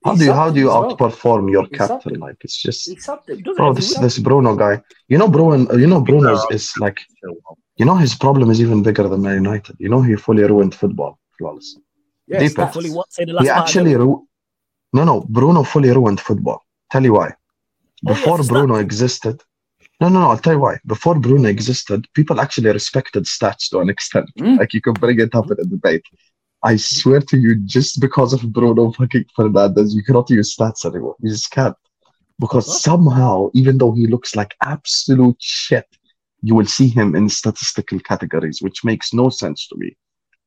How 0.06 0.12
He 0.14 0.20
do 0.20 0.26
you 0.28 0.34
how 0.42 0.48
do 0.56 0.60
you 0.64 0.70
as 0.70 0.76
well. 0.76 0.84
outperform 0.98 1.44
your 1.56 1.66
He 1.72 1.78
captain? 1.82 2.16
Like, 2.26 2.40
it's 2.46 2.58
just 2.66 2.80
he 2.90 2.96
subbed 3.08 3.28
him. 3.30 3.40
doesn't 3.48 3.56
bro. 3.62 3.74
This 3.80 3.90
this 4.06 4.18
Bruno 4.28 4.52
guy. 4.66 4.76
You 5.12 5.18
know, 5.22 5.30
Bruno. 5.36 5.56
You 5.84 5.88
know, 5.92 6.02
Bruno 6.10 6.30
is, 6.38 6.44
is 6.58 6.66
like 6.86 7.00
you 7.80 7.86
know 7.88 7.98
his 8.06 8.14
problem 8.26 8.48
is 8.54 8.60
even 8.66 8.80
bigger 8.88 9.06
than 9.12 9.22
Man 9.28 9.38
United. 9.46 9.76
You 9.84 9.90
know, 9.92 10.02
he 10.08 10.16
fully 10.28 10.44
ruined 10.54 10.74
football. 10.82 11.12
Flawless. 11.38 11.70
Yeah, 12.28 12.40
Deep 12.42 12.56
fully 12.76 12.92
what 12.98 13.08
say 13.16 13.24
the 13.26 13.34
last 13.34 13.46
He 13.46 13.50
actually 13.62 13.94
again? 13.94 14.08
ru- 14.08 14.22
no 14.98 15.02
no 15.12 15.16
Bruno 15.38 15.62
fully 15.74 15.90
ruined 16.00 16.20
football. 16.28 16.60
Tell 16.92 17.04
you 17.10 17.14
why. 17.20 17.30
Oh, 17.30 17.36
yeah, 18.04 18.12
Before 18.12 18.38
Bruno 18.52 18.76
stats. 18.76 18.82
existed, 18.88 19.36
no 20.04 20.10
no 20.10 20.20
no. 20.22 20.30
I'll 20.32 20.38
tell 20.38 20.54
you 20.54 20.60
why. 20.60 20.80
Before 20.86 21.18
Bruno 21.20 21.48
existed, 21.50 22.08
people 22.14 22.42
actually 22.42 22.72
respected 22.72 23.24
stats 23.26 23.70
to 23.70 23.80
an 23.80 23.90
extent. 23.90 24.30
Mm. 24.40 24.60
Like 24.60 24.74
you 24.74 24.82
could 24.82 25.00
bring 25.00 25.20
it 25.20 25.34
up 25.36 25.50
in 25.52 25.58
a 25.60 25.66
debate. 25.66 26.06
I 26.64 26.78
swear 26.78 27.20
to 27.20 27.38
you, 27.38 27.56
just 27.78 28.00
because 28.00 28.32
of 28.34 28.42
Bruno 28.54 28.92
fucking 28.92 29.26
Fernandez, 29.36 29.94
you 29.96 30.04
cannot 30.04 30.30
use 30.30 30.56
stats 30.56 30.86
anymore. 30.86 31.16
You 31.20 31.30
just 31.30 31.52
can't. 31.52 31.76
Because 32.40 32.68
What? 32.68 32.78
somehow, 32.78 33.50
even 33.54 33.78
though 33.78 33.92
he 33.92 34.08
looks 34.08 34.36
like 34.36 34.56
absolute 34.64 35.38
shit, 35.40 35.86
you 36.42 36.56
will 36.56 36.66
see 36.66 36.88
him 36.88 37.16
in 37.16 37.30
statistical 37.30 38.00
categories, 38.00 38.62
which 38.62 38.84
makes 38.84 39.14
no 39.14 39.30
sense 39.30 39.68
to 39.68 39.76
me. 39.78 39.96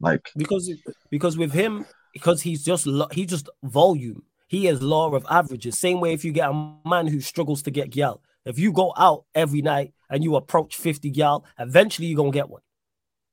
Like, 0.00 0.28
because 0.36 0.70
because 1.10 1.38
with 1.38 1.52
him 1.52 1.86
because 2.12 2.42
he's 2.42 2.62
just 2.62 2.86
he 3.12 3.24
just 3.24 3.48
volume. 3.62 4.22
He 4.48 4.68
is 4.68 4.80
law 4.80 5.12
of 5.14 5.26
averages. 5.28 5.78
Same 5.78 6.00
way 6.00 6.12
if 6.12 6.24
you 6.24 6.32
get 6.32 6.50
a 6.50 6.74
man 6.84 7.06
who 7.08 7.20
struggles 7.20 7.62
to 7.62 7.70
get 7.70 7.90
gal, 7.90 8.20
if 8.46 8.58
you 8.58 8.72
go 8.72 8.94
out 8.96 9.24
every 9.34 9.60
night 9.60 9.92
and 10.08 10.24
you 10.24 10.36
approach 10.36 10.76
50 10.76 11.10
gal, 11.10 11.44
eventually 11.58 12.06
you're 12.08 12.16
gonna 12.16 12.30
get 12.30 12.48
one. 12.48 12.62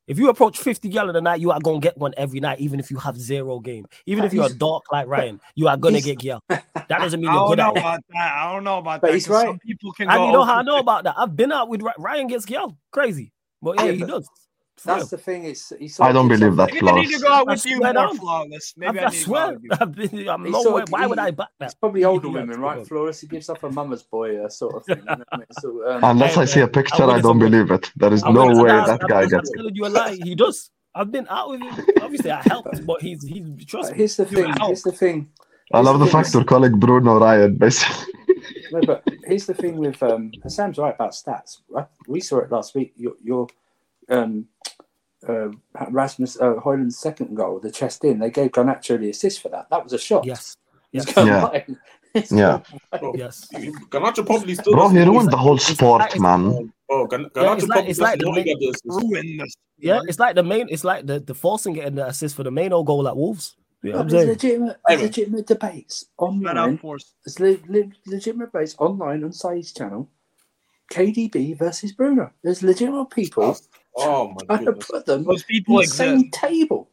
If 0.05 0.19
you 0.19 0.27
approach 0.27 0.57
50 0.59 0.89
gal 0.89 1.09
in 1.09 1.15
a 1.15 1.21
night, 1.21 1.39
you 1.39 1.51
are 1.51 1.59
gonna 1.61 1.79
get 1.79 1.97
one 1.97 2.13
every 2.17 2.41
night, 2.41 2.59
even 2.59 2.77
if 2.81 2.91
you 2.91 2.97
have 2.97 3.17
zero 3.17 3.59
game. 3.61 3.85
Even 4.05 4.25
if 4.25 4.33
you're 4.33 4.47
a 4.47 4.53
dark 4.53 4.83
like 4.91 5.07
Ryan, 5.07 5.39
you 5.55 5.69
are 5.69 5.77
gonna 5.77 5.99
he's- 5.99 6.05
get 6.05 6.19
gal. 6.19 6.43
That 6.49 6.65
doesn't 6.89 7.21
mean 7.21 7.29
I 7.31 7.35
you're 7.35 7.55
gonna. 7.55 7.61
I 7.61 7.65
don't 7.67 7.73
good 7.73 7.77
know 7.77 7.77
at 7.77 7.77
it. 7.77 7.79
about 7.79 8.03
that. 8.09 8.33
I 8.35 8.51
don't 8.53 8.63
know 8.65 8.77
about 8.79 8.99
But 9.01 9.07
that. 9.07 9.13
he's 9.13 9.25
'cause 9.27 9.35
right. 9.35 9.45
Some 9.47 9.59
people 9.59 9.91
can 9.93 10.09
And 10.09 10.17
go. 10.17 10.25
you 10.25 10.31
know 10.33 10.43
how 10.43 10.55
I 10.55 10.59
over 10.59 10.63
know 10.65 10.77
about 10.79 11.03
that? 11.05 11.15
I've 11.17 11.35
been 11.37 11.53
out 11.53 11.69
with 11.69 11.81
Ryan 11.97 12.27
gets 12.27 12.43
gal. 12.45 12.77
Crazy. 12.91 13.31
But 13.61 13.77
yeah, 13.79 13.85
Yeah, 13.85 13.91
he 13.93 14.03
does. 14.03 14.27
For 14.77 14.87
That's 14.87 15.09
the 15.11 15.17
thing. 15.19 15.45
It's 15.45 15.71
he 15.79 15.89
I 15.99 16.11
don't 16.11 16.27
believe 16.27 16.55
that. 16.55 16.73
Maybe 16.73 16.87
I 16.89 16.91
need 16.95 17.11
to 17.13 17.19
go 17.19 17.31
out 17.31 17.47
with 17.47 17.63
you 17.65 17.77
swear 17.77 17.93
more 17.93 18.07
down. 18.07 18.17
flawless. 18.17 18.73
I, 18.75 18.79
Maybe 18.79 18.99
I, 18.99 19.03
I 19.03 19.09
need 19.09 19.11
to 19.11 19.17
go 19.19 19.23
swear, 19.25 19.41
out 19.43 19.53
with 19.53 19.63
you. 19.63 19.69
I've 19.79 19.91
been, 19.95 20.29
I'm 20.29 20.43
He's 20.45 20.51
no 20.53 20.63
sort 20.63 20.83
of- 20.83 20.89
Why 20.89 21.05
would 21.05 21.19
I 21.19 21.31
back 21.31 21.49
that? 21.59 21.65
It's 21.65 21.73
probably 21.75 22.03
older 22.05 22.27
Yeah, 22.27 22.33
women, 22.33 22.59
right, 22.59 22.77
good. 22.79 22.87
Flores? 22.87 23.21
He 23.21 23.27
gives 23.27 23.49
off 23.49 23.63
a 23.63 23.69
mama's 23.69 24.03
boy 24.03 24.43
uh, 24.43 24.49
sort 24.49 24.75
of 24.75 24.85
thing. 24.85 24.97
you 24.97 25.05
know 25.05 25.15
what 25.17 25.27
I 25.31 25.37
mean? 25.37 25.45
So, 25.61 25.89
um, 25.91 26.03
Unless 26.11 26.37
I 26.37 26.45
see 26.45 26.61
a 26.61 26.67
picture, 26.67 27.03
I 27.03 27.17
I 27.17 27.21
don't 27.21 27.39
believe 27.39 27.69
it. 27.71 27.91
There 27.95 28.11
is 28.13 28.23
I 28.23 28.31
no 28.31 28.47
way 28.61 28.69
that 28.69 29.01
I'm, 29.03 29.07
guy 29.07 29.21
I'm 29.21 29.29
gets 29.29 29.49
it. 29.51 29.55
telling 29.57 29.75
you 29.75 29.85
a 29.85 29.89
lie. 29.89 30.17
He 30.23 30.33
does. 30.35 30.71
I've 30.95 31.11
been 31.11 31.27
out 31.29 31.51
with 31.51 31.61
him. 31.61 31.85
Obviously, 32.01 32.31
I 32.31 32.41
helped, 32.41 32.85
but 32.85 33.01
he's 33.01 33.23
he's 33.27 33.65
trust 33.65 33.89
but 33.89 33.91
me. 33.93 33.97
here's 33.99 34.15
the 34.17 34.25
thing. 34.25 34.53
Here's 34.59 34.81
the 34.83 34.91
thing. 34.91 35.29
I 35.71 35.79
love 35.81 35.99
the 35.99 36.05
thing 36.05 36.11
fact 36.11 36.27
is- 36.29 36.33
you're 36.33 36.43
calling 36.43 36.79
Bruno 36.79 37.19
Ryan, 37.19 37.55
basically. 37.57 38.13
No, 38.71 38.81
but 38.81 39.03
here's 39.25 39.45
the 39.45 39.53
thing 39.53 39.77
with 39.77 40.01
um, 40.03 40.31
Sam's 40.47 40.77
right 40.79 40.95
about 40.95 41.11
stats. 41.11 41.61
I- 41.77 41.85
We 42.07 42.19
saw 42.21 42.39
it 42.39 42.51
last 42.51 42.73
week. 42.75 42.93
Your, 42.97 43.13
your 43.23 43.47
um, 44.09 44.47
uh, 45.27 45.49
Rasmus 45.89 46.39
uh, 46.39 46.55
Hojlund's 46.55 46.97
second 46.97 47.35
goal, 47.35 47.59
the 47.59 47.71
chest 47.71 48.03
in, 48.03 48.19
they 48.19 48.29
gave 48.31 48.51
Garnacho 48.51 48.99
the 48.99 49.09
assist 49.09 49.41
for 49.41 49.49
that. 49.49 49.69
That 49.69 49.83
was 49.83 49.93
a 49.93 49.97
shot. 49.99 50.25
Yes, 50.25 50.55
He's 50.91 51.05
yes, 51.05 51.15
gone 51.15 51.27
Yeah. 51.27 51.43
wide. 51.43 51.65
It's 52.15 52.31
Yeah. 52.31 52.61
gone 53.01 53.17
yes. 53.17 53.47
Garnacho 53.89 54.23
probably 54.25 54.53
still. 54.53 54.73
Bro, 54.73 54.89
he 54.89 54.99
ruined 55.01 55.31
the 55.31 55.37
whole 55.37 55.57
sport, 55.57 56.03
it's- 56.03 56.19
man. 56.19 56.71
Oh, 56.89 57.07
Gan- 57.07 57.29
Yeah, 57.35 57.53
it's 57.55 57.63
like- 57.63 57.69
probably 57.71 57.89
it's 57.89 57.99
like 57.99 58.19
the 58.19 58.31
he 58.31 58.43
the 58.43 59.37
this. 59.41 59.55
Yeah, 59.79 60.01
it's 60.07 60.19
like 60.19 60.35
the 60.35 60.43
main. 60.43 60.67
It's 60.69 60.83
like 60.83 61.07
the 61.07 61.19
the 61.19 61.33
forcing 61.33 61.73
getting 61.73 61.95
the 61.95 62.05
assist 62.07 62.35
for 62.35 62.43
the 62.43 62.51
Mainoo 62.51 62.83
goal 62.83 63.07
at 63.07 63.17
Wolves. 63.17 63.55
Yeah, 63.81 63.97
I'm 63.99 64.07
There's 64.07 64.21
saying. 64.21 64.29
legitimate, 64.29 64.77
Hey, 64.87 64.95
there's 64.95 65.01
legitimate 65.09 65.47
debates 65.47 66.05
online. 66.17 66.57
up. 66.57 66.79
There's 67.25 67.39
le- 67.39 67.57
le- 67.67 67.91
legitimate 68.05 68.51
debates 68.53 68.75
online 68.77 69.23
on 69.23 69.33
Saeed's 69.33 69.73
channel. 69.73 70.07
KDB 70.91 71.57
versus 71.57 71.91
Bruno. 71.93 72.31
There's 72.43 72.61
legitimate 72.63 73.09
people 73.09 73.57
Oh 73.95 74.29
my 74.29 74.45
trying 74.45 74.59
to 74.59 74.65
goodness. 74.71 74.87
put 74.87 75.05
them 75.05 75.23
Those 75.23 75.41
in 75.41 75.47
people 75.47 75.75
the 75.77 75.81
exist. 75.83 75.97
same 75.97 76.29
table. 76.31 76.89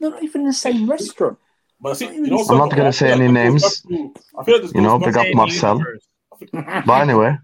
They're 0.00 0.10
not 0.10 0.22
even 0.22 0.42
in 0.42 0.46
the 0.48 0.52
same 0.52 0.88
restaurant. 0.96 1.38
But 1.80 1.94
see, 1.96 2.08
I'm 2.08 2.24
you 2.24 2.30
know, 2.30 2.42
not 2.44 2.70
gonna 2.76 2.92
say 2.92 3.12
any 3.12 3.28
names. 3.28 3.62
goes 3.62 3.80
back 3.82 4.14
to- 4.14 4.20
I 4.38 4.44
feel 4.44 4.54
like 4.54 4.62
this 4.64 4.74
You 4.74 4.80
know, 4.82 4.98
goes 4.98 5.06
big 5.06 5.14
back 5.14 5.20
up 5.20 5.26
Same 5.26 5.36
Marcel. 5.36 5.78
universe. 5.78 6.06
But 6.86 7.00
anyway, 7.02 7.38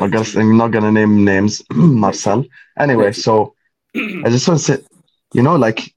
I 0.00 0.08
guess 0.08 0.34
I'm 0.36 0.56
not 0.56 0.70
gonna 0.72 0.92
name 0.92 1.24
names, 1.24 1.62
Marcel. 1.70 2.44
Anyway, 2.78 3.12
so 3.12 3.54
I 3.94 4.28
just 4.28 4.46
want 4.48 4.60
to 4.60 4.64
say, 4.64 4.78
you 5.32 5.42
know, 5.42 5.56
like 5.56 5.94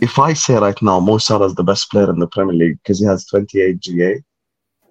if 0.00 0.18
I 0.18 0.32
say 0.32 0.54
right 0.54 0.80
now 0.82 0.98
Mo 1.00 1.18
Salah 1.18 1.46
is 1.46 1.54
the 1.54 1.62
best 1.64 1.90
player 1.90 2.08
in 2.10 2.18
the 2.18 2.26
Premier 2.26 2.54
League 2.54 2.78
because 2.82 3.00
he 3.00 3.06
has 3.06 3.26
28 3.26 3.80
GA, 3.80 4.22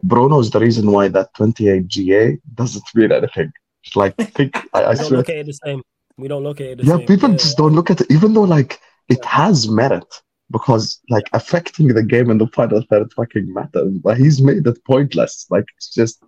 Bruno 0.03 0.39
is 0.39 0.49
the 0.51 0.59
reason 0.59 0.91
why 0.91 1.07
that 1.09 1.33
28 1.35 1.87
GA 1.87 2.37
doesn't 2.55 2.83
mean 2.95 3.11
anything. 3.11 3.51
Like, 3.95 4.15
think, 4.17 4.55
I, 4.73 4.79
I 4.85 4.93
don't 4.93 5.05
swear, 5.05 5.17
look 5.19 5.29
at 5.29 5.37
it 5.37 5.45
the 5.47 5.53
same. 5.53 5.81
We 6.17 6.27
don't 6.27 6.43
look 6.43 6.61
at 6.61 6.67
it 6.67 6.77
the 6.79 6.85
yeah, 6.85 6.97
same. 6.97 7.07
people 7.07 7.29
just 7.29 7.57
don't 7.57 7.73
look 7.73 7.89
at 7.89 8.01
it, 8.01 8.11
even 8.11 8.33
though 8.33 8.43
like 8.43 8.79
it 9.09 9.23
has 9.25 9.67
merit 9.67 10.05
because 10.51 11.01
like 11.09 11.27
affecting 11.33 11.87
the 11.87 12.03
game 12.03 12.29
in 12.29 12.37
the 12.37 12.47
final 12.47 12.83
third 12.89 13.11
fucking 13.13 13.51
matters, 13.53 13.97
but 13.97 14.17
he's 14.17 14.41
made 14.41 14.65
it 14.67 14.85
pointless. 14.85 15.47
Like 15.49 15.65
it's 15.77 15.93
just 15.93 16.23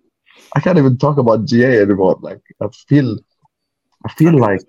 I 0.55 0.59
can't 0.59 0.77
even 0.77 0.97
talk 0.97 1.17
about 1.17 1.45
GA 1.45 1.81
anymore. 1.81 2.17
Like 2.21 2.41
I 2.61 2.67
feel 2.87 3.17
I 4.05 4.11
feel 4.13 4.37
like 4.37 4.65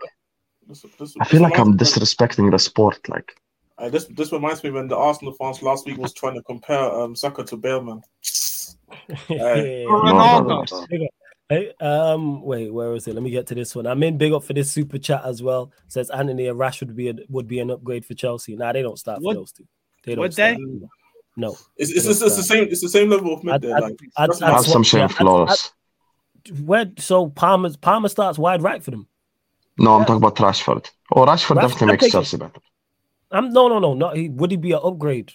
This, 0.68 0.84
this, 0.98 1.14
I 1.20 1.24
feel 1.24 1.42
like 1.42 1.58
I'm 1.58 1.76
disrespecting 1.78 2.50
the 2.50 2.58
sport. 2.58 3.08
Like 3.08 3.32
Uh, 3.78 3.88
this 3.88 4.04
this 4.18 4.32
reminds 4.32 4.62
me 4.64 4.70
when 4.70 4.88
the 4.88 4.96
Arsenal 4.96 5.34
fans 5.34 5.62
last 5.62 5.86
week 5.86 5.98
was 5.98 6.12
trying 6.12 6.34
to 6.34 6.42
compare 6.42 6.84
um, 6.98 7.16
Saka 7.16 7.44
to 7.44 7.56
Baleman. 7.56 8.02
Yeah. 9.28 9.86
Oh, 9.90 10.02
no, 10.04 10.12
Ronaldo. 10.14 10.70
no, 10.70 10.96
no. 10.98 11.08
Hey, 11.49 11.72
um, 11.80 12.42
wait, 12.42 12.72
where 12.74 12.92
is 12.94 13.07
it? 13.07 13.14
Let 13.14 13.22
me 13.22 13.30
get 13.30 13.47
to 13.49 13.55
this 13.55 13.74
one. 13.76 13.86
I'm 13.86 14.03
in 14.03 14.18
big 14.18 14.32
up 14.32 14.42
for 14.42 14.53
this 14.53 14.70
super 14.70 14.99
chat 14.99 15.22
as 15.24 15.42
well. 15.42 15.70
Says 15.86 16.11
Antony 16.11 16.49
and 16.49 16.59
Rashford 16.59 16.88
would 16.88 16.97
be 16.97 17.09
a, 17.11 17.14
would 17.28 17.47
be 17.47 17.61
an 17.61 17.70
upgrade 17.70 18.05
for 18.05 18.14
Chelsea. 18.14 18.57
Nah, 18.57 18.72
they 18.72 18.82
don't 18.82 18.99
start 18.99 19.18
for 19.18 19.24
What- 19.26 19.34
those 19.36 19.53
two. 19.53 19.66
They 20.05 20.14
don't 20.14 20.22
what 20.22 20.32
start. 20.32 20.57
day? 20.57 20.62
No, 21.36 21.57
It's, 21.76 21.90
it's, 21.90 22.07
it's, 22.07 22.22
it's 22.22 22.36
the 22.36 22.42
same. 22.42 22.64
It's 22.70 22.80
the 22.80 22.88
same 22.88 23.11
level 23.11 23.34
of 23.34 23.44
mid 23.44 23.55
I'd- 23.55 23.66
there. 23.66 23.76
I'd- 23.76 23.82
Like 23.84 23.99
I'd- 24.16 24.32
I'd 24.32 24.40
my- 24.40 24.51
have 24.53 24.64
some 24.64 24.84
swap- 24.84 25.01
shame 25.11 25.16
flaws. 25.16 25.72
where 26.64 26.90
so 26.99 27.28
Palmer 27.28 27.70
Palmer 27.80 28.09
starts 28.09 28.38
wide 28.38 28.62
right 28.62 28.82
for 28.82 28.90
them. 28.92 29.07
No, 29.78 29.94
I'm 29.94 30.03
talking 30.03 30.16
about 30.16 30.36
Rashford. 30.36 30.90
Oh, 31.12 31.26
Rashford 31.26 31.57
Rashford, 31.57 31.61
definitely 31.61 31.82
I'm 31.82 31.88
makes 32.01 32.11
Chelsea 32.11 32.36
better. 32.38 32.61
I'm 33.30 33.53
no 33.53 33.68
no 33.68 33.78
no 33.80 33.94
no. 33.94 34.11
He, 34.14 34.28
would 34.30 34.51
he 34.53 34.57
be 34.57 34.72
an 34.72 34.80
upgrade? 34.82 35.32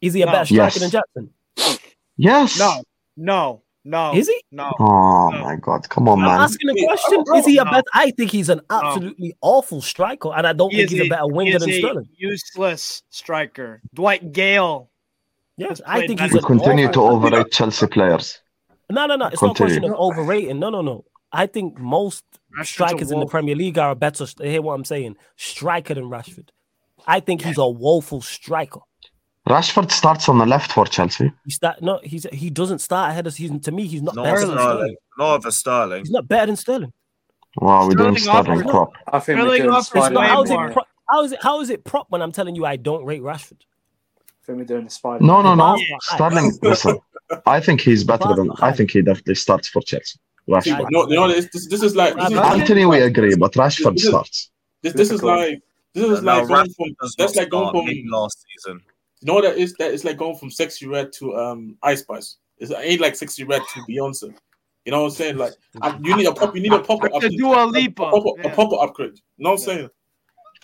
Is 0.00 0.12
he 0.14 0.22
a 0.22 0.26
No. 0.26 0.32
better 0.32 0.44
striker 0.46 0.62
Yes. 0.64 0.78
than 0.78 0.90
Jackson? 0.90 1.80
Yes. 2.16 2.58
No, 2.58 2.82
no, 3.16 3.62
no. 3.84 4.14
Is 4.14 4.28
he? 4.28 4.42
No. 4.52 4.72
Oh 4.78 5.30
No. 5.32 5.40
my 5.44 5.56
god, 5.56 5.88
come 5.88 6.08
on, 6.08 6.20
I'm 6.20 6.26
man. 6.26 6.40
asking 6.40 6.70
a 6.70 6.84
question. 6.86 7.24
bro, 7.24 7.38
Is 7.38 7.46
he 7.46 7.58
a 7.58 7.64
no. 7.64 7.70
better? 7.70 7.88
I 7.94 8.10
think 8.12 8.30
he's 8.30 8.48
an 8.48 8.60
absolutely 8.70 9.34
awful 9.40 9.80
striker, 9.82 10.32
and 10.34 10.46
I 10.46 10.52
don't 10.52 10.70
He 10.70 10.78
think 10.78 10.90
he's 10.90 11.00
a 11.00 11.04
a- 11.04 11.08
better 11.08 11.26
winger 11.26 11.58
than 11.58 11.70
Sterling. 11.72 12.08
useless 12.16 13.02
striker. 13.10 13.80
Dwight 13.94 14.32
Gale. 14.32 14.90
Yes, 15.56 15.80
I 15.86 15.98
played 15.98 16.06
think 16.08 16.18
better 16.20 16.28
he's 16.28 16.32
You 16.34 16.38
an 16.40 16.44
continue 16.58 16.92
to 16.92 17.00
overrate 17.02 17.50
Chelsea 17.52 17.86
players. 17.86 18.40
No, 18.90 19.06
no, 19.06 19.16
no. 19.16 19.26
It's 19.26 19.40
not 19.42 19.52
a 19.52 19.54
Continue. 19.54 19.80
question 19.80 19.92
of 19.92 19.98
overrating. 19.98 20.58
No, 20.58 20.70
no, 20.70 20.80
no. 20.82 21.04
I 21.32 21.46
think 21.46 21.78
most 21.78 22.24
Rashford's 22.58 22.68
strikers 22.68 23.10
in 23.10 23.20
the. 23.20 23.26
Premier 23.26 23.54
League 23.54 23.78
are 23.78 23.90
a 23.92 23.94
better. 23.94 24.26
Hear 24.42 24.60
what 24.62 24.74
I'm 24.74 24.84
saying? 24.84 25.16
Striker 25.36 25.94
than 25.94 26.04
Rashford. 26.04 26.48
I 27.06 27.20
think 27.20 27.42
he's 27.42 27.58
a 27.58 27.66
woeful 27.68 28.20
striker. 28.20 28.80
Rashford 29.48 29.90
starts 29.90 30.28
on 30.28 30.38
the 30.38 30.46
left 30.46 30.70
for 30.72 30.86
Chelsea. 30.86 31.32
He 31.44 31.50
start 31.50 31.82
no. 31.82 31.98
He's 32.02 32.24
he 32.32 32.48
doesn't 32.48 32.78
start 32.78 33.10
ahead 33.10 33.26
of. 33.26 33.34
He's 33.36 33.50
to 33.60 33.72
me. 33.72 33.86
He's 33.86 34.02
not 34.02 34.14
Not 34.14 34.24
better 34.24 34.36
over 34.38 34.46
than 34.46 34.56
Sterling. 34.58 34.76
Sterling. 34.76 34.96
Not 35.18 35.34
over 35.34 35.50
Sterling. 35.50 35.98
He's 36.00 36.10
not 36.10 36.28
better 36.28 36.46
than 36.46 36.56
Sterling. 36.56 36.92
Wow, 37.56 37.86
we're 37.86 37.94
doing 37.94 38.16
Sterling 38.16 38.44
Sterling 38.44 38.68
prop. 38.68 38.92
I 39.12 39.18
think 39.18 39.38
we're 39.38 39.44
Sterling 39.44 39.62
doing 39.62 39.74
offers 39.74 39.86
spider. 39.88 40.14
Way 40.18 40.26
how 40.26 40.42
is 40.44 40.50
it? 40.50 40.72
Pro- 40.72 40.82
how 41.10 41.24
is 41.24 41.32
it? 41.32 41.38
How 41.42 41.60
is 41.60 41.70
it 41.70 41.84
prop 41.84 42.06
when 42.10 42.22
I'm 42.22 42.32
telling 42.32 42.54
you 42.54 42.64
I 42.64 42.76
don't 42.76 43.04
rate 43.04 43.20
Rashford? 43.20 43.60
I 43.60 44.46
think 44.46 44.58
we're 44.58 44.64
doing 44.64 44.86
a 44.86 44.90
spider. 44.90 45.24
No, 45.24 45.42
no, 45.42 45.54
no. 45.54 45.76
Yeah. 45.76 45.96
Sterling, 46.02 46.52
listen. 46.62 46.98
I 47.46 47.58
think 47.60 47.80
he's 47.80 48.04
better 48.04 48.34
than. 48.36 48.50
I 48.60 48.70
think 48.72 48.92
he 48.92 49.02
definitely 49.02 49.34
starts 49.34 49.68
for 49.68 49.82
Chelsea. 49.82 50.18
See, 50.18 50.52
Rashford. 50.52 50.86
no, 50.90 51.08
you 51.08 51.16
know, 51.16 51.28
this, 51.28 51.48
this, 51.52 51.68
this 51.68 51.82
is 51.82 51.94
like 51.96 52.14
this 52.16 52.30
is, 52.30 52.34
Barca- 52.34 52.58
Antony, 52.60 52.84
we 52.84 53.00
agree, 53.00 53.34
but 53.36 53.52
Rashford 53.54 53.94
This 53.94 54.04
is- 54.04 54.08
starts. 54.08 54.50
this, 54.82 54.92
this 54.94 55.10
is 55.10 55.22
like 55.22 55.60
this 55.94 56.04
is 56.04 56.22
No, 56.22 56.38
like 56.38 56.48
going 56.48 56.66
Rashford 56.66 56.96
from 56.98 57.08
that's 57.18 57.36
like 57.36 57.50
going 57.50 57.70
from 57.70 58.10
last 58.10 58.44
season. 58.48 58.80
Know 59.26 59.34
what 59.34 59.42
that 59.44 59.56
is 59.56 59.74
that 59.74 59.92
it's 59.92 60.04
like 60.04 60.16
going 60.16 60.36
from 60.36 60.50
sexy 60.50 60.86
red 60.86 61.12
to 61.14 61.36
um 61.36 61.76
ice 61.82 62.00
spice. 62.00 62.36
It's, 62.58 62.70
it 62.70 62.78
ain't 62.80 63.00
like 63.00 63.16
sexy 63.16 63.44
red 63.44 63.62
to 63.74 63.80
Beyonce. 63.88 64.34
You 64.84 64.92
know 64.92 65.00
what 65.02 65.08
I'm 65.08 65.10
saying? 65.12 65.36
Like 65.36 65.52
I, 65.80 65.96
you 66.02 66.16
need 66.16 66.26
a 66.26 66.32
pop, 66.32 66.54
you 66.56 66.62
need 66.62 66.72
a 66.72 66.80
proper 66.80 67.08
The 67.08 67.14
upgrade. 67.14 67.38
Dua 67.38 67.64
A 67.64 67.66
Lipa. 67.66 68.08
proper, 68.10 68.40
a 68.40 68.44
yeah. 68.44 68.54
proper 68.54 68.76
upgrade. 68.80 69.14
You 69.36 69.44
know 69.44 69.50
what 69.50 69.60
I'm 69.60 69.64
saying? 69.64 69.90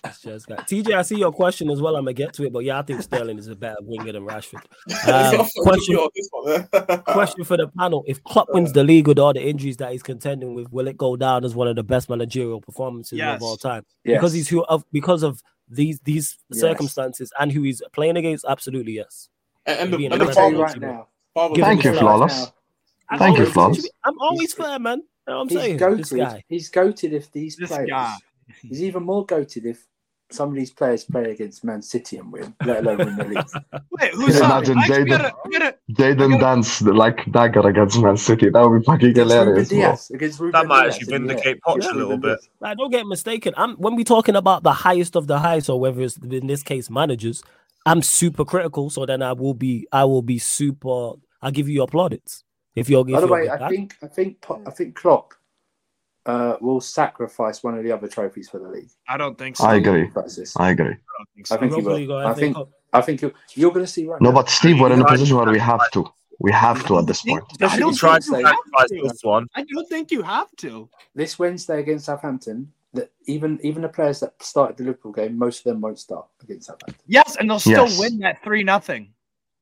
That's 0.03 0.21
just 0.21 0.47
got- 0.47 0.65
TJ, 0.65 0.93
I 0.93 1.01
see 1.01 1.17
your 1.17 1.31
question 1.33 1.69
as 1.69 1.81
well. 1.81 1.97
I'm 1.97 2.03
gonna 2.03 2.13
get 2.13 2.33
to 2.35 2.43
it, 2.45 2.53
but 2.53 2.63
yeah, 2.63 2.79
I 2.79 2.83
think 2.83 3.01
Sterling 3.01 3.37
is 3.37 3.47
a 3.47 3.55
better 3.55 3.75
winger 3.81 4.13
than 4.13 4.25
Rashford. 4.25 4.61
Um, 5.07 5.45
question, 5.57 5.97
question. 5.97 7.01
question 7.03 7.43
for 7.43 7.57
the 7.57 7.67
panel: 7.77 8.03
If 8.07 8.23
Klopp 8.23 8.47
wins 8.51 8.71
the 8.71 8.83
league 8.83 9.07
with 9.07 9.19
all 9.19 9.33
the 9.33 9.45
injuries 9.45 9.75
that 9.77 9.91
he's 9.91 10.03
contending 10.03 10.53
with, 10.53 10.71
will 10.71 10.87
it 10.87 10.95
go 10.97 11.15
down 11.17 11.43
as 11.43 11.53
one 11.53 11.67
of 11.67 11.75
the 11.75 11.83
best 11.83 12.09
managerial 12.09 12.61
performances 12.61 13.17
Yes. 13.17 13.37
of 13.37 13.43
all 13.43 13.57
time? 13.57 13.83
Yes. 14.05 14.17
Because 14.19 14.31
he's 14.33 14.47
who 14.47 14.63
of 14.65 14.85
because 14.93 15.21
of 15.23 15.41
these 15.69 15.99
these 16.01 16.37
Yes. 16.49 16.61
circumstances 16.61 17.31
and 17.39 17.51
who 17.51 17.61
he's 17.63 17.81
playing 17.93 18.17
against. 18.17 18.45
Absolutely, 18.47 18.93
yes. 18.93 19.29
And, 19.65 19.79
and 19.79 19.93
the, 19.93 20.05
and 20.05 20.13
the 20.13 20.17
the 20.19 20.25
I'll 20.25 20.33
tell 20.33 20.51
you 20.51 20.57
father, 20.57 20.79
right 20.79 20.81
now. 20.81 21.07
Give 21.53 21.63
Thank 21.65 21.83
you, 21.83 21.91
the 21.91 21.99
flawless. 21.99 22.51
I'm 23.11 23.19
Thank 23.19 23.37
you, 23.37 23.43
always- 23.43 23.53
Flawless. 23.53 23.89
I'm 24.03 24.19
always 24.19 24.53
fair, 24.53 24.79
man. 24.79 24.99
You 25.27 25.33
know 25.33 25.41
I'm 25.41 25.49
He's 25.49 25.59
saying? 25.59 25.77
goated. 25.79 25.97
This 25.97 26.11
guy. 26.11 26.43
He's 26.47 26.71
goated 26.71 27.11
if 27.11 27.31
these 27.31 27.55
This 27.55 27.69
players. 27.69 27.89
guy. 27.89 28.15
He's 28.63 28.83
even 28.83 29.03
more 29.03 29.25
goated 29.25 29.65
if 29.65 29.85
some 30.31 30.49
of 30.49 30.55
these 30.55 30.71
players 30.71 31.03
play 31.03 31.31
against 31.31 31.63
Man 31.63 31.81
City 31.81 32.17
and 32.17 32.31
win, 32.31 32.55
let 32.65 32.83
alone 32.85 32.97
win 32.97 33.15
the 33.15 33.23
league. 33.25 33.45
Wait, 33.99 34.13
who's 34.13 34.35
Imagine 34.39 34.77
I 34.77 34.87
Jayden. 34.87 35.09
gotta, 35.09 35.33
I 35.45 35.49
gotta, 35.49 35.75
Jayden 35.91 36.39
Danns 36.39 36.95
like 36.95 37.31
dagger 37.31 37.67
against 37.67 37.99
Man 37.99 38.17
City. 38.17 38.49
That 38.49 38.61
would 38.67 38.79
be 38.79 38.85
fucking 38.85 39.09
Against 39.09 39.31
Ruben 39.35 39.45
hilarious. 39.45 39.69
bro. 39.69 39.77
Dias. 39.79 40.09
Against 40.11 40.39
Ruben 40.39 40.51
That 40.61 40.67
might 40.67 40.81
Dias 40.83 40.95
actually 40.95 41.15
in 41.15 41.27
the 41.27 41.33
air. 41.33 41.37
vindicate 41.39 41.61
Poch 41.67 41.81
Yeah, 41.81 41.91
a 41.91 41.95
little 41.95 42.17
bit. 42.17 42.29
Dias. 42.39 42.49
Like, 42.59 42.77
don't 42.77 42.91
get 42.91 43.07
mistaken. 43.07 43.53
I'm 43.57 43.75
when 43.77 43.95
we 43.95 44.03
talking 44.03 44.35
about 44.35 44.63
the 44.63 44.73
highest 44.73 45.15
of 45.15 45.27
the 45.27 45.39
highs, 45.39 45.67
or 45.69 45.79
whether 45.79 46.01
it's 46.01 46.17
in 46.17 46.47
this 46.47 46.61
case 46.63 46.89
managers, 46.89 47.41
I'm 47.85 48.01
super 48.03 48.45
critical. 48.45 48.89
So 48.89 49.05
then 49.05 49.21
I 49.23 49.33
will 49.33 49.55
be, 49.55 49.87
I 49.91 50.05
will 50.05 50.21
be 50.21 50.37
super. 50.37 51.13
I'll 51.41 51.51
give 51.51 51.67
you 51.67 51.73
your 51.73 51.87
plaudits 51.87 52.43
if 52.75 52.89
you're. 52.89 53.03
By 53.03 53.13
if 53.13 53.21
the 53.21 53.27
you're 53.27 53.33
way, 53.33 53.41
good. 53.47 53.61
I 53.61 53.69
think 53.69 53.95
I 54.03 54.07
think 54.07 54.41
Po- 54.41 54.61
I 54.67 54.71
think 54.71 54.95
Klopp 54.95 55.33
uh, 56.25 56.55
will 56.61 56.81
sacrifice 56.81 57.63
one 57.63 57.77
of 57.77 57.83
the 57.83 57.91
other 57.91 58.07
trophies 58.07 58.49
for 58.49 58.59
the 58.59 58.67
league. 58.67 58.89
I 59.07 59.17
don't 59.17 59.37
think 59.37 59.57
so. 59.57 59.65
I 59.65 59.75
agree. 59.75 60.09
That's. 60.13 60.55
I 60.57 60.71
agree. 60.71 60.85
I 60.87 61.13
don't 61.17 61.29
think 61.35 61.47
so. 61.47 61.55
I 61.55 61.57
think 61.59 61.73
he 61.75 61.81
will. 61.81 62.17
I 62.17 62.33
think 62.33 62.57
I 62.93 63.01
think 63.01 63.21
you're, 63.21 63.31
you're 63.55 63.71
going 63.71 63.85
to 63.85 63.91
see 63.91 64.07
right 64.07 64.19
No, 64.21 64.29
now. 64.31 64.35
but 64.35 64.49
Steve, 64.49 64.79
we're 64.79 64.91
in 64.91 65.01
a 65.01 65.05
position 65.05 65.37
where 65.37 65.45
we 65.51 65.59
have 65.59 65.89
to. 65.91 66.05
We 66.39 66.51
have 66.53 66.85
to 66.87 66.97
at 66.99 67.05
this 67.05 67.21
point. 67.21 67.43
I 67.61 67.77
don't 67.77 67.91
this 67.91 67.99
Try 67.99 68.13
think 68.19 68.25
to 68.25 68.39
you 68.39 68.45
have 68.45 68.55
sacrifice 68.55 68.89
to. 68.89 69.01
this 69.09 69.23
one. 69.23 69.47
I 69.55 69.63
don't 69.63 69.89
think 69.89 70.11
you 70.11 70.21
have 70.23 70.47
to. 70.57 70.89
this 71.13 71.37
Wednesday 71.37 71.79
against 71.79 72.05
Southampton. 72.05 72.71
That 72.93 73.11
even 73.25 73.59
even 73.61 73.83
the 73.83 73.89
players 73.89 74.19
that 74.21 74.41
started 74.41 74.77
the 74.77 74.83
Liverpool 74.85 75.11
game, 75.11 75.37
most 75.37 75.59
of 75.59 75.65
them 75.65 75.79
won't 75.81 75.99
start 75.99 76.25
against 76.41 76.67
Southampton. 76.67 76.95
Yes, 77.07 77.35
and 77.35 77.47
they'll 77.47 77.59
still 77.59 77.85
Yes. 77.85 77.99
win 77.99 78.17
that 78.19 78.43
three 78.43 78.63
nothing. 78.63 79.13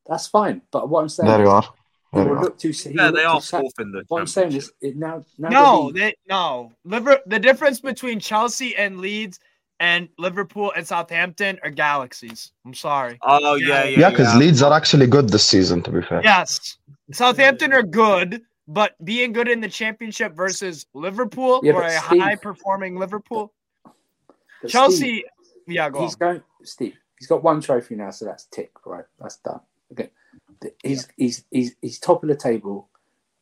That's 0.06 0.28
fine. 0.28 0.62
But 0.72 0.88
what 0.88 1.02
I'm 1.02 1.10
saying, 1.10 1.28
There 1.28 1.40
you 1.40 1.48
is, 1.48 1.50
are. 1.50 1.74
He 2.14 2.18
There 2.20 2.24
you 2.28 2.34
will 2.34 2.42
look 2.42 2.58
to 2.60 2.72
he 2.72 2.90
Yeah, 2.96 3.06
will 3.08 3.12
they 3.14 3.24
look 3.26 3.34
are 3.36 3.42
to 3.42 3.48
fourth 3.48 3.80
in 3.80 3.92
the 3.92 4.04
What 4.08 4.22
I'm 4.22 4.28
saying 4.28 4.54
is, 4.54 4.72
it 4.82 4.96
now, 4.96 5.26
now 5.38 5.50
No, 5.50 5.92
they 5.92 6.16
no. 6.28 6.72
Liver, 6.86 7.20
the 7.26 7.40
difference 7.40 7.80
between 7.80 8.20
Chelsea 8.20 8.76
and 8.76 9.00
Leeds 9.00 9.40
and 9.80 10.10
Liverpool 10.18 10.72
and 10.76 10.88
Southampton 10.88 11.60
are 11.64 11.70
galaxies. 11.70 12.52
I'm 12.66 12.74
sorry. 12.74 13.20
Oh 13.22 13.56
yeah, 13.56 13.84
yeah, 13.84 14.00
Yeah, 14.00 14.10
because 14.10 14.36
Leeds 14.36 14.62
are 14.64 14.74
actually 14.74 15.08
good 15.08 15.30
this 15.30 15.46
season, 15.46 15.84
to 15.84 15.92
be 15.92 16.02
fair. 16.02 16.22
Yes, 16.24 16.78
Southampton 17.12 17.72
are 17.74 17.84
good, 17.84 18.42
but 18.68 18.96
being 19.06 19.34
good 19.34 19.48
in 19.48 19.62
the 19.62 19.70
championship 19.70 20.36
versus 20.36 20.86
Liverpool 20.94 21.60
Yeah, 21.64 21.74
or 21.74 21.84
a 21.84 21.92
Steve- 22.00 22.22
high 22.22 22.36
performing 22.36 22.98
Liverpool, 22.98 23.54
but 23.84 23.94
Steve, 24.62 24.72
Chelsea. 24.72 25.24
yeah, 25.68 25.90
go 25.90 26.00
on. 26.00 26.04
he's 26.06 26.16
going, 26.16 26.42
Steve. 26.64 26.96
He's 27.20 27.28
got 27.28 27.44
one 27.44 27.62
trophy 27.62 27.96
now, 27.96 28.12
so 28.12 28.26
that's 28.26 28.46
tick, 28.46 28.72
right? 28.86 29.06
That's 29.20 29.38
done. 29.38 29.60
Okay, 29.92 30.10
he's 30.84 31.08
he's 31.18 31.44
he's 31.52 31.76
he's 31.82 32.00
top 32.00 32.24
of 32.24 32.30
the 32.30 32.36
table 32.36 32.90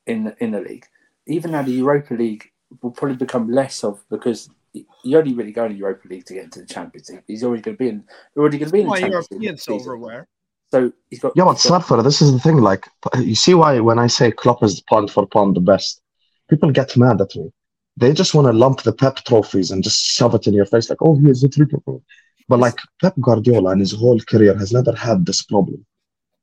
in 0.05 0.26
the, 0.26 0.43
in 0.43 0.51
the 0.51 0.61
league. 0.61 0.86
Even 1.28 1.51
now, 1.51 1.61
the 1.63 1.72
Europa 1.72 2.13
League 2.13 2.51
will 2.82 2.91
probably 2.91 3.18
become 3.18 3.49
less 3.49 3.84
of 3.84 4.03
because 4.09 4.49
you 4.74 5.18
only 5.18 5.34
really 5.34 5.51
go 5.51 5.66
in 5.66 5.72
the 5.72 5.78
Europa 5.78 6.07
League 6.07 6.26
to 6.26 6.34
get 6.34 6.43
into 6.43 6.59
the 6.59 6.66
Champions 6.66 7.09
League. 7.09 7.24
He's 7.28 7.43
already 7.43 7.61
going 7.61 7.78
to 7.78 7.84
be 7.84 7.89
in. 7.89 8.03
Already 8.38 8.57
going 8.57 8.70
to 8.70 8.74
be 8.74 8.80
in 8.82 8.86
the 8.86 8.89
Why 8.91 8.99
Champions 8.99 9.32
League. 9.32 9.43
European 9.43 9.57
silverware? 9.57 10.28
So 10.72 10.91
he's 11.09 11.20
got. 11.20 11.34
Yeah, 11.36 11.45
but 11.45 11.53
he's 11.53 11.70
got- 11.70 11.84
Surfer, 11.84 12.03
this 12.03 12.22
is 12.22 12.34
the 12.34 12.39
thing. 12.39 12.57
Like, 12.57 12.88
you 13.20 13.36
see 13.36 13.53
why 13.53 13.80
when 13.80 13.99
I 13.99 14.07
say 14.07 14.32
Klopp 14.32 14.63
is 14.63 14.82
pound 14.82 15.11
for 15.11 15.26
pound 15.28 15.55
the 15.55 15.61
best, 15.61 16.01
people 16.49 16.72
get 16.72 16.95
mad 16.97 17.22
at 17.22 17.36
me. 17.36 17.51
They 17.97 18.11
just 18.11 18.34
want 18.36 18.47
to 18.47 18.53
lump 18.53 18.84
the 18.84 18.91
Pep 18.91 19.18
trophies 19.24 19.72
and 19.72 19.82
just 19.82 20.03
shove 20.03 20.36
it 20.36 20.47
in 20.47 20.53
your 20.53 20.66
face, 20.66 20.89
like, 20.89 21.01
oh, 21.01 21.16
here's 21.18 21.39
the 21.41 21.47
triple. 21.47 22.03
But 22.49 22.59
like 22.59 22.76
Pep 23.01 23.16
Guardiola 23.22 23.72
in 23.72 23.80
his 23.80 23.93
whole 23.93 24.20
career 24.20 24.55
has 24.57 24.74
never 24.74 24.93
had 24.93 25.26
this 25.26 25.43
problem. 25.43 25.86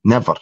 Never. 0.03 0.35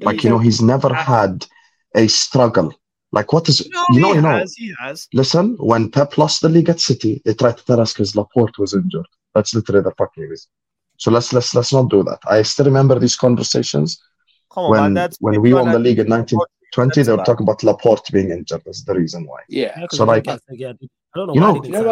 Like, 0.00 0.22
you 0.24 0.30
know, 0.30 0.38
he's 0.38 0.60
never 0.60 0.90
ah. 0.90 0.94
had 0.94 1.46
a 1.94 2.06
struggle. 2.08 2.74
Like, 3.12 3.32
what 3.32 3.48
is, 3.48 3.66
No, 3.70 3.84
you 3.92 4.00
know, 4.00 4.08
he 4.10 4.14
you 4.16 4.20
know, 4.22 4.28
has. 4.30 4.54
He 4.54 4.74
has. 4.78 5.08
listen, 5.14 5.56
when 5.58 5.90
Pep 5.90 6.18
lost 6.18 6.42
the 6.42 6.48
league 6.48 6.68
at 6.68 6.80
City, 6.80 7.22
they 7.24 7.34
tried 7.34 7.56
to 7.56 7.64
tell 7.64 7.80
us 7.80 7.92
because 7.92 8.14
Laporte 8.16 8.58
was 8.58 8.74
injured. 8.74 9.06
That's 9.34 9.54
literally 9.54 9.82
the 9.82 9.92
fucking 9.96 10.24
reason. 10.24 10.50
So 10.98 11.10
let's 11.10 11.32
let's 11.32 11.54
let's 11.54 11.72
not 11.72 11.90
do 11.90 12.02
that. 12.04 12.18
I 12.26 12.42
still 12.42 12.64
remember 12.66 12.98
these 12.98 13.16
conversations 13.16 14.02
Come 14.50 14.64
on, 14.64 14.70
when 14.70 14.80
man. 14.82 14.94
That's 14.94 15.16
when 15.20 15.40
we 15.40 15.52
won 15.54 15.70
the 15.70 15.78
league 15.78 15.98
in 15.98 16.08
1920. 16.08 17.02
They 17.02 17.12
were 17.12 17.24
talking 17.24 17.44
about 17.44 17.62
Laporte 17.62 18.10
being 18.12 18.30
injured. 18.30 18.62
That's 18.64 18.82
the 18.82 18.94
reason 18.94 19.26
why. 19.26 19.40
Yeah. 19.48 19.72
Yeah, 19.78 19.86
'cause 19.86 19.98
So, 19.98 20.04
like, 20.04 20.24
can't 20.24 20.40
say, 20.48 20.56
yeah, 20.56 20.72
I 20.72 20.86
don't 21.14 21.26
know 21.28 21.34
you 21.34 21.40
why 21.40 21.46
know- 21.52 21.60
they 21.60 21.68
didn't 21.70 21.84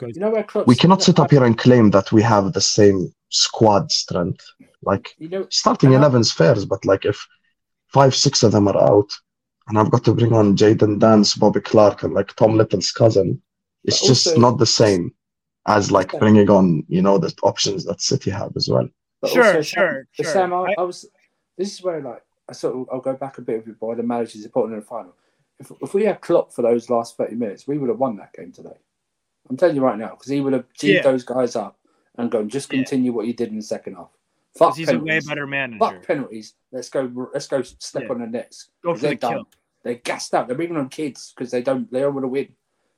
You 0.00 0.08
know 0.08 0.08
where 0.08 0.08
that, 0.08 0.08
Klopp's- 0.08 0.08
but 0.08 0.08
that's 0.08 0.14
crazy. 0.14 0.20
You 0.20 0.20
know 0.26 0.30
where 0.30 0.42
Klopp's, 0.44 0.66
We 0.68 0.76
cannot 0.76 1.02
sit 1.02 1.18
up 1.18 1.30
here 1.30 1.44
and 1.44 1.56
claim 1.58 1.90
that 1.90 2.12
we 2.12 2.22
have 2.22 2.52
the 2.52 2.60
same 2.60 3.12
squad 3.28 3.90
strength. 3.92 4.44
Like 4.82 5.14
You 5.18 5.28
know, 5.28 5.46
starting 5.50 5.94
And 5.94 6.04
I- 6.04 6.08
11's 6.08 6.32
fair, 6.32 6.54
but 6.66 6.84
like 6.84 7.04
if 7.04 7.24
five, 7.88 8.14
six 8.14 8.42
of 8.42 8.52
them 8.52 8.68
are 8.68 8.76
out, 8.80 9.10
and 9.68 9.78
I've 9.78 9.90
got 9.90 10.04
to 10.04 10.14
bring 10.14 10.32
on 10.32 10.56
Jayden 10.56 10.98
Danns, 10.98 11.38
Bobby 11.38 11.60
Clark, 11.60 12.02
and 12.02 12.14
like 12.14 12.34
Tom 12.34 12.56
Little's 12.56 12.90
cousin, 12.90 13.40
it's 13.84 14.00
But 14.00 14.06
just 14.08 14.26
also- 14.28 14.40
not 14.40 14.58
the 14.58 14.66
same 14.66 15.14
as 15.66 15.92
like 15.92 16.10
bringing 16.18 16.50
on 16.50 16.84
you 16.88 17.00
know 17.02 17.18
the 17.18 17.32
options 17.44 17.84
that 17.84 18.00
City 18.00 18.30
have 18.30 18.52
as 18.56 18.68
well. 18.68 18.88
But 19.20 19.30
Sure, 19.30 19.44
also, 19.46 19.62
sure, 19.62 20.08
But 20.16 20.24
sure. 20.24 20.32
Sam, 20.32 20.52
I, 20.52 20.56
I- 20.56 20.74
I 20.78 20.82
was. 20.82 21.04
This 21.56 21.74
is 21.74 21.82
where 21.82 22.00
like 22.00 22.24
I 22.48 22.52
sort 22.54 22.74
of 22.74 22.88
I'll 22.92 23.00
go 23.00 23.14
back 23.14 23.38
a 23.38 23.42
bit 23.42 23.58
with 23.58 23.68
you 23.68 23.74
by 23.80 23.94
the 23.94 24.02
managers 24.02 24.44
important 24.44 24.74
in 24.74 24.80
the 24.80 24.86
final. 24.86 25.14
If, 25.60 25.70
if 25.80 25.94
we 25.94 26.04
had 26.04 26.20
Klopp 26.20 26.52
for 26.52 26.62
those 26.62 26.90
last 26.90 27.16
thirty 27.16 27.36
minutes, 27.36 27.68
we 27.68 27.78
would 27.78 27.88
have 27.88 27.98
won 28.00 28.16
that 28.16 28.32
game 28.32 28.50
today. 28.50 28.76
I'm 29.50 29.56
telling 29.56 29.76
you 29.76 29.82
right 29.82 29.98
now 29.98 30.10
because 30.10 30.28
he 30.28 30.40
would 30.40 30.52
have 30.52 30.64
teed 30.78 30.96
Yeah. 30.96 31.02
those 31.02 31.24
guys 31.24 31.56
up 31.56 31.78
and 32.16 32.30
gone 32.30 32.48
just 32.48 32.72
Yeah. 32.72 32.78
continue 32.78 33.12
what 33.12 33.26
you 33.26 33.32
did 33.34 33.48
in 33.50 33.56
the 33.56 33.62
second 33.62 33.94
half. 33.96 34.08
Fuck 34.56 34.70
'Cause 34.70 34.76
he's 34.76 34.88
a 34.90 34.98
way 34.98 35.20
better 35.20 35.46
manager. 35.46 35.78
Fuck 35.78 36.06
penalties. 36.06 36.54
Let's 36.70 36.90
go. 36.90 37.28
Let's 37.32 37.46
go 37.46 37.62
step 37.62 38.02
Yeah. 38.04 38.08
on 38.10 38.20
the 38.20 38.26
nets. 38.26 38.68
Go 38.82 38.94
for 38.94 39.00
They're 39.00 39.10
the 39.10 39.16
done. 39.16 39.32
kill. 39.32 39.48
They're 39.82 39.94
gassed 39.94 40.34
out. 40.34 40.46
They're 40.46 40.56
bringing 40.56 40.76
on 40.76 40.88
kids 40.90 41.32
because 41.34 41.50
they 41.50 41.62
don't. 41.62 41.90
They 41.90 42.00
don't 42.00 42.14
want 42.14 42.24
to 42.24 42.28
win. 42.28 42.48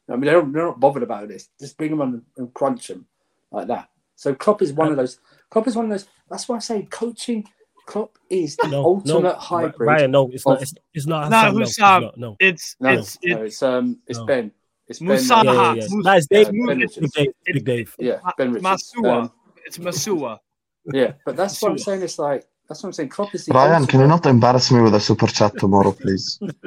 I 0.09 0.13
mean, 0.13 0.23
they 0.23 0.33
don't, 0.33 0.53
they're 0.53 0.67
not 0.67 0.81
bothered 0.81 1.03
about 1.03 1.29
this. 1.29 1.49
Just 1.59 1.79
bring 1.79 1.91
them 1.91 2.03
on 2.03 2.25
and 2.37 2.53
crunch 2.53 2.89
them 2.89 3.07
like 3.51 3.69
that. 3.69 3.89
So 4.17 4.35
Klopp 4.35 4.61
is 4.63 4.73
one 4.73 4.89
of 4.91 4.97
those. 4.97 5.19
Klopp 5.49 5.67
is 5.67 5.77
one 5.77 5.87
of 5.87 5.91
those. 5.93 6.07
That's 6.29 6.47
why 6.49 6.57
I 6.57 6.59
say 6.59 6.83
coaching. 6.91 7.49
Klopp 7.87 8.19
is 8.31 8.57
the 8.57 8.69
No, 8.69 8.85
ultimate 8.85 9.23
no, 9.23 9.33
hybrid. 9.35 9.87
Ryan, 9.89 10.11
no, 10.11 10.29
it's 10.31 10.47
not. 10.47 10.61
It's, 10.63 10.75
it's 10.93 11.07
not. 11.07 11.31
No, 11.31 11.37
Hassan, 11.37 11.53
no, 11.55 11.59
who's 11.61 11.69
it's 11.71 11.79
not, 11.79 12.19
no. 12.19 12.37
It's 12.41 12.77
No, 12.81 12.91
it's 12.91 13.19
no, 13.23 13.37
it's 13.37 13.47
it's 13.47 13.63
um, 13.63 13.99
it's 14.07 14.19
No. 14.19 14.27
Ben. 14.27 14.53
It's 14.89 14.99
Ben. 14.99 15.09
Musa- 15.09 15.35
Yeah, 15.45 15.53
yeah, 15.53 15.75
yeah. 15.75 15.87
Mus- 15.91 16.05
Nice, 16.05 16.27
Dave. 16.27 16.47
Ben 16.47 16.67
Big 16.67 16.79
Richards. 16.79 17.13
Dave. 17.13 17.33
Big 17.47 17.65
Dave. 17.65 17.95
Yeah, 17.99 18.19
Ben 18.37 18.53
Richards. 18.53 18.93
Masua. 18.97 19.23
Um, 19.23 19.33
it's 19.67 19.79
Masua. 19.79 20.39
yeah, 20.93 21.13
but 21.25 21.37
that's 21.37 21.61
what 21.63 21.71
I'm 21.73 21.79
saying. 21.79 22.03
It's 22.03 22.19
like 22.19 22.45
that's 22.69 22.83
what 22.83 22.89
I'm 22.89 22.93
saying. 22.93 23.09
Klopp 23.11 23.35
is 23.35 23.47
the 23.47 23.53
Ryan, 23.55 23.73
ultimate- 23.73 23.91
can 23.91 24.01
you 24.01 24.07
not 24.07 24.27
embarrass 24.27 24.71
me 24.73 24.81
with 24.83 24.95
a 24.95 25.01
super 25.01 25.27
chat 25.27 25.57
tomorrow, 25.59 25.93
please? 25.93 26.39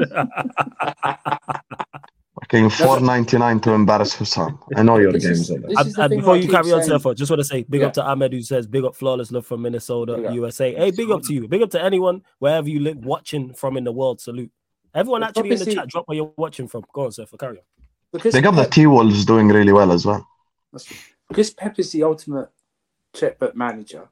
Fucking 2.41 2.69
four 2.69 2.99
ninety 2.99 3.37
nine 3.37 3.59
to 3.61 3.71
embarrass 3.71 4.13
Hussam. 4.15 4.59
I 4.75 4.83
know 4.83 4.97
your 4.97 5.11
This 5.11 5.23
games 5.25 5.39
is- 5.41 5.51
are 5.51 5.59
there. 5.59 5.69
this 5.69 5.77
And, 5.79 5.93
the 5.95 6.01
and 6.03 6.09
before 6.17 6.35
you 6.37 6.43
keep 6.43 6.51
carry 6.51 6.71
on, 6.71 6.81
saying. 6.83 6.89
Surfer, 6.99 7.13
just 7.15 7.31
want 7.31 7.39
to 7.39 7.43
say 7.43 7.63
big 7.63 7.81
Yeah. 7.81 7.87
up 7.87 7.93
to 7.93 8.03
Ahmed 8.03 8.31
who 8.33 8.41
says 8.43 8.67
big 8.67 8.83
up 8.83 8.95
flawless 8.95 9.31
love 9.31 9.45
from 9.45 9.61
Minnesota, 9.63 10.15
Big 10.17 10.25
up. 10.27 10.33
USA. 10.35 10.73
Hey, 10.75 10.91
big 10.91 11.09
up 11.09 11.23
to 11.23 11.33
you. 11.33 11.47
Big 11.47 11.61
up 11.63 11.71
to 11.71 11.83
anyone 11.83 12.21
wherever 12.39 12.69
you 12.69 12.79
live 12.79 12.97
watching 13.03 13.53
from 13.53 13.75
in 13.75 13.83
the 13.83 13.91
world. 13.91 14.21
Salute. 14.21 14.51
Everyone 14.93 15.21
Well, 15.21 15.29
actually 15.29 15.41
in 15.43 15.49
the 15.49 15.55
obviously- 15.61 15.75
chat, 15.75 15.87
drop 15.89 16.07
where 16.07 16.15
you're 16.15 16.31
watching 16.37 16.67
from. 16.67 16.83
Go 16.93 17.05
on, 17.05 17.11
Surfer, 17.11 17.37
carry 17.37 17.57
on. 17.57 17.63
Because 18.17 18.33
They 18.33 18.41
got 18.41 18.55
the 18.55 18.65
T 18.65 18.85
Wolves 18.87 19.25
doing 19.25 19.47
really 19.49 19.71
well 19.73 19.91
as 19.91 20.05
well. 20.05 20.27
because 21.29 21.49
Pep 21.51 21.77
is 21.79 21.91
the 21.91 22.03
ultimate 22.03 22.49
checkbook 23.13 23.55
manager. 23.55 24.09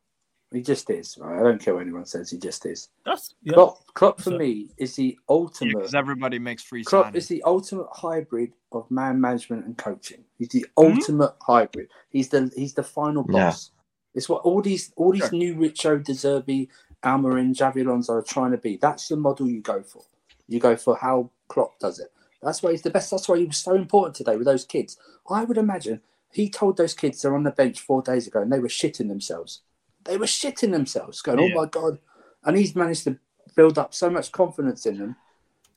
He 0.52 0.62
just 0.62 0.90
is. 0.90 1.18
Right? 1.20 1.40
I 1.40 1.44
don't 1.44 1.60
care 1.62 1.74
what 1.74 1.82
anyone 1.82 2.06
says. 2.06 2.30
He 2.30 2.38
just 2.38 2.66
is. 2.66 2.90
That's 3.06 3.34
yeah. 3.44 3.54
Klopp, 3.54 3.86
Klopp 3.94 4.18
for 4.22 4.30
So- 4.32 4.38
me 4.38 4.70
is 4.78 4.96
the 4.96 5.18
ultimate. 5.28 5.76
because 5.76 5.94
everybody 5.96 6.40
makes 6.40 6.64
free 6.64 6.84
Klopp 6.84 7.08
signings. 7.08 7.16
is 7.16 7.28
the 7.28 7.44
ultimate 7.44 7.88
hybrid 7.92 8.54
of 8.72 8.90
man 8.90 9.20
management 9.20 9.66
and 9.66 9.78
coaching. 9.78 10.24
He's 10.38 10.50
the 10.50 10.66
Mhm. 10.78 10.98
ultimate 10.98 11.34
hybrid. 11.42 11.90
He's 12.10 12.30
the 12.30 12.52
he's 12.56 12.74
the 12.74 12.84
final 12.84 13.26
Yeah. 13.30 13.48
boss. 13.50 13.72
It's 14.14 14.30
what 14.30 14.44
all 14.44 14.62
these 14.62 14.94
all 14.96 15.12
these 15.12 15.22
Sure. 15.28 15.32
new 15.38 15.56
Richo, 15.56 16.02
De 16.02 16.14
Zerbi, 16.14 16.70
Amorim, 17.04 17.54
Xabi 17.54 17.86
Alonso 17.86 18.14
are 18.14 18.22
trying 18.22 18.52
to 18.52 18.58
be. 18.58 18.78
That's 18.78 19.08
the 19.10 19.18
model 19.18 19.50
you 19.50 19.62
go 19.62 19.82
for. 19.84 20.04
You 20.48 20.60
go 20.60 20.76
for 20.78 20.96
how 20.96 21.32
Klopp 21.50 21.80
does 21.80 22.00
it. 22.00 22.12
That's 22.46 22.62
why 22.64 22.72
he's 22.72 22.84
the 22.84 22.92
best. 22.92 23.12
That's 23.12 23.28
why 23.28 23.40
he 23.40 23.46
was 23.46 23.58
so 23.58 23.74
important 23.74 24.16
today 24.16 24.38
with 24.38 24.46
those 24.46 24.64
kids. 24.64 24.98
I 25.30 25.44
would 25.44 25.58
imagine 25.58 26.02
he 26.32 26.50
told 26.50 26.78
those 26.78 26.94
kids 26.94 27.22
they're 27.22 27.36
on 27.36 27.44
the 27.44 27.52
bench 27.52 27.80
four 27.82 28.02
days 28.02 28.28
ago 28.28 28.42
and 28.42 28.52
they 28.52 28.60
were 28.60 28.68
shitting 28.68 29.08
themselves. 29.08 29.62
They 30.04 30.18
were 30.18 30.28
shitting 30.28 30.72
themselves, 30.72 31.22
going, 31.22 31.40
oh 31.40 31.46
Yeah. 31.46 31.56
"Oh 31.56 31.62
my 31.64 31.66
god!" 31.68 32.00
And 32.44 32.56
he's 32.56 32.76
managed 32.76 33.06
to 33.06 33.18
build 33.56 33.80
up 33.80 33.94
so 33.94 34.10
much 34.10 34.32
confidence 34.32 34.86
in 34.86 35.00
them 35.00 35.16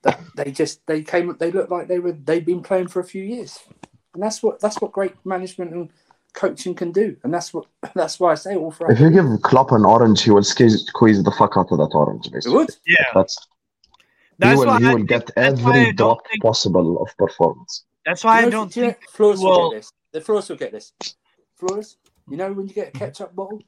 that 0.03 0.21
they 0.37 0.51
just 0.51 0.87
they 0.87 1.03
came 1.03 1.35
they 1.39 1.51
looked 1.51 1.71
like 1.71 1.89
they 1.89 1.99
were 1.99 2.13
they've 2.13 2.45
been 2.45 2.63
playing 2.63 2.89
for 2.89 3.01
a 3.01 3.05
few 3.05 3.23
years, 3.23 3.59
and 4.15 4.23
that's 4.23 4.43
what 4.43 4.61
that's 4.61 4.81
what 4.81 4.93
great 4.93 5.15
management 5.25 5.73
and 5.73 5.91
coaching 6.35 6.75
can 6.75 6.93
do, 6.93 7.17
and 7.25 7.33
that's 7.33 7.55
what 7.55 7.67
that's 7.95 8.21
why 8.21 8.33
I 8.33 8.35
say 8.35 8.55
all 8.57 8.71
for 8.71 8.91
If 8.91 9.01
you 9.01 9.11
give 9.11 9.27
Klopp 9.43 9.73
an 9.73 9.85
orange, 9.85 10.23
he 10.23 10.31
will 10.31 10.43
squeeze, 10.45 10.85
squeeze 10.87 11.23
the 11.23 11.31
fuck 11.33 11.55
out 11.57 11.73
of 11.73 11.79
that 11.79 11.93
orange. 11.95 12.27
it 12.27 12.33
Basically, 12.33 12.57
would. 12.59 12.71
Yeah, 12.87 13.07
that's 13.15 13.37
he 14.39 14.45
that's 14.49 14.59
will 14.59 14.67
why 14.67 14.79
he 14.79 14.85
will 14.87 14.95
think- 14.97 15.09
get 15.09 15.31
that's 15.35 15.61
why 15.63 15.71
I 15.73 15.79
every 15.79 15.93
don't 15.93 15.97
drop 15.97 16.29
think- 16.31 16.43
possible 16.43 17.03
of 17.03 17.17
performance. 17.17 17.85
That's 18.07 18.25
why 18.25 18.41
You 18.41 18.47
I 18.47 18.51
don't 18.51 18.73
do 18.73 18.81
you 18.81 18.87
know- 18.87 18.93
think. 18.93 19.11
Flores 19.11 19.41
will 19.41 19.51
well- 19.51 19.71
get 19.71 19.77
this. 19.79 19.93
The 20.13 20.21
Flores 20.21 20.49
will 20.49 20.57
get 20.57 20.73
this. 20.73 20.93
Flores, 21.57 21.97
you 22.31 22.37
know 22.37 22.53
when 22.53 22.67
you 22.69 22.75
get 22.75 22.89
a 22.89 22.91
ketchup 22.93 23.35
bottle. 23.35 23.61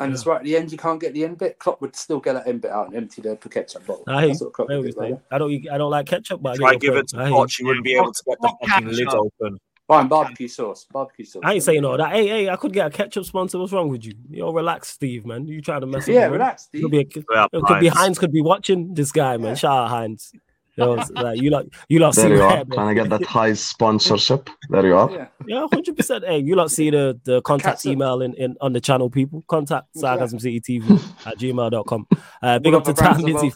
And 0.00 0.12
it's 0.12 0.26
right 0.26 0.38
at 0.38 0.42
the 0.44 0.56
end, 0.56 0.72
you 0.72 0.78
can't 0.78 1.00
get 1.00 1.14
the 1.14 1.22
end 1.24 1.38
bit. 1.38 1.60
Klopp 1.60 1.80
would 1.80 1.94
still 1.94 2.18
get 2.18 2.32
that 2.34 2.48
end 2.48 2.60
bit 2.60 2.72
out 2.72 2.88
and 2.88 2.96
empty 2.96 3.22
the 3.22 3.36
ketchup 3.36 3.86
bottle. 3.86 4.02
I 4.08 4.22
hear 4.22 4.28
That's 4.30 4.42
what 4.42 4.52
Klopp 4.52 4.68
I 4.68 4.72
hear 4.74 4.82
would 4.82 4.86
what 4.86 4.94
do, 4.94 5.00
you're 5.00 5.04
saying. 5.06 5.12
right? 5.14 5.34
I 5.34 5.38
don't. 5.38 5.68
I 5.74 5.78
don't 5.78 5.90
like 5.92 6.06
ketchup, 6.06 6.42
but 6.42 6.52
I 6.54 6.56
Try 6.56 6.72
get 6.72 6.80
give 6.80 6.96
it 6.96 7.08
to 7.08 7.16
point. 7.16 7.26
I 7.26 7.28
you. 7.30 7.34
Poch, 7.36 7.58
you 7.60 7.66
wouldn't 7.66 7.84
be 7.84 7.94
able 7.94 8.12
to 8.12 8.22
get 8.26 8.38
the 8.40 8.54
fucking 8.68 8.88
lid 8.88 9.08
open. 9.08 9.58
Fine, 9.88 10.08
barbecue 10.08 10.48
sauce. 10.48 10.84
Barbecue 10.92 11.24
sauce. 11.24 11.42
I 11.44 11.54
ain't 11.54 11.62
saying 11.62 11.84
all 11.84 11.96
that. 11.96 12.10
Hey, 12.10 12.26
hey, 12.26 12.48
I 12.48 12.56
could 12.56 12.72
get 12.72 12.86
a 12.88 12.90
ketchup 12.90 13.24
sponsor. 13.24 13.58
What's 13.58 13.72
wrong 13.72 13.88
with 13.88 14.04
you? 14.04 14.14
Yo, 14.30 14.50
relax, 14.52 14.88
Steve, 14.88 15.24
man. 15.24 15.46
You 15.46 15.60
trying 15.62 15.82
to 15.82 15.86
mess 15.86 16.02
up? 16.04 16.08
Yeah, 16.08 16.24
the 16.26 16.30
win? 16.32 16.40
relax, 16.40 16.68
Could 16.72 16.78
Steve. 16.80 16.90
be, 16.90 16.98
a, 16.98 17.24
Yeah, 17.32 17.46
it 17.52 17.62
could 17.62 17.80
be 17.80 17.86
Heinz. 17.86 17.94
Heinz 17.98 18.18
could 18.18 18.32
be 18.32 18.40
watching 18.42 18.94
this 18.94 19.12
guy, 19.12 19.36
man. 19.36 19.50
Yeah. 19.50 19.54
Shout 19.54 19.78
out 19.78 19.88
Heinz. 19.90 20.32
You 20.78 20.84
know, 20.84 21.04
like 21.14 21.40
you 21.40 21.48
lot, 21.50 21.64
you 21.88 22.00
lot 22.00 22.14
see 22.14 22.22
There 22.22 22.34
you 22.36 22.42
are, 22.42 22.64
that, 22.64 22.70
trying 22.70 22.94
to 22.94 23.02
get 23.02 23.08
that 23.08 23.24
high 23.26 23.54
sponsorship. 23.54 24.50
There 24.68 24.84
you 24.86 24.94
are. 24.96 25.10
Yeah. 25.10 25.26
Yeah, 25.46 25.66
hundred 25.72 25.96
percent. 25.96 26.24
Hey, 26.26 26.40
you 26.40 26.54
lot 26.54 26.70
see 26.70 26.90
the 26.90 27.18
the 27.24 27.40
contact 27.42 27.78
Catsup. 27.78 27.92
email 27.92 28.20
in, 28.20 28.34
in 28.34 28.56
on 28.60 28.74
the 28.74 28.80
channel, 28.80 29.08
people. 29.08 29.42
Contact 29.48 29.86
Yeah. 29.94 30.00
sarcasm 30.02 30.38
city 30.38 30.60
TV 30.60 30.84
at 31.26 31.38
gmail.com. 31.38 32.06
Uh, 32.42 32.58
big 32.58 32.74
All 32.74 32.80
up 32.80 32.84
to 32.84 32.90
of 32.90 32.96
Tam 32.98 33.22
Busy. 33.22 33.52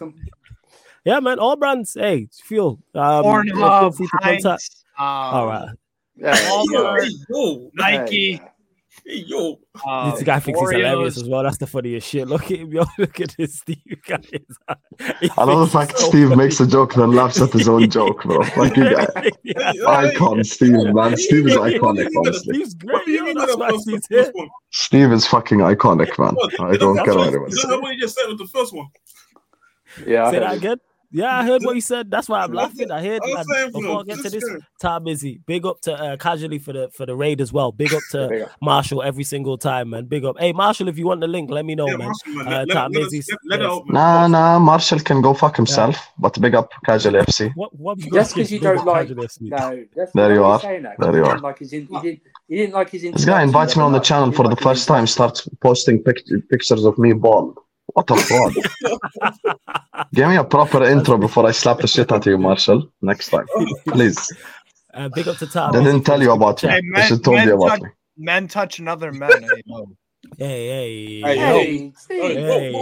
Yeah, 1.04 1.20
man. 1.20 1.38
All 1.38 1.56
brands. 1.56 1.92
Hey, 1.92 2.28
feel. 2.32 2.78
Um, 2.94 3.24
Pornhub, 3.24 3.80
feel 3.80 3.92
free 3.92 4.06
to 4.06 4.18
contact. 4.22 4.70
Um, 4.98 5.04
All 5.06 5.46
right. 5.46 5.68
Yeah, 6.20 6.48
All 6.50 6.66
yeah. 6.70 7.68
Nike, 7.74 8.16
Yeah, 8.42 8.48
Hey, 9.06 9.24
yo. 9.26 9.58
Uh, 9.86 10.10
this 10.14 10.22
guy 10.22 10.38
thinks 10.40 10.60
he's 10.60 10.70
hilarious 10.72 11.16
as 11.16 11.24
well. 11.26 11.42
That's 11.42 11.56
the 11.56 11.66
funniest 11.66 12.06
shit. 12.08 12.28
Look 12.28 12.42
at 12.50 12.58
him, 12.58 12.70
yo. 12.72 12.84
Look 12.98 13.18
at 13.20 13.34
this 13.38 13.58
Steve 13.58 13.78
guy. 14.06 14.18
I 15.38 15.44
love 15.44 15.60
the 15.60 15.66
fact 15.72 15.98
Steve 15.98 16.36
makes 16.36 16.60
a 16.60 16.66
joke 16.66 16.94
and 16.94 17.02
then 17.04 17.12
laughs 17.12 17.40
at 17.40 17.50
his 17.52 17.66
own 17.68 17.88
joke, 17.88 18.22
bro. 18.24 18.40
Like 18.56 18.76
you 18.76 18.90
got 18.90 19.16
icon 19.88 20.44
Steve, 20.44 20.92
man. 20.92 21.16
Steve 21.16 21.46
is 21.46 21.54
iconic, 21.56 22.08
honestly. 22.18 22.54
Steve's 22.56 22.76
What 22.82 22.92
great. 22.92 23.06
do 23.06 23.10
you 23.12 23.18
Yo, 23.18 23.24
mean 23.24 23.38
that's 23.38 23.56
by 23.56 23.60
why 23.60 23.70
the 23.72 23.78
Steve's 23.78 24.06
first, 24.06 24.08
here. 24.10 24.24
first 24.24 24.34
one? 24.34 24.48
Steve 24.70 25.12
is 25.12 25.26
fucking 25.26 25.58
iconic, 25.60 26.18
man. 26.18 26.36
I 26.60 26.76
don't 26.76 26.96
care 27.02 27.14
what 27.14 27.28
anyone 27.28 27.48
You 27.50 27.56
says. 27.56 27.62
don't 27.62 27.70
know 27.70 27.80
what 27.80 27.94
you 27.94 28.00
just 28.00 28.16
said 28.16 28.26
with 28.28 28.38
the 28.38 28.48
first 28.48 28.74
one. 28.74 28.88
Yeah, 30.06 30.26
I 30.26 30.30
Say 30.32 30.38
that 30.40 30.52
you. 30.52 30.58
again. 30.58 30.76
Yeah, 31.12 31.38
I 31.40 31.44
heard 31.44 31.62
what 31.64 31.74
you 31.74 31.80
said. 31.80 32.08
That's 32.10 32.28
why 32.28 32.40
I'm 32.40 32.52
laughing. 32.52 32.90
I 32.90 33.02
heard. 33.04 33.20
I'm 33.24 33.34
man. 33.34 33.44
saying, 33.44 33.66
Before 33.72 33.82
bro, 33.82 33.98
I 34.00 34.02
get 34.04 34.16
to 34.18 34.30
this, 34.30 34.44
saying. 34.46 34.60
Tom 34.80 35.08
Izzy. 35.08 35.40
Big 35.44 35.66
up 35.66 35.80
to 35.82 35.92
uh, 35.94 36.16
casually 36.16 36.58
for 36.60 36.72
the 36.72 36.88
for 36.94 37.04
the 37.04 37.16
raid 37.16 37.40
as 37.40 37.52
well. 37.52 37.72
Big 37.72 37.92
up 37.92 38.02
to 38.12 38.48
Marshall 38.62 39.02
every 39.02 39.24
single 39.24 39.58
time, 39.58 39.90
man. 39.90 40.04
Big 40.06 40.24
up. 40.24 40.36
Hey, 40.38 40.52
Marshall, 40.52 40.86
if 40.88 40.96
you 40.98 41.06
want 41.06 41.20
the 41.20 41.26
link, 41.26 41.50
let 41.50 41.64
me 41.64 41.74
know, 41.74 41.88
Yeah, 41.88 41.96
man. 41.96 42.06
Marshall, 42.06 42.32
man. 42.34 42.46
Uh, 42.46 42.50
Let- 42.50 42.68
let- 42.68 42.74
Tom 42.74 42.92
let 42.92 43.02
us- 43.02 43.28
let- 43.48 43.60
let 43.60 43.60
yes. 43.70 43.82
Nah, 43.88 44.26
nah, 44.28 44.58
Marshall 44.60 45.00
can 45.00 45.20
go 45.20 45.34
fuck 45.34 45.56
himself, 45.56 45.96
but 46.18 46.40
big 46.40 46.54
up 46.54 46.70
Casual 46.84 47.14
FC. 47.16 47.50
What? 47.56 47.74
What? 47.78 47.98
Just 47.98 48.34
because 48.36 48.52
you 48.52 48.60
don't 48.60 48.84
like, 48.86 49.08
Casual 49.08 49.24
FC. 49.24 49.38
no, 49.50 49.84
that's 49.96 50.12
There 50.12 50.32
you 50.32 50.44
are. 50.44 50.60
saying 50.60 50.82
that, 50.84 50.96
There 50.98 51.08
'cause 51.10 51.16
you 51.16 51.24
are. 51.24 51.38
like 51.40 51.58
his, 51.58 51.72
in- 51.72 51.86
he 51.86 52.00
didn't, 52.00 52.20
he 52.48 52.56
didn't 52.56 52.74
like 52.74 52.90
his. 52.90 53.02
This 53.02 53.24
guy 53.24 53.42
invites 53.42 53.76
me 53.76 53.82
on 53.82 53.92
the 53.92 53.98
channel 54.00 54.30
for 54.30 54.48
the 54.48 54.56
first 54.56 54.86
time, 54.86 55.08
starts 55.08 55.48
posting 55.60 56.02
pic- 56.04 56.24
pictures 56.50 56.84
of 56.84 56.96
me 56.98 57.12
bald. 57.14 57.58
What 57.94 58.10
a 58.10 58.16
fraud. 58.16 58.54
Give 60.12 60.28
me 60.28 60.36
a 60.36 60.44
proper 60.44 60.84
intro 60.84 61.18
before 61.18 61.46
I 61.46 61.52
slap 61.52 61.78
the 61.80 61.86
shit 61.86 62.10
out 62.12 62.26
of 62.26 62.30
you, 62.30 62.38
Marshall. 62.38 62.90
Next 63.02 63.28
time. 63.30 63.46
Please. 63.86 64.32
Uh, 64.92 65.08
big 65.08 65.28
up 65.28 65.38
to 65.38 65.46
Tom. 65.46 65.72
They 65.72 65.82
didn't 65.84 66.04
tell 66.04 66.20
you 66.20 66.32
about 66.32 66.62
me. 66.62 66.68
chat. 66.68 66.82
Hey, 66.82 66.90
They 66.96 67.02
should 67.02 67.24
told 67.24 67.42
you 67.42 67.54
about 67.54 67.68
touch- 67.70 67.82
me. 67.82 67.88
Men 68.16 68.48
touch 68.48 68.78
another 68.80 69.12
man. 69.12 69.42
Hey, 69.42 69.62
yo. 69.64 69.86
Hey, 70.36 70.68
hey, 70.68 71.20
Hey, 71.22 71.34
yo. 71.36 71.54
Hey, 71.54 71.92
Steve. 71.96 72.20
Hey, 72.20 72.42
Hey, 72.42 72.72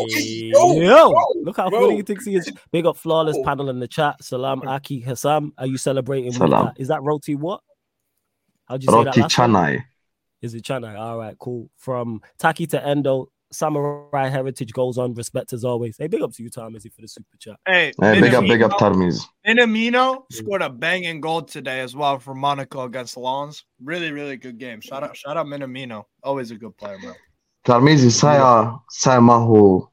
whoa, 0.52 0.66
whoa, 0.74 0.80
yo, 0.80 1.10
yo, 1.10 1.42
look 1.42 1.56
how 1.56 1.70
funny 1.70 1.96
he 1.96 2.02
thinks 2.02 2.24
he 2.24 2.34
is. 2.36 2.50
Big 2.72 2.86
up 2.86 2.96
flawless 2.96 3.36
Whoa. 3.36 3.44
panel 3.44 3.68
in 3.68 3.78
the 3.78 3.86
chat. 3.86 4.22
Salam 4.24 4.66
Aki 4.66 5.00
Hassam. 5.00 5.52
Are 5.58 5.66
you 5.66 5.76
celebrating 5.76 6.30
with 6.30 6.38
Salam. 6.38 6.66
that? 6.66 6.80
Is 6.80 6.88
that 6.88 7.02
roti 7.02 7.36
what? 7.36 7.60
How'd 8.66 8.82
you 8.82 8.88
say 8.88 8.92
that 8.92 9.06
Roti 9.06 9.20
last 9.20 9.38
one? 9.38 9.50
Canai. 9.52 9.84
Is 10.42 10.54
it 10.54 10.64
China? 10.64 10.94
All 10.96 11.18
right, 11.18 11.38
cool. 11.38 11.70
From 11.76 12.20
Taki 12.38 12.66
to 12.68 12.84
Endo, 12.84 13.28
Samurai 13.52 14.28
Heritage 14.28 14.72
goes 14.72 14.98
on. 14.98 15.14
Respect 15.14 15.52
as 15.52 15.64
always. 15.64 15.96
Hey, 15.96 16.06
big 16.06 16.22
up 16.22 16.32
to 16.34 16.42
you, 16.42 16.50
Tom 16.50 16.74
for 16.74 17.00
the 17.00 17.08
super 17.08 17.36
chat. 17.38 17.56
Hey, 17.66 17.92
Hey, 18.00 18.20
big 18.20 18.34
up, 18.34 18.44
big 18.44 18.62
up, 18.62 18.72
Minamino- 18.72 18.78
Tarmiz. 18.78 19.24
Minamino 19.46 20.16
mm. 20.16 20.22
scored 20.30 20.62
a 20.62 20.70
banging 20.70 21.20
goal 21.20 21.42
today 21.42 21.80
as 21.80 21.96
well 21.96 22.18
for 22.18 22.34
Monaco 22.34 22.84
against 22.84 23.16
Lens. 23.16 23.64
Really, 23.82 24.12
really 24.12 24.36
good 24.36 24.58
game. 24.58 24.80
Shout 24.80 25.02
out, 25.02 25.16
shout 25.16 25.36
out 25.36 25.46
Minamino. 25.46 26.04
Always 26.22 26.50
a 26.50 26.56
good 26.56 26.76
player, 26.76 26.98
man. 26.98 27.14
Tarmizi, 27.64 28.10
saya, 28.10 28.42
uh, 28.42 28.78
saya 28.88 29.20
mahu 29.20 29.86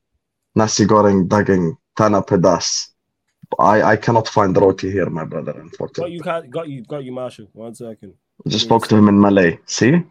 nasi 0.56 0.86
goreng 0.86 1.28
daging 1.28 1.76
tanah 1.98 2.26
pedas. 2.26 2.96
I, 3.60 3.84
I 3.84 3.96
cannot 3.96 4.28
find 4.28 4.56
roti 4.58 4.92
here, 4.92 5.10
my 5.10 5.24
brother, 5.24 5.52
unfortunately. 5.60 6.20
Got 6.20 6.44
unfortunately. 6.44 6.50
you, 6.50 6.50
got 6.50 6.50
got 6.50 6.70
you, 6.70 6.84
got 6.84 7.04
you, 7.04 7.12
Marshall. 7.12 7.48
One 7.54 7.76
second. 7.76 8.14
Just 8.48 8.66
spoke 8.66 8.88
to 8.88 8.96
him 8.96 9.08
in 9.08 9.20
Malay. 9.20 9.60
See? 9.66 10.04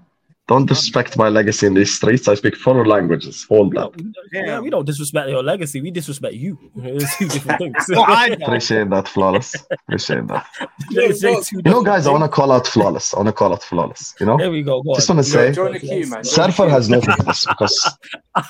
Don't 0.47 0.67
disrespect 0.67 1.17
my 1.17 1.31
legacy 1.31 1.67
in 1.67 1.73
these 1.73 1.95
streets. 1.95 2.29
I 2.29 2.35
speak 2.35 2.55
four 2.57 2.87
languages. 2.87 3.47
Hold 3.49 3.73
We 3.73 3.79
up. 3.79 3.97
don't, 3.97 4.15
yeah, 4.31 4.61
we 4.61 4.69
don't 4.69 4.85
disrespect 4.85 5.31
your 5.31 5.43
legacy. 5.43 5.81
We 5.81 5.91
disrespect 5.91 6.35
you. 6.35 6.59
It's 6.77 7.17
two 7.17 7.29
different 7.29 7.59
things. 7.61 7.77
Well, 7.89 8.05
I. 8.07 8.27
Appreciate 8.29 8.91
that, 8.91 9.09
Flawless. 9.09 9.55
Appreciate 9.89 10.27
that. 10.29 10.47
You 10.91 11.63
know, 11.65 11.83
guys, 11.83 12.07
I 12.07 12.11
want 12.11 12.25
to 12.25 12.29
call 12.29 12.53
out 12.53 12.67
Flawless. 12.67 13.15
I 13.15 13.19
want 13.19 13.29
to 13.29 13.33
call 13.33 13.53
out 13.55 13.63
Flawless. 13.63 14.15
You 14.21 14.27
know? 14.27 14.37
There 14.37 14.51
we 14.51 14.63
go. 14.63 14.83
Go 14.83 14.95
Just 14.95 15.09
want 15.09 15.21
to 15.25 15.25
say, 15.25 15.53
Join 15.53 15.73
the 15.73 15.81
queue, 15.81 16.07
man. 16.11 16.23
Surfer 16.25 16.69
has 16.69 16.91
noticed 16.91 17.25
this 17.25 17.47
because, 17.47 17.97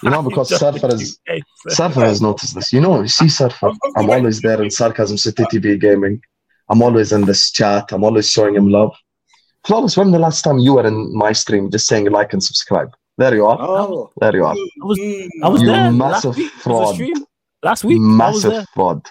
you 0.03 0.11
know, 0.11 0.23
because 0.23 0.49
Surfer 0.59 0.93
is 0.95 1.21
Hey, 1.27 1.43
Surfer 1.69 2.01
has 2.01 2.21
noticed 2.21 2.57
this. 2.57 2.73
You 2.73 2.81
know, 2.81 3.03
you 3.03 3.09
see 3.09 3.29
Surfer. 3.29 3.71
I'm 3.97 4.11
always 4.11 4.41
there 4.41 4.61
in 4.61 4.71
Sarcasm 4.71 5.17
City 5.17 5.45
TV 5.45 5.81
gaming. 5.81 6.21
I'm 6.69 6.83
always 6.83 7.13
in 7.13 7.23
this 7.25 7.51
chat. 7.53 7.93
I'm 7.93 8.03
always 8.03 8.29
showing 8.31 8.57
him 8.57 8.69
love. 8.69 8.95
Flawless, 9.65 9.97
when 9.97 10.11
the 10.11 10.19
last 10.19 10.43
time 10.43 10.59
you 10.59 10.75
were 10.75 10.87
in 10.87 11.15
my 11.17 11.33
stream 11.33 11.71
just 11.71 11.87
saying 11.87 12.11
like 12.11 12.33
and 12.33 12.43
subscribe? 12.43 12.95
There 13.17 13.35
you 13.35 13.47
are. 13.47 13.57
Oh, 13.61 14.11
There 14.21 14.35
you 14.37 14.45
are. 14.45 14.55
I 14.55 14.85
was, 14.85 14.99
I 15.43 15.49
was 15.49 15.63
You 15.63 15.69
there 15.69 15.93
massive 15.93 16.37
last 16.37 16.37
week. 16.37 16.53
Fraud. 16.53 17.01
a 17.01 17.67
last 17.67 17.85
week. 17.85 17.97
I 17.97 17.99
was 17.99 18.17
Massive 18.17 18.51
there. 18.53 18.65
fraud. 18.75 19.09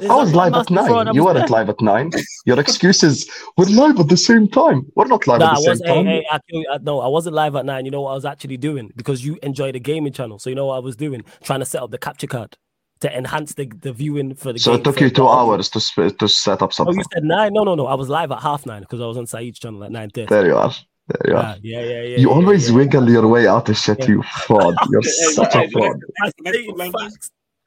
Is 0.00 0.10
I 0.10 0.16
was 0.16 0.34
live 0.34 0.54
at 0.54 0.70
massive 0.70 0.88
fraud? 0.88 0.90
I 0.90 1.04
nine. 1.04 1.14
You 1.14 1.24
were 1.24 1.36
at 1.38 1.50
live 1.50 1.68
at 1.70 1.80
nine. 1.80 2.10
Your 2.46 2.58
excuse 2.60 3.02
is 3.02 3.30
we're 3.56 3.66
live 3.66 3.98
at 4.00 4.08
the 4.08 4.16
same 4.16 4.48
time. 4.48 4.84
We're 4.96 5.06
not 5.06 5.26
live 5.26 5.40
Nah, 5.40 5.52
at 5.52 5.62
the 5.62 5.70
was. 5.70 5.78
same 5.78 5.86
Hey, 5.86 5.94
time. 5.94 6.06
hey, 6.06 6.26
I, 6.30 6.38
kill 6.50 6.64
I- 6.70 6.78
no, 6.78 7.00
I 7.00 7.06
wasn't 7.06 7.36
live 7.36 7.54
at 7.54 7.64
nine. 7.64 7.84
You 7.84 7.92
know 7.92 8.02
what 8.02 8.10
I 8.10 8.14
was 8.14 8.24
actually 8.24 8.56
doing 8.56 8.92
because 8.96 9.24
you 9.24 9.38
enjoy 9.42 9.72
the 9.72 9.80
gaming 9.80 10.12
channel. 10.12 10.38
So 10.38 10.50
you 10.50 10.56
know 10.56 10.66
what 10.66 10.76
I 10.76 10.80
was 10.80 10.96
doing, 10.96 11.24
trying 11.44 11.60
to 11.60 11.64
set 11.66 11.80
up 11.82 11.90
the 11.92 11.98
capture 11.98 12.26
card 12.26 12.58
to 13.04 13.14
enhance 13.14 13.52
the, 13.52 13.66
the 13.66 13.92
viewing 13.92 14.34
for 14.34 14.52
the. 14.54 14.58
So 14.58 14.72
game, 14.72 14.80
it 14.80 14.84
took 14.84 15.00
you 15.00 15.10
two 15.10 15.26
audio. 15.26 15.52
hours 15.52 15.68
to 15.70 15.80
sp- 15.84 16.16
to 16.18 16.26
set 16.26 16.62
up 16.62 16.70
oh, 16.70 16.72
something. 16.72 16.98
Oh, 16.98 17.02
something. 17.02 17.04
you 17.04 17.04
said 17.12 17.24
nine? 17.24 17.52
No, 17.52 17.62
no, 17.62 17.74
no. 17.74 17.86
I 17.86 17.94
was 17.94 18.08
live 18.08 18.32
at 18.32 18.40
half 18.40 18.64
nine 18.64 18.80
because 18.80 19.00
I 19.02 19.06
was 19.06 19.18
on 19.18 19.26
Saeed's 19.26 19.58
channel 19.58 19.84
at 19.84 19.92
nine 19.92 20.08
thirty. 20.08 20.28
There 20.28 20.46
you 20.46 20.56
are. 20.56 20.72
There 21.08 21.32
you 21.32 21.36
are. 21.36 21.56
Yeah, 21.62 21.80
yeah, 21.80 21.82
yeah, 21.82 22.02
yeah. 22.02 22.16
You 22.16 22.28
yeah, 22.30 22.34
always 22.34 22.70
yeah. 22.70 22.76
wiggle 22.76 23.10
your 23.10 23.28
way 23.28 23.46
out 23.46 23.68
of 23.68 23.76
shit, 23.76 23.98
Yeah. 24.00 24.08
you 24.08 24.22
fraud. 24.46 24.74
You're 24.90 25.02
such 25.02 25.54
a 25.54 25.68
fraud. 25.70 26.00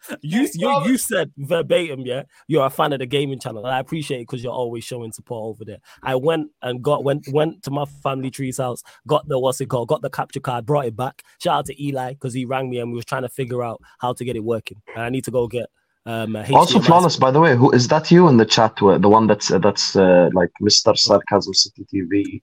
I 0.10 0.16
Next- 0.22 0.56
next 0.56 0.56
stated 0.56 0.68
language. 0.68 0.88
facts. 0.88 0.88
You, 0.88 0.88
you 0.88 0.92
you 0.92 0.98
said 0.98 1.32
verbatim, 1.38 2.02
yeah. 2.02 2.24
You're 2.48 2.66
a 2.66 2.70
fan 2.70 2.94
of 2.94 3.00
the 3.00 3.06
gaming 3.06 3.40
channel, 3.40 3.66
and 3.66 3.74
I 3.76 3.80
appreciate 3.80 4.20
it 4.22 4.28
because 4.28 4.44
you're 4.44 4.54
always 4.54 4.84
showing 4.84 5.12
support 5.12 5.44
over 5.56 5.66
there. 5.66 5.80
I 6.04 6.16
went 6.16 6.52
and 6.62 6.82
got 6.84 7.04
went 7.04 7.28
went 7.30 7.64
to 7.64 7.72
my 7.72 7.86
family 7.86 8.32
tree's 8.32 8.58
house, 8.58 8.84
got 9.08 9.28
the 9.28 9.40
what's 9.40 9.62
it 9.62 9.68
called, 9.68 9.90
got 9.90 10.02
the 10.02 10.10
capture 10.10 10.40
card, 10.40 10.66
brought 10.66 10.86
it 10.86 10.96
back. 10.96 11.24
Shout 11.42 11.60
out 11.60 11.66
to 11.68 11.84
Eli 11.84 12.14
because 12.14 12.34
he 12.34 12.46
rang 12.46 12.70
me 12.70 12.80
and 12.80 12.92
we 12.92 12.96
was 12.96 13.06
trying 13.06 13.24
to 13.24 13.30
figure 13.30 13.64
out 13.64 13.82
how 14.00 14.14
to 14.14 14.26
get 14.26 14.36
it 14.36 14.44
working. 14.44 14.82
And 14.96 15.04
I 15.04 15.10
need 15.10 15.26
to 15.26 15.32
go 15.32 15.48
get 15.48 15.70
um. 16.06 16.36
a 16.36 16.44
Also, 16.54 16.80
flawless. 16.80 17.18
By 17.18 17.32
the 17.32 17.40
way, 17.40 17.56
who 17.56 17.72
is 17.72 17.88
that? 17.90 18.10
You 18.12 18.28
in 18.30 18.38
the 18.38 18.46
chat? 18.46 18.82
Where 18.82 19.00
the 19.00 19.10
one 19.10 19.28
that's 19.28 19.52
uh, 19.52 19.60
that's 19.60 19.96
uh, 19.96 20.30
like 20.34 20.52
Mr. 20.62 20.98
Sarcasm 20.98 21.54
City 21.54 21.86
TV? 21.94 22.42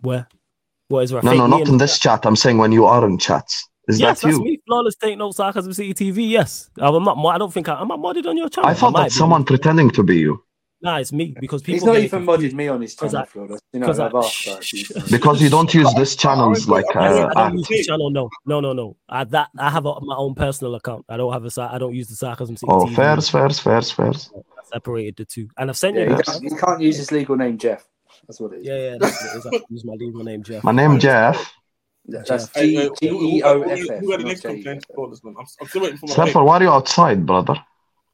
Where? 0.00 0.26
What 0.88 1.00
is 1.04 1.10
there? 1.10 1.22
No, 1.22 1.32
no, 1.34 1.46
not 1.46 1.62
in 1.62 1.68
in 1.68 1.78
this 1.78 1.98
chat. 1.98 2.24
I'm 2.26 2.36
saying 2.36 2.58
when 2.58 2.72
you 2.72 2.86
are 2.86 3.04
in 3.06 3.18
chats. 3.18 3.68
Is 3.88 3.98
Yes, 3.98 4.20
that 4.20 4.26
that's 4.28 4.38
you? 4.38 4.44
me. 4.44 4.60
Flawless 4.66 4.94
take 4.96 5.16
no 5.16 5.30
sarcasm 5.30 5.72
city 5.72 5.94
TV. 5.94 6.28
Yes, 6.28 6.70
I'm 6.78 7.02
not. 7.04 7.16
mo- 7.16 7.28
I 7.28 7.38
don't 7.38 7.52
think 7.52 7.68
I, 7.68 7.80
am 7.80 7.90
I 7.90 7.96
modded 7.96 8.26
on 8.26 8.36
your 8.36 8.48
channel. 8.48 8.68
I 8.68 8.74
thought 8.74 8.92
might 8.92 9.04
that's 9.04 9.14
be. 9.14 9.18
someone 9.18 9.44
pretending 9.44 9.90
to 9.92 10.02
be 10.02 10.18
you 10.18 10.44
Nah, 10.80 10.98
it's 10.98 11.10
me 11.12 11.34
because 11.40 11.60
people. 11.62 11.74
he's 11.74 11.84
not 11.84 11.92
get 11.94 12.02
it 12.02 12.04
even 12.04 12.24
confused. 12.26 12.54
modded 12.54 12.56
me 12.56 12.68
on 12.68 12.80
his 12.82 12.94
Because 12.94 13.12
channel, 13.12 13.22
I- 13.24 13.26
Flawless. 13.32 13.60
You 13.72 13.80
know, 13.80 13.86
because 13.86 13.98
I- 13.98 14.06
I've 14.06 14.14
asked 14.14 14.44
that. 14.44 14.62
He's- 14.64 15.10
because 15.10 15.42
you 15.42 15.48
don't 15.48 15.72
use 15.74 15.92
this 15.94 16.14
channel's 16.14 16.68
like 16.68 16.84
I 16.94 17.06
uh, 17.08 17.12
don't, 17.14 17.36
I 17.36 17.48
don't 17.48 17.56
use 17.58 17.62
act. 17.64 17.68
the 17.70 17.84
channel. 17.84 18.10
No, 18.10 18.28
no, 18.46 18.60
no, 18.60 18.72
no. 18.74 18.96
I, 19.08 19.24
that 19.24 19.48
I 19.58 19.70
have 19.70 19.86
a, 19.86 20.00
my 20.02 20.14
own 20.16 20.34
personal 20.34 20.74
account. 20.76 21.04
I 21.08 21.16
don't 21.16 21.32
have 21.32 21.44
a. 21.44 21.50
sa- 21.50 21.70
I 21.72 21.78
don't 21.78 21.94
use 21.94 22.08
the 22.08 22.14
sarcasm 22.14 22.56
city 22.56 22.70
Oh, 22.70 22.84
TV. 22.84 22.94
fairs, 22.94 23.28
fairs, 23.30 23.58
fairs, 23.58 23.90
fairs. 23.90 24.30
I 24.36 24.40
separated 24.74 25.16
the 25.16 25.24
two, 25.24 25.48
and 25.56 25.70
I've 25.70 25.76
sent 25.78 25.96
Yeah, 25.96 26.02
you. 26.04 26.08
he, 26.10 26.14
the- 26.16 26.22
can't, 26.22 26.42
he 26.44 26.50
can't 26.50 26.80
use 26.82 26.96
his 26.98 27.10
legal 27.10 27.36
name, 27.36 27.56
Jeff. 27.58 27.88
That's 28.28 28.38
what 28.38 28.52
it 28.52 28.60
is. 28.60 28.66
Yeah, 28.66 28.76
yeah. 28.76 28.96
That's 29.00 29.20
what 29.24 29.34
it 29.34 29.38
is. 29.38 29.46
I 29.46 29.66
use 29.70 29.84
my 29.84 29.94
legal 29.94 30.22
name, 30.22 30.42
Jeff. 30.44 30.62
My 30.62 30.72
name 30.72 30.98
Jeff. 31.00 31.52
That's 32.08 32.48
Hey, 32.54 32.70
G 32.70 32.76
hey, 32.76 32.90
G 33.00 33.08
who- 33.08 33.22
E 33.22 33.38
who- 33.40 33.44
O 33.46 33.62
who- 33.62 33.70
F 33.70 33.78
who 33.78 33.84
F. 33.84 34.00
the? 34.00 35.18
I'm, 35.26 35.36
I'm 35.60 35.66
still 35.68 35.82
waiting 35.82 35.98
for 35.98 36.06
my 36.06 36.14
Surfer, 36.14 36.42
why 36.42 36.56
are 36.58 36.62
you 36.62 36.70
outside, 36.70 37.26
brother? 37.26 37.54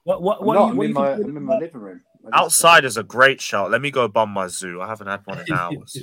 What? 0.03 0.21
What? 0.23 0.41
I'm 0.41 0.47
What? 0.47 0.55
not. 0.55 0.69
you, 0.73 0.77
what 0.77 0.87
in 0.87 0.93
my 0.93 1.13
I'm 1.13 1.37
in 1.37 1.43
my 1.45 1.59
living 1.59 1.81
room. 1.81 2.01
Outside 2.33 2.87
is 2.87 2.97
a 2.97 3.03
great 3.03 3.41
shout. 3.41 3.71
Let 3.71 3.83
me 3.83 3.91
go 3.91 4.09
bum 4.09 4.31
my 4.31 4.47
zoo. 4.49 4.81
I 4.81 4.89
haven't 4.89 5.07
had 5.09 5.21
one 5.27 5.41
in 5.47 5.53
hours. 5.53 5.97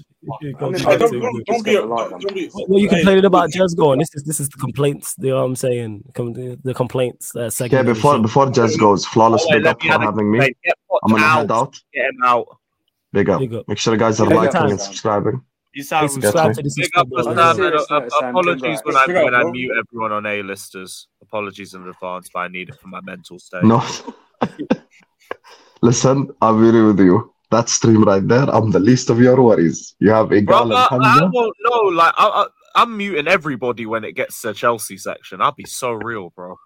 Go 0.58 0.68
I'm 0.68 0.76
in 0.76 0.80
to 0.80 0.86
my 0.86 0.92
Hey, 0.92 0.98
the 0.98 1.00
don't, 1.00 1.00
living 1.00 1.08
zoo. 1.10 1.20
room. 1.20 1.22
don't, 1.22 1.46
don't 1.46 1.64
be, 1.64 1.72
Just 1.72 1.88
got 1.90 2.10
don't, 2.22 2.34
be. 2.36 2.48
What 2.50 2.70
what 2.70 2.78
you 2.82 2.90
hey, 2.90 2.96
complaining 2.98 3.26
about, 3.26 3.50
don't 3.52 3.54
be- 3.54 3.60
Jez? 3.74 3.76
Go. 3.78 3.96
This 3.96 4.10
is 4.16 4.24
this 4.24 4.40
is 4.40 4.50
the 4.50 4.58
complaints. 4.58 5.16
You 5.20 5.30
know 5.32 5.36
what 5.38 5.42
I'm 5.44 5.56
saying? 5.56 6.04
Com- 6.14 6.34
the, 6.34 6.60
the 6.64 6.74
complaints 6.76 7.36
uh, 7.36 7.40
Okay, 7.42 7.50
segment. 7.50 7.90
of 7.90 7.96
before 7.96 8.16
show. 8.16 8.22
before 8.22 8.50
Jess 8.52 8.78
goes, 8.78 9.06
flawless. 9.06 9.44
Oh, 9.46 9.48
wait, 9.52 9.58
Big 9.60 9.68
up 9.68 9.82
for 9.82 9.88
having 9.90 10.32
me. 10.32 10.38
complaint. 10.38 10.58
Get 10.64 10.76
Potts 10.90 11.02
I'm 11.06 11.12
gonna 11.12 11.26
out. 11.26 11.38
head 11.40 11.52
out. 11.52 11.80
Get 11.94 12.06
him 12.06 12.24
out. 12.24 12.48
Big 13.14 13.30
up. 13.30 13.40
Big 13.40 13.54
up. 13.56 13.68
Make 13.68 13.78
sure 13.80 13.94
you 13.94 14.00
guys 14.00 14.20
are 14.22 14.28
liking 14.30 14.62
and 14.72 14.80
subscribing. 14.80 15.42
Peace 15.74 15.92
out. 15.94 16.04
Yes, 16.04 16.14
to 16.56 16.62
this. 16.64 16.76
Big 16.76 16.90
up 16.96 17.08
Instagram, 17.08 17.24
for 17.24 17.34
man. 17.36 17.40
On 17.40 17.56
Sam. 17.56 17.66
and, 17.66 17.76
uh, 17.76 18.28
apologies 18.30 18.80
when 18.84 18.98
I 18.98 19.06
when 19.24 19.36
I 19.36 19.44
mute 19.44 19.72
everyone 19.78 20.12
on 20.12 20.26
A-listers. 20.26 21.08
Apologies 21.22 21.74
in 21.74 21.88
advance, 21.88 22.30
but 22.34 22.40
I 22.42 22.48
need 22.50 22.70
it 22.70 22.76
for 22.76 22.88
my 22.90 23.00
mental 23.02 23.40
state. 23.40 23.64
No. 23.64 23.82
Listen, 25.82 26.30
I'm 26.42 26.62
be 26.62 26.70
real 26.78 26.88
with 26.88 27.00
you. 27.00 27.34
That 27.52 27.68
stream 27.70 28.04
right 28.04 28.26
there, 28.26 28.44
I'm 28.50 28.72
the 28.72 28.80
least 28.80 29.10
of 29.10 29.20
your 29.20 29.42
worries. 29.42 29.96
You 30.00 30.12
have 30.12 30.28
Igal 30.30 30.46
Bro, 30.46 30.62
and 30.64 30.74
I, 30.74 30.88
I 30.92 30.98
Hamza. 31.10 31.30
won't 31.34 31.56
know. 31.62 31.82
Like 31.90 32.14
I, 32.18 32.28
I, 32.28 32.46
I'm 32.82 32.96
muting 32.98 33.28
everybody 33.28 33.86
when 33.86 34.04
it 34.04 34.14
gets 34.14 34.42
to 34.42 34.54
Chelsea 34.54 34.98
section. 34.98 35.42
I'll 35.42 35.52
be 35.52 35.66
so 35.66 35.92
real, 35.92 36.30
bro. 36.36 36.58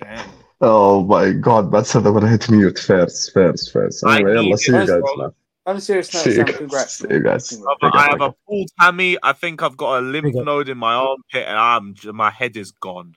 Damn. 0.00 0.28
Oh 0.60 1.02
my 1.04 1.32
god, 1.32 1.72
man 1.72 1.84
said 1.84 2.06
I'm 2.06 2.12
gonna 2.14 2.28
hit 2.28 2.48
mute 2.50 2.78
first, 2.78 3.32
first, 3.32 3.72
first. 3.72 4.04
I 4.06 4.16
Anyway, 4.16 4.34
need 4.34 4.44
yalla, 4.44 4.58
see 4.58 4.72
you 4.72 4.78
guys, 4.78 4.88
bro. 4.88 5.16
man. 5.16 5.30
On 5.70 5.76
a 5.76 5.80
serious 5.80 6.12
note, 6.12 6.32
Sam, 6.34 6.46
congrats. 6.46 6.98
See 6.98 7.06
you 7.08 7.22
guys. 7.22 7.48
Congrats. 7.48 7.78
Brother, 7.80 7.96
I 7.96 8.08
have 8.10 8.20
a 8.20 8.34
pulled 8.48 8.70
hammy. 8.80 9.16
I 9.22 9.32
think 9.32 9.62
I've 9.62 9.76
got 9.76 9.98
a 9.98 10.00
lymph 10.00 10.34
node 10.34 10.68
in 10.68 10.76
my 10.78 10.94
armpit, 10.94 11.46
and 11.46 11.56
I'm 11.56 11.94
my 12.12 12.30
head 12.30 12.56
is 12.56 12.72
gone. 12.72 13.14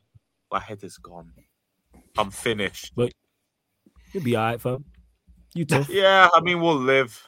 My 0.52 0.60
head 0.60 0.84
is 0.84 0.98
gone. 1.00 1.32
I'm 2.16 2.30
finished. 2.30 2.94
But 2.96 3.12
you'll 4.12 4.24
be 4.24 4.38
alright, 4.38 4.62
fam. 4.62 4.86
You 5.56 5.66
tough. 5.66 5.90
Yeah, 5.92 6.30
I 6.32 6.42
mean 6.42 6.62
we'll 6.62 6.76
live. 6.78 7.20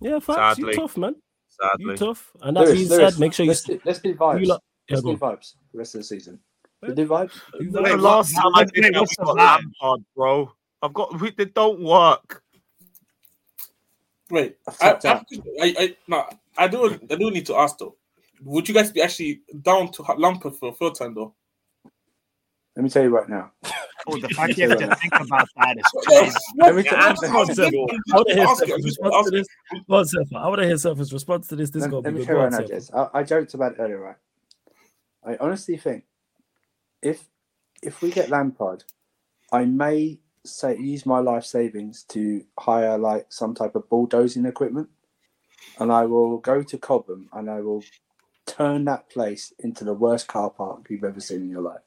Yeah, 0.00 0.18
facts. 0.18 0.58
You 0.58 0.64
Sadly. 0.64 0.76
tough, 0.76 0.96
man. 0.96 1.14
Sadly. 1.50 1.72
You 1.80 1.86
sadly. 1.96 2.06
tough. 2.08 2.32
And 2.40 2.56
that 2.56 2.60
Lewis, 2.64 2.72
being 2.72 2.88
said, 2.88 3.18
make 3.18 3.32
sure 3.34 3.44
you. 3.44 3.50
let's 3.50 3.62
do, 3.64 3.80
let's 3.84 3.98
do 4.00 4.14
vibes. 4.14 4.40
you 4.40 4.46
lot- 4.46 4.62
Yeah, 4.88 4.94
let's 4.94 5.02
go 5.04 5.14
do 5.14 5.24
on. 5.26 5.36
vibes 5.36 5.54
the 5.72 5.78
rest 5.78 5.94
of 5.94 6.00
the 6.00 6.04
season. 6.04 6.38
We 6.80 6.94
do 6.94 7.06
vibes. 7.06 7.38
You 7.60 7.70
Wait, 7.72 7.90
lot- 7.96 8.00
last 8.00 8.34
time 8.34 8.52
I 8.54 8.64
did 8.64 8.84
that, 8.94 9.00
what's 9.00 9.14
we 9.18 9.24
got 9.26 9.36
vibe? 9.36 9.60
Lampard, 9.82 10.04
bro. 10.16 10.52
I've 10.80 10.94
got 10.94 11.20
we, 11.20 11.32
they 11.32 11.44
don't 11.44 11.82
work. 11.82 12.42
Wait, 14.30 14.56
I've 14.66 14.76
I, 14.80 14.92
tapped 14.98 15.32
I. 15.32 15.62
I, 15.62 15.74
I, 15.78 15.96
no, 16.06 16.24
I 16.56 16.68
do, 16.68 16.98
I 17.10 17.14
do 17.16 17.30
need 17.30 17.46
to 17.46 17.56
ask 17.56 17.78
though. 17.78 17.96
Would 18.44 18.68
you 18.68 18.74
guys 18.74 18.92
be 18.92 19.02
actually 19.02 19.40
down 19.62 19.90
to 19.92 20.02
Lampard 20.16 20.54
for 20.56 20.68
a 20.70 20.72
third 20.72 20.94
time 20.94 21.14
though? 21.14 21.34
Let 22.76 22.82
me 22.84 22.90
tell 22.90 23.02
you 23.02 23.08
right 23.08 23.28
now. 23.28 23.50
Oh, 24.06 24.16
the 24.18 24.28
fact 24.28 24.56
you 24.56 24.68
have 24.68 24.78
to 24.78 24.94
think 25.02 25.14
about 25.18 25.48
that 25.56 25.76
is 25.78 25.84
crazy. 26.04 26.38
Let 26.56 26.74
me 26.76 26.82
Yeah, 26.84 26.90
tell 26.90 26.98
I'm 27.00 27.16
you. 27.16 27.28
not 27.28 27.40
I'm 27.40 27.46
sure. 27.46 27.54
just- 27.54 27.60
I 27.60 28.16
want 28.16 28.28
to 28.28 28.32
I'm 28.32 28.36
hear 28.36 28.46
just 28.46 28.62
asking, 28.62 28.68
Sef's 28.68 28.72
I'm 28.72 28.82
just 28.82 28.98
response 29.00 29.10
to 29.12 29.18
asking. 29.18 29.38
this. 29.38 29.46
Go 29.88 29.96
on, 29.96 30.04
Seth. 30.06 30.34
I 30.36 30.48
want 30.48 30.60
to 30.60 30.66
hear 30.66 30.78
Sef's 30.78 31.12
response 31.12 31.46
to 31.48 31.56
this. 31.56 31.70
This 31.70 31.76
is 31.76 31.82
Let, 31.82 31.90
going 31.90 32.02
to 32.04 32.08
let 32.10 32.14
be 32.14 32.20
me 32.20 32.26
good. 32.26 32.26
tell 32.26 32.34
you 32.36 32.38
Go 32.38 32.44
right 32.44 32.52
on, 32.54 32.60
now, 32.60 32.66
Seth. 32.68 32.92
Jez. 32.94 33.10
I, 33.14 33.18
I 33.18 33.22
joked 33.24 33.54
about 33.54 33.72
it 33.72 33.78
earlier, 33.80 34.00
right? 34.00 34.16
I 35.26 35.36
honestly 35.44 35.76
think 35.76 36.04
if 37.02 37.24
if 37.82 38.00
we 38.02 38.10
get 38.10 38.30
Lampard, 38.30 38.84
I 39.52 39.64
may 39.64 40.18
say 40.48 40.76
use 40.76 41.06
my 41.06 41.18
life 41.20 41.44
savings 41.44 42.02
to 42.04 42.44
hire 42.58 42.98
like 42.98 43.26
some 43.28 43.54
type 43.54 43.74
of 43.74 43.88
bulldozing 43.88 44.46
equipment, 44.46 44.88
and 45.78 45.92
I 45.92 46.04
will 46.06 46.38
go 46.38 46.62
to 46.62 46.78
Cobham 46.78 47.28
and 47.32 47.50
I 47.50 47.60
will 47.60 47.84
turn 48.46 48.84
that 48.86 49.08
place 49.10 49.52
into 49.60 49.84
the 49.84 49.94
worst 49.94 50.26
car 50.26 50.50
park 50.50 50.86
you've 50.88 51.04
ever 51.04 51.20
seen 51.20 51.42
in 51.42 51.50
your 51.50 51.62
life. 51.62 51.80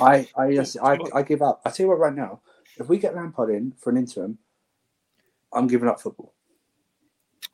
I 0.00 0.26
I 0.36 0.52
just, 0.52 0.76
I, 0.82 0.98
I 1.14 1.22
give 1.22 1.42
up. 1.42 1.62
I 1.64 1.70
tell 1.70 1.84
you 1.84 1.90
what, 1.90 1.98
right 1.98 2.14
now, 2.14 2.40
if 2.78 2.88
we 2.88 2.98
get 2.98 3.14
Lampard 3.14 3.50
in 3.50 3.72
for 3.78 3.90
an 3.90 3.96
interim, 3.96 4.38
I'm 5.52 5.66
giving 5.66 5.88
up 5.88 6.00
football. 6.00 6.33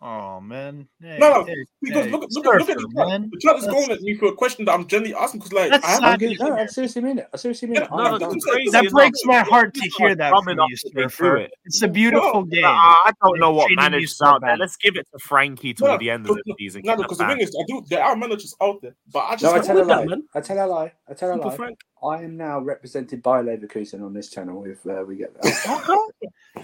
Oh 0.03 0.41
man. 0.41 0.89
Hey, 1.01 1.19
No, 1.19 1.31
no, 1.31 1.45
hey, 1.47 1.55
because 1.83 2.07
hey, 2.07 2.11
look, 2.13 2.23
look, 2.31 2.45
look 2.45 2.71
at 2.71 2.77
the 2.77 2.89
chat. 2.97 3.09
man. 3.09 3.31
The 3.33 3.39
chat 3.41 3.57
is 3.57 3.67
going 3.67 3.91
at 3.91 4.01
me 4.03 4.15
for 4.17 4.27
a 4.29 4.35
question 4.35 4.65
that 4.67 4.73
I'm 4.73 4.87
generally 4.87 5.15
asking 5.15 5.41
because, 5.41 5.53
like, 5.53 5.73
I 5.83 5.91
have 5.91 6.05
sad. 6.05 6.23
I'm 6.23 6.37
no, 6.39 6.57
I 6.57 6.67
seriously 6.67 7.03
mean 7.03 7.19
it. 7.19 7.29
I 7.35 7.37
seriously 7.37 7.69
mean 7.69 7.79
Yeah, 7.79 7.85
it. 7.85 7.91
No, 7.93 8.05
no, 8.05 8.19
done. 8.19 8.33
it's 8.35 8.45
crazy. 8.47 8.71
That 8.71 8.83
enough. 8.83 8.93
breaks 8.93 9.25
my 9.25 9.41
heart 9.41 9.75
to 9.75 9.89
hear 9.99 10.15
that 10.17 10.31
dumb 10.31 10.45
from 10.45 10.53
enough 10.53 10.69
you, 10.71 10.77
Surfer. 10.77 11.17
through 11.17 11.41
it. 11.43 11.51
It's 11.65 11.83
a 11.83 11.89
beautiful 11.89 12.45
game. 12.45 12.63
Nah, 12.63 12.71
I 13.05 13.13
don't 13.23 13.39
know 13.41 13.53
what 13.53 13.67
treating 13.67 13.83
you 13.85 13.91
managers 13.91 14.17
so 14.17 14.27
out 14.27 14.41
there. 14.41 14.57
Let's 14.57 14.77
give 14.77 14.97
it 14.97 15.07
to 15.13 15.19
Frankie 15.19 15.75
till 15.75 15.89
No, 15.89 15.97
the 15.99 16.11
end 16.11 16.27
of 16.27 16.35
the 16.35 16.43
no, 16.47 16.55
season. 16.59 16.83
no, 16.85 16.97
because 16.97 17.19
the 17.19 17.25
the 17.25 17.31
thing 17.35 17.41
is, 17.41 17.57
I 17.61 17.65
do. 17.69 17.85
There 17.89 18.05
are 18.05 18.17
managers 18.17 18.55
out 18.63 18.83
there, 18.83 18.97
but 19.13 19.21
I 19.21 19.33
just 19.37 19.45
No, 19.45 19.53
I 19.53 19.61
tell 19.61 19.77
a 19.81 19.85
lie. 19.85 20.07
I 20.35 20.41
tell 20.41 20.65
a 20.65 20.67
lie. 20.67 20.93
I 21.09 21.15
tell 21.15 21.35
a 21.35 21.37
lie. 21.37 21.57
I 22.03 22.23
am 22.25 22.37
now 22.37 22.61
represented 22.61 23.23
by 23.23 23.43
Leverkusen 23.43 24.03
on 24.05 24.15
this 24.15 24.31
channel 24.31 24.65
if 24.65 24.87
uh, 24.87 25.05
we 25.07 25.17
get 25.17 25.35
that. 25.35 26.01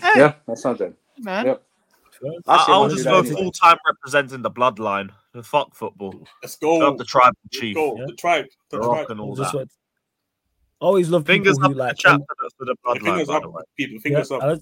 Yeah, 0.16 0.34
that's 0.46 0.64
not 0.64 0.78
done. 0.78 0.94
man. 1.18 1.56
Yep. 2.22 2.32
I, 2.46 2.54
Actually, 2.54 2.74
I'll 2.74 2.82
I'll 2.82 2.88
just 2.88 3.04
do 3.04 3.10
go 3.10 3.22
full 3.24 3.52
time 3.52 3.76
representing 3.86 4.42
the 4.42 4.50
bloodline. 4.50 5.10
The 5.32 5.42
Fuck 5.42 5.74
football. 5.74 6.26
let's 6.42 6.56
go. 6.56 6.80
Fuck 6.80 6.98
the 6.98 7.04
tribal 7.04 7.36
chief. 7.52 7.74
go. 7.74 7.96
Yeah. 7.98 8.04
The 8.06 8.12
tribe. 8.14 8.46
The 8.70 8.78
The 8.78 8.82
tribe. 8.84 8.98
rock 9.00 9.10
and 9.10 9.20
all 9.20 9.36
Just 9.36 9.52
that. 9.52 9.58
what- 9.58 9.68
Always 10.78 11.08
love 11.08 11.24
Fingers 11.24 11.56
people 11.58 11.64
up 11.64 11.68
who 11.68 11.72
in 11.72 11.78
the 11.78 11.84
like. 11.84 11.96
chat 11.96 12.12
un- 12.12 12.20
for 12.20 12.36
the, 12.38 12.50
for 12.58 12.64
the 12.66 12.74
Yeah, 12.86 12.92
bloodline, 13.00 13.04
fingers 13.04 13.28
by 13.28 13.36
up, 13.36 13.42
the 13.42 13.50
way. 13.50 13.62
people. 13.78 14.00
Fingers 14.00 14.30
I 14.30 14.36
up. 14.36 14.60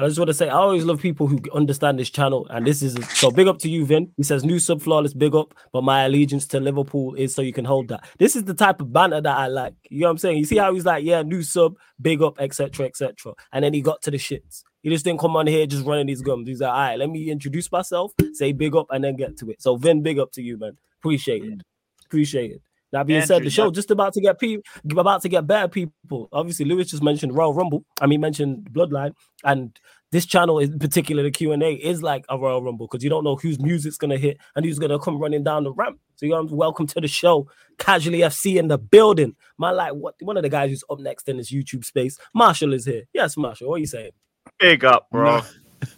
I 0.00 0.06
just 0.06 0.16
want 0.16 0.28
to 0.28 0.34
say 0.34 0.48
I 0.48 0.54
always 0.54 0.84
love 0.84 1.00
people 1.00 1.26
who 1.26 1.40
understand 1.52 1.98
this 1.98 2.08
channel, 2.08 2.46
and 2.50 2.64
this 2.64 2.82
is 2.82 2.96
so 3.10 3.32
big 3.32 3.48
up 3.48 3.58
to 3.58 3.68
you, 3.68 3.84
Vin. 3.84 4.12
He 4.16 4.22
says 4.22 4.44
new 4.44 4.60
sub 4.60 4.80
flawless, 4.80 5.12
big 5.12 5.34
up, 5.34 5.54
but 5.72 5.82
my 5.82 6.04
allegiance 6.04 6.46
to 6.48 6.60
Liverpool 6.60 7.14
is 7.14 7.34
so 7.34 7.42
you 7.42 7.52
can 7.52 7.64
hold 7.64 7.88
that. 7.88 8.08
This 8.16 8.36
is 8.36 8.44
the 8.44 8.54
type 8.54 8.80
of 8.80 8.92
banter 8.92 9.20
that 9.20 9.36
I 9.36 9.48
like. 9.48 9.74
You 9.90 10.02
know 10.02 10.06
what 10.06 10.12
I'm 10.12 10.18
saying? 10.18 10.38
You 10.38 10.44
see 10.44 10.56
how 10.56 10.72
he's 10.72 10.84
like, 10.84 11.02
yeah, 11.02 11.22
new 11.22 11.42
sub, 11.42 11.74
big 12.00 12.22
up, 12.22 12.40
etc., 12.40 12.86
etc., 12.86 13.34
and 13.52 13.64
then 13.64 13.74
he 13.74 13.80
got 13.80 14.00
to 14.02 14.12
the 14.12 14.18
shits. 14.18 14.62
He 14.82 14.90
just 14.90 15.04
didn't 15.04 15.18
come 15.18 15.34
on 15.34 15.48
here 15.48 15.66
just 15.66 15.84
running 15.84 16.06
his 16.06 16.22
gums. 16.22 16.46
He's 16.46 16.60
like, 16.60 16.70
all 16.70 16.78
right, 16.78 16.98
let 16.98 17.10
me 17.10 17.28
introduce 17.28 17.70
myself, 17.72 18.12
say 18.34 18.52
big 18.52 18.76
up, 18.76 18.86
and 18.90 19.02
then 19.02 19.16
get 19.16 19.36
to 19.38 19.50
it. 19.50 19.60
So 19.60 19.76
Vin, 19.76 20.04
big 20.04 20.20
up 20.20 20.30
to 20.34 20.42
you, 20.42 20.58
man. 20.58 20.78
Appreciate 21.00 21.42
it. 21.42 21.62
Appreciate 22.04 22.52
it. 22.52 22.62
That 22.92 23.06
being 23.06 23.20
said, 23.26 23.42
the 23.42 23.50
show 23.50 23.66
that- 23.66 23.74
just 23.74 23.90
about 23.90 24.14
to 24.14 24.20
get 24.20 24.38
people, 24.38 24.62
about 24.98 25.22
to 25.22 25.28
get 25.28 25.46
better 25.46 25.68
people. 25.68 26.28
Obviously, 26.32 26.64
Lewis 26.64 26.90
just 26.90 27.02
mentioned 27.02 27.34
Royal 27.34 27.52
Rumble. 27.52 27.84
I 28.00 28.06
mean, 28.06 28.20
mentioned 28.20 28.68
Bloodline, 28.72 29.12
and 29.44 29.78
this 30.10 30.24
channel, 30.24 30.58
in 30.58 30.78
particular, 30.78 31.22
the 31.22 31.30
Q 31.30 31.52
and 31.52 31.62
A, 31.62 31.72
is 31.72 32.02
like 32.02 32.24
a 32.30 32.38
Royal 32.38 32.62
Rumble 32.62 32.86
because 32.86 33.04
you 33.04 33.10
don't 33.10 33.24
know 33.24 33.36
whose 33.36 33.60
music's 33.60 33.98
gonna 33.98 34.16
hit 34.16 34.38
and 34.56 34.64
who's 34.64 34.78
gonna 34.78 34.98
come 34.98 35.18
running 35.18 35.44
down 35.44 35.64
the 35.64 35.72
ramp. 35.72 35.98
So 36.16 36.24
you're 36.24 36.42
welcome 36.44 36.86
to 36.86 37.00
the 37.00 37.08
show. 37.08 37.48
Casually 37.78 38.20
FC 38.20 38.56
in 38.58 38.68
the 38.68 38.78
building. 38.78 39.36
My 39.58 39.70
like 39.70 39.92
what? 39.92 40.14
One 40.20 40.38
of 40.38 40.42
the 40.42 40.48
guys 40.48 40.70
who's 40.70 40.82
up 40.88 40.98
next 40.98 41.28
in 41.28 41.36
this 41.36 41.52
YouTube 41.52 41.84
space, 41.84 42.18
Marshall 42.34 42.72
is 42.72 42.86
here. 42.86 43.02
Yes, 43.12 43.36
Marshall. 43.36 43.68
What 43.68 43.76
are 43.76 43.80
you 43.80 43.86
saying? 43.86 44.12
Big 44.58 44.84
up, 44.84 45.08
bro. 45.12 45.42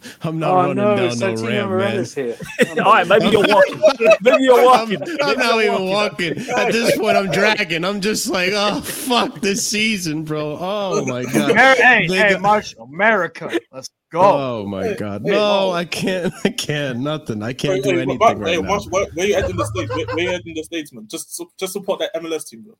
No, 0.03 0.09
I'm 0.29 0.39
not 0.39 0.51
oh 0.51 0.55
running 0.55 0.75
no, 0.75 0.95
down 0.95 0.97
no 0.97 1.09
Santino 1.09 1.47
ramp, 1.47 1.47
man. 1.47 1.69
Marella's 1.69 2.15
here. 2.15 2.37
All 2.77 2.93
right, 2.93 3.07
maybe 3.07 3.27
you're 3.27 3.47
walking. 3.47 3.81
maybe 4.21 4.43
you're 4.43 4.59
I'm, 4.59 4.65
walking. 4.65 5.01
I'm 5.21 5.37
not 5.37 5.63
even 5.63 5.87
walking. 5.87 6.37
At 6.49 6.71
this 6.71 6.97
point, 6.97 7.17
I'm 7.17 7.31
dragging. 7.31 7.85
I'm 7.85 8.01
just 8.01 8.27
like, 8.29 8.51
oh 8.53 8.81
fuck 8.81 9.41
this 9.41 9.65
season, 9.65 10.23
bro. 10.23 10.57
Oh 10.59 11.05
my 11.05 11.23
god. 11.23 11.55
Hey, 11.55 12.07
They 12.07 12.17
hey, 12.17 12.29
got- 12.31 12.41
Marshall, 12.41 12.83
America. 12.83 13.51
Let's 13.71 13.89
go. 14.11 14.21
Oh 14.21 14.65
my 14.65 14.93
god. 14.93 15.23
No. 15.23 15.71
I 15.71 15.85
can't. 15.85 16.33
I 16.43 16.49
can't. 16.49 16.99
Nothing. 16.99 17.43
I 17.43 17.53
can't 17.53 17.75
Wait, 17.75 17.83
do 17.83 17.89
wait, 17.89 17.99
anything 17.99 18.17
but- 18.17 18.37
right 18.39 18.55
hey, 18.55 18.61
now. 18.61 18.67
Marsh, 18.67 18.85
where, 18.87 19.05
where 19.13 19.27
you 19.27 19.35
at 19.35 19.49
in 19.49 19.55
the 19.57 19.65
states? 19.65 19.95
Where, 19.95 20.05
where 20.07 20.19
you 20.19 20.29
at 20.31 20.45
in 20.45 20.53
the 20.53 20.63
states, 20.63 20.93
man? 20.93 21.07
Just 21.07 21.41
just 21.59 21.73
support 21.73 21.99
that 21.99 22.13
MLS 22.15 22.47
team, 22.47 22.63
bro. 22.63 22.75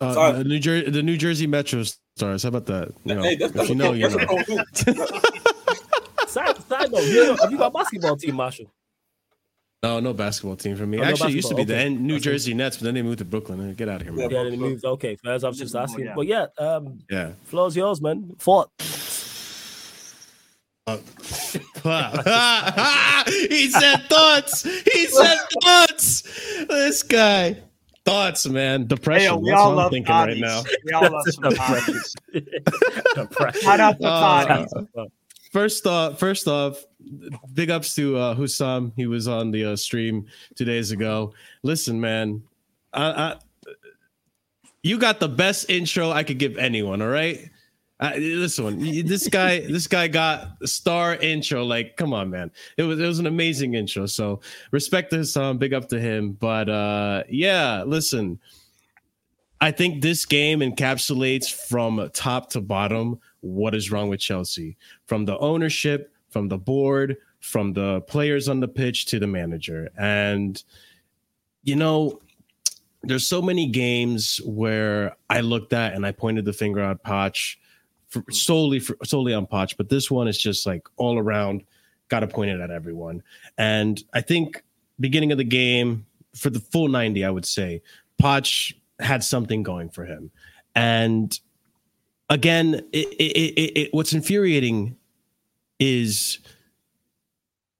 Uh, 0.00 0.32
the 0.32 0.44
New 0.44 0.58
Jersey, 0.58 0.90
the 0.90 1.02
New 1.02 1.18
Jersey 1.18 1.46
Metro 1.46 1.82
Stars. 1.82 2.44
How 2.44 2.48
about 2.48 2.64
that? 2.66 2.88
You 3.04 3.16
know, 3.16 3.22
hey, 3.22 3.36
that's, 3.36 3.50
if 3.50 3.56
that's 3.56 3.68
you 3.68 3.74
know, 3.74 3.92
cold- 4.26 4.48
you 4.48 4.94
know. 4.94 5.20
Cold 6.34 6.56
thing. 6.56 6.64
Side, 6.66 6.80
side 6.80 6.92
note, 6.92 7.02
you 7.04 7.24
know, 7.24 7.36
have 7.40 7.50
you 7.50 7.58
got 7.58 7.66
a 7.66 7.70
basketball 7.70 8.16
team, 8.16 8.34
Marshall? 8.36 8.72
No, 9.82 9.98
no 10.00 10.12
basketball 10.12 10.56
team 10.56 10.76
for 10.76 10.86
me. 10.86 10.98
Oh, 10.98 11.02
no 11.02 11.08
Actually, 11.08 11.32
it 11.32 11.36
used 11.36 11.48
to 11.48 11.54
be 11.54 11.64
basketball. 11.64 11.94
the 11.96 12.02
New 12.02 12.12
That's. 12.14 12.24
Jersey 12.24 12.52
Nets, 12.54 12.76
but 12.76 12.84
then 12.84 12.94
they 12.94 13.02
moved 13.02 13.18
to 13.18 13.24
Brooklyn. 13.24 13.72
Get 13.74 13.88
out 13.88 14.02
of 14.02 14.06
here, 14.06 14.12
man. 14.12 14.28
Yeah. 14.30 14.36
Yeah, 14.38 14.42
then 14.44 14.52
he 14.52 14.58
moves. 14.58 14.84
Okay, 14.84 15.16
as 15.24 15.42
I 15.42 15.48
was 15.48 15.58
just 15.58 15.74
asking. 15.74 16.04
Yeah. 16.04 16.14
But 16.14 16.26
yeah, 16.26 16.46
um, 16.58 16.98
Yeah. 17.10 17.32
floor's 17.44 17.74
yours, 17.76 18.00
man. 18.02 18.34
Fought. 18.38 18.70
he 23.26 23.70
said 23.70 24.02
thoughts. 24.08 24.62
He 24.64 25.06
said 25.06 25.38
thoughts. 25.62 26.22
This 26.68 27.02
guy. 27.02 27.56
Thoughts, 28.04 28.46
man. 28.48 28.80
Hey, 28.82 28.86
Depression. 28.88 29.24
yo, 29.26 29.36
we 29.36 29.50
That's 29.50 29.60
all 29.60 29.66
what 29.68 29.70
I'm 29.72 29.76
love 29.76 29.90
thinking 29.92 30.14
right 30.14 30.36
now. 30.38 30.62
We 30.84 30.92
all 30.92 31.02
love 31.10 31.22
some 31.26 31.52
Toddies. 31.52 32.14
Shout 33.62 33.80
out 33.80 34.00
to 34.00 34.06
Uh, 34.06 34.46
Toddies. 34.46 35.10
First 35.50 35.84
off, 35.84 36.18
first 36.18 36.46
off, 36.46 36.84
big 37.52 37.70
ups 37.70 37.94
to 37.96 38.16
uh. 38.16 38.34
He 38.34 39.06
was 39.06 39.28
on 39.28 39.50
the 39.50 39.72
uh, 39.72 39.76
stream 39.76 40.26
two 40.54 40.64
days 40.64 40.92
ago. 40.92 41.34
Listen, 41.64 42.00
man, 42.00 42.42
I, 42.92 43.10
I, 43.10 43.36
you 44.84 44.96
got 44.96 45.18
the 45.18 45.28
best 45.28 45.68
intro 45.68 46.10
I 46.10 46.22
could 46.22 46.38
give 46.38 46.56
anyone. 46.56 47.02
All 47.02 47.08
right, 47.08 47.50
this 48.00 48.60
one, 48.60 48.78
this 48.78 49.26
guy, 49.26 49.60
this 49.68 49.88
guy 49.88 50.06
got 50.06 50.56
star 50.68 51.16
intro. 51.16 51.64
Like, 51.64 51.96
come 51.96 52.14
on, 52.14 52.30
man, 52.30 52.52
it 52.76 52.84
was 52.84 53.00
it 53.00 53.06
was 53.06 53.18
an 53.18 53.26
amazing 53.26 53.74
intro. 53.74 54.06
So 54.06 54.40
respect 54.70 55.10
to 55.10 55.18
Hussam, 55.18 55.58
big 55.58 55.74
up 55.74 55.88
to 55.88 56.00
him. 56.00 56.32
But 56.32 56.68
uh, 56.68 57.24
yeah, 57.28 57.82
listen. 57.84 58.38
I 59.62 59.72
think 59.72 60.00
this 60.00 60.24
game 60.24 60.60
encapsulates 60.60 61.52
from 61.52 62.08
top 62.14 62.48
to 62.52 62.62
bottom 62.62 63.20
what 63.40 63.74
is 63.74 63.90
wrong 63.90 64.08
with 64.08 64.20
Chelsea 64.20 64.76
from 65.06 65.24
the 65.24 65.38
ownership, 65.38 66.12
from 66.28 66.48
the 66.48 66.58
board, 66.58 67.16
from 67.40 67.72
the 67.72 68.00
players 68.02 68.48
on 68.48 68.60
the 68.60 68.68
pitch 68.68 69.06
to 69.06 69.18
the 69.18 69.26
manager. 69.26 69.90
And, 69.98 70.62
you 71.62 71.76
know, 71.76 72.20
there's 73.02 73.26
so 73.26 73.40
many 73.40 73.66
games 73.66 74.40
where 74.44 75.16
I 75.30 75.40
looked 75.40 75.72
at 75.72 75.94
and 75.94 76.06
I 76.06 76.12
pointed 76.12 76.44
the 76.44 76.52
finger 76.52 76.80
at 76.80 77.02
Poch 77.02 77.56
for, 78.08 78.22
solely 78.30 78.78
for, 78.78 78.96
solely 79.04 79.32
on 79.32 79.46
Poch, 79.46 79.76
but 79.76 79.88
this 79.88 80.10
one 80.10 80.28
is 80.28 80.38
just 80.38 80.66
like 80.66 80.86
all 80.96 81.18
around, 81.18 81.64
got 82.08 82.20
to 82.20 82.26
point 82.26 82.50
it 82.50 82.60
at 82.60 82.70
everyone. 82.70 83.22
And 83.56 84.02
I 84.12 84.20
think 84.20 84.62
beginning 84.98 85.32
of 85.32 85.38
the 85.38 85.44
game 85.44 86.04
for 86.34 86.50
the 86.50 86.60
full 86.60 86.88
90, 86.88 87.24
I 87.24 87.30
would 87.30 87.46
say 87.46 87.82
Poch 88.22 88.74
had 88.98 89.24
something 89.24 89.62
going 89.62 89.88
for 89.88 90.04
him. 90.04 90.30
And 90.74 91.38
again, 92.30 92.74
it, 92.92 93.08
it, 93.18 93.78
it, 93.78 93.88
what's 93.92 94.14
infuriating 94.14 94.96
is 95.78 96.38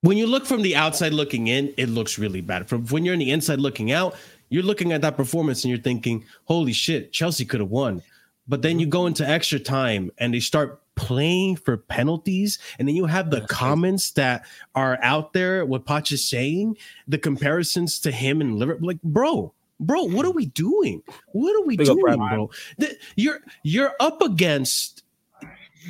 when 0.02 0.18
you 0.18 0.26
look 0.26 0.44
from 0.44 0.62
the 0.62 0.76
outside 0.76 1.12
looking 1.12 1.46
in, 1.46 1.72
it 1.76 1.88
looks 1.88 2.18
really 2.18 2.40
bad. 2.40 2.68
From 2.68 2.86
when 2.88 3.04
you're 3.04 3.14
on 3.14 3.20
the 3.20 3.30
inside 3.30 3.60
looking 3.60 3.92
out, 3.92 4.16
you're 4.50 4.64
looking 4.64 4.92
at 4.92 5.00
that 5.02 5.16
performance 5.16 5.64
and 5.64 5.70
you're 5.70 5.80
thinking, 5.80 6.24
"Holy 6.44 6.72
shit, 6.72 7.12
Chelsea 7.12 7.44
could 7.44 7.60
have 7.60 7.70
won." 7.70 8.02
But 8.48 8.62
then 8.62 8.80
you 8.80 8.86
go 8.86 9.06
into 9.06 9.26
extra 9.26 9.60
time 9.60 10.10
and 10.18 10.34
they 10.34 10.40
start 10.40 10.82
playing 10.96 11.56
for 11.56 11.76
penalties, 11.76 12.58
and 12.78 12.88
then 12.88 12.96
you 12.96 13.06
have 13.06 13.30
the 13.30 13.42
comments 13.42 14.10
that 14.12 14.44
are 14.74 14.98
out 15.02 15.32
there. 15.32 15.64
What 15.64 15.86
Poch 15.86 16.10
is 16.10 16.28
saying, 16.28 16.76
the 17.06 17.18
comparisons 17.18 18.00
to 18.00 18.10
him 18.10 18.40
and 18.40 18.58
Liverpool, 18.58 18.88
like, 18.88 19.02
bro, 19.02 19.54
bro, 19.80 20.04
what 20.04 20.24
are 20.24 20.30
we 20.30 20.46
doing? 20.46 21.02
What 21.32 21.56
are 21.56 21.66
we 21.66 21.76
Big 21.76 21.86
doing, 21.86 22.16
bro? 22.16 22.50
The- 22.78 22.96
you're 23.16 23.40
you're 23.64 23.94
up 23.98 24.22
against 24.22 25.02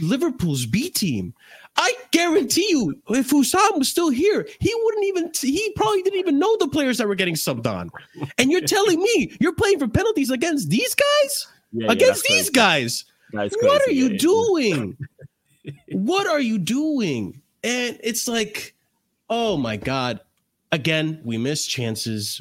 Liverpool's 0.00 0.66
B 0.66 0.88
team. 0.90 1.34
I 1.76 1.94
guarantee 2.10 2.66
you, 2.68 3.00
if 3.10 3.30
Hussam 3.30 3.78
was 3.78 3.88
still 3.88 4.10
here, 4.10 4.46
he 4.60 4.72
wouldn't 4.84 5.04
even. 5.06 5.30
He 5.40 5.72
probably 5.76 6.02
didn't 6.02 6.18
even 6.18 6.38
know 6.38 6.56
the 6.58 6.68
players 6.68 6.98
that 6.98 7.08
were 7.08 7.14
getting 7.14 7.34
subbed 7.34 7.66
on. 7.66 7.90
And 8.38 8.50
you're 8.50 8.60
telling 8.60 9.00
me 9.00 9.36
you're 9.40 9.54
playing 9.54 9.78
for 9.78 9.88
penalties 9.88 10.30
against 10.30 10.68
these 10.68 10.94
guys, 10.94 11.46
Yeah, 11.72 11.86
yeah, 11.86 11.92
against 11.92 12.24
that's 12.24 12.34
these 12.34 12.50
guys. 12.50 13.04
What 13.32 13.86
are 13.86 13.92
you 13.92 14.06
yeah, 14.06 14.12
yeah. 14.12 14.18
doing? 14.18 14.96
what 15.92 16.26
are 16.26 16.40
you 16.40 16.58
doing? 16.58 17.40
And 17.62 17.98
it's 18.02 18.26
like, 18.26 18.74
oh 19.28 19.56
my 19.56 19.76
god! 19.76 20.20
Again, 20.72 21.20
we 21.24 21.38
miss 21.38 21.66
chances. 21.66 22.40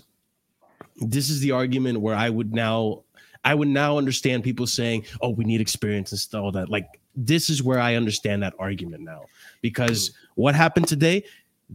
This 1.01 1.29
is 1.29 1.39
the 1.39 1.51
argument 1.51 2.01
where 2.01 2.15
I 2.15 2.29
would 2.29 2.53
now, 2.53 3.03
I 3.43 3.55
would 3.55 3.67
now 3.67 3.97
understand 3.97 4.43
people 4.43 4.67
saying, 4.67 5.05
"Oh, 5.21 5.29
we 5.29 5.45
need 5.45 5.61
experience 5.61 6.11
and 6.11 6.41
all 6.41 6.51
that." 6.51 6.69
Like 6.69 6.99
this 7.15 7.49
is 7.49 7.61
where 7.63 7.79
I 7.79 7.95
understand 7.95 8.43
that 8.43 8.53
argument 8.59 9.03
now 9.03 9.25
because 9.61 10.09
mm. 10.09 10.13
what 10.35 10.55
happened 10.55 10.87
today? 10.87 11.23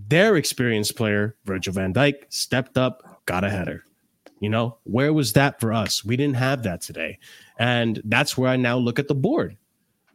Their 0.08 0.36
experienced 0.36 0.96
player, 0.96 1.36
Virgil 1.44 1.72
van 1.72 1.92
Dijk 1.92 2.24
stepped 2.28 2.78
up, 2.78 3.22
got 3.26 3.44
a 3.44 3.50
header. 3.50 3.84
You 4.40 4.50
know, 4.50 4.78
where 4.84 5.12
was 5.12 5.32
that 5.34 5.60
for 5.60 5.72
us? 5.72 6.04
We 6.04 6.16
didn't 6.16 6.36
have 6.36 6.64
that 6.64 6.82
today. 6.82 7.18
And 7.58 8.02
that's 8.04 8.36
where 8.36 8.50
I 8.50 8.56
now 8.56 8.76
look 8.76 8.98
at 8.98 9.08
the 9.08 9.14
board. 9.14 9.56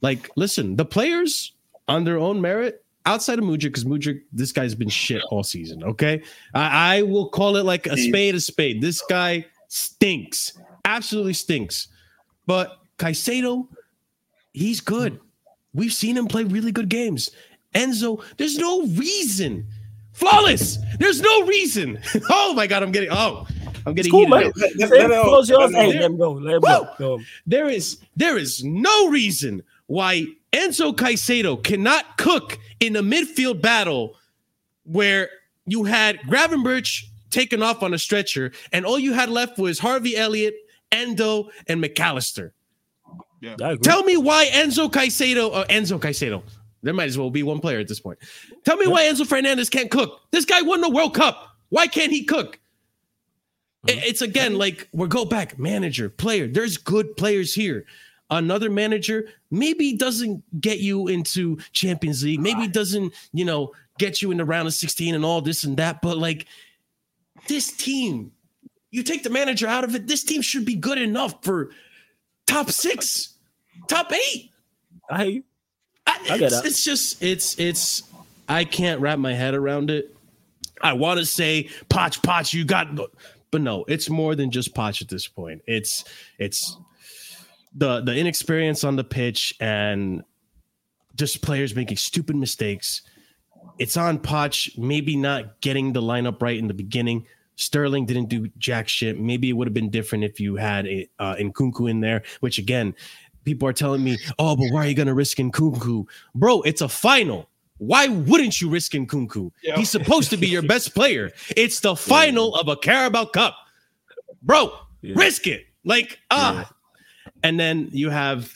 Like, 0.01 0.29
listen, 0.35 0.75
the 0.75 0.85
players 0.85 1.53
on 1.87 2.03
their 2.03 2.17
own 2.17 2.41
merit, 2.41 2.83
outside 3.09 3.39
of 3.39 3.45
Mudryk, 3.45 3.61
because 3.63 3.85
Mudryk, 3.85 4.21
this 4.31 4.51
guy's 4.51 4.75
been 4.75 4.89
shit 4.89 5.21
all 5.31 5.43
season. 5.43 5.83
Okay. 5.83 6.21
I, 6.53 6.97
I 6.97 7.01
will 7.01 7.27
call 7.29 7.55
it 7.57 7.65
like 7.65 7.87
a 7.87 7.97
spade 7.97 8.35
a 8.35 8.39
spade. 8.39 8.81
This 8.81 9.01
guy 9.09 9.45
stinks, 9.67 10.57
absolutely 10.85 11.33
stinks. 11.33 11.87
But 12.45 12.77
Caicedo, 12.97 13.67
he's 14.53 14.79
good. 14.81 15.19
We've 15.73 15.93
seen 15.93 16.17
him 16.17 16.27
play 16.27 16.43
really 16.43 16.71
good 16.71 16.89
games. 16.89 17.29
Enzo, 17.75 18.23
there's 18.37 18.57
no 18.57 18.83
reason. 18.87 19.67
Flawless. 20.13 20.77
There's 20.99 21.21
no 21.21 21.45
reason. 21.45 21.99
oh 22.29 22.53
my 22.53 22.67
god, 22.67 22.83
I'm 22.83 22.91
getting 22.91 23.09
oh, 23.11 23.45
I'm 23.85 23.93
getting 23.93 24.11
Cool, 24.11 24.27
man. 24.27 24.47
up. 24.47 24.53
Let- 24.57 24.75
let- 24.77 24.89
Say, 24.89 24.97
let 25.01 25.11
it 25.11 25.17
out. 25.17 25.25
close 25.25 25.49
yours. 25.49 25.71
Let 25.71 25.85
it 25.89 25.91
Hey, 25.91 25.97
out. 25.97 26.01
let 26.01 26.11
him 26.11 26.17
go. 26.17 26.31
Let 26.33 26.55
him 26.55 26.61
Woo! 26.61 26.67
go. 26.67 26.89
Go. 26.97 27.19
There 27.45 27.69
is 27.69 27.99
there 28.17 28.37
is 28.37 28.63
no 28.63 29.09
reason 29.09 29.63
why 29.89 30.23
Enzo 30.53 30.95
Caicedo 30.95 31.61
cannot 31.63 32.17
cook 32.19 32.59
in 32.79 32.95
a 32.95 33.01
midfield 33.01 33.59
battle 33.59 34.15
where 34.83 35.29
you 35.65 35.83
had 35.85 36.19
Gravenberch 36.21 37.03
taken 37.31 37.63
off 37.63 37.81
on 37.81 37.93
a 37.93 37.97
stretcher 37.97 38.51
and 38.71 38.85
all 38.85 38.99
you 38.99 39.13
had 39.13 39.29
left 39.29 39.57
was 39.57 39.79
Harvey 39.79 40.15
Elliott, 40.15 40.53
Endo, 40.91 41.49
and 41.67 41.81
Mac 41.81 41.99
Allister. 41.99 42.53
I 43.43 43.71
agree. 43.71 43.77
Tell 43.81 44.03
me 44.03 44.15
why 44.15 44.45
Enzo 44.51 44.91
Caicedo 44.91 45.51
or 45.51 45.65
Enzo 45.65 45.99
Caicedo. 45.99 46.43
There 46.83 46.93
might 46.93 47.07
as 47.07 47.17
well 47.17 47.31
be 47.31 47.41
one 47.41 47.59
player 47.59 47.79
at 47.79 47.87
this 47.87 47.99
point. 47.99 48.19
Tell 48.63 48.77
me 48.77 48.85
why 48.85 49.05
Enzo 49.05 49.25
Fernandez 49.25 49.69
can't 49.71 49.89
cook. 49.89 50.21
This 50.31 50.45
guy 50.45 50.61
won 50.61 50.81
the 50.81 50.89
World 50.89 51.15
Cup. 51.15 51.47
Why 51.69 51.87
can't 51.87 52.11
he 52.11 52.23
cook? 52.25 52.59
I- 53.87 53.93
It's 54.05 54.21
again 54.21 54.55
like 54.55 54.87
we're 54.93 55.07
go 55.07 55.25
back 55.25 55.57
manager, 55.57 56.09
player. 56.09 56.47
There's 56.47 56.77
good 56.77 57.17
players 57.17 57.55
here. 57.55 57.85
Another 58.31 58.69
manager 58.69 59.27
maybe 59.49 59.95
doesn't 59.95 60.43
get 60.61 60.79
you 60.79 61.07
into 61.07 61.57
Champions 61.71 62.23
League, 62.23 62.39
maybe 62.39 62.67
doesn't, 62.67 63.13
you 63.33 63.43
know, 63.43 63.73
get 63.97 64.21
you 64.21 64.31
in 64.31 64.37
the 64.37 64.45
round 64.45 64.67
of 64.67 64.73
16 64.73 65.15
and 65.15 65.25
all 65.25 65.41
this 65.41 65.63
and 65.63 65.77
that, 65.77 66.01
but 66.01 66.17
like 66.17 66.45
this 67.47 67.71
team, 67.71 68.31
you 68.91 69.03
take 69.03 69.23
the 69.23 69.29
manager 69.29 69.67
out 69.67 69.83
of 69.83 69.95
it, 69.95 70.07
this 70.07 70.23
team 70.23 70.41
should 70.41 70.65
be 70.65 70.75
good 70.75 70.97
enough 70.97 71.43
for 71.43 71.71
top 72.47 72.69
6, 72.69 73.33
top 73.87 74.11
8. 74.11 74.51
I. 75.09 75.43
I, 76.07 76.19
I 76.31 76.37
get 76.39 76.51
it's, 76.51 76.65
it's 76.65 76.83
just 76.83 77.21
it's 77.21 77.59
it's 77.59 78.03
I 78.47 78.63
can't 78.63 78.99
wrap 78.99 79.19
my 79.19 79.33
head 79.33 79.53
around 79.53 79.91
it. 79.91 80.15
I 80.81 80.93
want 80.93 81.19
to 81.19 81.25
say 81.25 81.69
Poch 81.87 82.21
Poch, 82.21 82.51
you 82.51 82.65
got 82.65 82.95
but 83.51 83.61
no, 83.61 83.85
it's 83.87 84.09
more 84.09 84.35
than 84.35 84.51
just 84.51 84.73
Poch 84.73 85.01
at 85.01 85.07
this 85.07 85.27
point. 85.27 85.61
It's 85.67 86.03
it's 86.37 86.77
the 87.75 88.01
the 88.01 88.15
inexperience 88.15 88.83
on 88.83 88.95
the 88.95 89.03
pitch 89.03 89.53
and 89.59 90.23
just 91.15 91.41
players 91.41 91.75
making 91.75 91.97
stupid 91.97 92.35
mistakes. 92.35 93.01
It's 93.77 93.97
on 93.97 94.19
Poch 94.19 94.77
maybe 94.77 95.15
not 95.15 95.61
getting 95.61 95.93
the 95.93 96.01
lineup 96.01 96.41
right 96.41 96.57
in 96.57 96.67
the 96.67 96.73
beginning. 96.73 97.25
Sterling 97.55 98.05
didn't 98.05 98.29
do 98.29 98.47
jack 98.57 98.87
shit. 98.87 99.19
Maybe 99.19 99.49
it 99.49 99.53
would 99.53 99.67
have 99.67 99.73
been 99.73 99.89
different 99.89 100.23
if 100.23 100.39
you 100.39 100.55
had 100.55 100.87
a, 100.87 101.09
uh, 101.19 101.35
Nkunku 101.35 101.89
in 101.89 101.99
there, 101.99 102.23
which 102.39 102.57
again, 102.57 102.95
people 103.43 103.67
are 103.67 103.73
telling 103.73 104.01
me, 104.03 104.17
oh, 104.39 104.55
but 104.55 104.71
why 104.71 104.85
are 104.85 104.87
you 104.87 104.93
going 104.95 105.07
to 105.07 105.13
risk 105.13 105.37
Nkunku? 105.37 106.05
Bro, 106.35 106.61
it's 106.61 106.79
a 106.81 106.87
final. 106.87 107.49
Why 107.77 108.07
wouldn't 108.07 108.61
you 108.61 108.69
risk 108.69 108.93
Nkunku? 108.93 109.51
Yeah. 109.61 109.75
He's 109.75 109.89
supposed 109.89 110.29
to 110.29 110.37
be 110.37 110.47
your 110.47 110.61
best 110.61 110.93
player. 110.95 111.31
It's 111.57 111.81
the 111.81 111.95
final 112.13 112.55
of 112.55 112.69
a 112.69 112.77
Carabao 112.77 113.25
Cup. 113.25 113.55
Bro, 114.41 114.71
Yeah. 115.01 115.15
risk 115.17 115.45
it. 115.47 115.65
Like, 115.83 116.19
ah. 116.31 116.69
And 117.43 117.59
then 117.59 117.89
you 117.91 118.09
have 118.09 118.53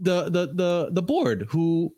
the 0.00 0.24
the 0.24 0.46
the 0.52 0.88
the 0.92 1.02
board 1.02 1.46
who 1.48 1.92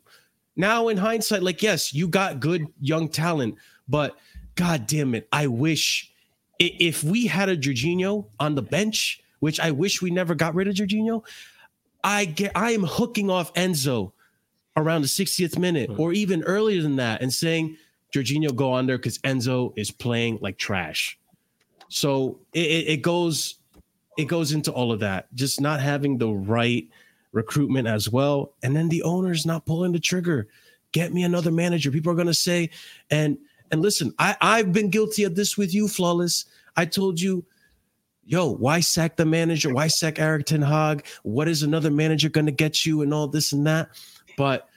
now 0.55 0.89
in 0.89 0.97
hindsight, 0.97 1.43
like, 1.43 1.61
yes, 1.61 1.93
you 1.93 2.07
got 2.07 2.39
good 2.39 2.67
young 2.79 3.09
talent, 3.09 3.55
but 3.87 4.17
god 4.55 4.85
damn 4.87 5.15
it, 5.15 5.27
I 5.31 5.47
wish 5.47 6.11
if 6.59 7.03
we 7.03 7.25
had 7.25 7.49
a 7.49 7.57
Jorginho 7.57 8.27
on 8.39 8.55
the 8.55 8.61
bench, 8.61 9.21
which 9.39 9.59
I 9.59 9.71
wish 9.71 10.01
we 10.01 10.11
never 10.11 10.35
got 10.35 10.53
rid 10.53 10.67
of 10.67 10.75
Jorginho, 10.75 11.23
I 12.03 12.25
get 12.25 12.51
I 12.55 12.71
am 12.71 12.83
hooking 12.83 13.29
off 13.29 13.53
Enzo 13.53 14.11
around 14.77 15.01
the 15.01 15.07
60th 15.07 15.57
minute 15.57 15.89
Hmm. 15.89 15.99
or 15.99 16.13
even 16.13 16.43
earlier 16.43 16.81
than 16.81 16.95
that 16.97 17.21
and 17.21 17.33
saying 17.33 17.77
Jorginho 18.13 18.55
go 18.55 18.71
on 18.71 18.87
there 18.87 18.97
because 18.97 19.17
Enzo 19.19 19.73
is 19.75 19.91
playing 19.91 20.39
like 20.41 20.57
trash. 20.57 21.17
So 21.89 22.39
it, 22.53 22.65
it, 22.65 22.87
it 22.87 23.01
goes 23.01 23.55
it 24.17 24.25
goes 24.25 24.51
into 24.51 24.71
all 24.71 24.91
of 24.91 24.99
that. 24.99 25.33
Just 25.35 25.61
not 25.61 25.79
having 25.79 26.17
the 26.17 26.29
right 26.29 26.87
recruitment 27.31 27.87
as 27.87 28.09
well. 28.09 28.53
And 28.63 28.75
then 28.75 28.89
the 28.89 29.03
owner's 29.03 29.45
not 29.45 29.65
pulling 29.65 29.91
the 29.91 29.99
trigger. 29.99 30.47
Get 30.91 31.13
me 31.13 31.23
another 31.23 31.51
manager. 31.51 31.91
People 31.91 32.11
are 32.11 32.15
gonna 32.15 32.33
say, 32.33 32.69
and 33.09 33.37
and 33.71 33.81
listen, 33.81 34.13
I, 34.19 34.35
I've 34.41 34.73
been 34.73 34.89
guilty 34.89 35.23
of 35.23 35.35
this 35.35 35.57
with 35.57 35.73
you, 35.73 35.87
flawless. 35.87 36.45
I 36.75 36.85
told 36.85 37.19
you 37.19 37.45
yo, 38.31 38.49
why 38.55 38.79
sack 38.79 39.17
the 39.17 39.25
manager? 39.25 39.73
Why 39.73 39.87
sack 39.87 40.19
Eric 40.19 40.45
Ten 40.45 40.61
Hag? 40.61 41.05
What 41.23 41.47
is 41.47 41.63
another 41.63 41.91
manager 41.91 42.29
going 42.29 42.45
to 42.45 42.51
get 42.51 42.85
you 42.85 43.01
and 43.01 43.13
all 43.13 43.27
this 43.27 43.51
and 43.51 43.67
that? 43.67 43.89
But 44.37 44.69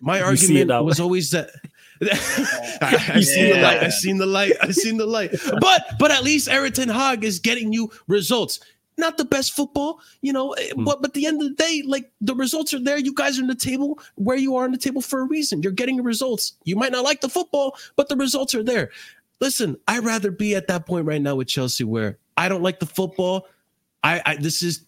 my 0.00 0.20
argument 0.20 0.84
was 0.84 0.98
way. 0.98 1.02
always 1.02 1.30
that. 1.30 1.50
I, 2.82 3.12
I 3.14 3.20
seen 3.20 3.50
the 3.50 3.60
light. 3.62 3.82
I 3.82 3.88
seen 3.88 4.18
the 4.18 4.26
light. 4.26 4.52
I 4.60 4.70
seen 4.70 4.96
the 4.96 5.06
light. 5.06 5.30
But 5.60 5.84
but 5.98 6.10
at 6.10 6.22
least 6.22 6.48
Eric 6.48 6.76
Hag 6.76 7.24
is 7.24 7.38
getting 7.38 7.72
you 7.72 7.90
results. 8.08 8.60
Not 8.98 9.16
the 9.16 9.24
best 9.24 9.52
football, 9.52 10.00
you 10.20 10.32
know, 10.32 10.54
Hmm. 10.74 10.84
but 10.84 11.00
but 11.00 11.10
at 11.10 11.14
the 11.14 11.26
end 11.26 11.40
of 11.42 11.48
the 11.48 11.54
day, 11.54 11.82
like 11.86 12.10
the 12.20 12.34
results 12.34 12.74
are 12.74 12.80
there. 12.80 12.98
You 12.98 13.14
guys 13.14 13.38
are 13.38 13.42
in 13.42 13.48
the 13.48 13.54
table 13.54 13.98
where 14.16 14.36
you 14.36 14.56
are 14.56 14.64
on 14.64 14.72
the 14.72 14.78
table 14.78 15.00
for 15.00 15.20
a 15.20 15.24
reason. 15.24 15.62
You're 15.62 15.72
getting 15.72 16.02
results. 16.02 16.54
You 16.64 16.76
might 16.76 16.92
not 16.92 17.04
like 17.04 17.20
the 17.20 17.28
football, 17.28 17.76
but 17.96 18.08
the 18.08 18.16
results 18.16 18.54
are 18.54 18.62
there. 18.62 18.90
Listen, 19.40 19.76
I'd 19.88 20.04
rather 20.04 20.30
be 20.30 20.54
at 20.54 20.68
that 20.68 20.86
point 20.86 21.06
right 21.06 21.20
now 21.22 21.36
with 21.36 21.48
Chelsea 21.48 21.84
where 21.84 22.18
I 22.36 22.48
don't 22.48 22.62
like 22.62 22.80
the 22.80 22.86
football. 22.86 23.48
I, 24.04 24.20
I 24.26 24.36
this 24.36 24.62
is 24.62 24.84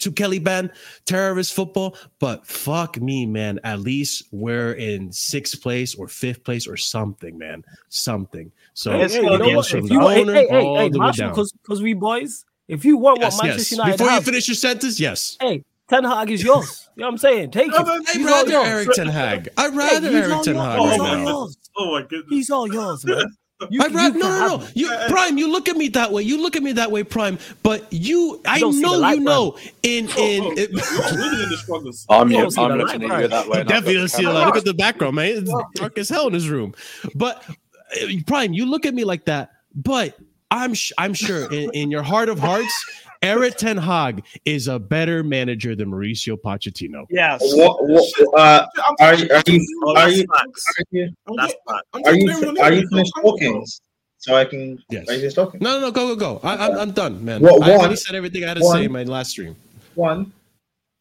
to 0.00 0.12
Kelly 0.12 0.38
Ban 0.38 0.70
terrorist 1.06 1.54
football, 1.54 1.96
but 2.18 2.46
fuck 2.46 3.00
me, 3.00 3.26
man. 3.26 3.58
At 3.64 3.80
least 3.80 4.24
we're 4.32 4.72
in 4.72 5.12
sixth 5.12 5.60
place 5.62 5.94
or 5.94 6.08
fifth 6.08 6.44
place 6.44 6.66
or 6.66 6.76
something, 6.76 7.36
man. 7.38 7.64
Something. 7.88 8.50
So 8.74 8.92
Hey, 8.92 9.08
Hey, 9.08 9.16
you 9.16 9.22
gonna 9.28 9.38
know 9.38 9.56
what? 9.56 9.74
If 9.74 9.84
the 9.84 9.88
you, 9.94 10.00
hey, 10.08 10.24
hey, 10.24 10.46
hey, 10.48 10.62
all 10.64 10.78
hey, 10.78 10.88
the 10.88 10.98
way 10.98 11.04
Marshall, 11.04 11.24
down. 11.26 11.32
because 11.32 11.52
because 11.52 11.82
we 11.82 11.94
boys, 11.94 12.44
if 12.68 12.84
you 12.84 12.96
want 12.96 13.18
what 13.18 13.26
Yes, 13.32 13.42
Manchester 13.42 13.60
yes. 13.60 13.70
United 13.72 13.98
Before 13.98 14.12
you 14.12 14.20
finish 14.20 14.48
your 14.48 14.54
sentence, 14.54 15.00
yes. 15.00 15.36
hey, 15.40 15.64
Ten 15.88 16.04
Hag 16.04 16.30
is 16.30 16.42
yours. 16.42 16.88
You 16.96 17.00
know 17.02 17.06
what 17.06 17.12
I'm 17.12 17.18
saying? 17.18 17.50
Take 17.50 17.68
it. 17.68 17.74
I'd 17.74 17.88
I'd 17.88 18.08
He's 18.16 18.24
rather. 18.26 18.52
Eric 18.56 18.88
Ten 18.92 19.06
Hag. 19.06 19.48
I'd 19.56 19.74
rather 19.74 20.08
he's 20.10 20.16
Eric 20.30 20.42
Ten. 20.42 20.54
Hag 20.56 20.78
Oh 20.80 20.88
He's 20.90 20.98
right 20.98 21.00
all 21.00 21.06
my 21.16 21.24
now. 21.24 21.28
yours. 21.30 21.56
Oh 21.78 21.92
my 21.92 22.02
goodness. 22.02 22.26
He's 22.30 22.50
all 22.50 22.72
yours, 22.72 23.04
man. 23.06 23.24
You, 23.70 23.82
I'd 23.82 23.92
rather 23.94 24.18
you 24.18 24.22
no, 24.22 24.28
no, 24.30 24.56
no. 24.58 24.68
You 24.74 24.88
Prime, 25.08 25.38
you 25.38 25.50
look 25.50 25.68
at 25.68 25.76
me 25.76 25.88
that 25.88 26.12
way. 26.12 26.22
You 26.22 26.40
look 26.40 26.56
at 26.56 26.62
me 26.62 26.72
that 26.72 26.90
way, 26.90 27.02
Prime. 27.04 27.38
But 27.62 27.92
you, 27.92 28.40
I 28.46 28.58
don't 28.60 28.72
see 28.72 28.80
the 28.80 28.86
know 28.86 28.98
light, 28.98 29.18
you 29.18 29.24
know. 29.24 29.58
In 29.82 30.08
Oh, 30.16 30.16
in, 30.16 30.42
oh, 30.44 30.54
it, 30.56 30.70
you're 30.72 31.42
in 31.42 31.48
the 31.50 31.56
struggles. 31.56 32.06
I'm, 32.08 32.28
You 32.30 32.38
I'm 32.38 32.42
don't 32.42 32.50
see 32.52 32.66
the 32.66 32.76
looking 32.76 33.02
light, 33.02 33.10
at 33.10 33.10
right? 33.10 33.22
you 33.22 33.28
that 33.28 33.48
way. 33.48 33.58
You 33.58 33.64
definitely 33.64 33.94
don't 33.94 34.08
see 34.08 34.24
a 34.24 34.26
camera 34.26 34.32
lot. 34.32 34.46
Look 34.46 34.56
at 34.56 34.64
the 34.64 34.74
background, 34.74 35.16
man. 35.16 35.26
It's 35.38 35.54
dark 35.74 35.98
as 35.98 36.08
hell 36.08 36.28
in 36.28 36.34
his 36.34 36.48
room. 36.48 36.74
But 37.14 37.44
uh, 38.00 38.06
Prime, 38.26 38.52
you 38.52 38.66
look 38.66 38.86
at 38.86 38.94
me 38.94 39.04
like 39.04 39.24
that. 39.26 39.52
But 39.74 40.18
I'm 40.50 40.74
sh- 40.74 40.92
I'm 40.98 41.14
sure 41.14 41.52
in, 41.52 41.70
in 41.74 41.90
your 41.90 42.02
heart 42.02 42.28
of 42.28 42.38
hearts, 42.38 42.72
Eric 43.22 43.56
Ten 43.56 43.76
Hag 43.76 44.24
is 44.44 44.68
a 44.68 44.78
better 44.78 45.22
manager 45.22 45.74
than 45.76 45.90
Mauricio 45.90 46.36
Pochettino. 46.40 47.04
Yes. 47.10 47.40
What, 47.42 47.76
what, 47.86 48.38
uh, 48.40 48.66
are, 49.00 49.14
you- 49.14 49.28
are 49.30 49.42
you 49.46 49.82
Oh, 49.84 49.96
are 49.96 50.08
you 50.08 50.24
are 50.30 50.44
you 50.90 51.08
I'm 51.26 51.36
That's 51.36 51.52
just- 51.52 51.56
facts. 51.68 51.82
I'm 51.94 52.02
are 52.04 52.14
you 52.14 52.60
are 52.60 52.72
you 52.72 52.88
finished 52.88 53.12
talking? 53.20 53.66
So 54.20 54.34
I 54.34 54.44
can 54.46 54.82
Yes. 54.90 55.08
are 55.08 55.12
you 55.14 55.18
finished 55.20 55.36
talking? 55.36 55.60
No, 55.60 55.74
no, 55.74 55.80
no. 55.86 55.90
Go, 55.90 56.14
go, 56.14 56.38
go. 56.40 56.40
I, 56.48 56.56
I'm, 56.68 56.78
I'm 56.78 56.90
done, 56.92 57.24
man. 57.24 57.42
What- 57.42 57.62
I 57.62 57.74
already 57.76 57.96
said 57.96 58.14
everything 58.14 58.44
I 58.44 58.48
had 58.48 58.56
to 58.58 58.64
one- 58.64 58.78
say 58.78 58.84
in 58.84 58.92
my 58.92 59.02
last 59.04 59.30
stream. 59.30 59.54
One, 59.94 60.32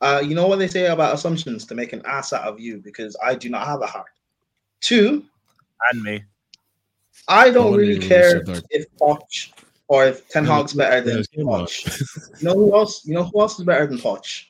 uh, 0.01 0.21
you 0.25 0.35
know 0.35 0.47
what 0.47 0.59
they 0.59 0.67
say 0.67 0.87
about 0.87 1.13
assumptions 1.13 1.65
to 1.67 1.75
make 1.75 1.93
an 1.93 2.01
ass 2.05 2.33
out 2.33 2.43
of 2.47 2.59
you 2.59 2.77
because 2.83 3.15
I 3.23 3.35
do 3.35 3.49
not 3.49 3.65
have 3.65 3.81
a 3.81 3.87
heart. 3.87 4.07
Two, 4.81 5.23
And 5.91 6.01
me. 6.03 6.23
I 7.27 7.45
I 7.45 7.49
don't 7.51 7.71
wonder 7.71 7.79
really 7.79 7.99
care 7.99 8.41
if 8.71 8.85
Poch 8.99 9.51
or 9.89 10.05
if 10.05 10.27
Ten 10.29 10.45
Hag's 10.45 10.73
better 10.73 11.01
than 11.01 11.17
Yeah, 11.17 11.23
come. 11.43 11.47
Poch. 11.47 12.39
You 12.41 12.47
know 12.47 12.53
who 12.53 12.75
else? 12.75 13.05
You 13.05 13.13
know 13.15 13.23
who 13.23 13.41
else 13.41 13.59
is 13.59 13.65
better 13.65 13.85
than 13.87 13.97
Poch? 13.97 14.45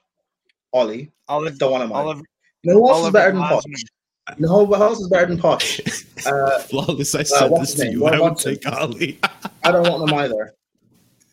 Ollie. 0.74 1.12
Olive, 1.28 1.58
Don't 1.58 1.72
want 1.72 1.84
to 1.84 1.88
mind. 1.88 2.08
Olive, 2.08 2.22
You 2.64 2.74
know 2.74 2.80
who 2.80 2.90
else 2.90 3.06
is 3.08 3.14
better 3.14 3.32
than 3.32 3.42
Glasner. 3.42 3.62
Poch? 3.62 4.40
You 4.40 4.46
know 4.46 4.66
who 4.66 4.76
else 4.76 5.00
is 5.00 5.08
better 5.10 5.26
than 5.28 5.38
Poch? 5.40 6.04
Uh, 6.28 6.60
Flawless. 6.60 7.14
I 7.16 7.24
said 7.24 7.48
what's 7.50 7.74
this 7.76 7.86
to 7.86 7.92
you. 7.92 8.02
What- 8.02 8.16
I 8.16 8.20
would 8.20 8.30
what's 8.32 8.46
it? 8.46 8.62
take 8.62 8.74
Ali. 8.74 9.20
I 9.64 9.72
don't 9.72 9.88
want 9.88 10.06
them 10.06 10.18
either. 10.20 10.54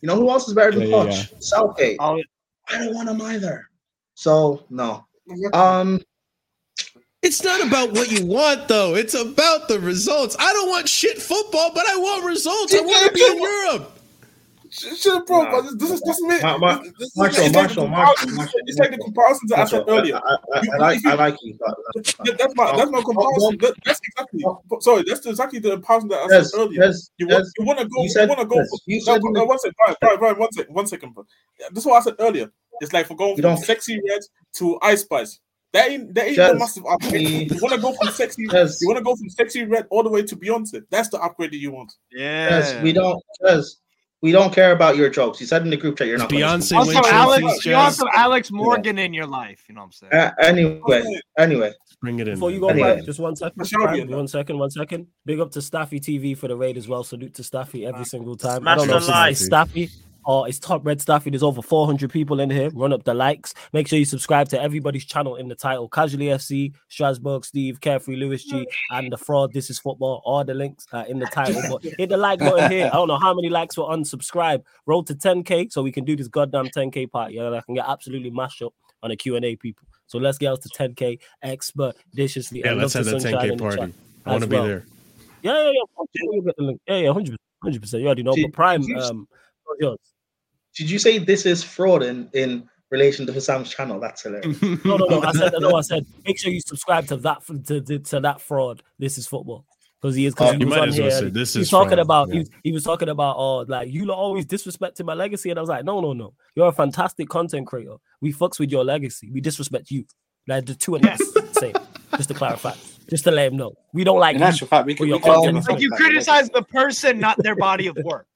You 0.03 0.07
know 0.09 0.17
who 0.17 0.31
else 0.31 0.47
is 0.47 0.55
better 0.55 0.71
than 0.73 0.83
Yeah, 0.89 1.05
yeah, 1.05 1.11
Poch? 1.23 1.43
Southgate. 1.43 1.97
Olive, 1.99 2.25
I 2.69 2.79
don't 2.79 2.95
want 2.95 3.09
them 3.09 3.21
either. 3.23 3.67
So 4.15 4.65
no. 4.71 5.05
Um, 5.53 6.01
It's 7.25 7.43
not 7.43 7.67
about 7.67 7.93
what 7.93 8.11
you 8.11 8.27
want, 8.27 8.69
though. 8.69 8.95
It's 8.95 9.15
about 9.15 9.67
the 9.69 9.81
results. 9.81 10.37
I 10.39 10.53
don't 10.53 10.69
want 10.69 10.89
shit 10.89 11.21
football, 11.21 11.73
but 11.75 11.87
I 11.89 11.97
want 11.97 12.25
results. 12.27 12.75
I 12.75 12.81
want 12.81 13.07
to 13.07 13.13
be 13.13 13.23
in 13.25 13.41
Europe. 13.41 13.91
Shit, 14.69 14.97
shit, 14.99 15.27
bro, 15.27 15.43
Nah. 15.45 15.51
but 15.53 15.63
this, 15.63 15.75
this 15.77 15.91
is 15.93 16.01
this 16.03 16.17
is 16.19 16.23
me. 16.25 16.41
Ma- 16.43 16.59
Ma- 16.59 16.79
this 16.83 16.93
is- 17.09 17.17
Marshall, 17.17 17.45
it's 17.45 17.55
like 17.55 17.55
the 17.55 17.59
Marshall, 17.61 17.85
comparison- 17.87 18.35
Marshall, 18.35 18.61
It's 18.67 18.79
like 18.79 18.91
the 18.91 18.99
comparisons 18.99 19.51
that 19.51 19.59
I 19.61 19.65
said 19.67 19.85
earlier. 19.87 20.17
I, 20.17 20.37
I, 20.53 20.59
I, 20.59 20.77
like 20.79 21.07
I 21.07 21.15
like 21.15 21.37
you, 21.43 21.57
but 21.61 21.75
That- 21.95 22.39
That's 22.39 22.55
my 22.57 22.77
that's 22.77 22.91
my 22.91 23.01
comparison. 23.03 23.57
That, 23.61 23.75
that's 23.87 24.01
exactly 24.09 24.45
sorry. 24.81 25.05
That's 25.07 25.25
exactly 25.27 25.59
the 25.61 25.71
comparison 25.79 26.09
that 26.09 26.19
I 26.25 26.27
Des, 26.27 26.45
said 26.45 26.59
earlier. 26.59 26.81
Des, 26.89 26.97
You 27.19 27.27
Des, 27.29 27.35
want 27.37 27.47
you 27.59 27.65
want 27.65 27.79
to 27.79 27.85
go 27.87 28.03
you 28.03 28.11
you, 28.21 28.27
want 28.29 28.41
to 28.41 28.47
go 28.47 28.57
Des, 28.61 28.67
for 28.69 28.79
you 28.87 28.97
no, 28.99 29.05
said 29.05 29.23
no, 29.23 29.29
in 29.29 29.33
no, 29.35 29.45
one 29.45 29.59
second, 29.61 29.75
Brian, 29.79 29.97
Brian, 30.01 30.19
Brian, 30.19 30.39
one 30.39 30.53
second, 30.53 30.75
one 30.75 30.87
second. 30.89 31.15
Bro. 31.15 31.27
Yeah, 31.61 31.67
This 31.71 31.79
is 31.85 31.87
what 31.87 32.01
I 32.01 32.05
said 32.05 32.15
earlier. 32.19 32.51
It's 32.81 32.93
like 32.93 33.07
for 33.07 33.15
going 33.15 33.41
from 33.41 33.57
sexy 33.59 33.95
red 34.11 34.23
to 34.55 34.79
ice 34.83 35.03
spice. 35.03 35.39
That 35.75 35.91
ain't 35.91 36.15
that 36.15 36.27
ain't 36.29 36.37
Des, 36.37 36.53
the 36.53 36.59
massive 36.59 36.87
upgrade. 36.87 37.51
You 37.51 37.59
want 37.61 37.75
to 37.75 37.81
go 37.81 37.93
from 37.93 38.09
sexy. 38.13 38.47
Des, 38.47 38.69
You 38.81 38.89
want 38.89 38.99
to 38.99 39.05
go 39.05 39.17
from 39.17 39.29
sexy 39.29 39.65
red 39.65 39.87
all 39.91 40.03
the 40.05 40.09
way 40.09 40.23
to 40.23 40.37
Beyonce. 40.37 40.83
That's 40.89 41.09
the 41.11 41.21
upgrade 41.21 41.51
that 41.51 41.57
you 41.59 41.73
want. 41.73 41.93
Yeah. 42.13 42.61
Des, 42.61 42.81
we 42.83 42.93
don't, 42.93 43.21
Des, 43.45 43.63
we 44.23 44.31
don't 44.33 44.55
care 44.55 44.71
about 44.73 44.97
your 44.97 45.11
jokes. 45.11 45.41
You 45.41 45.47
said 45.47 45.63
in 45.63 45.71
the 45.71 45.77
group 45.77 45.99
chat 45.99 46.07
you're 46.07 46.17
not. 46.17 46.31
gonna 46.31 46.45
Beyonce 46.45 46.59
listen. 46.59 46.77
also, 46.79 46.93
win 47.03 47.05
Alex, 47.13 47.41
trophies, 47.43 47.67
you 47.67 47.73
Jazz. 47.73 48.01
also 48.01 48.07
Alex 48.15 48.51
Morgan 48.53 48.99
in 48.99 49.13
your 49.13 49.27
life. 49.27 49.65
You 49.69 49.75
know 49.75 49.81
what 49.83 49.87
I'm 49.87 49.93
saying? 49.93 50.13
Uh, 50.13 50.31
anyway, 50.39 51.21
anyway, 51.37 51.73
Bring 52.01 52.21
it 52.21 52.29
in. 52.29 52.35
Before 52.35 52.53
you 52.53 52.61
go, 52.61 52.69
Anyway. 52.69 52.95
Prime, 52.95 53.05
just 53.05 53.19
one 53.19 53.35
second. 53.35 53.69
Prime, 53.69 54.09
one 54.11 54.29
second, 54.29 54.59
one 54.59 54.71
second. 54.71 55.09
Big 55.27 55.41
up 55.41 55.51
to 55.51 55.61
Staffy 55.61 55.99
TV 55.99 56.39
for 56.39 56.47
the 56.49 56.57
raid 56.57 56.77
as 56.77 56.87
well. 56.87 57.03
Salute 57.03 57.35
to 57.35 57.43
Staffy 57.43 57.85
every 57.85 58.05
single 58.05 58.37
time. 58.37 58.61
Smash 58.61 58.73
I 58.75 58.77
don't 58.79 58.87
know 58.87 59.01
the 59.01 59.27
if 59.27 59.31
it's. 59.33 59.45
Staffy 59.45 59.91
or 60.25 60.49
it's 60.49 60.59
Top 60.59 60.85
Red 60.87 61.01
Staffy. 61.01 61.31
There's 61.31 61.43
over 61.43 61.63
400 61.63 62.11
people 62.11 62.41
in 62.41 62.51
here. 62.51 62.71
Run 62.71 62.93
up 62.93 63.05
the 63.05 63.15
likes. 63.15 63.55
Make 63.73 63.89
sure 63.89 63.99
you 63.99 64.05
subscribe 64.05 64.49
to 64.51 64.61
everybody's 64.61 65.05
channel 65.05 65.37
in 65.37 65.49
the 65.49 65.55
title. 65.55 65.89
Casually 65.89 66.27
FC, 66.27 66.75
Strasbourg, 66.89 67.45
Steve, 67.45 67.81
Carefree, 67.81 68.17
Lewis 68.17 68.45
G, 68.45 68.67
and 68.91 69.13
the 69.13 69.19
fraud. 69.19 69.53
This 69.53 69.71
is 69.71 69.79
football. 69.79 70.23
All 70.25 70.45
the 70.45 70.55
links 70.55 70.87
are 70.93 71.07
in 71.07 71.19
the 71.19 71.27
title. 71.27 71.63
But 71.69 71.83
hit 71.99 72.09
the 72.09 72.17
like 72.17 72.39
button 72.41 72.71
here. 72.71 72.87
I 72.93 72.97
don't 72.97 73.09
know 73.09 73.19
how 73.19 73.35
many 73.35 73.49
likes 73.49 73.77
were 73.77 73.85
unsubscribed. 73.85 74.63
Roll 74.87 75.03
to 75.05 75.15
10k 75.15 75.73
so 75.73 75.83
we 75.83 75.93
can 75.93 76.05
do 76.05 76.17
this 76.17 76.29
goddamn 76.29 76.67
10k 76.67 77.11
party. 77.11 77.35
Yeah, 77.35 77.51
I 77.51 77.61
can 77.61 77.75
get 77.75 77.87
absolutely 77.89 78.31
mashed 78.31 78.63
up 78.63 78.73
on 79.03 79.11
a 79.11 79.17
Q&A 79.17 79.57
people. 79.57 79.87
So 80.07 80.19
let's 80.19 80.39
get 80.39 80.53
us 80.53 80.59
to 80.61 80.69
10k 80.71 81.19
expeditiously. 81.43 82.61
Yeah, 82.61 82.73
and 82.73 82.81
let's 82.81 82.93
have 82.95 83.05
the 83.05 83.13
10K 83.13 83.51
in 83.51 83.57
the 83.57 83.63
party. 83.63 83.93
I 84.27 84.31
want 84.31 84.43
to 84.43 84.57
as 84.57 84.63
be 84.63 84.69
there. 84.69 84.85
Yeah, 85.43 85.63
yeah, 85.65 85.71
yeah. 85.71 85.81
Fuck 85.97 86.07
yeah, 86.15 86.23
we'll 86.25 86.43
get 86.43 86.57
the 86.57 86.63
link. 86.63 86.81
Yeah, 86.87 86.97
yeah, 86.97 87.13
hundred 87.13 87.37
hundred 87.63 87.83
percent. 87.83 88.01
You 88.01 88.07
already 88.07 88.23
know. 88.23 88.35
Did- 88.35 88.45
But 88.51 88.53
Prime, 88.55 88.83
um, 88.97 89.29
yours? 89.79 89.99
Did 90.75 90.91
you 90.91 90.99
say 90.99 91.19
this 91.19 91.47
is 91.47 91.63
fraud 91.63 92.03
in 92.03 92.29
in 92.33 92.69
relation 92.91 93.27
to 93.27 93.33
Hassam's 93.33 93.71
channel? 93.75 93.99
That's 94.01 94.23
hilarious. 94.23 94.61
No, 94.85 94.97
no, 94.97 95.07
no. 95.07 95.23
I 95.23 95.33
said, 95.33 95.53
no, 95.59 95.77
I 95.77 95.81
said, 95.81 96.07
make 96.27 96.39
sure 96.39 96.51
you 96.53 96.61
subscribe 96.61 97.07
to 97.09 97.17
that 97.19 97.43
to, 97.67 97.81
to, 97.81 97.99
to 97.99 98.21
that 98.21 98.41
fraud. 98.41 98.83
This 98.99 99.19
is 99.19 99.27
football 99.27 99.65
because 100.01 100.15
he 100.17 100.27
is. 100.27 100.35
Because 100.35 100.51
Oh, 100.51 100.53
he 100.55 100.61
you 100.61 100.67
was 100.67 100.77
might 100.77 100.83
on 100.83 100.89
as 100.91 100.99
well 100.99 101.09
here. 101.11 101.19
say 101.21 101.29
this 101.31 101.55
He's 101.55 101.63
is 101.65 101.71
talking 101.71 101.91
fraud, 101.91 101.99
about. 102.01 102.29
yeah. 102.29 102.33
He, 102.35 102.39
was, 102.41 102.51
he 102.65 102.73
was 102.73 102.85
talking 102.85 103.09
about. 103.09 103.37
Oh, 103.39 103.59
like 103.69 103.89
you 103.91 104.05
lot 104.07 104.19
always 104.19 104.47
disrespecting 104.47 105.05
my 105.07 105.15
legacy, 105.15 105.51
and 105.51 105.59
I 105.59 105.63
was 105.63 105.69
like, 105.71 105.85
no, 105.85 106.01
no, 106.01 106.13
no. 106.13 106.35
You're 106.55 106.69
a 106.69 106.73
fantastic 106.73 107.29
content 107.29 107.67
creator. 107.67 107.97
We 108.21 108.33
fucks 108.33 108.59
with 108.59 108.71
your 108.71 108.85
legacy. 108.85 109.31
We 109.33 109.41
disrespect 109.41 109.91
you. 109.91 110.05
Like 110.47 110.67
the 110.67 110.75
two 110.75 110.97
of 110.97 111.05
us, 111.05 111.21
same. 111.53 111.75
Just 112.17 112.29
to 112.29 112.35
clarify, 112.35 112.75
just 113.11 113.25
to 113.25 113.31
let 113.33 113.51
him 113.51 113.57
know, 113.57 113.73
we 113.93 114.05
don't 114.05 114.21
like 114.21 114.35
In 114.37 114.41
you. 114.43 114.47
actual 114.47 114.67
fact, 114.69 114.87
we 114.87 114.95
can, 114.95 115.07
we 115.07 115.13
can 115.19 115.23
content. 115.23 115.57
give 115.57 115.67
a 115.69 115.73
Like 115.73 115.81
you 115.83 115.89
fuck 115.91 115.99
about 115.99 116.05
your 116.05 116.11
criticize 116.11 116.51
the 116.51 116.63
person, 116.63 117.19
not 117.19 117.43
their 117.43 117.57
body 117.57 117.87
of 117.89 117.97
work. 118.05 118.27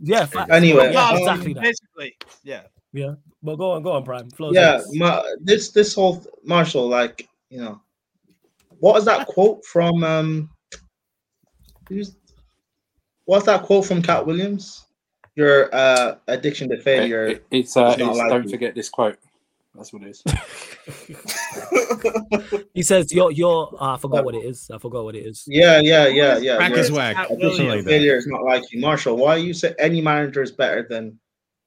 Yeah, 0.00 0.26
facts. 0.26 0.50
Anyway, 0.52 0.92
yeah, 0.92 1.08
um, 1.08 1.16
exactly 1.16 1.52
that. 1.54 1.62
Basically, 1.62 2.16
yeah. 2.44 2.62
But 3.42 3.56
go 3.56 3.72
on, 3.72 3.82
go 3.82 3.92
on, 3.92 4.04
Prime. 4.04 4.30
Flow 4.30 4.52
yeah, 4.52 4.80
ma- 4.92 5.22
this 5.40 5.70
this 5.70 5.94
whole 5.94 6.24
Marshall, 6.44 6.88
like 6.88 7.28
you 7.50 7.60
know, 7.60 7.80
what 8.80 8.96
is 8.98 9.04
that 9.04 9.26
quote 9.26 9.64
from? 9.64 10.04
um 10.04 10.50
who's, 11.88 12.16
What's 13.24 13.46
that 13.46 13.62
quote 13.62 13.86
from 13.86 14.02
Katt 14.02 14.26
Williams? 14.26 14.86
Your 15.36 15.74
uh 15.74 16.16
addiction 16.26 16.68
to 16.70 16.80
failure. 16.80 17.26
it- 17.26 17.46
it's 17.50 17.76
uh, 17.76 17.90
It's 17.90 17.98
not 17.98 18.10
it's, 18.10 18.18
like 18.18 18.30
don't 18.30 18.50
forget 18.50 18.74
this 18.74 18.88
quote. 18.88 19.18
That's 19.74 19.92
what 19.92 20.02
it 20.02 20.10
is. 20.10 20.22
He 22.74 22.82
says, 22.82 23.12
"You're, 23.12 23.32
you're." 23.32 23.74
Uh, 23.78 23.94
I 23.94 23.96
forgot 23.98 24.24
what 24.24 24.34
it 24.34 24.44
is. 24.44 24.70
I 24.72 24.78
forgot 24.78 25.04
what 25.04 25.16
it 25.16 25.26
is. 25.26 25.44
Yeah, 25.46 25.80
yeah, 25.80 26.06
yeah, 26.06 26.38
yeah. 26.38 26.56
Crack 26.56 26.70
your 26.70 26.78
is 26.78 26.92
whack. 26.92 27.16
Katt 27.16 27.28
Something 27.28 27.68
like 27.68 27.84
failure 27.84 28.16
is 28.16 28.26
not 28.26 28.44
like 28.44 28.62
you, 28.72 28.80
Marshall. 28.80 29.16
Why 29.16 29.36
you 29.36 29.52
say 29.52 29.74
any 29.78 30.00
manager 30.00 30.42
is 30.42 30.52
better 30.52 30.86
than 30.88 31.18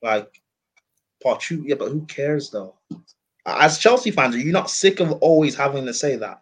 like 0.01 0.41
Pochu? 1.23 1.63
Yeah, 1.65 1.75
but 1.75 1.91
who 1.91 2.05
cares 2.05 2.49
though? 2.49 2.75
As 3.45 3.77
Chelsea 3.77 4.11
fans, 4.11 4.35
are 4.35 4.39
you 4.39 4.51
not 4.51 4.69
sick 4.69 4.99
of 4.99 5.11
always 5.13 5.55
having 5.55 5.85
to 5.85 5.93
say 5.93 6.15
that? 6.15 6.41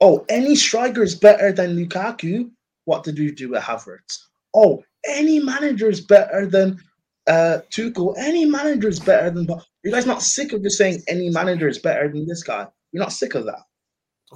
Oh, 0.00 0.24
any 0.28 0.54
striker 0.54 1.02
is 1.02 1.14
better 1.14 1.52
than 1.52 1.76
Lukaku. 1.76 2.50
What 2.84 3.04
did 3.04 3.18
we 3.18 3.30
do 3.30 3.50
with 3.50 3.62
Havertz? 3.62 4.24
Oh, 4.54 4.82
any 5.06 5.38
manager 5.38 5.90
is 5.90 6.00
better 6.00 6.46
than 6.46 6.80
uh 7.28 7.58
Tuchel. 7.70 8.14
Any 8.18 8.44
manager 8.46 8.88
is 8.88 9.00
better 9.00 9.30
than. 9.30 9.46
You 9.84 9.92
guys 9.92 10.06
not 10.06 10.22
sick 10.22 10.52
of 10.52 10.62
just 10.62 10.78
saying 10.78 11.02
any 11.08 11.30
manager 11.30 11.68
is 11.68 11.78
better 11.78 12.08
than 12.08 12.26
this 12.26 12.42
guy? 12.42 12.66
You're 12.92 13.02
not 13.02 13.12
sick 13.12 13.34
of 13.34 13.44
that, 13.46 13.60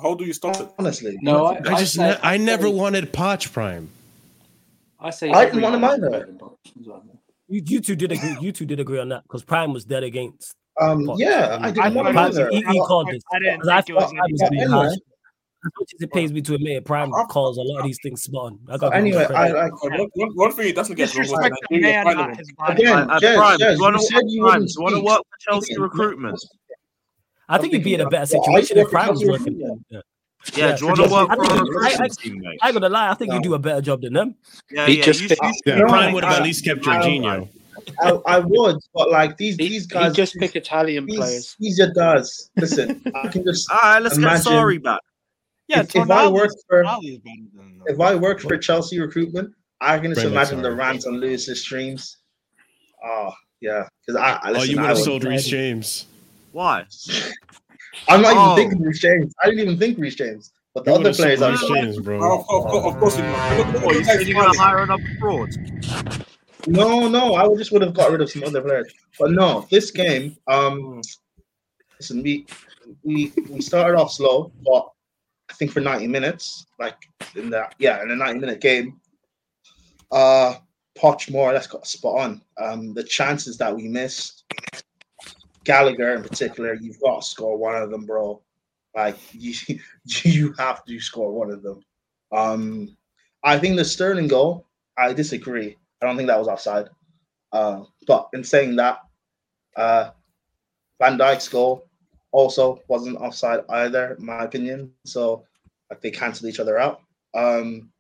How 0.01 0.15
do 0.15 0.25
you 0.25 0.33
stop 0.33 0.61
it? 0.61 0.69
honestly. 0.79 1.19
No, 1.23 1.47
I, 1.47 1.59
I 1.67 1.75
just, 1.81 1.95
say, 1.95 2.03
ne- 2.11 2.19
I 2.23 2.37
never 2.37 2.65
say, 2.69 2.73
wanted 2.75 3.13
Poch 3.13 3.53
Prime. 3.53 3.89
I 5.01 5.11
say 5.11 5.31
I 5.31 5.47
didn't 5.47 5.63
want 5.63 5.75
him 5.75 5.81
manager's 5.83 6.05
either. 6.05 6.11
better 6.11 6.27
than 6.27 6.39
Poch 6.39 6.57
as 6.81 6.87
well. 6.87 7.05
You, 7.49 7.63
you 7.67 7.81
two 7.81 7.97
did 7.97 8.13
agree. 8.13 8.37
You 8.41 8.53
two 8.53 8.67
did 8.67 8.81
agree 8.81 8.99
on 9.01 9.09
that 9.11 9.25
because 9.25 9.43
Prime 9.45 9.73
was 9.73 9.85
dead 9.85 10.05
against. 10.05 10.55
Um, 10.81 11.05
Poch. 11.07 11.19
yeah, 11.19 11.59
I 11.61 11.69
I 11.69 11.71
didn't 11.73 11.95
want 11.95 12.09
him 12.09 12.15
Prime, 12.15 12.31
either. 12.31 12.49
he, 12.51 12.63
he 12.63 12.81
called 12.81 13.09
this. 13.09 13.23
I 13.33 13.39
didn't 13.41 13.61
'Cause 13.61 13.69
I 13.69 13.81
think 13.83 13.91
it 13.91 13.95
was 13.95 14.05
thought 14.05 14.15
Prime 14.17 14.33
was 14.33 14.43
any 14.43 14.51
being 14.51 14.63
Anyway. 14.63 14.97
Harsh. 15.63 15.73
As 15.75 15.81
much 15.81 15.95
as 15.95 16.03
it 16.03 16.13
pains 16.13 16.33
me 16.33 16.43
to 16.43 16.55
admit, 16.55 16.85
Prime 16.85 17.11
calls 17.29 17.57
a 17.59 17.63
lot 17.63 17.81
of 17.81 17.87
these 17.87 17.99
things 18.03 18.23
spot 18.23 18.53
on. 18.53 18.59
I 18.71 18.77
So 18.79 18.89
anyway, 18.89 19.25
I 19.25 19.49
like 19.51 19.83
One, 19.83 20.09
one, 20.15 20.31
one 20.35 20.53
thing 20.53 20.67
he 20.67 20.73
doesn't 20.73 20.97
get 20.97 21.15
wrong 21.15 21.19
was 21.21 21.29
disrespect 21.31 21.57
the 21.71 21.81
man, 21.81 22.05
not 22.17 22.37
his 22.37 22.53
body. 22.53 22.83
again, 22.83 23.11
Uh, 23.11 23.19
Jez, 23.21 23.37
Prime, 23.37 23.59
Jez, 23.59 23.59
do 23.59 23.75
you 23.77 23.81
want 23.83 23.95
you 23.95 24.01
to 24.01 24.07
said 24.07 24.15
work, 24.17 24.25
you 24.29 24.41
Prime, 24.43 24.53
wouldn't 24.53 24.69
do 24.69 24.75
you 24.79 24.83
want 24.83 24.95
to 24.97 25.01
work 25.03 25.19
for 25.19 25.37
Chelsea 25.51 25.65
Speaking. 25.67 25.83
recruitment? 25.83 26.45
I 27.49 27.59
think 27.59 27.73
you'd 27.73 27.85
be 27.85 27.95
in 27.95 28.01
a 28.01 28.09
better 28.09 28.27
situation 28.27 28.77
work 28.79 28.87
if 28.87 28.91
Prime 28.93 29.09
was 29.11 29.25
working. 29.25 29.61
Yeah. 29.91 30.01
Yeah, 30.55 30.69
Yeah, 30.71 30.77
do 30.77 30.81
you 30.81 30.87
want 30.89 30.97
to 30.99 31.09
work 31.09 31.31
I 31.31 31.37
for 31.37 31.43
a 31.43 31.87
I- 31.87 32.05
I- 32.05 32.09
team. 32.09 32.43
I 32.61 32.67
ain't 32.67 32.75
gonna 32.75 32.89
lie. 32.89 33.11
I 33.11 33.15
think 33.15 33.33
you 33.33 33.41
do 33.41 33.55
a 33.55 33.59
better 33.61 33.81
job 33.81 34.01
than 34.03 34.13
them. 34.15 34.35
Yeah, 34.73 34.87
He 34.87 34.99
yeah, 34.99 35.05
just 35.05 35.21
you, 35.23 35.29
picked- 35.29 35.41
you, 35.43 35.53
Yeah, 35.67 35.77
No, 35.79 35.87
Prime 35.87 36.13
would 36.15 36.25
have 36.25 36.33
I- 36.33 36.37
at 36.39 36.43
least 36.43 36.65
kept 36.65 36.85
I- 36.89 37.01
Jorginho. 37.01 37.49
I, 38.01 38.11
I 38.27 38.39
would, 38.41 38.77
but 38.95 39.11
like 39.11 39.37
these 39.37 39.57
He, 39.57 39.69
these 39.69 39.83
he 39.85 39.89
guys, 39.89 40.15
just 40.15 40.35
pick 40.37 40.57
Italian 40.57 41.07
these, 41.07 41.17
players. 41.17 41.57
these 41.61 41.79
are 41.81 41.91
guys. 41.93 42.51
Listen, 42.57 43.03
I 43.15 43.29
can 43.29 43.45
just 43.47 43.71
All 43.71 43.79
right, 43.83 44.03
let's 44.03 44.17
Imagine- 44.17 44.37
get 44.39 44.43
Sorry 44.43 44.79
back. 44.79 45.01
Yeah, 45.73 45.81
if, 45.81 45.97
if 45.97 46.11
I 46.11 46.27
Tonali- 46.27 46.33
worked 46.33 46.55
for 46.69 46.85
Tonali 46.85 47.13
is 47.13 47.19
better 47.19 47.37
than 47.57 47.79
them. 47.79 47.83
if 47.87 48.01
I 48.01 48.15
worked 48.15 48.43
for 48.43 48.57
Chelsea 48.59 49.01
recruitment, 49.01 49.55
I 49.81 49.99
can 49.99 50.11
just 50.11 50.21
Brandon, 50.21 50.33
imagine 50.33 50.59
the 50.63 50.65
sorry. 50.69 50.75
rants 50.77 51.07
on 51.07 51.15
Lewis's 51.21 51.61
streams. 51.63 52.19
Oh 53.05 53.33
yeah, 53.61 53.89
because 54.07 54.21
I, 54.21 54.39
I 54.43 54.53
Oh, 54.55 54.63
you 54.63 54.77
would 54.77 54.85
I 54.85 54.89
have 54.89 54.97
would- 54.99 55.05
sold 55.05 55.25
Reece 55.25 55.47
James. 55.47 56.07
Why? 56.53 56.85
I'm 58.09 58.21
not 58.21 58.35
Oh. 58.37 58.53
even 58.53 58.71
thinking 58.71 58.87
Reece 58.87 59.01
James. 59.01 59.35
I 59.43 59.47
didn't 59.47 59.61
even 59.61 59.79
think 59.79 59.99
Reece 59.99 60.15
James, 60.17 60.53
but 60.75 60.85
the 60.85 60.91
You 60.93 60.97
other 60.99 61.15
players 61.15 61.41
are. 61.41 61.53
Reece 61.53 61.67
James, 61.69 61.99
Oh, 61.99 62.03
bro. 62.03 62.39
of, 62.39 62.45
of, 62.51 62.85
of 62.95 62.99
course 63.01 63.17
you 63.17 63.23
know. 63.25 63.55
Look, 63.59 63.73
look, 63.75 63.85
What, 63.87 63.95
you 63.95 64.01
you 64.01 64.07
guys 64.07 64.17
said 64.19 64.27
you're 64.29 64.41
going 64.43 64.53
to 64.53 64.59
hire 64.61 64.79
another 64.83 65.03
fraud? 65.19 65.51
No, 66.69 67.09
no, 67.09 67.35
I 67.35 67.49
just 67.57 67.73
would 67.73 67.83
have 67.83 67.95
got 67.95 68.13
rid 68.13 68.21
of 68.21 68.31
some 68.31 68.45
other 68.45 68.61
players. 68.61 68.93
But 69.19 69.31
no, 69.33 69.67
this 69.71 69.91
game, 69.91 70.37
um, 70.47 71.01
listen, 71.99 72.23
we 72.23 72.47
we 73.03 73.33
we 73.49 73.61
started 73.61 73.99
off 73.99 74.13
slow, 74.13 74.53
but 74.65 74.89
I 75.53 75.55
think 75.55 75.71
for 75.71 75.81
90 75.81 76.09
minutes, 76.09 76.67
like 76.79 76.97
in 77.37 77.51
that, 77.51 77.75
yeah, 77.79 78.03
in 78.03 78.11
a 78.11 78.17
90 78.17 78.41
minute 78.41 78.61
game, 78.63 78.99
uh, 80.11 80.55
Poch 80.99 81.31
more 81.31 81.51
or 81.51 81.53
less 81.53 81.67
got 81.67 81.87
spot 81.87 82.21
on. 82.21 82.43
Um, 82.59 82.95
the 82.95 83.05
chances 83.05 83.59
that 83.59 83.75
we 83.77 83.87
missed, 83.87 84.45
Gallagher 85.65 86.15
in 86.15 86.23
particular, 86.23 86.73
you've 86.73 87.01
got 87.01 87.21
to 87.21 87.27
score 87.27 87.59
one 87.59 87.75
of 87.75 87.91
them, 87.91 88.07
bro. 88.07 88.43
Like 88.97 89.19
you, 89.33 89.55
you 90.07 90.55
have 90.59 90.87
to 90.87 91.01
score 91.01 91.33
one 91.33 91.51
of 91.51 91.63
them. 91.63 91.83
Um, 92.33 92.97
I 93.45 93.59
think 93.59 93.77
the 93.77 93.85
Sterling 93.85 94.29
goal, 94.29 94.67
I 94.97 95.13
disagree. 95.13 95.77
I 96.01 96.07
don't 96.07 96.17
think 96.17 96.29
that 96.29 96.39
was 96.39 96.49
offside. 96.49 96.89
Uh, 97.53 97.83
but 98.07 98.29
in 98.33 98.43
saying 98.43 98.77
that, 98.77 99.01
uh, 99.77 100.11
Van 100.99 101.19
Dijk's 101.19 101.49
goal 101.49 101.91
also 102.33 102.83
wasn't 102.89 103.19
offside 103.19 103.61
either, 103.69 104.17
in 104.19 104.25
my 104.25 104.45
opinion. 104.45 104.93
So 105.05 105.45
Like 105.91 106.01
they 106.01 106.11
canceled 106.11 106.51
each 106.51 106.61
other 106.61 106.79
out. 106.79 107.03
Um, 107.35 107.91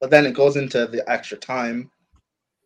but 0.00 0.10
then 0.10 0.26
it 0.26 0.34
goes 0.34 0.56
into 0.56 0.86
the 0.86 1.08
extra 1.10 1.36
time, 1.36 1.90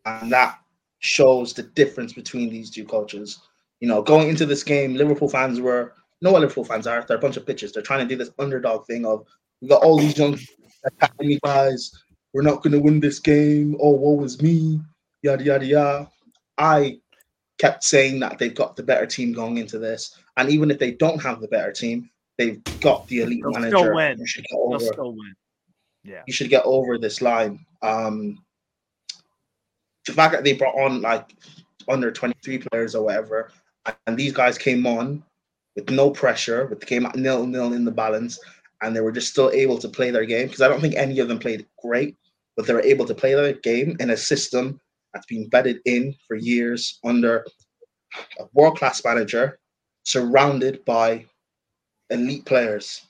and 0.05 0.31
that 0.33 0.59
shows 1.01 1.53
the 1.53 1.63
difference 1.63 2.13
between 2.13 2.51
these 2.51 2.71
two 2.71 2.85
cultures. 2.85 3.41
You 3.81 3.89
know, 3.89 4.03
going 4.03 4.29
into 4.29 4.45
this 4.45 4.63
game, 4.63 4.95
Liverpool 4.95 5.29
fans 5.29 5.61
were 5.61 5.95
what 6.21 6.41
Liverpool 6.41 6.65
fans 6.65 6.87
are. 6.87 7.05
They're 7.07 7.17
a 7.17 7.21
bunch 7.21 7.37
of 7.37 7.45
bitches. 7.45 7.73
They're 7.73 7.83
trying 7.83 8.07
to 8.07 8.13
do 8.13 8.17
this 8.17 8.33
underdog 8.39 8.87
thing 8.87 9.07
of 9.07 9.25
we 9.61 9.69
got 9.69 9.83
all 9.83 9.99
these 9.99 10.19
young 10.19 10.39
academy 10.85 11.39
guys. 11.45 11.93
We're 12.33 12.43
not 12.43 12.63
going 12.63 12.73
to 12.73 12.81
win 12.81 13.01
this 13.01 13.19
game. 13.19 13.77
Oh, 13.81 13.91
woe 13.91 14.23
is 14.25 14.43
me. 14.43 14.81
Yada 15.23 15.45
yada 15.45 15.65
yada. 15.65 16.11
I 16.59 17.01
kept 17.59 17.85
saying 17.85 18.21
that 18.21 18.39
they've 18.39 18.55
got 18.55 18.77
the 18.77 18.83
better 18.83 19.07
team 19.07 19.33
going 19.33 19.59
into 19.59 19.79
this, 19.79 20.17
and 20.37 20.49
even 20.49 20.71
if 20.71 20.79
they 20.79 20.93
don't 20.93 21.23
have 21.23 21.41
the 21.41 21.49
better 21.49 21.73
team, 21.73 22.09
they've 22.39 22.63
got 22.81 23.07
the 23.09 23.21
elite 23.23 23.43
They'll 23.43 23.53
manager. 23.53 23.77
still 23.79 23.95
win. 23.95 24.19
You 24.19 24.27
should 24.27 24.45
get 24.45 24.53
They'll 24.53 24.75
over. 24.75 24.85
still 24.85 25.11
win. 25.13 25.35
Yeah. 26.05 26.23
You 26.27 26.33
should 26.33 26.51
get 26.51 26.65
over 26.65 26.97
this 26.99 27.21
line. 27.21 27.59
Um, 27.83 28.39
the 30.07 30.13
fact 30.13 30.33
that 30.33 30.45
they 30.45 30.55
brought 30.55 30.77
on 30.79 31.03
like 31.03 31.35
under 31.89 32.11
23 32.11 32.59
players 32.59 32.95
or 32.95 33.05
whatever, 33.05 33.51
and 34.07 34.17
these 34.17 34.33
guys 34.33 34.57
came 34.57 34.87
on 34.87 35.23
with 35.77 35.91
no 35.91 36.11
pressure, 36.11 36.67
with 36.67 36.81
the 36.81 36.87
game 36.87 37.07
at 37.07 37.17
nil 37.17 37.47
nil 37.47 37.73
in 37.73 37.85
the 37.85 37.91
balance, 37.91 38.39
and 38.83 38.95
they 38.95 39.01
were 39.01 39.13
just 39.13 39.31
still 39.31 39.51
able 39.51 39.79
to 39.79 39.89
play 39.89 40.11
their 40.11 40.25
game. 40.25 40.47
Because 40.47 40.63
I 40.63 40.69
don't 40.69 40.81
think 40.81 40.95
any 40.97 41.19
of 41.19 41.29
them 41.29 41.39
played 41.39 41.67
great, 41.83 42.17
but 42.57 42.67
they 42.67 42.75
were 42.75 42.83
able 42.83 43.05
to 43.07 43.15
play 43.15 43.35
their 43.35 43.53
game 43.55 43.97
in 44.01 44.11
a 44.11 44.17
system 44.17 44.81
that's 45.13 45.27
been 45.27 45.49
bedded 45.49 45.81
in 45.85 46.15
for 46.27 46.37
years 46.37 46.99
under 47.05 47.45
a 48.39 48.45
world 48.53 48.79
class 48.79 49.03
manager, 49.05 49.59
surrounded 50.05 50.85
by 50.85 51.25
elite 52.11 52.45
players, 52.45 53.07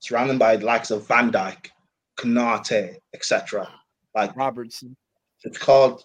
surrounded 0.00 0.38
by 0.38 0.56
the 0.56 0.66
likes 0.66 0.90
of 0.90 1.06
Van 1.08 1.30
Dijk, 1.30 1.70
Konate, 2.18 2.96
etc. 3.14 3.68
Like 4.14 4.36
Robertson. 4.36 4.96
it's 5.44 5.58
called 5.58 6.04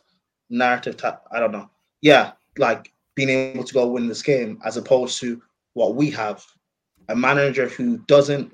narrative. 0.50 1.00
I 1.32 1.40
don't 1.40 1.52
know. 1.52 1.70
Yeah, 2.02 2.32
like 2.58 2.92
being 3.16 3.30
able 3.30 3.64
to 3.64 3.74
go 3.74 3.88
win 3.88 4.08
this 4.08 4.22
game 4.22 4.60
as 4.66 4.78
opposed 4.78 5.20
to 5.20 5.42
what 5.74 5.96
we 5.96 6.10
have, 6.12 6.44
a 7.10 7.16
manager 7.16 7.68
who 7.68 7.98
doesn't 8.08 8.52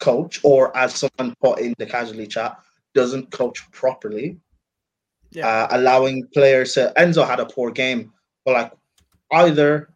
coach, 0.00 0.40
or 0.42 0.76
as 0.76 0.94
someone 0.94 1.34
put 1.40 1.60
in 1.60 1.74
the 1.78 1.86
casually 1.86 2.26
chat, 2.26 2.58
doesn't 2.94 3.30
coach 3.30 3.70
properly. 3.70 4.38
Yeah. 5.32 5.48
Uh, 5.48 5.68
allowing 5.72 6.26
players 6.28 6.74
to 6.74 6.92
Enzo 6.96 7.26
had 7.26 7.40
a 7.40 7.46
poor 7.46 7.70
game, 7.70 8.12
but 8.44 8.52
like 8.52 8.72
either 9.32 9.88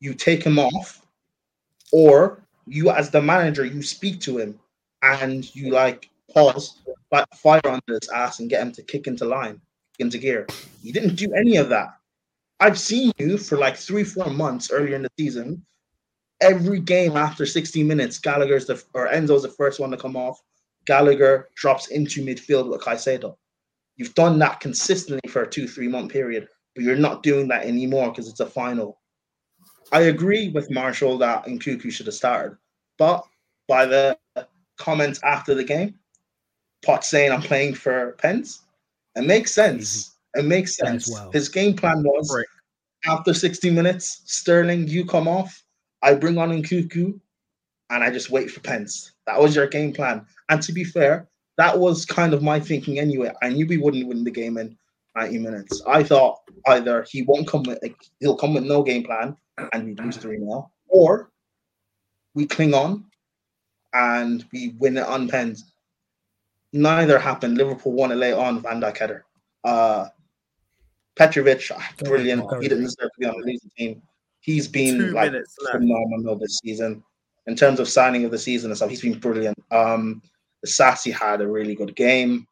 you 0.00 0.14
take 0.14 0.42
him 0.42 0.58
off, 0.58 1.06
or 1.92 2.42
you 2.66 2.90
as 2.90 3.10
the 3.10 3.20
manager 3.20 3.64
you 3.64 3.82
speak 3.82 4.20
to 4.20 4.38
him 4.38 4.58
and 5.02 5.54
you 5.54 5.70
like 5.70 6.08
pause, 6.32 6.80
like 7.10 7.26
fire 7.34 7.60
under 7.64 7.98
his 8.00 8.08
ass 8.08 8.40
and 8.40 8.50
get 8.50 8.62
him 8.62 8.72
to 8.72 8.82
kick 8.82 9.06
into 9.06 9.24
line, 9.24 9.60
into 9.98 10.18
gear. 10.18 10.46
You 10.82 10.92
didn't 10.92 11.16
do 11.16 11.32
any 11.34 11.56
of 11.56 11.68
that. 11.68 11.94
I've 12.60 12.78
seen 12.78 13.12
you 13.18 13.38
for 13.38 13.58
like 13.58 13.76
three, 13.76 14.04
four 14.04 14.30
months 14.30 14.70
earlier 14.70 14.96
in 14.96 15.02
the 15.02 15.10
season. 15.18 15.64
Every 16.40 16.80
game 16.80 17.16
after 17.16 17.46
60 17.46 17.82
minutes, 17.84 18.18
Gallagher's 18.18 18.66
the 18.66 18.82
or 18.94 19.08
Enzo's 19.08 19.42
the 19.42 19.48
first 19.48 19.78
one 19.80 19.90
to 19.90 19.96
come 19.96 20.16
off. 20.16 20.40
Gallagher 20.86 21.48
drops 21.54 21.88
into 21.88 22.24
midfield 22.24 22.68
with 22.68 22.80
Caicedo. 22.80 23.36
You've 24.02 24.14
done 24.16 24.36
that 24.40 24.58
consistently 24.58 25.30
for 25.30 25.42
a 25.42 25.48
two, 25.48 25.68
three 25.68 25.86
month 25.86 26.10
period, 26.10 26.48
but 26.74 26.82
you're 26.82 26.96
not 26.96 27.22
doing 27.22 27.46
that 27.48 27.64
anymore 27.64 28.10
because 28.10 28.28
it's 28.28 28.40
a 28.40 28.46
final. 28.46 28.98
I 29.92 30.00
agree 30.02 30.48
with 30.48 30.72
Marshall 30.72 31.18
that 31.18 31.46
Nkunku 31.46 31.92
should 31.92 32.06
have 32.06 32.14
started, 32.16 32.58
but 32.98 33.24
by 33.68 33.86
the 33.86 34.18
comments 34.76 35.20
after 35.22 35.54
the 35.54 35.62
game, 35.62 35.94
Pot 36.84 37.04
saying 37.04 37.30
I'm 37.30 37.42
playing 37.42 37.74
for 37.74 38.16
Pence, 38.18 38.64
it 39.14 39.22
makes 39.24 39.54
sense. 39.54 40.16
It 40.34 40.46
makes 40.46 40.76
sense. 40.76 41.08
well. 41.08 41.30
His 41.30 41.48
game 41.48 41.76
plan 41.76 42.02
was 42.02 42.28
Right. 42.34 42.44
after 43.06 43.32
60 43.32 43.70
minutes, 43.70 44.22
Sterling, 44.24 44.88
you 44.88 45.06
come 45.06 45.28
off, 45.28 45.62
I 46.02 46.14
bring 46.14 46.38
on 46.38 46.50
Nkunku, 46.50 47.20
and 47.90 48.02
I 48.02 48.10
just 48.10 48.30
wait 48.30 48.50
for 48.50 48.58
Pence. 48.58 49.12
That 49.26 49.40
was 49.40 49.54
your 49.54 49.68
game 49.68 49.92
plan. 49.92 50.26
And 50.48 50.60
to 50.62 50.72
be 50.72 50.82
fair, 50.82 51.28
that 51.58 51.78
was 51.78 52.04
kind 52.04 52.34
of 52.34 52.42
my 52.42 52.58
thinking 52.58 52.98
anyway. 52.98 53.32
I 53.42 53.50
knew 53.50 53.66
we 53.66 53.78
wouldn't 53.78 54.06
win 54.06 54.24
the 54.24 54.30
game 54.30 54.58
in 54.58 54.76
90 55.16 55.38
minutes. 55.38 55.82
I 55.86 56.02
thought 56.02 56.40
either 56.66 57.04
he 57.08 57.22
won't 57.22 57.46
come 57.46 57.62
with 57.64 57.78
like, 57.82 57.96
he'll 58.20 58.36
come 58.36 58.54
with 58.54 58.64
no 58.64 58.82
game 58.82 59.04
plan 59.04 59.36
and 59.72 59.84
we 59.84 59.94
lose 59.94 60.16
3 60.16 60.38
0, 60.38 60.70
or 60.88 61.30
we 62.34 62.46
cling 62.46 62.74
on 62.74 63.04
and 63.92 64.44
we 64.52 64.74
win 64.78 64.96
it 64.96 65.06
on 65.06 65.28
pens. 65.28 65.72
Neither 66.72 67.18
happened. 67.18 67.58
Liverpool 67.58 67.92
won 67.92 68.12
it 68.12 68.16
late 68.16 68.32
on 68.32 68.62
Van 68.62 68.80
Dijk 68.80 68.96
header. 68.96 69.24
Uh 69.64 70.08
Petrovic, 71.14 71.70
ah, 71.74 71.92
brilliant. 71.98 72.42
He 72.62 72.68
didn't 72.68 72.84
deserve 72.84 73.10
to 73.10 73.18
be 73.18 73.26
on 73.26 73.38
the 73.38 73.46
losing 73.46 73.70
team. 73.76 74.02
He's 74.40 74.66
been 74.66 74.98
Two 74.98 75.10
like 75.10 75.32
phenomenal 75.70 76.36
this 76.36 76.58
season. 76.64 77.02
In 77.46 77.54
terms 77.54 77.80
of 77.80 77.88
signing 77.88 78.24
of 78.24 78.30
the 78.30 78.38
season 78.38 78.70
and 78.70 78.76
stuff, 78.76 78.88
he's 78.88 79.02
been 79.02 79.18
brilliant. 79.18 79.62
Um 79.70 80.22
Disasi 80.64 81.12
had 81.12 81.40
a 81.40 81.48
really 81.48 81.74
good 81.74 81.94
game. 81.96 82.46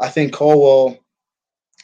I 0.00 0.08
think 0.08 0.32
Colwill 0.32 0.98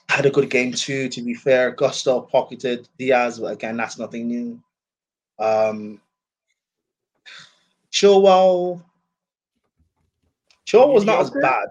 had 0.09 0.27
a 0.27 0.31
good 0.31 0.51
game 0.51 0.73
too, 0.73 1.09
to 1.09 1.23
be 1.23 1.35
fair. 1.35 1.71
Gusto 1.73 2.21
pocketed 2.21 2.89
Diaz, 2.99 3.39
but 3.39 3.53
again, 3.53 3.77
that's 3.77 3.99
nothing 3.99 4.29
new. 4.29 4.61
Um 5.39 6.01
Chilwell 7.93 8.83
Chilwell 10.67 10.93
was 10.93 11.05
not 11.05 11.21
as 11.21 11.31
bad 11.31 11.69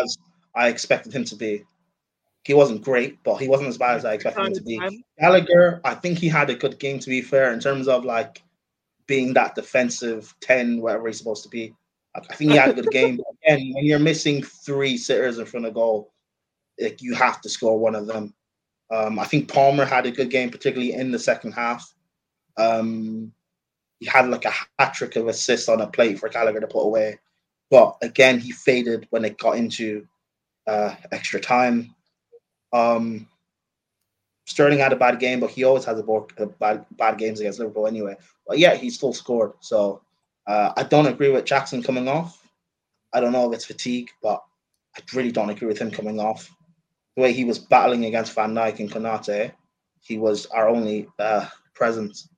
as 0.00 0.18
I 0.54 0.68
expected 0.68 1.12
him 1.12 1.24
to 1.24 1.36
be. 1.36 1.64
He 2.44 2.54
wasn't 2.54 2.82
great, 2.82 3.22
but 3.24 3.36
he 3.36 3.46
wasn't 3.46 3.68
as 3.68 3.78
bad 3.78 3.96
as 3.96 4.04
I 4.04 4.14
expected 4.14 4.46
him 4.46 4.54
to 4.54 4.62
be. 4.62 5.04
Gallagher, 5.20 5.80
I 5.84 5.94
think 5.94 6.18
he 6.18 6.28
had 6.28 6.48
a 6.48 6.54
good 6.54 6.78
game 6.78 6.98
to 6.98 7.08
be 7.10 7.20
fair 7.20 7.52
in 7.52 7.60
terms 7.60 7.88
of 7.88 8.04
like 8.04 8.42
being 9.06 9.34
that 9.34 9.54
defensive 9.54 10.34
10, 10.40 10.80
whatever 10.80 11.08
he's 11.08 11.18
supposed 11.18 11.42
to 11.42 11.48
be. 11.48 11.74
I 12.30 12.34
think 12.34 12.52
he 12.52 12.56
had 12.56 12.70
a 12.70 12.74
good 12.74 12.90
game. 12.90 13.20
Again, 13.44 13.72
when 13.74 13.84
you're 13.84 13.98
missing 13.98 14.42
three 14.42 14.96
sitters 14.96 15.38
in 15.38 15.46
front 15.46 15.66
of 15.66 15.74
goal, 15.74 16.12
like 16.80 17.02
you 17.02 17.14
have 17.14 17.40
to 17.42 17.48
score 17.48 17.78
one 17.78 17.94
of 17.94 18.06
them. 18.06 18.34
Um, 18.90 19.18
I 19.18 19.24
think 19.24 19.52
Palmer 19.52 19.84
had 19.84 20.06
a 20.06 20.10
good 20.10 20.30
game, 20.30 20.50
particularly 20.50 20.92
in 20.92 21.10
the 21.10 21.18
second 21.18 21.52
half. 21.52 21.92
Um, 22.56 23.32
he 24.00 24.06
had 24.06 24.28
like 24.28 24.44
a 24.44 24.52
hat 24.78 24.94
trick 24.94 25.16
of 25.16 25.28
assists 25.28 25.68
on 25.68 25.80
a 25.80 25.86
plate 25.86 26.18
for 26.18 26.28
Gallagher 26.28 26.60
to 26.60 26.66
put 26.66 26.84
away. 26.84 27.18
But 27.70 27.96
again, 28.00 28.38
he 28.38 28.52
faded 28.52 29.06
when 29.10 29.24
it 29.24 29.38
got 29.38 29.56
into 29.56 30.06
uh, 30.66 30.94
extra 31.12 31.40
time. 31.40 31.94
Um, 32.72 33.28
Sterling 34.46 34.78
had 34.78 34.94
a 34.94 34.96
bad 34.96 35.20
game, 35.20 35.40
but 35.40 35.50
he 35.50 35.64
always 35.64 35.84
has 35.84 35.98
a, 35.98 36.02
bo- 36.02 36.28
a 36.38 36.46
bad 36.46 36.86
bad 36.92 37.18
games 37.18 37.40
against 37.40 37.58
Liverpool 37.58 37.86
anyway. 37.86 38.16
But 38.46 38.58
yeah, 38.58 38.74
he 38.74 38.88
still 38.88 39.12
scored. 39.12 39.52
So 39.60 40.00
uh, 40.48 40.72
I 40.76 40.82
don't 40.82 41.06
agree 41.06 41.30
with 41.30 41.44
Jackson 41.44 41.82
coming 41.82 42.08
off. 42.08 42.42
I 43.12 43.20
don't 43.20 43.32
know 43.32 43.48
if 43.48 43.54
it's 43.54 43.66
fatigue, 43.66 44.08
but 44.22 44.42
I 44.96 45.02
really 45.14 45.30
don't 45.30 45.50
agree 45.50 45.68
with 45.68 45.78
him 45.78 45.90
coming 45.90 46.18
off. 46.18 46.50
The 47.16 47.22
way 47.22 47.32
he 47.32 47.44
was 47.44 47.58
battling 47.58 48.06
against 48.06 48.34
Van 48.34 48.54
Dijk 48.54 48.80
and 48.80 48.90
Konate, 48.90 49.52
he 50.00 50.18
was 50.18 50.46
our 50.46 50.68
only 50.68 51.06
uh, 51.18 51.46
presence 51.74 52.28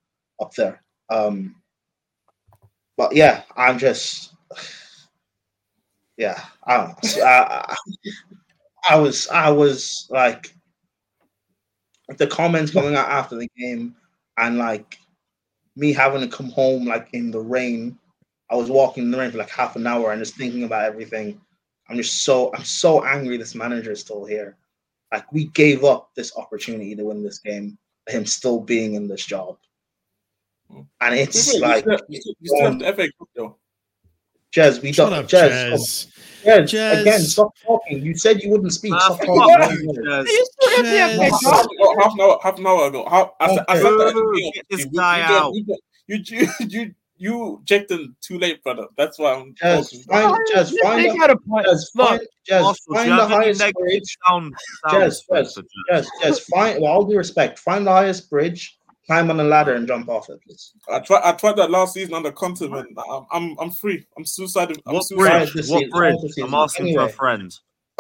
up 0.41 0.53
there. 0.55 0.83
Um, 1.09 1.55
but 2.97 3.15
yeah, 3.15 3.43
I'm 3.57 3.79
just, 3.79 4.35
yeah, 6.17 6.43
I 6.67 6.95
I, 7.23 7.77
I 8.89 8.97
was, 8.97 9.29
I 9.29 9.51
was 9.51 10.09
like, 10.11 10.53
the 12.17 12.27
comments 12.27 12.73
coming 12.73 12.97
out 12.97 13.09
after 13.09 13.37
the 13.37 13.49
game, 13.57 13.95
and 14.37 14.59
like 14.59 14.99
me 15.81 15.93
having 15.95 16.21
to 16.21 16.29
come 16.29 16.51
home 16.51 16.85
like 16.85 17.09
in 17.15 17.31
the 17.31 17.41
rain. 17.41 17.99
I 18.51 18.55
was 18.57 18.71
walking 18.71 19.05
in 19.05 19.11
the 19.11 19.19
rain 19.19 19.31
for 19.31 19.39
like 19.39 19.49
half 19.51 19.77
an 19.77 19.87
hour 19.87 20.13
and 20.13 20.21
just 20.23 20.37
thinking 20.37 20.65
about 20.65 20.85
everything. 20.85 21.41
I'm 21.89 21.97
just 21.97 22.23
so 22.25 22.53
I'm 22.55 22.65
so 22.65 23.05
angry 23.05 23.37
this 23.37 23.55
manager 23.55 23.93
is 23.93 24.01
still 24.01 24.25
here. 24.27 24.57
Like 25.11 25.31
we 25.33 25.47
gave 25.47 25.83
up 25.85 26.11
this 26.15 26.37
opportunity 26.37 26.95
to 26.95 27.05
win 27.05 27.23
this 27.25 27.39
game, 27.39 27.79
him 28.09 28.27
still 28.27 28.61
being 28.61 28.95
in 28.95 29.09
this 29.09 29.25
job. 29.25 29.57
Hmm. 30.71 30.83
And 31.01 31.15
it's 31.15 31.55
You 31.55 31.61
like 31.61 31.85
still- 31.85 31.99
you 32.09 32.21
still- 32.21 32.35
you 32.41 32.49
still 32.49 32.65
have 32.71 32.79
the 32.79 32.87
FA 32.93 33.09
Cup 33.19 33.29
though. 33.35 33.57
Jez, 34.53 34.83
we 34.83 34.93
Shut 34.93 35.11
don't 35.11 35.21
up, 35.21 35.29
Jez, 35.31 35.71
Jez. 35.73 36.13
Jez, 36.45 36.63
Jez. 36.65 37.01
again, 37.03 37.21
stop 37.21 37.55
talking. 37.65 38.03
You 38.03 38.17
said 38.17 38.43
you 38.43 38.51
wouldn't 38.51 38.73
speak. 38.73 38.95
Stop 38.95 39.21
talking. 39.21 39.77
you, 39.83 39.93
Jez. 39.93 40.25
You 40.27 40.47
still 40.53 40.85
have 40.85 40.87
Jez. 40.87 41.31
Half, 41.43 41.67
half 42.03 42.13
an 42.15 42.21
hour, 42.21 42.39
half 42.43 42.59
an 42.59 42.67
hour 42.67 42.87
ago. 42.89 43.07
How, 43.09 43.35
I, 43.41 43.55
said- 43.55 43.65
I 43.69 43.75
said 43.77 43.85
that 43.85 44.09
at 44.09 44.15
the 44.15 44.21
Ooh, 44.21 44.53
get 44.55 44.67
this 44.71 44.85
guy 44.87 45.19
you, 45.19 45.25
out. 45.37 45.55
You, 45.55 45.65
you, 46.07 46.19
you, 46.27 46.49
you, 46.69 46.95
you 47.19 47.63
checked 47.67 47.91
in 47.91 48.15
too 48.23 48.39
late, 48.39 48.63
brother. 48.63 48.87
That's 48.97 49.19
why 49.19 49.35
I'm. 49.35 49.55
Jez, 49.55 50.05
find, 50.07 50.35
Jez, 50.55 50.73
Yeah, 50.73 50.89
find, 50.89 51.05
they 51.05 51.11
the, 51.11 51.19
got 51.19 51.31
a 51.31 51.37
point. 51.37 51.67
Jez, 51.67 51.85
Look, 51.95 52.09
find, 52.09 52.21
Jez, 52.49 52.65
Arsenal, 52.65 52.75
do 52.89 52.95
find 52.95 53.11
the 53.11 53.29
highest 53.29 53.73
bridge. 53.75 54.17
sound, 54.27 54.55
sound 54.89 55.03
Jez, 55.03 55.25
for 55.27 55.37
Jez, 55.37 55.59
Jez? 55.59 55.65
Jez, 55.91 56.07
Jez, 56.23 56.41
find, 56.49 56.75
with 56.81 56.89
all 56.89 57.05
due 57.05 57.19
respect, 57.19 57.59
find 57.59 57.87
the 57.87 57.91
highest 57.91 58.31
bridge, 58.31 58.79
climb 59.11 59.29
on 59.29 59.37
the 59.39 59.45
ladder 59.45 59.75
and 59.75 59.89
jump 59.89 60.09
off 60.09 60.29
it, 60.31 60.41
please. 60.47 60.73
I 60.89 61.01
tried. 61.01 61.23
I 61.25 61.33
tried 61.33 61.57
that 61.57 61.71
last 61.71 61.95
season 61.95 62.15
on 62.15 62.23
the 62.23 62.31
Continent. 62.31 62.89
I'm. 63.11 63.27
I'm. 63.33 63.57
I'm 63.59 63.71
free. 63.73 64.07
I'm 64.17 64.25
suicidal. 64.25 64.77
I'm 64.87 64.95
What 64.95 65.05
suicidal. 65.05 65.51
bridge? 65.53 65.69
What 65.69 65.91
bridge? 65.91 66.35
I'm 66.43 66.55
asking 66.55 66.95
for 66.95 67.03
a 67.03 67.09
friend. 67.09 67.53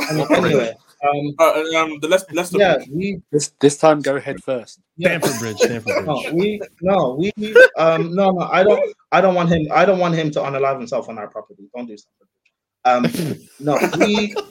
Any- 0.09 0.20
What 0.20 0.28
bridge? 0.28 0.45
anyway, 0.45 0.74
um, 1.09 1.35
Uh, 1.41 1.62
um, 1.78 1.99
the 2.01 2.07
Leicester, 2.09 2.32
Leicester 2.32 2.59
yeah, 2.59 2.77
bridge. 2.77 2.89
we 2.93 3.23
This 3.32 3.53
this 3.61 3.77
time, 3.77 4.01
go 4.03 4.20
head 4.20 4.41
first. 4.45 4.78
yeah, 4.97 5.19
Stamford 5.19 5.39
Bridge. 5.41 5.59
Stamford 5.59 6.07
no, 6.07 6.23
we 6.32 6.61
no, 6.81 7.15
we 7.19 7.32
um, 7.77 8.15
no, 8.15 8.31
no. 8.31 8.43
I 8.43 8.62
don't. 8.62 8.95
I 9.11 9.20
don't 9.20 9.35
want 9.35 9.49
him. 9.51 9.66
I 9.73 9.85
don't 9.85 9.99
want 9.99 10.15
him 10.15 10.31
to 10.31 10.39
unalive 10.41 10.78
himself 10.78 11.09
on 11.09 11.19
our 11.19 11.27
property. 11.28 11.65
Don't 11.74 11.87
do 11.87 11.97
something. 11.99 12.28
Um, 12.87 13.03
no, 13.59 13.77
we. 13.99 14.35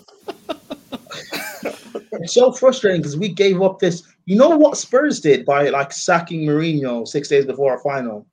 it's 2.22 2.34
so 2.34 2.52
frustrating 2.52 3.02
because 3.02 3.18
we 3.18 3.30
gave 3.30 3.62
up 3.62 3.80
this. 3.80 4.04
You 4.30 4.36
know 4.36 4.50
what 4.50 4.78
Spurs 4.78 5.20
did 5.20 5.44
by 5.44 5.70
like 5.70 5.92
sacking 5.92 6.42
Mourinho 6.42 7.08
six 7.08 7.30
days 7.30 7.48
before 7.48 7.72
our 7.72 7.80
final. 7.80 8.28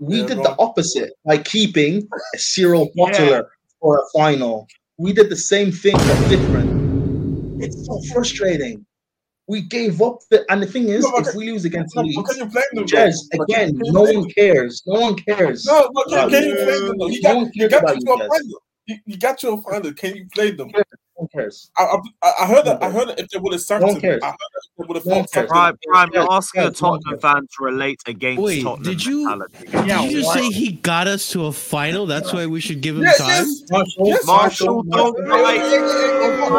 We 0.00 0.18
Yeah, 0.18 0.26
did 0.26 0.38
the 0.38 0.56
opposite 0.58 1.12
by 1.24 1.38
keeping 1.38 2.08
Cyril 2.34 2.90
Yeah. 2.96 3.06
Butler 3.06 3.50
for 3.78 4.00
a 4.00 4.18
final. 4.18 4.66
We 4.98 5.12
did 5.12 5.30
the 5.30 5.36
same 5.36 5.70
thing 5.70 5.94
but 5.94 6.28
different. 6.28 7.62
It's 7.62 7.86
so 7.86 8.00
frustrating. 8.12 8.84
We 9.46 9.60
gave 9.60 10.02
up 10.02 10.22
the, 10.28 10.44
and 10.50 10.60
the 10.60 10.66
thing 10.66 10.88
is, 10.88 11.04
No, 11.04 11.18
if 11.18 11.36
we 11.36 11.52
lose 11.52 11.64
against 11.66 11.94
No, 11.94 12.02
Leeds, 12.02 12.28
can 12.28 12.38
you 12.38 12.46
blame 12.46 12.64
them? 12.72 12.82
Again, 12.82 13.78
Can 13.78 13.86
you 13.86 13.92
no 13.92 14.02
one 14.02 14.28
cares. 14.30 14.82
No 14.86 15.00
one 15.02 15.14
cares. 15.14 15.64
No, 15.64 15.88
but 15.94 16.08
can, 16.08 16.30
can 16.30 16.42
you 16.48 16.54
blame 16.56 16.86
them? 16.88 16.98
though? 16.98 17.06
No 17.06 17.22
got, 17.22 17.52
he 17.52 17.68
got 17.68 17.94
you 17.94 17.94
you 17.94 18.06
to 18.06 18.12
a 18.24 18.28
final. 18.28 18.62
You, 18.86 18.96
you 19.06 19.16
got 19.18 19.42
you 19.44 19.52
a 19.52 19.62
final. 19.62 19.92
Can 19.92 20.16
you 20.16 20.26
blame 20.34 20.56
them? 20.56 20.72
No 21.22 21.28
one 21.32 21.44
cares. 21.44 21.70
I, 21.78 21.82
I, 22.22 22.32
I 22.40 22.46
heard 22.46 22.64
that. 22.66 22.82
I 22.82 22.90
heard 22.90 23.08
that 23.08 23.20
if 23.20 23.28
they 23.28 23.38
would 23.38 23.52
have 23.52 23.62
sacked 23.62 23.80
No 23.82 23.86
one 23.88 23.96
him, 23.96 24.00
cares. 24.00 24.22
I 24.22 24.26
heard 24.28 24.36
that 24.38 24.60
if 24.64 24.70
they 24.78 24.84
would 24.88 24.96
have 24.96 25.06
No 25.06 25.14
one 25.14 25.22
fought 25.22 25.30
sacked 25.30 25.48
cares. 25.48 25.50
Prime, 25.50 25.78
Prime, 25.88 26.10
you're 26.12 26.32
asking 26.32 26.62
a 26.62 26.70
Tottenham 26.70 27.18
fan 27.20 27.42
to 27.42 27.64
relate 27.64 28.00
against 28.06 28.42
Wait, 28.42 28.62
Tottenham 28.62 28.82
did 28.92 29.04
you- 29.04 29.24
mentality. 29.28 29.88
Yeah, 29.88 30.02
Did 30.02 30.10
you 30.12 30.16
just 30.22 30.26
what? 30.28 30.38
say 30.38 30.50
he 30.50 30.72
got 30.72 31.06
us 31.06 31.30
to 31.32 31.46
a 31.46 31.52
final? 31.52 32.06
That's 32.06 32.32
why 32.32 32.46
we 32.46 32.60
should 32.60 32.80
give 32.80 32.96
him 32.96 33.02
Yes, 33.04 33.18
time? 33.18 33.28
yes. 33.28 33.62
Marshall, 33.70 34.06
Yes, 34.08 34.26
Marshall, 34.26 34.82
don't 34.84 35.28
Marshall, 35.28 36.58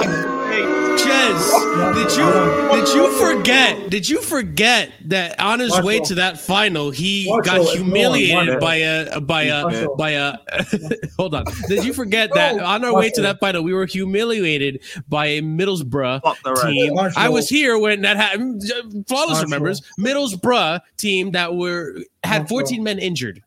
Jez, 1.23 1.93
did 1.95 2.17
you 2.17 2.85
did 2.85 2.95
you 2.95 3.11
forget? 3.17 3.89
Did 3.89 4.09
you 4.09 4.21
forget 4.21 4.91
that 5.05 5.39
on 5.39 5.59
his 5.59 5.79
way 5.81 5.99
to 6.01 6.15
that 6.15 6.39
final, 6.39 6.91
he 6.91 7.27
Marshall, 7.29 7.63
got 7.65 7.75
humiliated 7.75 8.59
by 8.59 8.75
a 8.75 9.19
by 9.21 9.43
a 9.43 9.87
by 9.95 10.11
a? 10.11 10.37
hold 11.17 11.35
on. 11.35 11.45
Did 11.67 11.85
you 11.85 11.93
forget 11.93 12.33
that 12.33 12.59
on 12.59 12.83
our 12.83 12.93
way 12.93 13.09
to 13.11 13.21
that 13.21 13.39
final, 13.39 13.63
we 13.63 13.73
were 13.73 13.85
humiliated 13.85 14.83
by 15.07 15.27
a 15.27 15.41
Middlesbrough 15.41 16.21
Fuck 16.23 16.41
the 16.43 16.51
rest. 16.51 16.65
team? 16.67 16.95
Marshall. 16.95 17.21
I 17.21 17.29
was 17.29 17.47
here 17.47 17.77
when 17.77 18.01
that 18.01 18.17
happened. 18.17 18.61
Flawless 19.07 19.29
Marshall. 19.29 19.43
remembers 19.43 19.81
Middlesbrough 19.97 20.81
team 20.97 21.31
that 21.31 21.55
were 21.55 21.99
had 22.23 22.41
Marshall. 22.41 22.59
14 22.59 22.83
men 22.83 22.99
injured. 22.99 23.41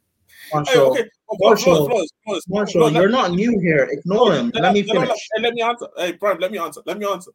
Hey, 0.50 0.54
Marshall, 0.54 0.90
okay. 0.92 1.04
Oh, 1.28 1.36
Marshall. 1.40 2.06
Marshall, 2.48 2.92
you're 2.92 3.08
not 3.08 3.32
new 3.32 3.58
here. 3.58 3.88
Ignore 3.90 4.34
him. 4.34 4.52
Let 4.54 4.72
me 4.72 4.82
finish. 4.82 5.08
Hey, 5.34 5.42
let 5.42 5.54
me 5.54 5.62
answer. 5.62 5.88
Hey, 5.96 6.12
Brian, 6.12 6.38
let 6.38 6.52
me 6.52 6.58
answer. 6.58 6.80
Let 6.86 6.98
me 6.98 7.06
answer. 7.06 7.32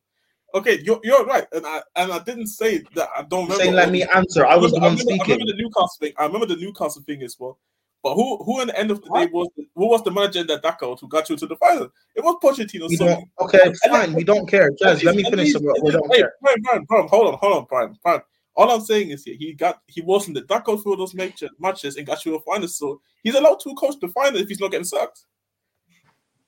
Okay, 0.54 0.80
you're, 0.84 1.00
you're 1.04 1.26
right, 1.26 1.46
and 1.54 1.66
I 1.66 1.82
and 1.96 2.12
I 2.12 2.20
didn't 2.20 2.48
say 2.48 2.84
that 2.96 3.10
I 3.18 3.22
don't 3.24 3.44
remember. 3.44 3.64
Say, 3.64 3.72
let 3.72 3.90
me 3.92 4.04
answer. 4.04 4.46
I 4.46 4.56
was 4.58 4.72
the 4.74 4.80
one 4.80 4.98
remember, 4.98 5.12
I 5.14 5.24
remember 5.24 5.46
the 5.46 5.56
Newcastle 5.58 5.98
thing. 6.00 6.14
I 6.18 6.26
remember 6.26 6.46
the 6.46 6.56
Newcastle 6.58 7.02
thing 7.04 7.24
as 7.24 7.38
well. 7.40 7.58
But 8.04 8.16
who 8.16 8.38
who 8.44 8.62
in 8.62 8.68
the 8.68 8.78
end 8.80 8.90
of 8.92 9.02
the 9.02 9.10
day 9.14 9.28
was 9.32 9.48
the, 9.56 9.68
who 9.76 9.88
was 9.88 10.04
the 10.04 10.12
manager 10.12 10.40
in 10.40 10.48
that 10.48 10.64
Dakar 10.64 10.96
who 10.96 11.08
got 11.08 11.30
you 11.30 11.36
to 11.38 11.46
the 11.46 11.56
final? 11.56 11.88
It 12.16 12.24
was 12.24 12.36
Pochettino. 12.44 12.90
We 12.90 12.96
So. 12.96 13.24
Okay, 13.42 13.72
fine. 13.90 14.14
We 14.14 14.24
don't 14.24 14.48
care. 14.50 14.72
Jez, 14.72 15.04
let 15.04 15.16
me 15.16 15.24
finish. 15.24 15.54
least- 15.54 15.62
We 15.84 15.92
don't 15.92 16.12
hey, 16.12 16.22
care. 16.22 16.34
Brian, 16.42 16.62
Brian, 16.64 16.86
Brian, 16.90 17.08
hold 17.08 17.28
on, 17.28 17.38
hold 17.40 17.54
on, 17.58 17.66
Brian, 17.70 17.98
Brian. 18.04 18.22
All 18.56 18.70
I'm 18.72 18.82
saying 18.82 19.12
is 19.12 19.24
here, 19.24 19.36
he 19.38 19.54
got 19.54 19.82
he 19.88 20.02
wasn't 20.02 20.34
the 20.36 20.42
Dakar 20.42 20.78
for 20.80 20.98
those 20.98 21.14
matches, 21.14 21.52
matches 21.60 21.96
and 21.96 22.06
got 22.08 22.26
you 22.26 22.36
a 22.36 22.42
final. 22.42 22.68
So 22.68 23.00
he's 23.24 23.36
allowed 23.36 23.60
to 23.62 23.74
coach 23.76 23.96
the 24.02 24.08
final 24.10 24.42
if 24.42 24.50
he's 24.50 24.60
not 24.60 24.72
getting 24.72 24.84
sucked. 24.84 25.22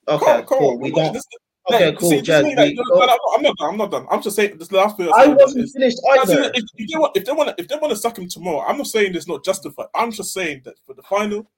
Okay, 0.07 0.25
Come 0.25 0.35
on, 0.39 0.45
come 0.45 0.57
cool. 0.59 0.69
on. 0.71 0.79
We 0.79 0.89
This- 0.89 0.97
don't. 0.97 1.13
this- 1.13 1.25
Okay, 1.71 1.87
like, 1.87 1.97
cool, 1.97 2.09
see, 2.09 2.19
this 2.19 2.27
Jez. 2.27 2.57
like, 2.57 2.75
no, 2.75 3.17
I'm 3.33 3.41
not 3.41 3.55
done. 3.57 3.69
I'm 3.69 3.77
not 3.77 3.91
done. 3.91 4.05
I'm 4.11 4.21
just 4.21 4.35
saying 4.35 4.57
this 4.57 4.71
last 4.71 4.97
bit. 4.97 5.09
I 5.15 5.27
wasn't 5.27 5.69
finished 5.71 5.97
If, 6.03 6.29
either. 6.29 6.51
if, 6.53 6.63
if 6.75 6.91
they 6.91 6.99
want, 6.99 7.15
if 7.15 7.25
they 7.25 7.31
want, 7.31 7.49
to, 7.49 7.55
if 7.57 7.67
they 7.69 7.77
want 7.77 7.91
to 7.91 7.95
sack 7.95 8.17
him 8.17 8.27
tomorrow, 8.27 8.65
I'm 8.67 8.77
not 8.77 8.87
saying 8.87 9.15
it's 9.15 9.29
not 9.29 9.45
justified. 9.45 9.87
I'm 9.95 10.11
just 10.11 10.33
saying 10.33 10.63
that 10.65 10.75
for 10.85 10.93
the 10.93 11.03
final, 11.03 11.49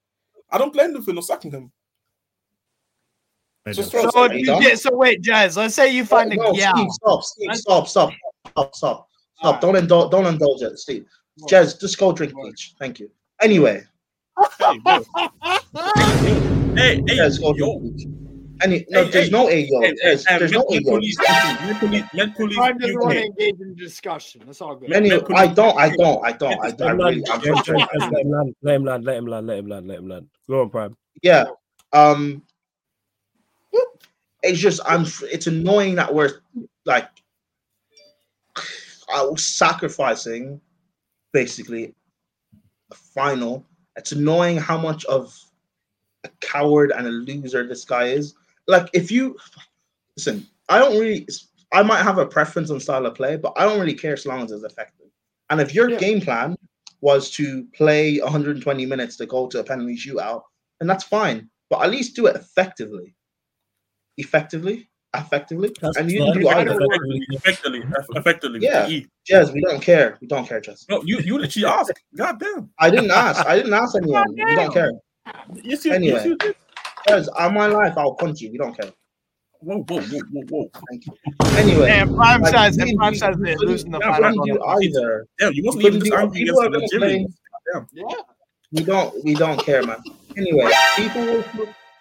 I 0.51 0.59
don't 0.59 0.71
blame 0.71 0.93
them 0.93 1.01
for 1.01 1.11
not 1.11 1.23
sacking 1.23 1.51
him. 1.51 1.71
Just 3.73 3.91
So, 3.91 4.25
it 4.25 4.43
get, 4.43 4.79
so 4.79 4.95
wait, 4.95 5.23
Jez. 5.23 5.57
Let's 5.57 5.73
say 5.73 5.91
you 5.91 6.05
find 6.05 6.31
a 6.31 6.35
no, 6.35 6.53
gal. 6.53 6.75
Steve, 6.75 6.91
stop, 6.91 7.23
Steve, 7.23 7.55
stop, 7.55 7.87
stop, 7.87 8.13
stop, 8.47 8.75
stop, 8.75 9.09
Alright. 9.43 9.55
stop. 9.55 9.61
Don't 9.61 9.75
indulge, 9.75 10.11
don't 10.11 10.27
indulge 10.27 10.61
it, 10.61 10.77
Steve. 10.77 11.07
Jez, 11.49 11.79
just 11.79 11.97
go 11.97 12.11
drink 12.11 12.33
bleach. 12.33 12.75
Thank 12.79 12.99
you. 12.99 13.09
Anyway, 13.41 13.83
Hey, 14.59 14.77
bro. 14.79 15.03
hey, 16.75 17.01
hey, 17.07 17.29
go 17.39 17.55
yo, 17.55 17.91
drink 18.61 18.87
bleach. 18.87 18.87
Any, 18.91 19.03
no, 19.03 19.03
Hey, 19.03 19.09
there's 19.11 19.25
hey, 19.25 19.31
no 19.31 19.49
A, 19.49 19.59
yo. 19.59 19.81
hey, 19.81 19.87
hey, 19.87 19.95
There's, 20.03 20.25
hey, 20.27 20.39
there's 20.39 20.51
no 20.51 20.61
A, 20.61 20.73
let 20.73 20.83
yo. 20.83 20.91
police, 20.93 21.17
let 21.19 21.79
police, 21.79 22.03
let 22.13 22.35
police, 22.35 22.55
Prime 22.57 22.77
doesn't 22.77 22.99
want 22.99 23.13
to 23.17 23.23
engage 23.25 23.59
in 23.61 23.75
discussion. 23.75 24.41
That's 24.45 24.61
all 24.61 24.75
good. 24.75 24.89
Many, 24.89 25.11
I 25.11 25.47
don't, 25.47 25.77
I 25.77 25.89
don't, 25.95 26.25
I 26.25 26.31
don't, 26.31 26.59
I, 26.63 26.67
I 26.67 26.69
Let 26.69 26.79
him 26.91 26.97
really, 26.97 27.15
land, 27.21 27.25
I'm 27.31 27.41
Jez, 27.41 27.53
Jez, 27.63 27.65
frustrated. 27.65 28.11
Let 28.11 28.21
him 28.21 28.31
land, 28.31 28.55
let 28.61 28.75
him 28.75 28.85
land, 28.85 29.05
let 29.05 29.17
him 29.17 29.25
land, 29.27 29.47
let 29.47 29.57
him 29.57 29.67
land, 29.67 29.87
let 29.87 29.97
him 29.99 30.09
land. 30.09 30.27
Go 30.49 30.61
on, 30.61 30.69
Prime. 30.69 30.95
yeah 31.21 31.45
um 31.93 32.41
it's 34.43 34.59
just 34.59 34.79
i'm 34.85 35.05
it's 35.23 35.47
annoying 35.47 35.95
that 35.95 36.13
we're 36.13 36.41
like 36.85 37.09
I 39.13 39.21
was 39.23 39.43
sacrificing 39.45 40.59
basically 41.31 41.93
a 42.91 42.95
final 42.95 43.63
it's 43.95 44.11
annoying 44.11 44.57
how 44.57 44.77
much 44.77 45.05
of 45.05 45.37
a 46.23 46.29
coward 46.41 46.91
and 46.91 47.07
a 47.07 47.11
loser 47.11 47.67
this 47.67 47.85
guy 47.85 48.05
is 48.05 48.35
like 48.67 48.89
if 48.93 49.11
you 49.11 49.37
listen 50.17 50.45
i 50.69 50.79
don't 50.79 50.97
really 50.99 51.27
i 51.73 51.81
might 51.83 52.01
have 52.01 52.17
a 52.17 52.25
preference 52.25 52.69
on 52.71 52.79
style 52.79 53.05
of 53.05 53.15
play 53.15 53.35
but 53.37 53.53
i 53.57 53.63
don't 53.63 53.79
really 53.79 53.93
care 53.93 54.13
as 54.13 54.25
long 54.25 54.43
as 54.43 54.51
it's 54.51 54.63
effective 54.63 55.07
and 55.49 55.59
if 55.61 55.73
your 55.73 55.89
Yeah. 55.89 55.97
game 55.97 56.21
plan 56.21 56.55
was 57.01 57.29
to 57.31 57.65
play 57.75 58.17
120 58.19 58.85
minutes 58.85 59.15
to 59.17 59.25
go 59.27 59.47
to 59.47 59.59
a 59.59 59.63
penalty 59.63 59.95
shootout 59.95 60.41
and 60.81 60.89
that's 60.89 61.03
fine. 61.03 61.49
But 61.69 61.83
at 61.83 61.91
least 61.91 62.15
do 62.15 62.25
it 62.25 62.35
effectively. 62.35 63.15
Effectively, 64.17 64.89
effectively, 65.13 65.71
That's 65.81 65.97
and 65.97 66.09
you 66.11 66.19
didn't 66.19 66.41
do 66.41 66.47
either. 66.49 66.71
Effectively, 66.71 67.25
effectively, 67.31 67.83
effectively. 68.15 68.59
Yeah. 68.61 68.87
Jez, 69.29 69.53
we 69.53 69.61
don't 69.61 69.81
care. 69.81 70.17
We 70.21 70.27
don't 70.27 70.47
care, 70.47 70.61
Jez. 70.61 70.85
No, 70.89 71.01
you 71.03 71.19
you 71.19 71.37
literally 71.37 71.65
asked. 71.67 71.91
God 72.15 72.39
damn. 72.39 72.69
I 72.79 72.89
didn't 72.89 73.11
ask. 73.11 73.45
I 73.45 73.57
didn't 73.57 73.73
ask 73.73 73.95
anyone. 73.95 74.25
We 74.33 74.55
don't 74.55 74.73
care. 74.73 74.91
Yes, 75.63 75.85
you, 75.85 75.91
Anyway. 75.93 76.13
yes, 76.15 76.25
you 76.25 76.37
did. 76.37 76.55
Jez, 77.07 77.27
on 77.37 77.53
my 77.53 77.67
life, 77.67 77.93
I'll 77.97 78.15
punch 78.15 78.41
you. 78.41 78.51
We 78.51 78.57
don't 78.57 78.75
care. 78.79 78.91
Whoa, 79.59 79.77
whoa, 79.87 80.01
whoa, 80.01 80.19
whoa, 80.31 80.43
whoa. 80.49 80.69
Thank 80.89 81.05
you. 81.07 81.13
Anyway, 81.57 81.89
And 81.89 82.15
Prime 82.15 82.41
like, 82.41 82.53
says, 82.53 82.77
we- 82.77 82.89
and 82.89 82.97
Prime 82.97 83.11
we- 83.13 83.17
says 83.17 83.35
we 83.37 83.43
they're 83.45 83.57
losing 83.57 83.91
the 83.91 83.99
we 83.99 84.05
final. 84.05 84.43
couldn't 84.45 84.61
either. 84.83 85.27
Damn, 85.39 85.53
you 85.53 85.63
wasn't 85.65 85.83
couldn't 85.83 85.97
even 85.97 85.99
this 85.99 86.09
do- 86.09 86.15
angry 86.17 86.39
people 86.43 86.59
against 86.59 86.93
are 86.93 86.99
the 86.99 86.99
gonna 86.99 87.11
Nigerians. 87.13 87.33
Yeah. 87.93 88.05
We 88.71 88.83
don't. 88.83 89.23
We 89.23 89.33
don't 89.35 89.59
care, 89.63 89.83
man. 89.83 89.97
Anyway, 90.37 90.69
people 90.97 91.21
will 91.21 91.43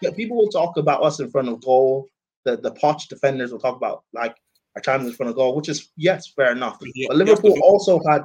yeah, 0.01 0.11
people 0.11 0.37
will 0.37 0.49
talk 0.49 0.77
about 0.77 1.03
us 1.03 1.21
in 1.21 1.31
front 1.31 1.49
of 1.49 1.63
goal. 1.63 2.07
The 2.45 2.57
the 2.57 2.73
Poch 2.73 3.09
defenders 3.09 3.53
will 3.53 3.61
talk 3.61 3.77
about 3.77 4.03
like 4.13 4.37
our 4.77 4.83
times 4.83 5.07
in 5.07 5.13
front 5.13 5.31
of 5.31 5.37
goal, 5.37 5.55
which 5.55 5.69
is 5.69 5.91
yes, 5.97 6.27
fair 6.35 6.51
enough. 6.53 6.79
Yeah, 6.95 7.07
But 7.09 7.17
Liverpool 7.19 7.55
yeah. 7.55 7.63
also 7.63 8.01
had 8.09 8.25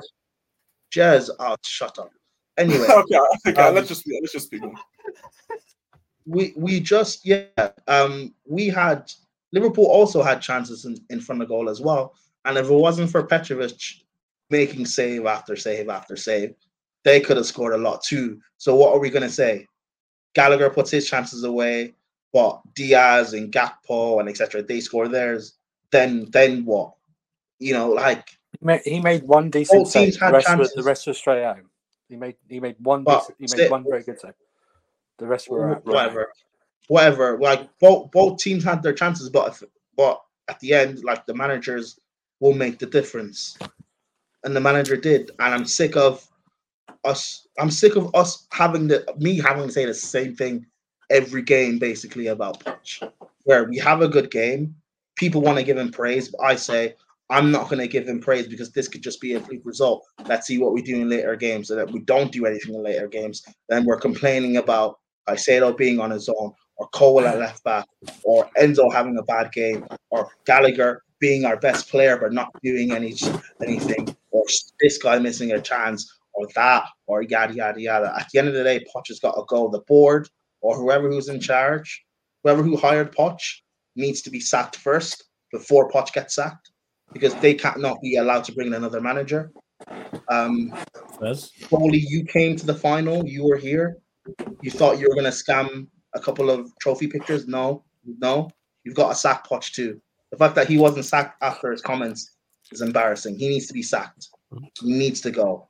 Jez. 0.94 1.30
Oh, 1.40 1.56
shut 1.64 1.98
up. 2.00 2.10
Anyway, 2.58 2.86
okay, 2.90 3.20
okay, 3.48 3.62
Um, 3.62 3.76
let's 3.76 3.88
just 3.88 4.04
let's 4.22 4.34
just 4.34 4.48
speak 4.48 4.64
on. 4.64 4.76
We 6.30 6.54
we 6.56 6.80
just 6.80 7.26
yeah. 7.26 7.46
Um, 7.88 8.34
we 8.46 8.68
had 8.68 9.12
Liverpool 9.52 9.86
also 9.86 10.22
had 10.22 10.42
chances 10.42 10.86
in, 10.86 10.98
in 11.10 11.20
front 11.20 11.42
of 11.42 11.48
goal 11.48 11.70
as 11.70 11.82
well. 11.82 12.14
And 12.46 12.58
if 12.58 12.70
it 12.70 12.74
wasn't 12.74 13.10
for 13.10 13.24
Petrovic 13.24 13.82
making 14.50 14.86
save 14.86 15.26
after 15.26 15.56
save 15.56 15.90
after 15.90 16.16
save, 16.16 16.54
they 17.04 17.20
could 17.20 17.38
have 17.38 17.46
scored 17.48 17.74
a 17.74 17.78
lot 17.78 18.04
too. 18.04 18.40
So 18.58 18.76
what 18.76 18.94
are 18.94 19.00
we 19.00 19.10
gonna 19.10 19.30
say? 19.30 19.66
Gallagher 20.36 20.70
puts 20.70 20.92
his 20.92 21.10
chances 21.10 21.44
away, 21.44 21.96
but 22.32 22.62
Diaz 22.76 23.34
and 23.34 23.52
Gakpo 23.52 24.20
and 24.20 24.30
etc. 24.30 24.62
They 24.62 24.80
score 24.80 25.08
theirs. 25.08 25.54
Then 25.92 26.30
then 26.30 26.64
what? 26.64 26.94
You 27.58 27.74
know, 27.74 27.90
like 27.90 28.38
He 28.60 28.66
made, 28.66 28.82
he 28.86 29.00
made 29.00 29.24
one 29.24 29.50
decent 29.50 29.88
save. 29.88 30.20
The 30.20 30.32
rest, 30.32 30.58
were, 30.58 30.70
the 30.76 30.84
rest 30.84 31.08
were 31.08 31.14
straight 31.14 31.44
him. 31.44 31.70
He 32.08 32.16
made 32.16 32.36
he 32.48 32.60
made 32.60 32.76
one 32.80 33.04
decent, 33.04 33.36
he 33.40 33.48
made 33.58 33.72
one 33.72 33.84
very 33.84 34.04
good 34.04 34.20
save. 34.20 34.34
The 35.20 35.28
rest 35.28 35.50
were 35.50 35.72
at 35.72 35.86
right. 35.86 35.86
whatever, 35.86 36.34
whatever. 36.88 37.38
Like 37.40 37.70
both 37.80 38.12
both 38.12 38.40
teams 38.40 38.64
had 38.64 38.82
their 38.82 38.94
chances, 38.94 39.30
but 39.30 39.50
if, 39.50 39.64
but 39.96 40.22
at 40.48 40.60
the 40.60 40.74
end, 40.74 41.04
like 41.04 41.26
the 41.26 41.34
managers 41.34 42.00
will 42.40 42.54
make 42.54 42.80
the 42.80 42.86
difference, 42.86 43.58
and 44.44 44.56
the 44.56 44.62
manager 44.62 44.96
did. 44.96 45.32
And 45.40 45.54
I'm 45.54 45.66
sick 45.66 45.96
of 45.96 46.28
us. 47.04 47.48
I'm 47.60 47.72
sick 47.72 47.96
of 47.96 48.14
us 48.16 48.48
having 48.52 48.88
the 48.88 49.06
me 49.18 49.38
having 49.38 49.68
to 49.68 49.72
say 49.72 49.86
the 49.86 49.94
same 49.94 50.36
thing 50.36 50.66
every 51.10 51.42
game, 51.42 51.80
basically 51.80 52.28
about 52.28 52.64
Poch, 52.64 53.12
where 53.44 53.66
we 53.66 53.78
have 53.78 54.02
a 54.02 54.08
good 54.08 54.32
game. 54.32 54.76
People 55.16 55.42
want 55.42 55.58
to 55.58 55.64
give 55.64 55.78
him 55.78 55.92
praise, 55.92 56.30
but 56.30 56.42
I 56.42 56.56
say 56.56 56.96
I'm 57.30 57.52
not 57.52 57.70
going 57.70 57.80
to 57.80 57.88
give 57.88 58.08
him 58.08 58.20
praise 58.20 58.48
because 58.48 58.72
this 58.72 58.88
could 58.88 59.04
just 59.04 59.22
be 59.22 59.34
a 59.34 59.40
fluke 59.40 59.62
result. 59.64 60.08
Let's 60.26 60.48
see 60.48 60.58
what 60.58 60.74
we 60.74 60.82
do 60.82 61.02
in 61.02 61.10
later 61.10 61.36
games. 61.36 61.70
And 61.70 61.80
if 61.80 61.92
we 61.92 62.00
don't 62.00 62.32
do 62.32 62.46
anything 62.46 62.74
in 62.74 62.84
later 62.84 63.08
games, 63.08 63.46
then 63.68 63.86
we're 63.86 64.00
complaining 64.00 64.58
about 64.58 64.99
Caicedo 65.30 65.78
being 65.78 66.00
on 66.00 66.12
his 66.12 66.30
own, 66.30 66.54
or 66.78 66.88
Cole 66.90 67.26
at 67.26 67.40
left 67.40 67.64
back, 67.64 67.86
or 68.24 68.50
Enzo 68.60 68.92
having 68.92 69.18
a 69.18 69.24
bad 69.24 69.52
game, 69.52 69.86
or 70.10 70.30
Gallagher 70.46 71.04
being 71.20 71.46
our 71.46 71.58
best 71.58 71.90
player 71.90 72.18
but 72.18 72.34
not 72.34 72.50
doing 72.64 72.94
any 72.94 73.14
anything, 73.62 74.16
or 74.32 74.46
this 74.80 74.98
guy 74.98 75.20
missing 75.20 75.52
a 75.52 75.62
chance, 75.62 76.20
or 76.34 76.48
that, 76.56 76.86
or 77.08 77.22
yada 77.22 77.54
yada 77.54 77.82
yada. 77.82 78.14
At 78.18 78.28
the 78.32 78.40
end 78.40 78.48
of 78.48 78.54
the 78.54 78.64
day, 78.64 78.80
Poch 78.94 79.08
has 79.10 79.20
got 79.20 79.34
to 79.34 79.44
go. 79.48 79.70
The 79.70 79.82
board 79.82 80.30
or 80.62 80.78
whoever 80.78 81.10
who's 81.10 81.30
in 81.30 81.40
charge, 81.40 82.04
whoever 82.44 82.64
who 82.64 82.78
hired 82.78 83.16
Poch, 83.16 83.62
needs 83.96 84.22
to 84.22 84.30
be 84.30 84.40
sacked 84.40 84.78
first 84.78 85.26
before 85.52 85.90
Poch 85.90 86.14
gets 86.14 86.36
sacked 86.36 86.72
because 87.14 87.34
they 87.36 87.54
can't 87.54 87.80
not 87.80 88.02
be 88.02 88.18
allowed 88.18 88.44
to 88.46 88.52
bring 88.52 88.68
in 88.68 88.74
another 88.74 89.02
manager. 89.02 89.52
Um? 90.28 90.74
Foley, 91.70 92.04
you 92.08 92.26
came 92.26 92.56
to 92.56 92.66
the 92.66 92.76
final. 92.76 93.26
You 93.26 93.46
were 93.46 93.58
here. 93.58 93.98
You 94.62 94.72
thought 94.72 95.00
you 95.00 95.08
were 95.08 95.16
going 95.16 95.32
to 95.32 95.32
scam 95.32 95.88
a 96.16 96.20
couple 96.20 96.50
of 96.50 96.72
trophy 96.80 97.08
pictures. 97.08 97.48
No, 97.48 97.84
no. 98.06 98.50
You've 98.84 98.96
got 98.96 99.12
a 99.12 99.16
sack 99.16 99.48
Poch 99.48 99.72
too. 99.72 100.02
The 100.32 100.38
fact 100.38 100.56
that 100.56 100.68
he 100.68 100.78
wasn't 100.78 101.06
sacked 101.06 101.42
after 101.42 101.72
his 101.72 101.82
comments 101.82 102.38
is 102.72 102.82
embarrassing. 102.82 103.38
He 103.38 103.50
needs 103.50 103.68
to 103.68 103.74
be 103.74 103.82
sacked. 103.82 104.30
He 104.82 104.92
needs 104.92 105.22
to 105.22 105.32
go. 105.32 105.68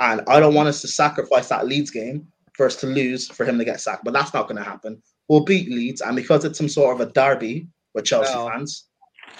And 0.00 0.22
I 0.26 0.40
don't 0.40 0.54
want 0.54 0.68
us 0.68 0.80
to 0.82 0.88
sacrifice 0.88 1.48
that 1.48 1.66
Leeds 1.66 1.90
game 1.90 2.26
for 2.54 2.66
us 2.66 2.76
to 2.76 2.86
lose 2.86 3.28
for 3.28 3.44
him 3.44 3.58
to 3.58 3.64
get 3.64 3.80
sacked. 3.80 4.04
But 4.04 4.12
that's 4.12 4.34
not 4.34 4.48
going 4.48 4.56
to 4.56 4.68
happen. 4.68 5.02
We'll 5.28 5.44
beat 5.44 5.70
Leeds, 5.70 6.00
and 6.00 6.16
because 6.16 6.44
it's 6.44 6.58
some 6.58 6.68
sort 6.68 7.00
of 7.00 7.08
a 7.08 7.12
derby 7.12 7.68
with 7.94 8.04
Chelsea 8.04 8.34
No. 8.34 8.48
fans, 8.48 8.88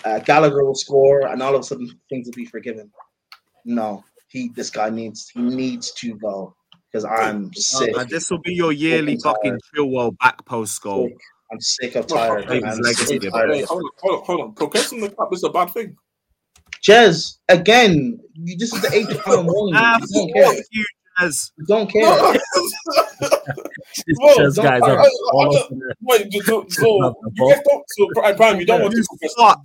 uh, 0.05 0.21
Gallagher 0.21 0.65
will 0.65 0.75
score, 0.75 1.27
and 1.27 1.43
all 1.43 1.55
of 1.55 1.61
a 1.61 1.65
sudden 1.65 1.91
things 2.09 2.27
will 2.27 2.33
be 2.33 2.47
forgiven. 2.47 2.91
No, 3.65 4.05
he 4.29 4.51
this 4.55 4.71
guy 4.71 4.91
needs 4.91 5.29
he 5.29 5.43
needs 5.43 5.93
to 5.93 6.17
go 6.19 6.55
because 6.93 7.05
I'm 7.05 7.53
sick. 7.55 7.97
And 7.97 8.09
this 8.11 8.31
will 8.31 8.41
be 8.41 8.55
your 8.55 8.73
yearly 8.73 9.17
Fucking 9.17 9.53
fucking 9.53 9.61
Chilwell 9.75 10.17
back 10.19 10.45
post 10.45 10.81
goal. 10.83 11.09
Sick. 11.09 11.19
I'm 11.51 11.61
sick 11.61 11.97
of 11.97 12.07
tired. 12.07 12.49
David's 12.49 12.77
I'm 12.79 12.83
legacy, 12.83 13.05
sick 13.07 13.23
yeah, 13.25 13.31
tired 13.31 13.55
Hey, 13.55 13.63
hold 13.63 13.83
on, 13.83 13.91
hold 14.01 14.19
on, 14.21 14.25
hold 14.27 14.41
on. 14.41 14.53
Progressing 14.55 15.01
the 15.01 15.11
cup 15.11 15.33
is 15.33 15.43
a 15.45 15.51
bad 15.51 15.71
thing. 15.71 15.97
Jez, 16.83 17.39
again, 17.49 18.19
you, 18.35 18.57
this 18.59 18.73
is 18.73 18.81
the 18.83 18.93
eighth 18.93 19.23
time 19.25 19.47
warning. 19.47 19.75
Ah, 19.77 19.99
You 20.11 20.27
don't 20.27 20.33
care. 20.35 20.63
you, 20.71 20.85
Jez. 21.21 21.53
You 21.59 21.65
don't 21.67 21.91
care. 21.91 22.33
This 24.07 24.17
Whoa, 24.19 24.35
Chess 24.35 24.55
don't- 24.57 24.65
guys 24.65 24.83
I- 24.83 24.91
are 24.91 25.01
I- 25.01 25.05
I- 25.05 25.61
up. 25.61 25.71
Wait, 26.01 26.33
so, 26.45 26.65
so 26.69 27.15
you 27.37 27.49
guys 27.55 27.61
don't. 27.69 27.85
So 27.91 28.09
Prime, 28.15 28.37
Prime, 28.37 28.59
you 28.61 28.67
don't 28.67 28.81
want 28.83 28.95
to 28.95 29.05
progress. 29.09 29.35
Fuck. 29.39 29.61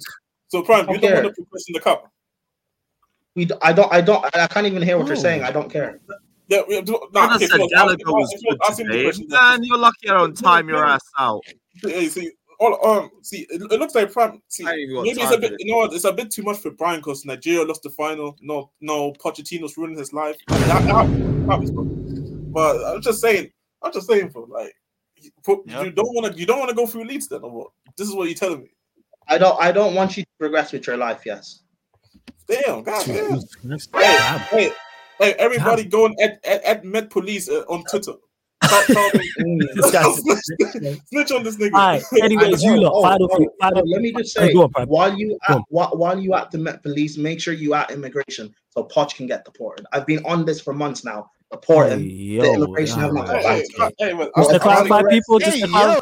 So 0.49 0.62
Prime, 0.64 0.90
you 0.90 0.95
Okay. 0.98 1.08
don't 1.10 1.24
want 1.24 1.36
to 1.36 1.41
progress 1.41 1.64
in 1.70 1.74
the 1.74 1.80
cup. 1.80 2.12
We, 3.36 3.45
d- 3.45 3.56
I 3.62 3.72
don't, 3.74 3.91
I 3.94 4.02
don't, 4.02 4.26
I 4.36 4.48
can't 4.48 4.68
even 4.68 4.82
hear 4.82 4.98
what 4.98 5.08
you're 5.08 5.16
Oh. 5.16 5.20
saying. 5.20 5.44
I 5.44 5.52
don't 5.52 5.70
care. 5.72 5.99
Yeah, 6.48 6.61
we 6.68 6.82
do. 6.82 6.95
I 7.15 7.28
Nah, 7.28 7.38
just 7.38 7.52
said 7.52 7.60
so 7.60 7.68
Gallagher 7.68 8.03
ask 8.07 8.14
was 8.14 8.34
ask 8.34 8.44
good 8.44 8.60
ask 8.68 8.78
today. 8.78 9.03
question. 9.03 9.28
Man, 9.30 9.64
you're 9.64 9.78
lucky 9.78 10.10
I 10.10 10.14
don't 10.14 10.38
time 10.38 10.69
your 10.69 10.86
ass 10.86 11.03
out. 11.18 11.44
Hey, 11.82 12.07
see, 12.07 12.32
all 12.60 12.86
um, 12.88 13.11
see, 13.22 13.45
it, 13.49 13.61
it 13.61 13.80
looks 13.80 13.95
like 13.95 14.11
Prime. 14.11 14.41
See, 14.48 14.65
I 14.65 14.72
ain't 14.72 14.80
even 14.80 14.95
got 14.95 15.03
maybe 15.03 15.22
it's 15.22 15.32
a 15.32 15.38
bit. 15.38 15.53
You 15.60 15.72
know 15.72 15.78
what? 15.78 15.94
It's 15.94 16.06
a 16.06 16.14
bit 16.14 16.32
too 16.32 16.44
much 16.44 16.57
for 16.57 16.72
Brian 16.72 16.99
because 16.99 17.26
Nigeria 17.26 17.65
lost 17.65 17.84
the 17.84 17.90
final. 17.90 18.38
No, 18.41 18.72
no, 18.82 19.11
Pochettino's 19.14 19.78
ruining 19.78 19.98
his 19.98 20.14
life. 20.14 20.38
I 20.49 20.57
mean, 20.60 20.72
I, 20.72 20.80
I, 20.88 21.06
I 21.49 21.57
was, 21.57 21.72
but 22.53 22.78
I'm 22.95 23.02
just 23.02 23.22
saying. 23.22 23.52
I'm 23.84 23.94
just 23.94 24.07
saying, 24.07 24.32
for 24.32 24.48
like, 24.48 24.74
you, 25.18 25.30
put- 25.44 25.68
Yep. 25.68 25.86
you 25.86 25.91
don't 25.91 26.15
want 26.15 26.34
to. 26.34 26.40
You 26.40 26.45
don't 26.45 26.60
want 26.60 26.69
to 26.69 26.76
go 26.76 26.88
through 26.88 27.03
Leeds 27.03 27.28
then, 27.28 27.41
or 27.44 27.52
what? 27.52 27.68
This 27.95 28.07
is 28.07 28.15
what 28.15 28.26
you're 28.28 28.36
telling 28.36 28.61
me. 28.64 28.69
I 29.28 29.38
don't, 29.38 29.61
I 29.61 29.72
don't 29.72 29.94
want 29.94 30.15
you 30.18 30.24
to 30.24 30.30
progress 30.40 30.72
with 30.72 30.88
your 30.88 30.98
life. 30.98 31.24
Yes. 31.26 31.64
Damn, 32.48 32.82
God, 32.82 33.06
damn. 33.06 33.36
Jesus 33.36 33.88
Hey, 33.94 34.18
hey, 34.52 34.72
hey, 35.19 35.34
everybody 35.34 35.84
going 35.85 36.15
at, 36.22 36.39
at, 36.45 36.64
at 36.64 36.85
Met 36.85 37.10
Police 37.10 37.49
uh, 37.49 37.64
on 37.69 37.84
Twitter. 37.89 38.14
Tell- 38.64 38.84
tell 38.85 39.10
them- 39.11 40.98
Snitch 41.07 41.31
on 41.31 41.44
this 41.44 41.57
nigga. 41.57 41.73
All 41.73 41.80
right. 41.80 42.03
Anyways, 42.23 42.64
you 42.64 42.77
lot. 42.81 42.91
Oh, 42.95 43.02
Final, 43.03 43.30
oh, 43.31 43.48
oh, 43.61 43.81
let 43.85 44.02
me 44.02 44.11
just 44.14 44.34
say, 44.35 44.52
on, 44.53 44.69
while 44.88 45.15
you 45.18 45.38
at, 45.48 45.61
while, 45.69 45.89
while 45.95 46.19
you 46.19 46.34
at 46.34 46.52
the 46.52 46.57
Met 46.57 46.81
Police, 46.84 47.18
make 47.18 47.39
sure 47.39 47.53
you 47.53 47.73
at 47.76 47.91
immigration 47.91 48.53
so 48.72 48.84
Poch 48.85 49.15
can 49.15 49.27
get 49.27 49.45
deported. 49.45 49.85
I've 49.94 50.06
been 50.07 50.26
on 50.26 50.45
this 50.45 50.60
for 50.60 50.73
months 50.73 51.03
now. 51.03 51.30
Report. 51.52 51.89
Hey, 51.89 51.99
yo, 51.99 52.41
the 52.41 52.53
immigration 52.53 52.99
have 52.99 53.11
yeah, 53.15 53.22
not 53.23 53.41
Hey, 53.41 53.64
hey, 53.77 53.91
hey, 53.99 54.14
well, 54.14 54.30
Just 54.35 54.49
Just 54.49 54.49
to 54.49 54.56
I- 54.56 54.57
I- 54.57 54.88
clarify, 54.88 55.10
people, 55.10 55.39
just 55.39 55.60
to 55.60 55.68
clarify, 55.68 55.99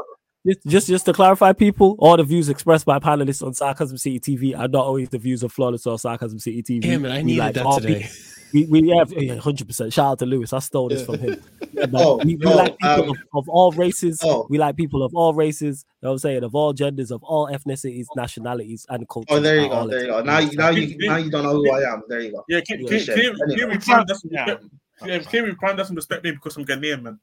just, 0.48 0.60
just 0.68 0.88
just 0.88 1.06
to 1.06 1.14
clarify, 1.14 1.54
people, 1.54 1.96
all 2.00 2.18
the 2.18 2.24
views 2.24 2.50
expressed 2.50 2.86
by 2.86 3.00
panelists 3.00 3.46
on 3.46 3.54
Sarcasm 3.54 3.98
City 3.98 4.20
TV 4.20 4.58
are 4.58 4.68
not 4.68 4.86
always 4.86 5.10
the 5.10 5.18
views 5.18 5.44
of 5.44 5.52
Flawless 5.52 5.86
or 5.86 6.00
Sarcasm 6.00 6.40
City 6.40 6.64
TV. 6.64 6.82
Damn 6.82 7.06
it, 7.06 7.12
I 7.12 7.18
We 7.18 7.24
needed 7.24 7.40
like 7.40 7.54
that 7.56 7.82
today. 7.82 8.02
pe- 8.04 8.10
We, 8.56 8.82
we 8.82 8.90
have 8.90 9.12
hundred 9.40 9.68
percent. 9.68 9.92
Shout 9.92 10.06
out 10.14 10.20
to 10.20 10.26
Lewis. 10.26 10.54
I 10.54 10.60
stole 10.60 10.88
this 10.88 11.06
from 11.06 11.20
him. 11.20 11.44
Yeah, 11.74 11.86
but 11.92 12.02
Oh, 12.02 12.18
we, 12.24 12.36
we 12.38 12.46
oh, 12.46 12.56
like 12.56 12.78
people 12.78 13.04
um, 13.04 13.10
of, 13.10 13.18
of 13.34 13.50
all 13.50 13.72
races. 13.74 14.22
oh. 14.24 14.48
We 14.50 14.58
like 14.58 14.78
people 14.78 15.04
of 15.04 15.14
all 15.14 15.34
races. 15.34 15.84
You 16.02 16.06
know 16.06 16.10
what 16.10 16.14
I'm 16.14 16.20
saying? 16.20 16.44
Of 16.44 16.56
all 16.56 16.72
genders, 16.72 17.12
of 17.12 17.22
all 17.24 17.48
ethnicities, 17.48 18.06
nationalities, 18.16 18.86
and 18.90 19.08
cultures. 19.10 19.38
Oh, 19.38 19.42
there 19.42 19.60
you 19.60 19.68
go. 19.68 19.88
There 19.88 20.02
you 20.02 20.08
go. 20.08 20.22
Now, 20.22 20.40
you, 20.40 20.58
now 20.58 20.70
you, 20.70 20.96
now 21.00 21.18
you 21.18 21.30
don't 21.30 21.44
know 21.44 21.52
who 21.52 21.70
I 21.70 21.92
am. 21.92 22.04
There 22.08 22.22
you 22.22 22.32
go. 22.32 22.46
Yeah, 22.48 22.62
can, 22.62 22.80
Yeah, 22.80 22.88
can, 22.90 23.00
shit. 23.00 23.16
can, 23.16 23.58
can, 23.58 23.70
we 23.70 23.78
Prime 23.78 24.06
doesn't 24.06 24.32
Yeah. 24.32 24.46
respect 24.46 24.64
yeah, 25.06 25.20
can 25.20 25.44
we 25.44 25.54
Prime 25.56 25.76
doesn't 25.76 25.96
respect 25.96 26.24
me 26.24 26.32
because 26.32 26.56
I'm 26.56 26.66
Ghanaian, 26.66 27.02
man. 27.02 27.20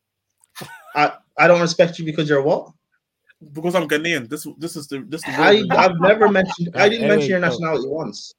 I, 0.94 1.12
I 1.38 1.46
don't 1.48 1.62
respect 1.62 1.98
you 1.98 2.04
because 2.04 2.28
you're 2.28 2.42
what? 2.42 2.70
Because 3.52 3.74
I'm 3.74 3.88
Ghanaian. 3.88 4.28
This 4.28 4.46
this 4.58 4.76
is 4.76 4.86
the 4.86 5.00
this 5.08 5.26
is 5.26 5.34
the 5.34 5.42
I 5.42 5.62
I've 5.70 5.98
never 5.98 6.28
mentioned. 6.28 6.68
I 6.74 6.90
didn't 6.90 7.04
Anyway, 7.04 7.16
mention 7.16 7.30
your 7.30 7.40
go. 7.40 7.48
nationality 7.48 7.88
once. 7.88 8.34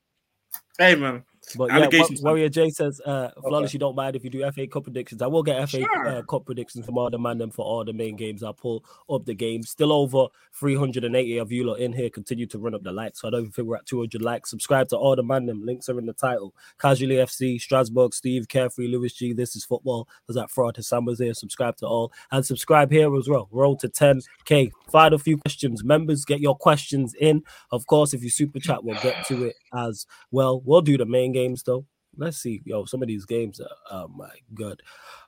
Hey 0.78 0.94
man. 0.96 1.24
But 1.58 1.70
yeah, 1.72 1.90
Warrior 2.22 2.50
J 2.50 2.70
says, 2.70 3.02
uh, 3.06 3.30
flawless, 3.42 3.70
Okay. 3.70 3.74
you 3.76 3.80
don't 3.80 3.96
mind 3.96 4.16
if 4.16 4.24
you 4.24 4.30
do 4.30 4.50
FA 4.52 4.66
Cup 4.66 4.84
predictions. 4.86 5.22
I 5.22 5.28
will 5.28 5.44
get 5.44 5.70
FA 5.70 5.82
Sure. 5.82 6.08
uh, 6.08 6.22
Cup 6.24 6.46
predictions 6.46 6.86
from 6.86 6.98
all 6.98 7.10
the 7.10 7.20
man 7.20 7.38
them 7.38 7.52
for 7.52 7.66
all 7.66 7.84
the 7.84 7.94
main 7.94 8.16
games. 8.16 8.44
I'll 8.44 8.54
pull 8.54 8.84
up 9.10 9.26
the 9.26 9.34
games. 9.34 9.70
Still 9.70 9.92
over 9.92 10.28
380 10.54 11.38
of 11.38 11.52
you 11.52 11.66
lot 11.66 11.80
in 11.80 11.94
here. 11.94 12.10
Continue 12.10 12.46
to 12.48 12.58
run 12.60 12.74
up 12.74 12.84
the 12.84 12.92
likes. 12.92 13.22
So 13.22 13.28
I 13.28 13.32
don't 13.32 13.42
even 13.42 13.52
think 13.52 13.68
we're 13.68 13.76
at 13.78 13.86
200 13.86 14.22
likes. 14.22 14.50
Subscribe 14.50 14.88
to 14.90 14.98
all 14.98 15.16
the 15.16 15.24
man 15.24 15.46
them. 15.46 15.66
Links 15.66 15.90
are 15.90 16.00
in 16.00 16.06
the 16.06 16.14
title. 16.14 16.56
Casually 16.80 17.16
FC, 17.16 17.60
Strasbourg, 17.60 18.14
Steve, 18.14 18.48
Carefree, 18.48 18.88
Lewis 18.88 19.14
G. 19.14 19.34
This 19.34 19.56
is 19.56 19.66
football. 19.66 20.08
There's 20.28 20.36
that 20.36 20.50
fraud 20.50 20.78
Hassan 20.78 21.06
was 21.06 21.20
here. 21.20 21.34
Subscribe 21.34 21.76
to 21.78 21.88
all. 21.88 22.12
And 22.32 22.46
subscribe 22.46 22.90
here 22.92 23.14
as 23.18 23.28
well. 23.28 23.50
Roll 23.52 23.76
to 23.78 23.90
10K. 23.90 24.72
Find 24.90 25.14
a 25.14 25.20
few 25.20 25.38
questions. 25.38 25.84
Members, 25.84 26.26
get 26.26 26.40
your 26.40 26.56
questions 26.56 27.14
in. 27.16 27.44
Of 27.72 27.86
course, 27.88 28.14
if 28.14 28.24
you 28.24 28.30
super 28.30 28.60
chat, 28.60 28.84
we'll 28.84 29.00
get 29.02 29.26
to 29.28 29.46
it 29.46 29.56
as 29.76 30.06
well. 30.32 30.62
We'll 30.66 30.82
do 30.82 30.98
the 30.98 31.06
main 31.06 31.32
games 31.32 31.64
though. 31.64 31.86
Let's 32.16 32.38
see. 32.38 32.62
Yo, 32.66 32.86
some 32.86 33.02
of 33.02 33.08
these 33.08 33.26
games 33.26 33.60
are 33.60 33.68
oh 33.92 34.08
my 34.10 34.30
god. 34.54 34.82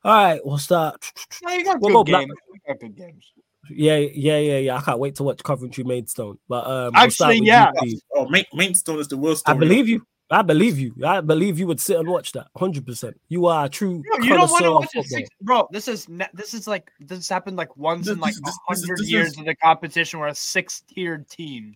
All 0.04 0.14
right, 0.14 0.42
we'll 0.46 0.58
start. 0.60 1.12
Yeah, 1.48 1.56
you 1.56 1.64
got 1.66 1.80
We'll 1.82 1.90
good 1.90 1.94
go 1.94 2.04
Black- 2.04 2.28
games. 2.28 2.40
You 2.54 2.60
got 2.68 2.80
good 2.80 2.96
games. 2.96 3.32
Yeah, 3.72 3.98
yeah, 3.98 4.38
yeah, 4.38 4.58
yeah. 4.60 4.78
I 4.78 4.82
can't 4.82 5.00
wait 5.00 5.16
to 5.16 5.24
watch 5.24 5.42
Coventry 5.44 5.84
Maidstone. 5.84 6.38
But 6.48 6.68
um 6.68 6.94
we'll 6.94 7.04
Actually, 7.04 7.40
yeah. 7.40 7.72
you, 7.82 8.00
Oh, 8.16 8.28
Main, 8.30 8.46
Maidstone 8.54 9.00
is 9.00 9.08
the 9.08 9.18
worst. 9.18 9.50
I 9.50 9.54
believe 9.54 9.90
you. 9.90 10.06
I 10.32 10.42
believe 10.42 10.80
you. 10.80 10.94
I 11.04 11.22
believe 11.22 11.60
you 11.60 11.68
would 11.68 11.80
sit 11.80 11.98
and 12.00 12.08
watch 12.08 12.32
that. 12.34 12.48
Hundred 12.58 12.86
percent. 12.86 13.20
You 13.30 13.46
are 13.48 13.66
a 13.66 13.70
true 13.70 14.02
Bro, 14.04 14.24
you 14.24 14.30
don't 14.36 14.50
want 14.52 14.64
to 14.64 14.72
watch 14.72 14.84
a 14.86 14.88
football. 14.88 15.04
six, 15.04 15.30
bro. 15.42 15.68
This 15.72 15.88
is 15.88 16.08
ne- 16.10 16.30
this 16.34 16.54
is 16.54 16.68
like 16.68 16.92
this 17.00 17.28
happened 17.30 17.58
like 17.58 17.76
once 17.78 18.06
This- 18.06 18.14
in 18.16 18.20
like 18.20 18.34
this- 18.34 18.42
this- 18.44 18.58
this 18.70 18.82
hundred 18.84 18.98
this 19.00 19.12
years 19.12 19.28
is- 19.34 19.38
of 19.40 19.46
the 19.46 19.56
competition 19.56 20.20
where 20.20 20.30
a 20.30 20.36
six-tiered 20.36 21.28
team. 21.30 21.76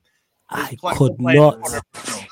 I 0.51 0.75
could 0.95 1.19
not 1.19 1.59
quarterfinals. 1.59 1.81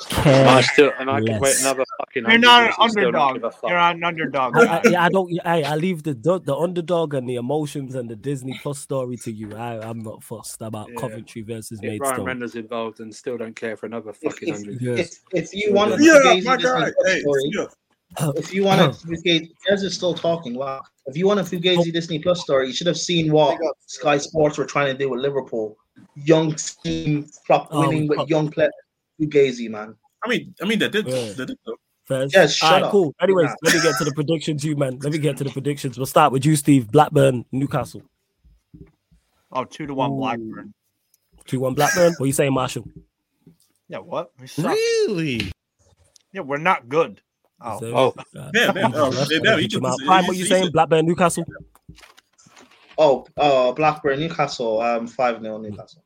care. 0.10 0.48
I 0.48 0.62
still, 0.62 0.92
and 1.00 1.10
I 1.10 1.20
could 1.20 1.30
wait 1.30 1.42
less. 1.42 1.62
another 1.62 1.84
fucking. 2.00 2.24
You're 2.28 2.38
not 2.40 2.62
an 2.64 2.66
years 2.68 2.76
and 2.80 2.92
still 2.92 3.12
not 3.12 3.28
underdog. 3.30 3.34
give 3.36 3.44
a 3.44 3.52
fuck. 3.52 3.70
You're 3.70 3.78
not 3.80 3.96
an 3.96 4.04
underdog. 4.04 4.58
I, 4.58 4.62
I, 4.66 4.82
yeah, 4.86 5.06
I 5.06 5.10
don't. 5.10 5.40
I, 5.46 5.62
I 5.64 5.76
leave 5.76 6.04
the 6.04 6.14
the 6.16 6.40
the 6.40 6.56
underdog 6.56 7.14
and 7.14 7.30
the 7.30 7.36
emotions 7.36 7.94
and 7.96 8.10
the 8.10 8.16
Disney 8.16 8.60
Plus 8.64 8.80
story 8.80 9.18
to 9.18 9.32
you. 9.32 9.56
I, 9.56 9.80
I'm 9.88 10.00
not 10.00 10.24
fussed 10.24 10.62
about 10.62 10.90
Yeah. 10.90 10.96
Coventry 11.00 11.44
versus 11.44 11.80
If 11.84 11.88
Ryan 11.88 12.00
Maidstone. 12.02 12.26
Renner's 12.26 12.56
involved 12.56 13.00
and 13.02 13.14
still 13.14 13.38
don't 13.38 13.56
care 13.56 13.78
for 13.78 13.86
another 13.86 14.14
fucking 14.14 14.50
if, 14.50 14.56
hundred. 14.56 14.82
Yeah. 14.82 14.94
if, 14.94 15.20
if 15.34 15.54
you 15.54 15.74
want 15.74 15.96
to 15.96 16.04
Yeah, 16.04 16.14
fugazi 16.34 16.44
my 16.46 16.58
guy. 16.58 16.92
Hey, 17.06 17.20
story, 17.22 17.42
yeah. 17.54 17.66
If 18.36 18.54
you 18.54 18.64
want 18.64 18.80
to 18.82 19.08
fugazi, 19.08 19.52
Jez 19.70 19.84
is 19.84 19.94
still 19.94 20.14
talking. 20.14 20.54
Wow. 20.56 20.82
If 21.06 21.16
you 21.18 21.28
want 21.28 21.40
a 21.40 21.44
fugazi 21.44 21.90
oh. 21.90 21.92
Disney 21.92 22.20
Plus 22.20 22.42
story, 22.42 22.68
you 22.68 22.74
should 22.74 22.88
have 22.88 22.98
seen 22.98 23.32
what 23.32 23.60
Sky 23.86 24.18
Sports 24.18 24.58
were 24.58 24.66
trying 24.66 24.92
to 24.92 24.98
do 24.98 25.10
with 25.10 25.20
Liverpool. 25.22 25.78
Young 26.16 26.56
team, 26.84 27.24
flop 27.46 27.70
Oh, 27.72 27.82
winning 27.82 28.08
with 28.08 28.28
young 28.30 28.50
players. 28.50 28.72
Fugazi, 29.22 29.70
man. 29.70 29.96
I 30.24 30.30
mean, 30.30 30.54
I 30.62 30.66
mean, 30.66 30.80
they 30.80 30.90
did. 30.90 31.08
Yeah. 31.08 31.34
They 31.34 31.46
did 31.46 31.58
though. 31.66 31.78
Fairs. 32.06 32.32
Yes, 32.34 32.54
shut 32.54 32.70
All 32.72 32.76
right, 32.76 32.84
up. 32.86 32.92
cool. 32.92 33.16
Anyways, 33.22 33.48
Nah. 33.50 33.56
let 33.64 33.74
me 33.76 33.82
get 33.82 33.98
to 33.98 34.06
the 34.06 34.14
predictions, 34.14 34.64
you 34.64 34.76
man. 34.76 34.98
Let 35.00 35.12
me 35.12 35.20
get 35.20 35.38
to 35.38 35.44
the 35.44 35.50
predictions. 35.50 35.98
We'll 35.98 36.06
start 36.06 36.32
with 36.32 36.46
you, 36.46 36.56
Steve. 36.56 36.90
Blackburn, 36.90 37.46
Newcastle. 37.52 38.02
Oh, 39.52 39.66
two 39.66 39.88
to 39.88 39.94
one 39.94 40.12
Ooh. 40.12 40.18
Blackburn. 40.18 40.74
Two 41.46 41.60
one 41.60 41.74
Blackburn. 41.74 42.14
What 42.18 42.24
are 42.24 42.28
you 42.28 42.34
saying, 42.34 42.54
Marshall? 42.54 42.86
Yeah, 43.90 44.00
what? 44.00 44.32
We 44.40 44.48
suck. 44.48 44.72
Really? 44.72 45.52
Yeah, 46.34 46.42
we're 46.42 46.58
not 46.58 46.90
good. 46.90 47.22
Oh, 47.60 47.80
Oh. 47.82 48.14
Yeah, 48.34 48.50
yeah, 48.54 48.92
oh, 48.94 49.12
yeah, 49.30 49.40
yeah, 49.44 49.56
you 49.58 49.68
can- 49.68 49.82
Prime, 49.82 50.28
what 50.28 50.36
you 50.36 50.44
you 50.44 50.46
saying? 50.46 50.66
said- 50.66 50.74
Blackburn, 50.74 51.06
Newcastle. 51.06 51.44
Oh, 52.98 53.26
uh, 53.38 53.72
Blackburn, 53.74 54.20
Newcastle. 54.20 54.82
Um, 54.82 55.08
five 55.08 55.42
0 55.42 55.58
Newcastle. 55.60 56.04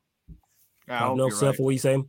yeah, 0.88 0.94
I 1.04 1.08
hope 1.08 1.16
no, 1.16 1.24
you're 1.24 1.30
Surfer, 1.32 1.46
right. 1.46 1.60
what 1.60 1.70
you 1.70 1.78
saying? 1.78 2.08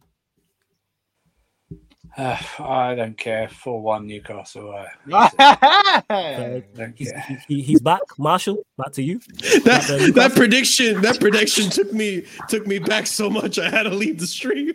Uh, 2.17 2.37
I 2.59 2.95
don't 2.95 3.17
care. 3.17 3.47
4 3.49 3.81
1 3.81 4.07
Newcastle. 4.07 4.73
Uh, 5.09 5.29
Fairs. 6.07 6.63
don't 6.75 6.93
He's, 6.97 7.11
he, 7.47 7.61
he's 7.61 7.81
back. 7.81 8.01
Marshall, 8.17 8.65
back 8.77 8.91
to 8.93 9.03
you. 9.03 9.19
that, 9.65 10.11
that 10.15 10.33
prediction 10.35 11.01
that 11.01 11.19
prediction 11.19 11.69
took 11.69 11.91
me 11.91 12.23
took 12.49 12.67
me 12.67 12.79
back 12.79 13.07
so 13.07 13.29
much 13.29 13.57
I 13.59 13.69
had 13.69 13.83
to 13.83 13.89
leave 13.89 14.19
the 14.19 14.27
stream. 14.27 14.73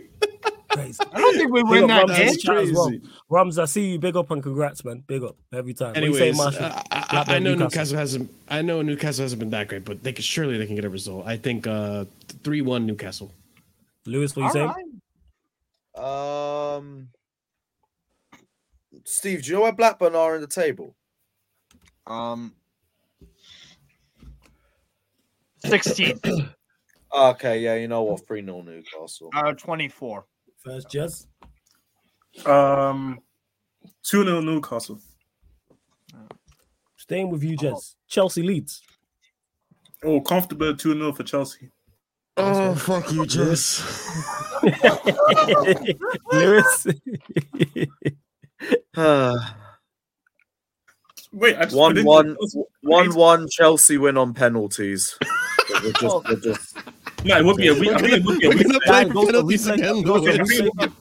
Crazy. 0.70 0.98
I 1.12 1.20
don't 1.20 1.34
think 1.34 1.50
we 1.50 1.62
win 1.62 1.86
that 1.86 2.06
game. 2.08 2.34
the 2.44 2.52
as 2.60 2.72
well. 2.72 2.92
Rums, 3.30 3.58
I 3.58 3.64
see 3.64 3.92
you. 3.92 3.98
Big 3.98 4.16
up 4.16 4.30
and 4.30 4.42
congrats, 4.42 4.84
man. 4.84 5.02
Big 5.06 5.22
up 5.22 5.36
every 5.52 5.72
time. 5.72 5.88
What 5.88 6.00
do 6.00 6.06
you 6.06 6.14
say, 6.14 6.32
Marshall? 6.32 6.64
uh, 6.64 6.82
I, 6.92 7.24
I, 7.26 7.34
I 7.36 7.38
know 7.38 7.54
Newcastle. 7.54 7.58
Newcastle 7.58 7.98
hasn't. 7.98 8.30
I 8.48 8.62
know 8.62 8.82
Newcastle 8.82 9.22
hasn't 9.24 9.38
been 9.40 9.50
that 9.50 9.68
great, 9.68 9.84
but 9.86 10.02
they 10.02 10.12
can 10.12 10.22
surely 10.22 10.58
they 10.58 10.66
can 10.66 10.74
get 10.74 10.84
a 10.84 10.90
result. 10.90 11.26
I 11.26 11.36
think 11.38 11.66
uh 11.66 12.04
three 12.42 12.60
one 12.60 12.84
Newcastle. 12.86 13.32
Lewis, 14.04 14.36
what 14.36 14.42
you 14.42 14.46
All 14.48 14.52
saying? 14.52 14.72
right. 15.96 16.76
Um, 16.76 17.08
Steve, 19.08 19.42
do 19.42 19.48
you 19.48 19.54
know 19.56 19.62
where 19.62 19.72
Blackburn 19.72 20.14
are 20.14 20.34
in 20.34 20.42
the 20.42 20.46
table? 20.46 20.94
Um, 22.06 22.52
16 25.64 26.20
Okay, 27.14 27.60
yeah, 27.60 27.74
you 27.76 27.88
know 27.88 28.02
what? 28.02 28.26
3 28.26 28.44
0 28.44 28.60
Newcastle. 28.60 29.30
out 29.32 29.48
of 29.48 29.56
24. 29.56 30.26
First, 30.62 30.88
Jez. 30.90 31.26
Um, 32.46 33.20
two 34.02 34.24
0 34.24 34.42
Newcastle. 34.42 35.00
Staying 36.98 37.30
with 37.30 37.42
you, 37.42 37.56
Jez. 37.56 37.94
Chelsea 38.08 38.42
Leeds. 38.42 38.82
Oh, 40.04 40.20
comfortable 40.20 40.76
two 40.76 40.92
0 40.92 41.14
for 41.14 41.22
Chelsea. 41.22 41.70
Oh 42.36 42.74
fuck 42.74 43.10
you, 43.10 43.24
Jess. 43.24 43.82
Lewis. 46.30 46.86
Wait, 51.32 51.56
I 51.56 51.64
just 51.64 51.76
One 51.76 51.92
predicted 51.94 52.06
one 52.06 52.36
Chelsea. 52.36 52.62
one 52.82 53.14
one 53.14 53.48
Chelsea 53.48 53.98
win 53.98 54.16
on 54.16 54.32
penalties. 54.34 55.16
We're 55.82 55.92
just, 55.92 56.04
oh. 56.04 56.22
we're 56.28 56.36
just, 56.40 56.76
No, 57.24 57.36
it 57.38 57.44
would 57.44 57.56
be 57.58 57.68
a 57.68 57.74
week. 57.74 57.90
I 57.90 57.98
think 58.00 58.12
it 58.14 58.24
would 58.24 58.38
be 58.40 58.46
oh, 58.46 58.50
a 58.50 58.54
week. 58.56 58.66
gonna 58.66 58.78
Guys, 58.80 59.04
play 59.04 59.12
go 59.12 59.26
for 59.26 59.32
penalties 59.32 59.66
replay. 59.66 59.74
again. 59.74 60.02
Go 60.02 60.14
for 60.14 60.32
Lewis. 60.32 60.40
I 60.40 60.44
think 60.44 60.64
it 60.64 60.64
would 60.64 60.88
be- 60.88 60.96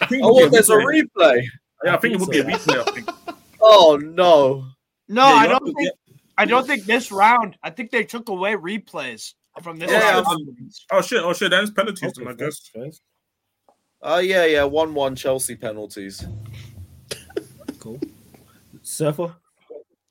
I 0.00 0.06
think 0.06 0.22
it 0.22 0.26
oh, 0.26 0.34
would? 0.34 0.52
There's 0.52 0.70
a 0.70 0.74
replay. 0.74 1.02
replay. 1.18 1.42
Yeah, 1.84 1.94
I 1.94 1.96
think 1.98 2.14
it 2.14 2.20
would 2.20 2.30
be 2.30 2.38
a 2.38 2.44
replay. 2.44 2.78
I 2.88 2.92
think. 2.92 3.08
Oh 3.60 3.96
no! 4.00 4.66
No, 5.08 5.26
Yeah, 5.28 5.34
I 5.34 5.46
don't 5.46 5.52
have 5.54 5.64
to 5.64 5.72
think. 5.74 5.90
I 6.38 6.44
don't 6.44 6.66
think 6.66 6.84
this 6.84 7.10
round. 7.10 7.56
I 7.62 7.70
think 7.70 7.90
they 7.90 8.04
took 8.04 8.28
away 8.28 8.52
replays 8.54 9.34
from 9.62 9.78
this 9.78 9.90
Yeah, 9.90 10.14
round. 10.14 10.26
Um, 10.26 10.70
oh 10.92 11.00
shit! 11.02 11.22
Oh 11.22 11.32
shit! 11.32 11.50
That's 11.50 11.70
penalties, 11.70 12.12
then, 12.16 12.28
I 12.28 12.30
Okay, 12.32 12.44
guess. 12.44 12.70
first, 12.74 13.02
Oh 14.02 14.18
yeah, 14.18 14.44
yeah. 14.44 14.64
One 14.64 14.94
one 14.94 15.16
Chelsea 15.16 15.56
penalties. 15.56 16.24
First. 17.84 18.00
Cool. 18.00 18.00
Surfer. 18.82 19.34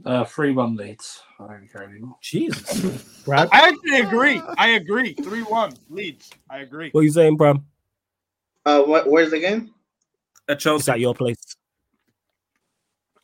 Uh, 0.06 0.26
3 0.26 0.52
1 0.52 0.76
Leeds. 0.76 1.22
I 1.40 1.48
don't 1.48 1.70
care 1.72 1.84
anymore. 1.84 2.18
Jesus. 2.22 3.04
Brad. 3.26 3.48
I 3.52 3.70
actually 3.70 4.00
agree. 4.02 4.41
I 4.58 4.70
agree. 4.72 5.14
Three 5.14 5.44
one 5.44 5.74
Leeds. 5.90 6.30
I 6.50 6.60
agree. 6.60 6.90
What 6.91 7.02
are 7.02 7.04
you 7.04 7.12
saying, 7.12 7.38
Bram? 7.38 7.66
Uh, 8.66 8.82
wh- 8.84 9.08
where's 9.08 9.32
the 9.32 9.40
game? 9.40 9.72
At 10.50 10.56
It's 10.56 10.64
Chelsea. 10.64 10.91
at 10.91 11.00
your 11.00 11.14
place. 11.16 11.38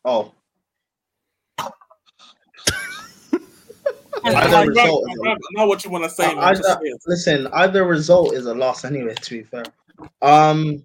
Oh, 0.04 0.32
Yeah, 4.22 4.38
Either 4.40 4.68
result 4.68 5.04
I 5.08 5.12
is 5.12 5.18
know- 5.22 5.36
know 5.52 5.66
what 5.66 5.82
you 5.84 5.90
want 5.90 6.04
to 6.04 6.10
say. 6.10 6.26
Uh, 6.26 6.34
man. 6.34 6.44
I- 6.44 6.52
Just 6.54 6.64
say 6.68 6.78
it. 6.82 7.00
listen. 7.06 7.46
Either 7.48 7.84
result 7.86 8.34
is 8.34 8.46
a 8.46 8.54
loss 8.54 8.84
anyway. 8.84 9.14
To 9.14 9.30
be 9.30 9.42
fair, 9.44 9.64
um, 10.22 10.82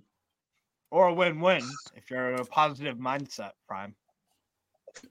or 0.91 1.07
a 1.07 1.13
win-win 1.13 1.61
if 1.95 2.09
you're 2.09 2.33
in 2.33 2.39
a 2.39 2.45
positive 2.45 2.97
mindset. 2.97 3.51
Prime. 3.67 3.95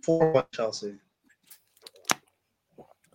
four 0.02 0.32
one 0.32 0.44
Chelsea. 0.52 0.94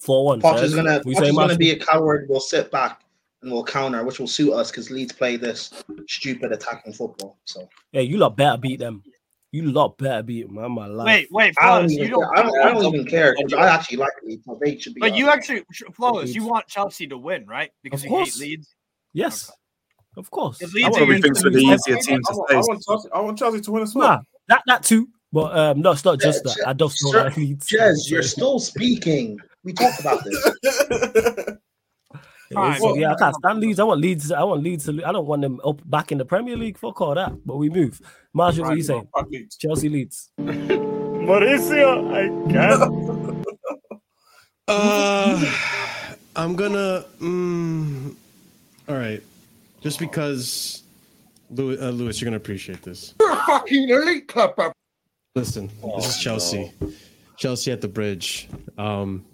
4 0.01 0.25
1. 0.25 0.41
Poch 0.41 0.63
is 0.63 0.75
gonna 0.75 1.01
We 1.05 1.13
Poch 1.13 1.23
is 1.27 1.35
gonna 1.35 1.57
be 1.57 1.71
a 1.71 1.79
coward. 1.79 2.27
We'll 2.29 2.39
sit 2.39 2.71
back 2.71 3.01
and 3.41 3.51
we'll 3.51 3.63
counter, 3.63 4.03
which 4.03 4.19
will 4.19 4.27
suit 4.27 4.53
us 4.53 4.71
because 4.71 4.89
Leeds 4.89 5.13
play 5.13 5.35
this 5.35 5.71
stupid 6.07 6.51
attacking 6.51 6.93
football. 6.93 7.37
So 7.45 7.67
Hey, 7.91 8.03
you 8.03 8.17
lot 8.17 8.37
better 8.37 8.57
beat 8.57 8.79
them. 8.79 9.03
You 9.51 9.63
lot 9.63 9.97
better 9.97 10.23
beat 10.23 10.47
them. 10.47 10.57
I'm 10.57 10.77
alive. 10.77 11.05
Wait, 11.05 11.27
wait, 11.31 11.53
I 11.59 11.65
don't 11.79 11.89
Flawless, 11.89 11.91
even 11.93 12.05
you 12.05 12.11
don't. 12.11 12.23
care. 12.23 12.37
I 12.37 12.43
don't, 12.43 12.59
I 12.59 12.73
don't 12.73 12.93
even 12.93 13.05
care 13.07 13.35
because 13.35 13.53
I 13.53 13.67
actually 13.67 13.97
like 13.97 14.13
Leeds. 14.23 14.45
So 14.45 14.59
they 14.61 14.77
should 14.77 14.93
be. 14.93 15.01
But 15.01 15.15
you 15.15 15.29
actually, 15.29 15.63
Flawless, 15.93 16.35
you 16.35 16.45
want 16.45 16.67
Chelsea 16.67 17.07
to 17.07 17.17
win, 17.17 17.45
right? 17.45 17.71
Because 17.83 18.01
Of 18.01 18.05
you 18.05 18.11
hate 18.11 18.23
course. 18.23 18.39
Leeds. 18.39 18.75
Yes. 19.13 19.51
Of 20.19 20.29
course. 20.29 20.61
If 20.61 20.69
I 20.69 20.73
Leeds 20.73 20.83
want- 20.83 20.93
are 20.95 20.97
Probably 20.99 21.15
your 21.15 21.21
thinks 21.23 21.43
we're 21.43 21.49
the 21.51 21.59
easier 21.59 21.95
team 21.97 22.19
to 22.27 22.33
want, 22.35 22.51
I 22.51 22.55
want 22.57 22.83
Chelsea. 22.83 23.09
I 23.13 23.19
want 23.21 23.37
Chelsea 23.39 23.61
to 23.61 23.71
win 23.71 23.83
as 23.83 23.95
well. 23.95 24.07
Nah, 24.09 24.19
that 24.49 24.61
that 24.67 24.83
too. 24.83 25.07
But 25.31 25.57
um, 25.57 25.81
no, 25.81 25.91
it's 25.91 26.03
not 26.05 26.19
just 26.19 26.41
Yeah, 26.45 26.53
that. 26.57 26.67
I 26.69 26.73
don't 26.73 26.91
Sir- 26.91 27.23
like 27.25 27.37
Leeds. 27.37 27.67
Jez, 27.69 28.09
you're 28.11 28.23
still 28.23 28.59
speaking. 28.59 29.39
We 29.63 29.73
talked 29.73 29.99
about 29.99 30.23
this. 30.23 30.37
Yeah, 32.51 32.65
it's- 32.71 32.81
Fine. 32.81 32.95
yeah, 32.99 33.11
I 33.13 33.15
can't 33.15 33.35
stand 33.35 33.59
Leeds. 33.59 33.79
I 33.79 33.83
want 33.83 34.01
Leeds. 34.01 34.31
I 34.31 34.43
want 34.43 34.63
Leeds 34.63 34.85
to. 34.85 35.03
I 35.05 35.11
don't 35.11 35.27
want 35.27 35.43
them 35.43 35.61
up 35.63 35.87
back 35.87 36.11
in 36.11 36.17
the 36.17 36.25
Premier 36.25 36.57
League. 36.57 36.79
Fuck 36.79 36.99
all 36.99 37.13
that. 37.13 37.31
But 37.45 37.57
we 37.57 37.69
move. 37.69 38.01
Marshall, 38.33 38.63
what 38.63 38.73
are 38.73 38.75
you 38.75 38.81
saying? 38.81 39.07
Leeds. 39.29 39.55
Chelsea 39.55 39.87
Leeds. 39.87 40.31
Mauricio, 40.39 42.09
I 42.11 42.51
can't. 42.51 43.45
Uh, 44.67 45.51
I'm 46.35 46.55
gonna. 46.55 47.03
Mm, 47.19 48.15
all 48.87 48.95
right, 48.95 49.21
just 49.81 49.99
because, 49.99 50.83
Lewis, 51.49 51.81
uh, 51.81 51.89
Lewis, 51.89 52.19
you're 52.21 52.27
gonna 52.27 52.37
appreciate 52.37 52.81
this. 52.81 53.13
You're 53.19 53.31
a 53.31 53.35
fucking 53.45 53.89
elite 53.89 54.27
club, 54.27 54.55
bro. 54.55 54.71
Listen, 55.35 55.67
this 55.95 56.05
is 56.07 56.17
Oh, 56.17 56.19
Chelsea. 56.21 56.71
Chelsea 57.37 57.71
at 57.71 57.81
the 57.81 57.87
bridge. 57.87 58.49
Um, 58.77 59.25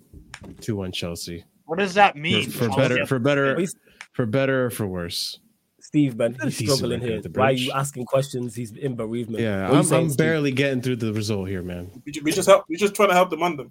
two 0.61 0.75
one 0.75 0.91
Chelsea. 0.91 1.43
What 1.65 1.79
does 1.79 1.93
that 1.95 2.15
mean? 2.15 2.49
for 2.51 2.69
better, 2.69 3.05
for 3.07 3.17
better, 3.19 3.57
He's- 3.57 3.75
for 4.13 4.25
better 4.25 4.65
or 4.65 4.69
for 4.69 4.85
worse. 4.85 5.39
Steve, 5.81 6.15
man, 6.17 6.33
Got 6.33 6.51
he's 6.51 6.57
struggling 6.73 6.99
here. 6.99 7.21
Why 7.33 7.49
are 7.49 7.51
you 7.51 7.71
asking 7.71 8.05
questions? 8.05 8.55
He's 8.55 8.71
in 8.71 8.95
bereavement. 8.95 9.41
Yeah, 9.41 9.69
What 9.69 9.77
I'm, 9.77 9.83
saying, 9.83 10.09
I'm 10.11 10.15
barely 10.15 10.51
getting 10.51 10.81
through 10.81 10.95
the 10.97 11.13
result 11.13 11.47
here, 11.47 11.61
man. 11.61 11.89
We 12.05 12.11
ju- 12.11 12.21
we 12.23 12.31
just 12.31 12.47
help. 12.47 12.65
We 12.67 12.75
just 12.75 12.95
trying 12.95 13.09
to 13.09 13.13
help 13.13 13.29
them 13.29 13.43
under. 13.43 13.65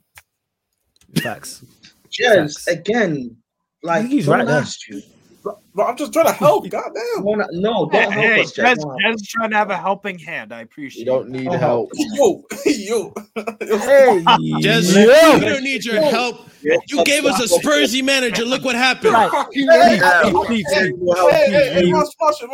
Facts. 1.22 1.64
Jez, 2.10 2.66
again, 2.68 3.36
like 3.82 4.06
He's 4.06 4.26
right 4.28 4.38
one 4.38 4.46
there. 4.46 4.64
you. 4.88 5.02
But 5.44 5.60
I'm 5.84 5.96
just 5.96 6.12
trying 6.12 6.26
to 6.26 6.32
help. 6.32 6.68
Goddamn. 6.70 7.22
No, 7.22 7.34
no, 7.52 7.90
don't 7.90 7.92
Hey, 7.92 8.10
help 8.10 8.24
hey, 8.26 8.40
us, 8.40 8.52
Jez. 8.52 8.76
Jez, 8.76 8.76
No. 8.78 9.16
Trying 9.26 9.50
to 9.50 9.56
have 9.56 9.70
a 9.70 9.76
helping 9.76 10.18
hand. 10.18 10.52
I 10.52 10.62
appreciate 10.62 11.00
You 11.00 11.06
don't 11.06 11.28
need 11.28 11.48
Oh. 11.48 11.58
help. 11.58 11.90
Yo, 11.94 12.42
yo. 12.66 13.12
Hey, 13.36 14.24
Jez, 14.62 14.94
yo. 14.94 15.38
we 15.38 15.44
don't 15.44 15.62
need 15.62 15.84
your 15.84 16.00
help. 16.00 16.48
You 16.62 17.04
gave 17.04 17.26
us 17.26 17.40
a 17.40 17.58
Spursy 17.60 18.02
manager. 18.02 18.44
Look 18.44 18.64
what 18.64 18.74
happened. 18.74 19.12
Right. 19.12 19.30
Hey, 19.52 19.66
hey, 19.66 19.98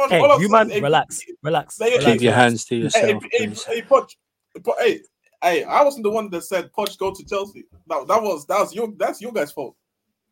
hey, 0.08 0.20
you 0.38 0.48
man, 0.48 0.68
relax, 0.68 1.20
relax. 1.42 1.78
Hey, 1.78 1.90
hey. 1.92 1.98
Keep 2.04 2.22
your 2.22 2.32
hands 2.32 2.64
to 2.66 2.74
Hey, 2.76 2.82
yourself, 2.82 3.22
hey, 3.32 3.46
please. 3.46 3.64
hey, 3.64 3.82
Poch, 3.82 4.10
Poch, 4.58 4.74
hey, 4.80 5.00
hey, 5.42 5.64
I 5.64 5.82
wasn't 5.84 6.02
the 6.04 6.10
one 6.10 6.28
that 6.30 6.42
said 6.42 6.70
Poch 6.76 6.98
go 6.98 7.12
to 7.14 7.24
Chelsea. 7.24 7.64
That, 7.86 8.06
that 8.08 8.22
was 8.22 8.46
that 8.46 8.58
was 8.58 8.74
your 8.74 8.92
that's 8.96 9.20
your 9.20 9.32
guys' 9.32 9.52
fault. 9.52 9.76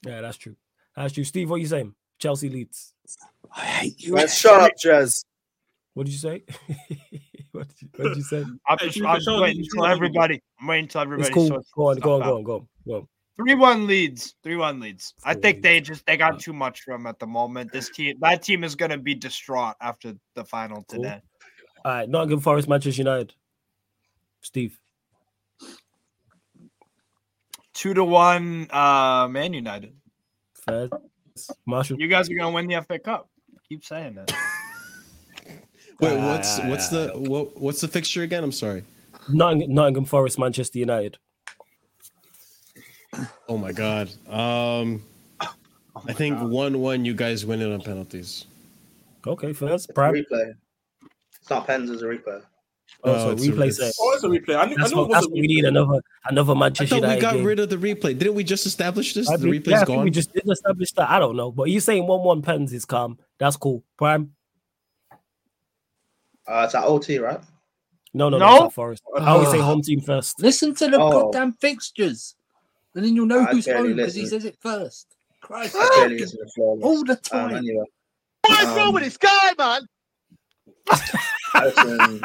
Yeah, 0.05 0.20
that's 0.20 0.36
true. 0.36 0.56
That's 0.97 1.12
true. 1.12 1.24
Steve, 1.24 1.51
what 1.51 1.56
are 1.56 1.60
you 1.60 1.66
saying? 1.66 1.94
Chelsea 2.19 2.49
Leeds. 2.49 2.95
I 3.55 3.61
hate 3.65 4.03
you. 4.03 4.15
Man, 4.15 4.28
shut 4.28 4.61
up, 4.61 4.73
Jez. 4.82 5.24
What 5.95 6.07
did 6.07 6.12
you 6.12 6.19
say? 6.19 6.45
what, 7.53 7.69
did 7.69 7.82
you, 7.82 7.89
what 7.97 8.09
did 8.09 8.16
you 8.16 8.23
say? 8.23 8.45
I'm 8.66 8.78
Hey, 8.78 8.89
just, 8.89 9.05
I'm 9.05 9.16
it 9.20 9.40
waiting 9.40 9.65
until 9.69 9.86
everybody. 9.86 10.40
I'm 10.61 10.66
waiting 10.66 10.85
until 10.85 11.01
everybody. 11.01 11.28
It's 11.28 11.35
cool. 11.35 11.65
Go 11.74 11.89
on, 11.89 11.99
go 11.99 12.15
on, 12.15 12.23
go 12.23 12.36
on, 12.36 12.43
go 12.45 12.55
on, 12.55 12.69
go 12.86 12.95
on. 12.97 13.09
Three 13.36 13.55
one 13.55 13.86
Leeds. 13.86 14.35
Three 14.43 14.57
one 14.57 14.81
Leeds. 14.81 15.15
I 15.24 15.35
think 15.35 15.62
they 15.62 15.81
just 15.81 16.05
they 16.07 16.16
got 16.16 16.40
too 16.40 16.53
much 16.53 16.82
from 16.82 17.07
at 17.07 17.19
the 17.19 17.27
moment. 17.27 17.73
This 17.73 17.89
team, 17.90 18.16
that 18.20 18.43
team 18.43 18.65
is 18.65 18.74
gonna 18.74 18.99
be 18.99 19.15
distraught 19.15 19.77
after 19.81 20.15
the 20.35 20.45
final 20.45 20.85
Cool. 20.89 21.03
today. 21.03 21.20
All 21.85 21.93
right, 21.93 22.09
Nottingham 22.09 22.40
Forest, 22.40 22.69
Manchester 22.69 23.01
United. 23.01 23.35
Steve. 24.40 24.78
Two 27.74 27.95
to 27.95 28.05
one, 28.05 28.66
uh, 28.70 29.28
Man 29.31 29.53
United. 29.53 29.95
Fair. 30.55 30.89
Marshall. 31.66 31.98
You 32.01 32.09
guys 32.09 32.31
are 32.31 32.35
gonna 32.35 32.51
win 32.51 32.66
the 32.66 32.81
FA 32.82 32.98
Cup. 32.98 33.28
Keep 33.69 33.85
saying 33.85 34.15
that. 34.15 34.32
Wait, 36.01 36.16
Ah, 36.16 36.28
what's 36.32 36.59
what's 36.60 36.89
the 36.89 37.12
what, 37.16 37.60
what's 37.60 37.81
the 37.81 37.89
fixture 37.89 38.23
again? 38.23 38.44
I'm 38.44 38.52
sorry. 38.52 38.85
Nottingham, 39.28 39.74
Nottingham 39.74 40.05
Forest, 40.05 40.39
Manchester 40.39 40.78
United. 40.78 41.19
Oh 43.48 43.56
my 43.59 43.73
god. 43.73 44.10
Um, 44.28 45.02
I 45.40 46.12
think 46.12 46.39
one 46.40 46.81
one. 46.81 47.05
You 47.05 47.15
guys 47.15 47.44
win 47.44 47.60
it 47.60 47.73
on 47.73 47.81
penalties. 47.81 48.47
Okay, 49.27 49.52
first. 49.52 49.73
It's 49.74 49.90
a 49.90 49.93
Prime. 49.94 50.15
replay. 50.15 50.52
It's 51.40 51.51
not 51.51 51.66
pens, 51.66 51.90
as 51.90 52.02
a 52.02 52.06
replay. 52.06 52.43
Oh, 53.05 53.16
so 53.16 53.31
it's 53.31 53.47
a- 53.47 53.51
replay 53.53 53.73
set. 53.73 53.93
Oh, 54.01 54.12
it's 54.15 54.25
a 54.25 54.29
replay. 54.29 54.57
I 54.59 54.66
knew, 54.66 54.75
I 54.77 54.81
That's 54.83 54.95
what, 54.95 55.11
that's 55.11 55.25
a 55.25 55.29
what 55.29 55.35
we 55.39 55.47
need 55.47 55.65
another 55.65 56.01
another 56.25 56.53
I 56.55 56.59
Manchester 56.59 56.99
thought 57.01 57.15
we 57.15 57.20
got 57.20 57.35
game. 57.35 57.45
rid 57.45 57.61
of 57.61 57.70
the 57.70 57.77
replay. 57.77 58.19
Didn't 58.19 58.35
we 58.35 58.43
just 58.45 58.66
establish 58.66 59.15
this? 59.15 59.29
I 59.31 59.37
The 59.37 59.43
think- 59.45 59.55
replay's 59.65 59.69
yeah, 59.69 59.81
I 59.83 59.85
think 59.85 59.97
gone. 59.99 60.05
we 60.05 60.11
just 60.11 60.33
did 60.33 60.43
establish 60.51 60.91
that. 60.93 61.09
I 61.09 61.19
don't 61.20 61.37
know, 61.37 61.53
but 61.53 61.65
you 61.70 61.79
saying 61.81 62.07
one 62.07 62.23
one 62.25 62.43
pens 62.43 62.73
is 62.73 62.85
calm. 62.85 63.19
That's 63.39 63.57
cool. 63.57 63.85
Prime. 63.97 64.33
Uh, 66.47 66.62
it's 66.65 66.75
at 66.75 66.85
OT, 66.85 67.19
right? 67.19 67.41
No, 68.15 68.31
no, 68.31 68.39
No? 68.39 68.47
no. 68.49 68.57
it's 68.57 68.65
at 68.65 68.73
Forest. 68.73 69.03
I 69.19 69.27
always 69.31 69.51
say 69.51 69.59
home 69.61 69.83
team 69.83 70.01
first. 70.01 70.41
Listen 70.41 70.75
to 70.77 70.89
the 70.89 70.99
Oh. 70.99 71.11
goddamn 71.11 71.53
fixtures, 71.61 72.35
and 72.95 73.05
then 73.05 73.15
you'll 73.15 73.27
know 73.27 73.41
I 73.41 73.53
who's 73.53 73.66
home 73.70 73.95
because 73.95 74.15
he 74.15 74.27
says 74.27 74.45
it 74.45 74.57
first. 74.61 75.07
Christ, 75.41 75.77
I 75.79 75.89
barely 76.01 76.19
listen 76.19 76.39
to 76.41 76.51
Flawless. 76.53 76.85
all 76.85 77.05
the 77.05 77.12
Um, 77.12 77.19
time. 77.51 77.55
anyway. 77.59 77.85
What's 78.47 78.65
Um, 78.66 78.77
wrong 78.77 78.95
with 78.95 79.05
this 79.05 79.16
guy, 79.19 79.53
man? 79.57 79.83
Listen, 81.55 82.20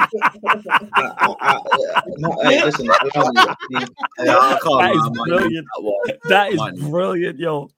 That 4.19 4.91
is 4.93 5.01
lie, 5.05 5.25
brilliant. 5.25 5.51
need 5.51 5.63
that 5.63 5.81
one. 5.81 6.17
That 6.29 6.51
is 6.51 6.57
Might 6.59 6.73
need- 6.75 6.89
brilliant, 6.91 7.39
yo. 7.39 7.69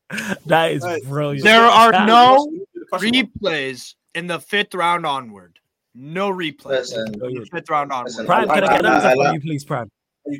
That 0.45 0.71
is 0.71 0.83
Hey, 0.83 1.01
brilliant. 1.05 1.43
There 1.43 1.61
are 1.61 1.91
That- 1.91 2.07
no 2.07 2.47
replays 2.93 3.95
in 4.13 4.27
the 4.27 4.39
fifth 4.39 4.73
round 4.73 5.05
onward. 5.05 5.59
No 5.93 6.29
replays 6.29 6.65
Listen, 6.91 7.13
in 7.23 7.35
the 7.35 7.47
fifth 7.51 7.69
round 7.69 7.91
onward. 7.91 8.07
Listen, 8.09 8.25
Prime, 8.25 8.47
can 8.49 8.63
I 8.63 8.67
I- 8.67 8.69
get 8.69 8.79
an 8.79 8.85
I- 8.85 8.95
answer 8.95 9.07
I 9.07 9.11
from 9.11 9.19
like- 9.19 9.33
you, 9.35 9.39
please, 9.41 9.63
Prime? 9.63 9.89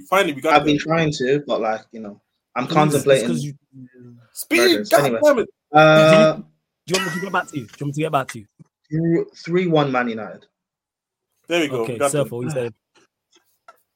Finally, 0.10 0.34
we 0.34 0.42
got 0.42 0.56
I've 0.56 0.62
it. 0.64 0.66
been 0.66 0.80
trying 0.80 1.12
to, 1.14 1.44
but 1.48 1.62
like 1.62 1.82
you 1.92 2.00
know, 2.02 2.20
I'm 2.56 2.68
contemplating. 2.68 3.30
it's 3.30 3.30
contemplating. 3.30 3.30
'cause 3.30 3.44
you- 3.44 4.16
Speed. 4.34 4.58
Murders. 4.58 4.90
God 4.90 5.00
Anyway. 5.06 5.20
damn 5.24 5.40
it. 5.40 5.50
Uh, 5.72 6.34
Do 6.88 6.94
you 6.94 6.96
want 7.00 7.08
me 7.08 7.14
to 7.16 7.22
get 7.22 7.32
back 7.34 7.48
to 7.48 7.58
you? 7.58 7.64
Do 7.66 7.72
you 7.80 7.86
want 7.86 7.88
me 7.88 7.92
to 7.94 8.00
get 8.02 8.12
back 8.12 8.28
to 8.30 8.40
you? 8.40 9.26
three 9.36 9.68
one 9.68 9.92
Man 9.92 10.08
United. 10.10 10.46
There 11.48 11.62
we 11.62 11.68
go. 11.68 11.84
Okay, 11.84 11.98
Got 11.98 12.12
Surfer, 12.12 12.36
he 12.44 12.50
said 12.50 12.74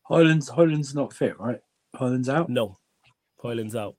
Hojlund's, 0.10 0.50
Hojlund's 0.50 0.94
not 0.96 1.14
fit, 1.14 1.40
right? 1.40 1.60
Hojlund's 1.96 2.30
out. 2.30 2.50
no. 2.50 2.78
Hojlund's 3.44 3.76
out. 3.76 3.96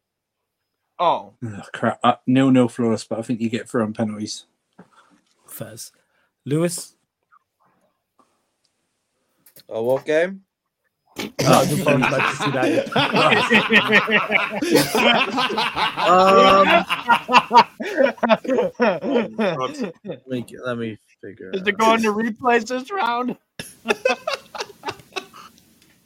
Oh, 0.99 1.33
Ugh, 1.45 1.65
crap. 1.73 1.99
Uh, 2.05 2.17
nil 2.27 2.51
nil 2.51 2.69
flawless, 2.69 3.05
but 3.05 3.19
I 3.19 3.23
think 3.23 3.41
you 3.41 3.49
get 3.49 3.69
through 3.69 3.85
on 3.85 3.95
penalties. 3.95 4.45
Fez. 5.49 5.93
Lewis? 6.45 6.95
Oh, 9.69 9.83
what 9.83 10.05
game? 10.05 10.43
No, 11.43 11.65
just 11.65 11.83
phone 11.85 12.01
Manchester 12.01 12.47
United. 12.47 12.91
Let 18.79 20.27
me, 20.29 20.45
let 20.65 20.79
me 20.79 20.99
figure. 21.23 21.51
Is 21.51 21.63
it 21.63 21.69
it 21.69 21.75
out. 21.75 21.79
going 21.79 22.03
to 22.03 22.13
replays 22.13 22.67
this 22.67 22.91
round? 22.91 23.37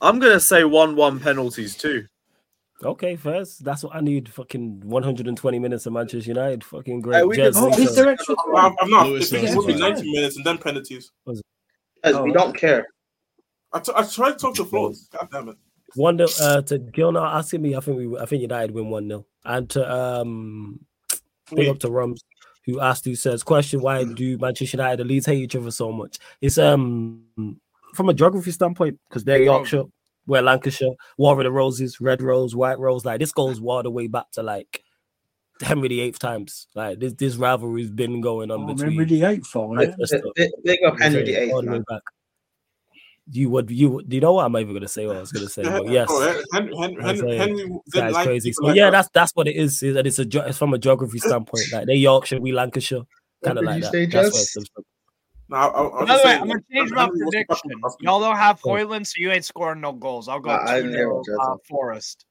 I'm 0.00 0.18
gonna 0.18 0.40
say 0.40 0.64
one-one 0.64 1.20
penalties 1.20 1.76
too. 1.76 2.06
Okay, 2.82 3.16
first. 3.16 3.64
That's 3.64 3.82
what 3.82 3.94
I 3.96 4.00
need. 4.00 4.28
Fucking 4.28 4.80
120 4.84 5.58
minutes 5.58 5.86
of 5.86 5.94
Manchester 5.94 6.28
United. 6.28 6.62
Fucking 6.64 7.00
great. 7.00 7.16
Hey, 7.18 7.24
we 7.24 7.36
Jez, 7.36 7.54
can- 7.54 7.64
Oh, 7.64 7.68
Lisa. 7.68 7.82
is 7.82 7.96
there 7.96 8.08
extra 8.08 8.34
I'm. 8.56 8.74
I'm 8.80 8.90
not. 8.90 9.06
Lewis 9.06 9.32
If 9.32 9.42
it 9.44 9.56
would 9.56 9.66
be 9.66 9.74
90 9.78 10.12
minutes 10.12 10.36
and 10.36 10.44
then 10.44 10.58
penalties. 10.58 11.10
As 11.26 11.40
Oh, 12.14 12.22
we 12.24 12.32
don't 12.32 12.54
care. 12.54 12.86
I, 13.74 13.80
t- 13.80 13.92
I 13.94 14.02
tried 14.05 14.32
to 14.32 14.36
talk 14.38 14.55
to 14.56 14.64
Flawless. 14.64 15.09
God 15.12 15.28
damn 15.32 15.48
it. 15.51 15.56
One 15.96 16.16
nil, 16.16 16.28
uh, 16.40 16.62
to 16.62 16.78
Gilnar 16.78 17.34
asking 17.34 17.62
me. 17.62 17.76
I 17.76 17.80
think 17.80 17.98
we. 17.98 18.18
I 18.18 18.24
think 18.26 18.42
United 18.42 18.72
win 18.72 18.88
one 18.90 19.06
0 19.09 19.26
And 19.44 19.68
to 19.70 19.92
um, 19.94 20.80
big 21.55 21.68
up 21.68 21.78
to 21.80 21.90
Rums, 21.90 22.24
who 22.66 22.80
asked, 22.80 23.05
who 23.05 23.14
says, 23.14 23.42
question: 23.42 23.80
Why 23.80 24.05
do 24.14 24.38
Manchester 24.38 24.76
United 24.76 25.01
and 25.01 25.10
Leeds 25.10 25.26
hate 25.26 25.42
each 25.42 25.56
other 25.56 25.70
so 25.70 25.92
much? 25.92 26.18
It's 26.40 26.59
um 26.59 27.22
from 27.94 28.09
a 28.09 28.14
geography 28.14 28.51
standpoint 28.51 28.98
because 29.09 29.22
they're 29.24 29.42
Yorkshire, 29.42 29.84
we're 30.26 30.42
Lancashire, 30.42 30.94
War 31.16 31.38
of 31.38 31.44
the 31.44 31.52
Roses, 31.52 32.01
Red 32.01 32.22
Rose, 32.22 32.56
White 32.56 32.78
Rose. 32.80 33.05
Like 33.05 33.20
this 33.20 33.30
goes 33.32 33.60
all 33.60 33.82
the 33.82 33.90
way 33.90 34.09
back 34.09 34.30
to 34.32 34.42
like 34.42 34.82
Henry 35.62 35.86
the 35.88 36.01
Eighth 36.01 36.18
times. 36.18 36.66
Like 36.74 36.98
this 36.98 37.12
this 37.14 37.36
rivalry's 37.36 37.90
been 37.90 38.20
going 38.20 38.51
on 38.51 38.62
Oh, 38.64 38.66
between. 38.74 38.90
remember 38.98 39.05
the 39.05 39.22
eighth 39.24 39.46
file, 39.46 39.76
Like, 39.76 39.90
yeah? 39.90 39.94
just, 40.01 40.12
Big, 40.12 40.22
big- 40.34 40.51
big 40.64 40.78
up 40.84 40.98
Henry 40.98 41.20
all 41.20 41.24
the 41.26 41.36
Eighth, 41.40 41.64
the 41.66 41.70
way 41.70 41.82
back. 41.88 42.02
You 43.30 43.48
would 43.51 43.70
you 43.70 43.88
would 43.90 44.12
you 44.12 44.20
know 44.20 44.34
what 44.34 44.44
I'm 44.44 44.56
even 44.59 44.74
gonna 44.74 44.86
say 44.86 45.06
what 45.06 45.16
I 45.16 45.20
was 45.20 45.32
gonna 45.32 45.48
say, 45.48 45.62
but 45.62 45.88
yes. 45.88 46.09
Oh, 46.10 46.42
Henry, 46.52 46.76
Henry, 46.76 46.96
That's 47.01 47.20
Henry, 47.20 47.36
a- 47.36 47.38
Henry 47.38 47.62
That 47.62 47.74
didn't 47.92 48.09
is 48.09 48.14
like 48.14 48.26
crazy. 48.26 48.52
So 48.52 48.64
like 48.66 48.76
yeah, 48.76 48.90
that's 48.90 49.09
that's 49.14 49.32
what 49.34 49.48
it 49.48 49.56
is. 49.56 49.82
is 49.82 49.94
that 49.94 50.06
it's 50.06 50.18
a 50.18 50.46
it's 50.46 50.59
from 50.59 50.74
a 50.74 50.78
geography 50.78 51.18
standpoint. 51.20 51.64
Like 51.72 51.86
they're 51.86 51.94
Yorkshire, 51.96 52.38
we 52.40 52.52
Lancashire, 52.52 53.01
kind 53.42 53.59
of 53.59 53.64
like 53.64 53.80
that. 53.82 53.92
say, 53.92 54.05
That's 54.06 54.32
where 54.32 54.42
it 54.42 54.46
Jess? 54.46 54.55
comes. 54.55 54.86
No, 55.48 55.56
I, 55.56 55.66
I, 56.02 56.05
By 56.05 56.16
the 56.18 56.22
way, 56.24 56.34
I'm 56.34 56.48
gonna 56.48 56.60
change 56.72 56.90
my 56.92 57.09
prediction. 57.09 57.70
Y'all 58.01 58.20
don't 58.20 58.36
have 58.36 58.60
Oh. 58.64 58.68
Hojlund, 58.70 59.06
so 59.06 59.14
you 59.16 59.30
ain't 59.30 59.44
scoring 59.46 59.80
no 59.80 59.92
goals. 59.92 60.28
I'll 60.28 60.40
go 60.40 60.51
Nah, 60.51 60.62
I 60.70 60.80
two 60.82 60.90
nil 60.90 61.22
uh. 61.40 61.55
Forest. 61.68 62.26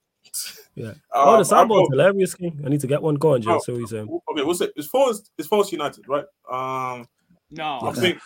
Yeah. 0.76 0.88
Uh, 0.88 0.92
Oh, 1.14 1.32
the 1.44 1.56
I'll 1.56 1.66
soundboard's 1.66 1.90
go- 1.90 1.98
hilarious, 1.98 2.34
King. 2.36 2.62
I 2.66 2.70
need 2.70 2.82
to 2.82 2.88
get 2.88 3.02
one 3.02 3.16
going, 3.16 3.42
Joe. 3.42 3.56
Oh. 3.56 3.60
So 3.60 3.76
he's 3.76 3.90
saying. 3.90 4.08
Okay, 4.32 4.44
what's 4.44 4.62
it? 4.62 4.74
It's 4.76 4.88
Forest. 4.88 5.32
It's 5.38 5.48
Forest 5.48 5.72
United, 5.72 6.06
right? 6.08 6.26
Um, 6.52 7.08
No, 7.52 7.80
I 7.84 7.92
think, 7.94 8.20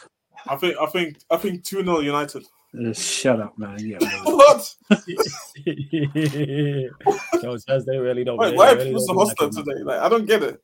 I 0.47 0.55
think, 0.57 0.77
I 0.79 0.85
think, 0.85 1.17
I 1.29 1.37
think 1.37 1.63
two 1.65 1.83
0 1.83 1.99
United. 1.99 2.45
Uh, 2.73 2.93
shut 2.93 3.39
up, 3.39 3.57
man. 3.57 3.77
Yeah, 3.79 3.97
man. 4.01 4.23
What? 4.23 4.75
Yo, 7.43 7.57
says 7.57 7.85
they 7.85 7.97
really 7.97 8.23
don't. 8.23 8.37
Wait, 8.37 8.55
why 8.55 8.71
are 8.71 8.75
really 8.75 8.89
people 8.89 9.01
so 9.01 9.13
don't 9.13 9.17
like 9.17 9.37
hostile 9.39 9.63
today? 9.63 9.83
Like, 9.83 9.99
I 9.99 10.09
don't 10.09 10.25
get 10.25 10.43
it. 10.43 10.61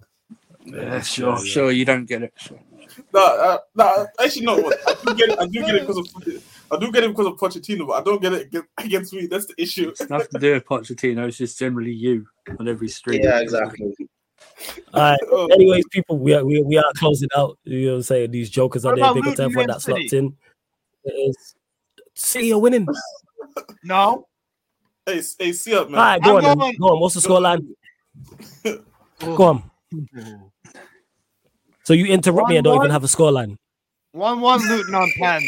Yeah, 0.66 1.02
sure, 1.02 1.38
sure. 1.46 1.72
You 1.72 1.86
don't 1.86 2.06
get 2.06 2.24
it. 2.24 2.34
Sure. 2.38 2.60
No, 3.14 3.26
uh, 3.26 3.58
no, 3.76 4.08
actually, 4.20 4.46
no. 4.46 4.58
I 4.88 4.96
do 5.06 5.16
get 5.16 5.30
it. 5.30 5.40
I 5.40 5.46
do 5.46 5.62
get 5.62 5.76
it 5.76 5.88
because 5.88 5.98
of 5.98 6.08
I 6.72 6.78
do 6.78 6.92
get 6.92 7.04
it 7.04 7.10
because 7.10 7.28
of 7.28 7.34
Pochettino, 7.34 7.88
but 7.88 7.94
I 7.94 8.04
don't 8.04 8.22
get 8.22 8.34
it 8.34 8.48
against, 8.48 8.68
against 8.78 9.14
me. 9.14 9.28
That's 9.28 9.46
the 9.46 9.56
issue. 9.58 9.90
It's 9.90 10.10
nothing 10.10 10.28
to 10.34 10.40
do 10.40 10.54
with 10.54 10.66
Pochettino. 10.66 11.28
It's 11.28 11.38
just 11.38 11.60
generally 11.60 11.92
you 11.92 12.26
on 12.60 12.68
every 12.68 12.88
stream. 12.88 13.22
Yeah, 13.24 13.40
exactly. 13.40 13.94
All 14.94 15.02
right. 15.02 15.20
Oh, 15.32 15.48
Anyways, 15.48 15.86
people, 15.92 16.20
we 16.20 16.34
are 16.34 16.46
we, 16.46 16.62
we 16.62 16.78
are 16.78 16.84
closing 16.96 17.30
out. 17.36 17.58
You 17.64 17.86
know 17.86 17.92
what 17.92 17.96
I'm 17.98 18.04
saying? 18.04 18.32
These 18.32 18.50
jokers 18.50 18.84
What 18.84 18.94
are 18.94 18.96
there. 18.96 19.06
about 19.06 19.16
Big 19.16 19.22
up 19.22 19.26
to 19.26 19.30
Luton 19.30 19.46
everyone 19.46 19.68
that's 19.68 19.88
locked 19.88 20.14
in. 20.14 20.36
It 21.06 21.12
is 21.12 21.56
City 22.16 22.54
are 22.54 22.60
winning. 22.60 22.88
no. 23.84 24.28
Hey, 25.06 25.22
hey, 25.40 25.52
see 25.52 25.76
up, 25.76 25.90
man. 25.90 26.00
All 26.00 26.06
right, 26.06 26.22
go 26.24 26.30
I'm 26.30 26.36
on. 26.38 26.44
then. 26.44 26.58
going- 26.60 26.76
Go 26.78 26.86
on. 26.88 27.00
What's 27.00 27.16
the 27.16 27.22
scoreline? 27.22 27.68
Go 29.20 29.44
on. 29.44 29.64
So 31.84 31.94
you 31.94 32.06
interrupt 32.06 32.50
me 32.50 32.58
and 32.58 32.64
don't 32.64 32.74
even 32.76 32.80
One-one? 32.80 32.90
have 32.92 33.04
a 33.04 33.08
scoreline. 33.08 33.58
One 34.14 34.42
one 34.42 34.62
Luton 34.70 34.94
on 34.96 35.10
pen. 35.18 35.42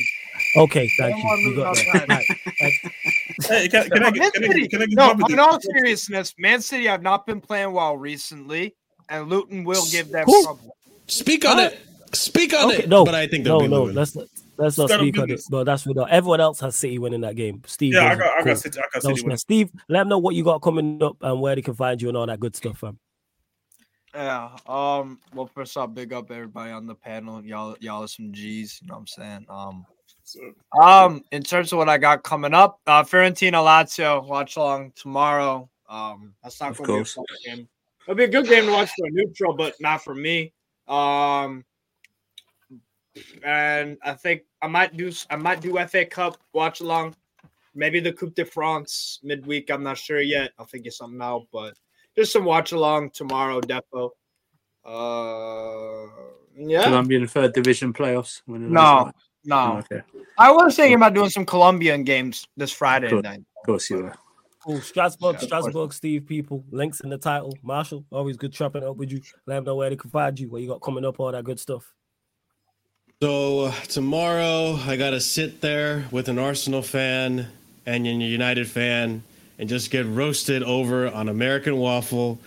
Okay, 0.58 0.90
thank 1.00 1.16
you. 1.18 1.24
One-one 1.24 1.40
You 1.42 1.56
got 1.56 1.68
on 1.68 1.76
that. 1.76 2.08
pen. 2.08 2.10
Right. 2.10 2.74
Hey, 3.48 3.68
can, 3.68 3.90
can 3.90 4.04
I 4.04 4.12
Man 4.12 4.14
get? 4.14 4.34
Can 4.34 4.44
I 4.44 4.48
City- 4.48 4.62
get? 4.62 4.70
Can 4.72 4.82
I 4.82 4.86
get 4.88 4.96
no, 4.98 5.06
Mohammed 5.14 5.32
in 5.32 5.40
all 5.40 5.60
seriousness, 5.62 6.34
Man 6.38 6.62
City 6.62 6.86
have 6.88 7.02
not 7.04 7.26
been 7.26 7.40
playing 7.42 7.72
well 7.74 7.96
recently, 7.98 8.76
and 9.10 9.30
Luton 9.30 9.64
will 9.64 9.86
give 9.92 10.10
them 10.12 10.26
Who? 10.26 10.44
trouble. 10.44 10.76
Speak 11.08 11.46
on 11.46 11.60
it. 11.60 11.80
Speak 12.14 12.54
on 12.54 12.72
Okay, 12.72 12.84
it. 12.84 12.90
no, 12.90 13.06
but 13.06 13.14
I 13.16 13.28
think 13.28 13.44
they'll 13.44 13.60
no, 13.60 13.66
be 13.66 13.68
no. 13.68 13.80
moving. 13.82 13.96
Let's 13.96 14.16
not, 14.16 14.26
let's 14.58 14.78
not 14.78 14.90
speak 14.90 15.18
on 15.20 15.30
it. 15.30 15.42
But 15.50 15.66
that's 15.66 15.86
what 15.86 16.10
everyone 16.10 16.42
else 16.42 16.60
has 16.62 16.76
City 16.76 17.00
winning 17.00 17.22
that 17.22 17.36
game. 17.36 17.62
Steve, 17.66 17.94
Yeah, 17.94 18.06
I 18.06 18.10
doesn't. 18.10 18.20
got, 18.20 18.28
I 18.34 18.38
Cool. 18.44 18.46
got 18.54 18.58
City. 18.60 18.80
I 18.80 18.84
got 18.94 19.02
City. 19.04 19.22
winning. 19.24 19.38
Steve, 19.38 19.72
let 19.90 20.00
them 20.00 20.10
know 20.10 20.18
what 20.20 20.36
you 20.36 20.44
got 20.44 20.60
coming 20.62 21.02
up 21.04 21.18
and 21.22 21.42
where 21.42 21.56
they 21.56 21.62
can 21.62 21.74
find 21.74 22.02
you 22.02 22.08
and 22.10 22.18
all 22.18 22.26
that 22.26 22.40
good 22.40 22.56
stuff, 22.56 22.78
fam. 22.80 23.00
Yeah. 24.14 24.50
Um. 24.66 25.20
Well, 25.34 25.48
first 25.48 25.76
off, 25.76 25.94
big 25.94 26.14
up 26.14 26.32
everybody 26.32 26.72
on 26.72 26.88
the 26.88 26.96
panel. 26.96 27.44
Y'all, 27.46 27.76
y'all 27.82 28.04
are 28.04 28.08
some 28.08 28.32
G's. 28.32 28.80
You 28.82 28.88
know 28.88 28.94
what 28.94 29.00
I'm 29.02 29.08
saying? 29.08 29.46
Um. 29.50 29.86
Um. 30.82 31.24
In 31.32 31.44
terms 31.44 31.74
of 31.74 31.80
what 31.80 31.90
I 31.90 31.98
got 31.98 32.24
coming 32.24 32.54
up, 32.54 32.80
uh, 32.88 33.04
Fiorentina 33.04 33.56
Lazio 33.64 34.26
watch 34.26 34.56
along 34.56 34.94
tomorrow. 34.96 35.70
Um. 35.90 36.34
That's 36.44 36.62
not 36.62 36.72
Of 36.72 36.78
going 36.78 36.88
to 36.88 36.94
be 36.94 36.94
a 36.94 36.98
course. 37.00 37.14
fun 37.14 37.26
game. 37.46 37.68
It'll 38.08 38.16
be 38.16 38.24
a 38.24 38.28
good 38.30 38.48
game 38.48 38.68
to 38.68 38.72
watch 38.72 38.90
for 38.98 39.06
a 39.08 39.10
neutral, 39.12 39.54
but 39.54 39.74
not 39.82 40.02
for 40.04 40.16
me. 40.16 40.54
Um. 40.88 41.66
And 43.44 43.98
I 44.04 44.14
think 44.14 44.44
I 44.62 44.68
might 44.68 44.96
do. 44.98 45.12
I 45.30 45.36
might 45.38 45.62
do 45.62 45.78
FA 45.88 46.06
Cup 46.06 46.38
watch 46.54 46.82
along. 46.82 47.16
Maybe 47.74 48.00
the 48.00 48.14
Coupe 48.14 48.36
de 48.36 48.46
France 48.46 49.20
midweek. 49.24 49.70
I'm 49.70 49.84
not 49.84 49.98
sure 49.98 50.22
yet. 50.22 50.52
I'll 50.58 50.66
figure 50.66 50.92
something 50.92 51.22
out, 51.22 51.48
but 51.52 51.76
just 52.16 52.32
some 52.32 52.46
watch 52.46 52.72
along 52.72 53.12
tomorrow, 53.12 53.60
Defo. 53.62 54.12
Uh, 54.86 56.08
yeah. 56.58 56.84
Colombian 56.84 57.28
third 57.28 57.54
division 57.54 57.92
playoffs. 57.94 58.42
winning 58.48 58.72
No, 58.72 59.06
those. 59.06 59.14
no. 59.46 59.56
Oh, 59.58 59.78
okay. 59.80 60.02
I 60.38 60.52
was 60.52 60.76
thinking 60.76 60.96
about 60.96 61.14
doing 61.14 61.30
some 61.30 61.46
Colombian 61.46 62.04
games 62.04 62.48
this 62.56 62.72
Friday 62.72 63.10
Cool. 63.10 63.22
night. 63.22 63.40
Of 63.60 63.66
course 63.66 63.90
you 63.90 64.06
are. 64.06 64.16
Cool. 64.64 64.82
Strasbourg, 64.82 65.36
Yeah, 65.40 65.48
Strasbourg, 65.48 65.94
Steve, 65.94 66.26
people. 66.26 66.64
Links 66.72 67.00
in 67.02 67.10
the 67.10 67.18
title. 67.18 67.58
Marshall, 67.62 68.06
always 68.12 68.38
good 68.38 68.54
chopping 68.54 68.84
up 68.84 68.96
with 68.98 69.12
you. 69.12 69.22
Let 69.46 69.56
them 69.56 69.64
know 69.66 69.76
where 69.76 69.90
they 69.90 69.96
can 69.96 70.10
find 70.10 70.40
you, 70.40 70.50
what 70.50 70.62
you 70.62 70.68
got 70.70 70.82
coming 70.82 71.06
up, 71.06 71.20
all 71.20 71.32
that 71.32 71.44
good 71.44 71.60
stuff. 71.60 71.94
So 73.26 73.62
uh, 73.62 73.72
tomorrow, 73.88 74.76
I 74.86 74.98
gotta 74.98 75.20
sit 75.20 75.60
there 75.60 76.06
with 76.12 76.30
an 76.30 76.38
Arsenal 76.38 76.84
fan 76.84 77.48
and 77.88 78.06
a 78.06 78.10
United 78.12 78.70
fan 78.70 79.24
and 79.58 79.68
just 79.68 79.90
get 79.90 80.06
roasted 80.06 80.62
over 80.62 81.08
on 81.10 81.30
American 81.30 81.78
Waffle 81.78 82.38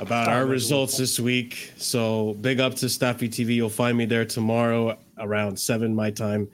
about 0.00 0.28
our 0.28 0.46
results 0.46 0.96
this 0.96 1.20
week. 1.20 1.70
So 1.76 2.32
big 2.40 2.60
up 2.60 2.76
to 2.76 2.88
Staffy 2.88 3.28
TV. 3.28 3.56
You'll 3.56 3.68
find 3.68 3.98
me 3.98 4.06
there 4.06 4.24
tomorrow 4.24 4.96
around 5.18 5.58
seven 5.58 5.94
my 5.94 6.10
time. 6.10 6.48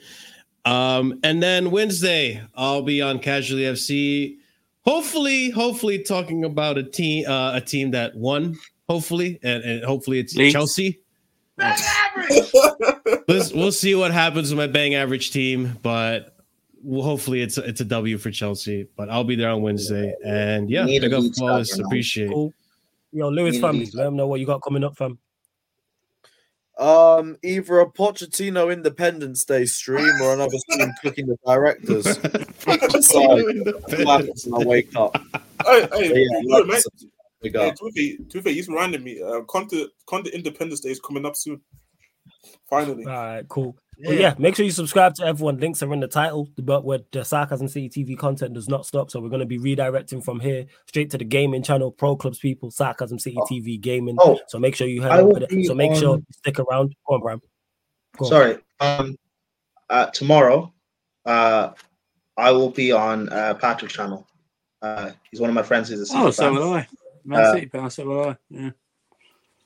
Um, 0.64 1.20
and 1.22 1.40
then 1.40 1.70
Wednesday, 1.70 2.42
I'll 2.56 2.82
be 2.82 3.00
on 3.00 3.20
Casually 3.20 3.62
FC. 3.62 4.38
Hopefully, 4.84 5.50
hopefully 5.50 6.02
talking 6.02 6.42
about 6.42 6.78
a 6.78 6.82
team, 6.82 7.28
uh, 7.28 7.52
a 7.54 7.60
team 7.60 7.92
that 7.92 8.16
won. 8.16 8.58
Hopefully, 8.88 9.38
and, 9.44 9.62
and 9.62 9.84
hopefully 9.84 10.18
it's 10.18 10.34
Leeds. 10.34 10.52
Chelsea. 10.52 11.01
Let's, 13.28 13.52
we'll 13.54 13.72
see 13.72 13.94
what 13.94 14.12
happens 14.12 14.50
with 14.50 14.58
my 14.58 14.66
bang 14.66 14.94
average 14.94 15.30
team, 15.30 15.78
but 15.82 16.36
well, 16.82 17.02
hopefully 17.02 17.42
it's 17.42 17.58
a, 17.58 17.62
it's 17.62 17.80
a 17.80 17.84
W 17.84 18.18
for 18.18 18.30
Chelsea. 18.30 18.88
But 18.96 19.08
I'll 19.10 19.24
be 19.24 19.36
there 19.36 19.50
on 19.50 19.62
Wednesday, 19.62 20.14
and 20.24 20.68
yeah, 20.70 20.84
Need 20.84 21.04
a 21.04 21.06
big 21.06 21.14
up 21.14 21.22
beat 21.22 21.34
Wallace. 21.38 21.78
Appreciate. 21.78 22.30
it. 22.30 22.34
Cool. 22.34 22.52
Yo, 23.12 23.28
Lewis 23.28 23.54
Need 23.54 23.58
a 23.58 23.62
family, 23.62 23.90
let 23.94 24.04
them 24.04 24.16
know 24.16 24.26
what 24.26 24.40
you 24.40 24.46
got 24.46 24.62
coming 24.62 24.84
up, 24.84 24.96
fam. 24.96 25.18
Um, 26.78 27.36
either 27.44 27.80
a 27.80 27.86
Pochettino 27.86 28.72
Independence 28.72 29.44
Day 29.44 29.66
stream 29.66 30.20
or 30.22 30.32
another 30.32 30.56
stream 30.70 30.90
cooking 31.02 31.26
the 31.26 31.36
directors. 31.46 32.04
Decide 32.16 33.42
what 33.66 34.06
happens 34.06 34.46
when 34.46 34.62
I 34.62 34.64
wake 34.66 34.96
up. 34.96 35.16
Hey, 35.66 35.80
hey, 35.82 35.88
But 35.90 36.00
yeah, 36.00 36.14
you 36.14 36.48
like 36.48 36.66
mate, 36.66 36.74
I 36.74 36.80
said, 36.80 37.10
big 37.42 37.56
hey, 37.56 37.68
up. 37.70 37.74
to 37.76 37.90
be 37.94 38.16
fair- 38.16 38.26
to 38.26 38.38
be 38.38 38.40
fair, 38.40 38.52
he's 38.52 38.68
reminding 38.68 39.02
me. 39.02 39.20
Uh, 39.22 39.40
Conte, 39.42 39.86
Conte 40.06 40.28
Independence 40.28 40.80
Day 40.80 40.90
is 40.90 41.00
coming 41.00 41.26
up 41.26 41.36
soon. 41.36 41.60
Finally. 42.68 43.04
All 43.06 43.12
right, 43.12 43.48
cool. 43.48 43.76
But 44.04 44.16
yeah, 44.16 44.34
make 44.38 44.56
sure 44.56 44.64
you 44.64 44.72
subscribe 44.72 45.14
to 45.16 45.24
everyone. 45.24 45.58
Links 45.58 45.80
are 45.82 45.92
in 45.92 46.00
the 46.00 46.08
title, 46.08 46.48
but 46.58 46.84
where 46.84 47.00
the 47.12 47.24
Sarcasm 47.24 47.68
City 47.68 47.88
TV 47.88 48.18
content 48.18 48.52
does 48.54 48.68
not 48.68 48.84
stop. 48.84 49.10
So 49.10 49.20
we're 49.20 49.28
going 49.28 49.40
to 49.40 49.46
be 49.46 49.58
redirecting 49.60 50.24
from 50.24 50.40
here 50.40 50.64
straight 50.88 51.10
to 51.10 51.18
the 51.18 51.24
gaming 51.24 51.62
channel, 51.62 51.92
Pro 51.92 52.16
Clubs 52.16 52.40
people, 52.40 52.70
Sarcasm 52.72 53.18
City 53.20 53.36
TV 53.48 53.80
Gaming. 53.80 54.16
Oh, 54.18 54.40
so 54.48 54.58
make 54.58 54.74
sure 54.74 54.88
you 54.88 55.02
head 55.02 55.12
I 55.12 55.20
over 55.20 55.40
there. 55.40 55.62
So 55.64 55.74
make 55.74 55.94
sure 55.94 56.16
you 56.16 56.24
stick 56.32 56.58
around. 56.58 56.96
Go 57.06 57.14
on, 57.14 57.20
Bram. 57.20 57.40
Go 58.16 58.24
on. 58.24 58.30
Sorry. 58.30 58.58
Um, 58.80 59.16
uh, 59.88 60.06
tomorrow, 60.06 60.72
uh, 61.26 61.70
I 62.36 62.50
will 62.50 62.70
be 62.70 62.90
on 62.90 63.28
uh, 63.28 63.54
Patrick's 63.54 63.94
channel. 63.94 64.26
Uh, 64.80 65.12
he's 65.30 65.40
one 65.40 65.50
of 65.50 65.54
my 65.54 65.62
friends. 65.62 65.90
He's 65.90 66.00
a 66.00 66.16
Oh, 66.16 66.30
City 66.30 66.32
so 66.32 66.42
fan. 66.44 66.54
will 66.54 66.72
I. 66.72 66.88
Man 67.24 67.40
Uh, 67.40 67.52
City 67.52 67.66
fan, 67.66 67.90
so 67.90 68.04
will 68.06 68.28
I. 68.30 68.36
Yeah. 68.50 68.70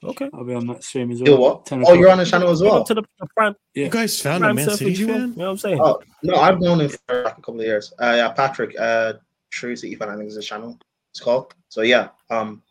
Okay. 0.04 0.28
I'll 0.32 0.44
be 0.44 0.54
on 0.54 0.66
that 0.68 0.84
stream 0.84 1.10
as 1.10 1.20
You 1.20 1.32
well. 1.32 1.64
what? 1.70 1.72
Oh, 1.88 1.94
you're 1.94 2.10
on 2.10 2.18
the 2.18 2.26
channel 2.26 2.50
as 2.50 2.62
well. 2.62 2.84
to 2.84 2.94
the, 2.94 3.02
the 3.18 3.26
Prime. 3.36 3.56
You 3.74 3.88
guys 3.88 4.20
found 4.20 4.44
a 4.44 4.46
Prime 4.46 4.56
Man 4.56 4.64
Surfer 4.66 4.76
City 4.76 4.94
fan? 5.04 5.06
You 5.06 5.26
know 5.36 5.44
what 5.44 5.50
I'm 5.50 5.56
saying? 5.56 5.80
Oh 5.82 6.00
no, 6.22 6.36
I've 6.36 6.60
known 6.60 6.80
him 6.80 6.88
for 6.90 7.22
like 7.24 7.32
a 7.38 7.40
couple 7.40 7.60
of 7.60 7.66
years. 7.66 7.92
Uh, 7.98 8.14
yeah, 8.16 8.28
Patrick, 8.30 8.78
uh, 8.78 9.14
True 9.50 9.74
City 9.74 9.94
fan. 9.94 10.08
I 10.10 10.16
think 10.16 10.28
is 10.28 10.36
his 10.36 10.46
channel. 10.46 10.78
It's 11.10 11.20
called. 11.20 11.54
So 11.68 11.80
yeah, 11.82 12.10
um, 12.30 12.62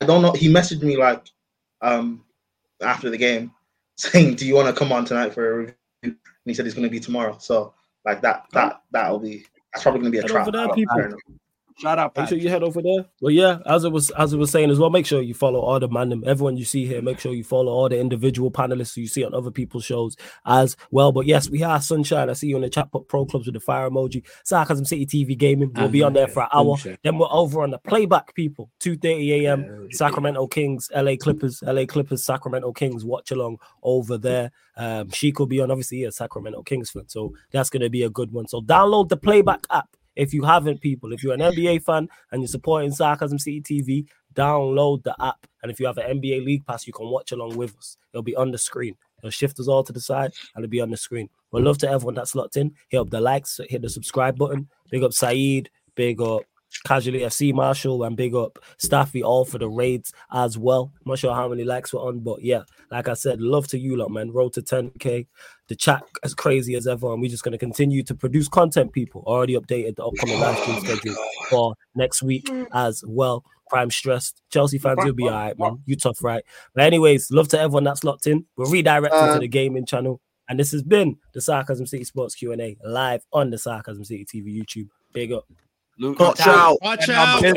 I 0.00 0.06
don't 0.06 0.22
know. 0.22 0.32
He 0.32 0.48
messaged 0.48 0.82
me 0.82 0.96
like, 0.96 1.26
um, 1.82 2.24
after 2.80 3.10
the 3.10 3.18
game, 3.18 3.52
saying, 3.96 4.36
"Do 4.36 4.46
you 4.46 4.54
want 4.54 4.68
to 4.68 4.72
come 4.74 4.92
on 4.92 5.04
tonight 5.04 5.34
for 5.34 5.52
a 5.52 5.58
review?" 5.58 5.74
And 6.02 6.16
he 6.46 6.54
said 6.54 6.64
he's 6.64 6.74
going 6.74 6.86
to 6.86 6.90
be 6.90 6.98
tomorrow. 7.00 7.36
So 7.38 7.74
like 8.04 8.22
that, 8.22 8.46
that 8.52 8.82
that'll 8.90 9.18
be. 9.18 9.44
That's 9.72 9.84
probably 9.84 10.00
going 10.00 10.12
to 10.12 10.16
be 10.16 10.18
a 10.18 10.22
Head 10.22 10.30
trap. 10.30 10.46
Over 11.78 11.82
there, 11.84 11.88
I 11.88 11.88
don't- 11.88 11.88
people. 11.88 11.88
I 11.88 11.88
don't 11.88 11.88
know. 11.88 11.90
Shout 11.90 11.98
out, 11.98 12.16
Make 12.16 12.28
sure 12.28 12.38
you 12.38 12.48
head 12.48 12.62
over 12.62 12.82
there. 12.82 13.04
Well, 13.20 13.30
yeah, 13.30 13.58
as 13.66 13.84
I 13.84 13.88
was 13.88 14.10
as 14.10 14.34
I 14.34 14.36
was 14.36 14.50
saying 14.50 14.70
as 14.70 14.78
well, 14.78 14.90
make 14.90 15.06
sure 15.06 15.22
you 15.22 15.34
follow 15.34 15.60
all 15.60 15.80
the 15.80 15.88
man, 15.88 16.08
them, 16.10 16.22
everyone 16.26 16.56
you 16.56 16.64
see 16.64 16.86
here. 16.86 17.02
Make 17.02 17.18
sure 17.20 17.32
you 17.32 17.44
follow 17.44 17.72
all 17.72 17.88
the 17.88 17.98
individual 17.98 18.50
panelists 18.50 18.96
you 18.96 19.06
see 19.06 19.24
on 19.24 19.34
other 19.34 19.50
people's 19.50 19.84
shows 19.84 20.16
as 20.46 20.76
well. 20.90 21.12
But 21.12 21.26
yes, 21.26 21.48
we 21.50 21.62
are 21.62 21.80
Sunshine. 21.80 22.30
I 22.30 22.34
see 22.34 22.48
you 22.48 22.56
in 22.56 22.62
the 22.62 22.70
chat. 22.70 22.90
Put 22.92 23.08
pro 23.08 23.24
clubs 23.26 23.46
with 23.46 23.54
the 23.54 23.60
fire 23.60 23.88
emoji. 23.90 24.24
Sarcasm 24.44 24.84
City 24.84 25.06
TV 25.06 25.36
Gaming. 25.36 25.72
We'll 25.74 25.88
be 25.88 26.02
on 26.02 26.12
there 26.12 26.28
for 26.28 26.42
an 26.42 26.48
hour. 26.52 26.76
Then 27.02 27.18
we're 27.18 27.26
over 27.30 27.62
on 27.62 27.70
the 27.70 27.78
playback 27.78 28.34
people. 28.34 28.70
Two 28.80 28.96
thirty 28.96 29.46
a.m. 29.46 29.88
Sacramento 29.92 30.46
Kings, 30.48 30.90
LA 30.94 31.16
Clippers, 31.16 31.62
LA 31.62 31.86
Clippers, 31.86 32.24
Sacramento 32.24 32.72
Kings. 32.72 33.04
Watch 33.04 33.30
along 33.30 33.58
over 33.82 34.18
there. 34.18 34.50
Um, 34.76 35.10
Sheik 35.10 35.38
will 35.38 35.46
be 35.46 35.60
on. 35.60 35.70
Obviously, 35.70 36.04
a 36.04 36.12
Sacramento 36.12 36.62
Kings 36.62 36.90
fan, 36.90 37.08
so 37.08 37.32
that's 37.50 37.70
going 37.70 37.82
to 37.82 37.90
be 37.90 38.02
a 38.02 38.10
good 38.10 38.32
one. 38.32 38.46
So 38.48 38.60
download 38.60 39.08
the 39.08 39.16
playback 39.16 39.66
app 39.70 39.88
if 40.16 40.34
you 40.34 40.42
haven't, 40.44 40.80
people. 40.80 41.12
If 41.12 41.22
you're 41.22 41.34
an 41.34 41.40
NBA 41.40 41.82
fan 41.84 42.08
and 42.30 42.42
you're 42.42 42.48
supporting 42.48 42.90
Sarcasm 42.92 43.38
City 43.38 43.60
TV, 43.60 44.06
download 44.34 45.02
the 45.02 45.14
app. 45.20 45.46
And 45.62 45.70
if 45.70 45.80
you 45.80 45.86
have 45.86 45.98
an 45.98 46.20
NBA 46.20 46.44
League 46.44 46.66
Pass, 46.66 46.86
you 46.86 46.92
can 46.92 47.08
watch 47.08 47.32
along 47.32 47.56
with 47.56 47.76
us. 47.76 47.96
It'll 48.12 48.22
be 48.22 48.36
on 48.36 48.50
the 48.50 48.58
screen. 48.58 48.96
It'll 49.18 49.30
shift 49.30 49.60
us 49.60 49.68
all 49.68 49.84
to 49.84 49.92
the 49.92 50.00
side 50.00 50.32
and 50.54 50.64
it'll 50.64 50.70
be 50.70 50.80
on 50.80 50.90
the 50.90 50.96
screen. 50.96 51.28
But 51.50 51.62
love 51.62 51.78
to 51.78 51.88
everyone 51.88 52.14
that's 52.14 52.34
locked 52.34 52.56
in. 52.56 52.74
Hit 52.88 52.98
up 52.98 53.10
the 53.10 53.20
likes, 53.20 53.60
hit 53.68 53.82
the 53.82 53.88
subscribe 53.88 54.36
button. 54.36 54.68
Big 54.90 55.02
up 55.02 55.12
Saeed, 55.12 55.70
big 55.94 56.20
up 56.20 56.42
Casually 56.84 57.20
FC 57.20 57.52
Marshall, 57.52 58.02
and 58.04 58.16
big 58.16 58.34
up 58.34 58.58
Staffy 58.78 59.22
all 59.22 59.44
for 59.44 59.58
the 59.58 59.68
raids 59.68 60.12
as 60.32 60.56
well. 60.58 60.92
I'm 61.04 61.10
not 61.10 61.18
sure 61.18 61.34
how 61.34 61.48
many 61.48 61.64
likes 61.64 61.92
we're 61.92 62.00
on, 62.00 62.20
but 62.20 62.42
yeah, 62.42 62.62
like 62.90 63.08
I 63.08 63.14
said, 63.14 63.40
love 63.40 63.66
to 63.68 63.78
you 63.78 63.96
lot, 63.96 64.10
man. 64.10 64.30
Road 64.32 64.52
to 64.54 64.62
10k. 64.62 65.26
The 65.68 65.76
chat 65.76 66.02
as 66.24 66.34
crazy 66.34 66.74
as 66.74 66.86
ever, 66.86 67.12
and 67.12 67.22
we're 67.22 67.30
just 67.30 67.44
gonna 67.44 67.58
continue 67.58 68.02
to 68.04 68.14
produce 68.14 68.48
content. 68.48 68.92
People 68.92 69.22
already 69.26 69.54
updated 69.54 69.96
the 69.96 70.04
upcoming 70.04 70.40
live 70.40 70.58
stream 70.58 70.80
schedule 70.80 71.16
for 71.48 71.74
next 71.94 72.22
week 72.22 72.50
as 72.72 73.02
well. 73.06 73.44
Prime 73.68 73.90
stressed. 73.90 74.42
Chelsea 74.50 74.76
fans, 74.78 74.98
you'll 75.04 75.14
be 75.14 75.24
all 75.28 75.30
right, 75.30 75.58
man. 75.58 75.82
You 75.86 75.96
tough, 75.96 76.22
right? 76.22 76.44
But 76.74 76.84
anyways, 76.84 77.30
love 77.30 77.48
to 77.48 77.58
everyone 77.60 77.84
that's 77.84 78.04
locked 78.04 78.26
in. 78.26 78.44
We're 78.56 78.66
redirecting 78.66 79.08
to 79.08 79.14
Uh, 79.14 79.38
the 79.38 79.48
gaming 79.48 79.86
channel, 79.86 80.20
and 80.48 80.58
this 80.60 80.72
has 80.72 80.82
been 80.82 81.16
the 81.32 81.40
Sarcasm 81.40 81.86
City 81.86 82.04
Sports 82.04 82.34
Q 82.34 82.52
and 82.52 82.60
A 82.60 82.76
live 82.84 83.24
on 83.32 83.48
the 83.50 83.56
Sarcasm 83.56 84.04
City 84.04 84.26
TV 84.26 84.54
YouTube. 84.60 84.88
Big 85.14 85.32
up. 85.32 85.46
Luke, 85.98 86.18
Watch 86.18 86.40
out. 86.40 86.78
Watch 86.82 87.08
And 87.08 87.16
I'm 87.16 87.28
out. 87.36 87.42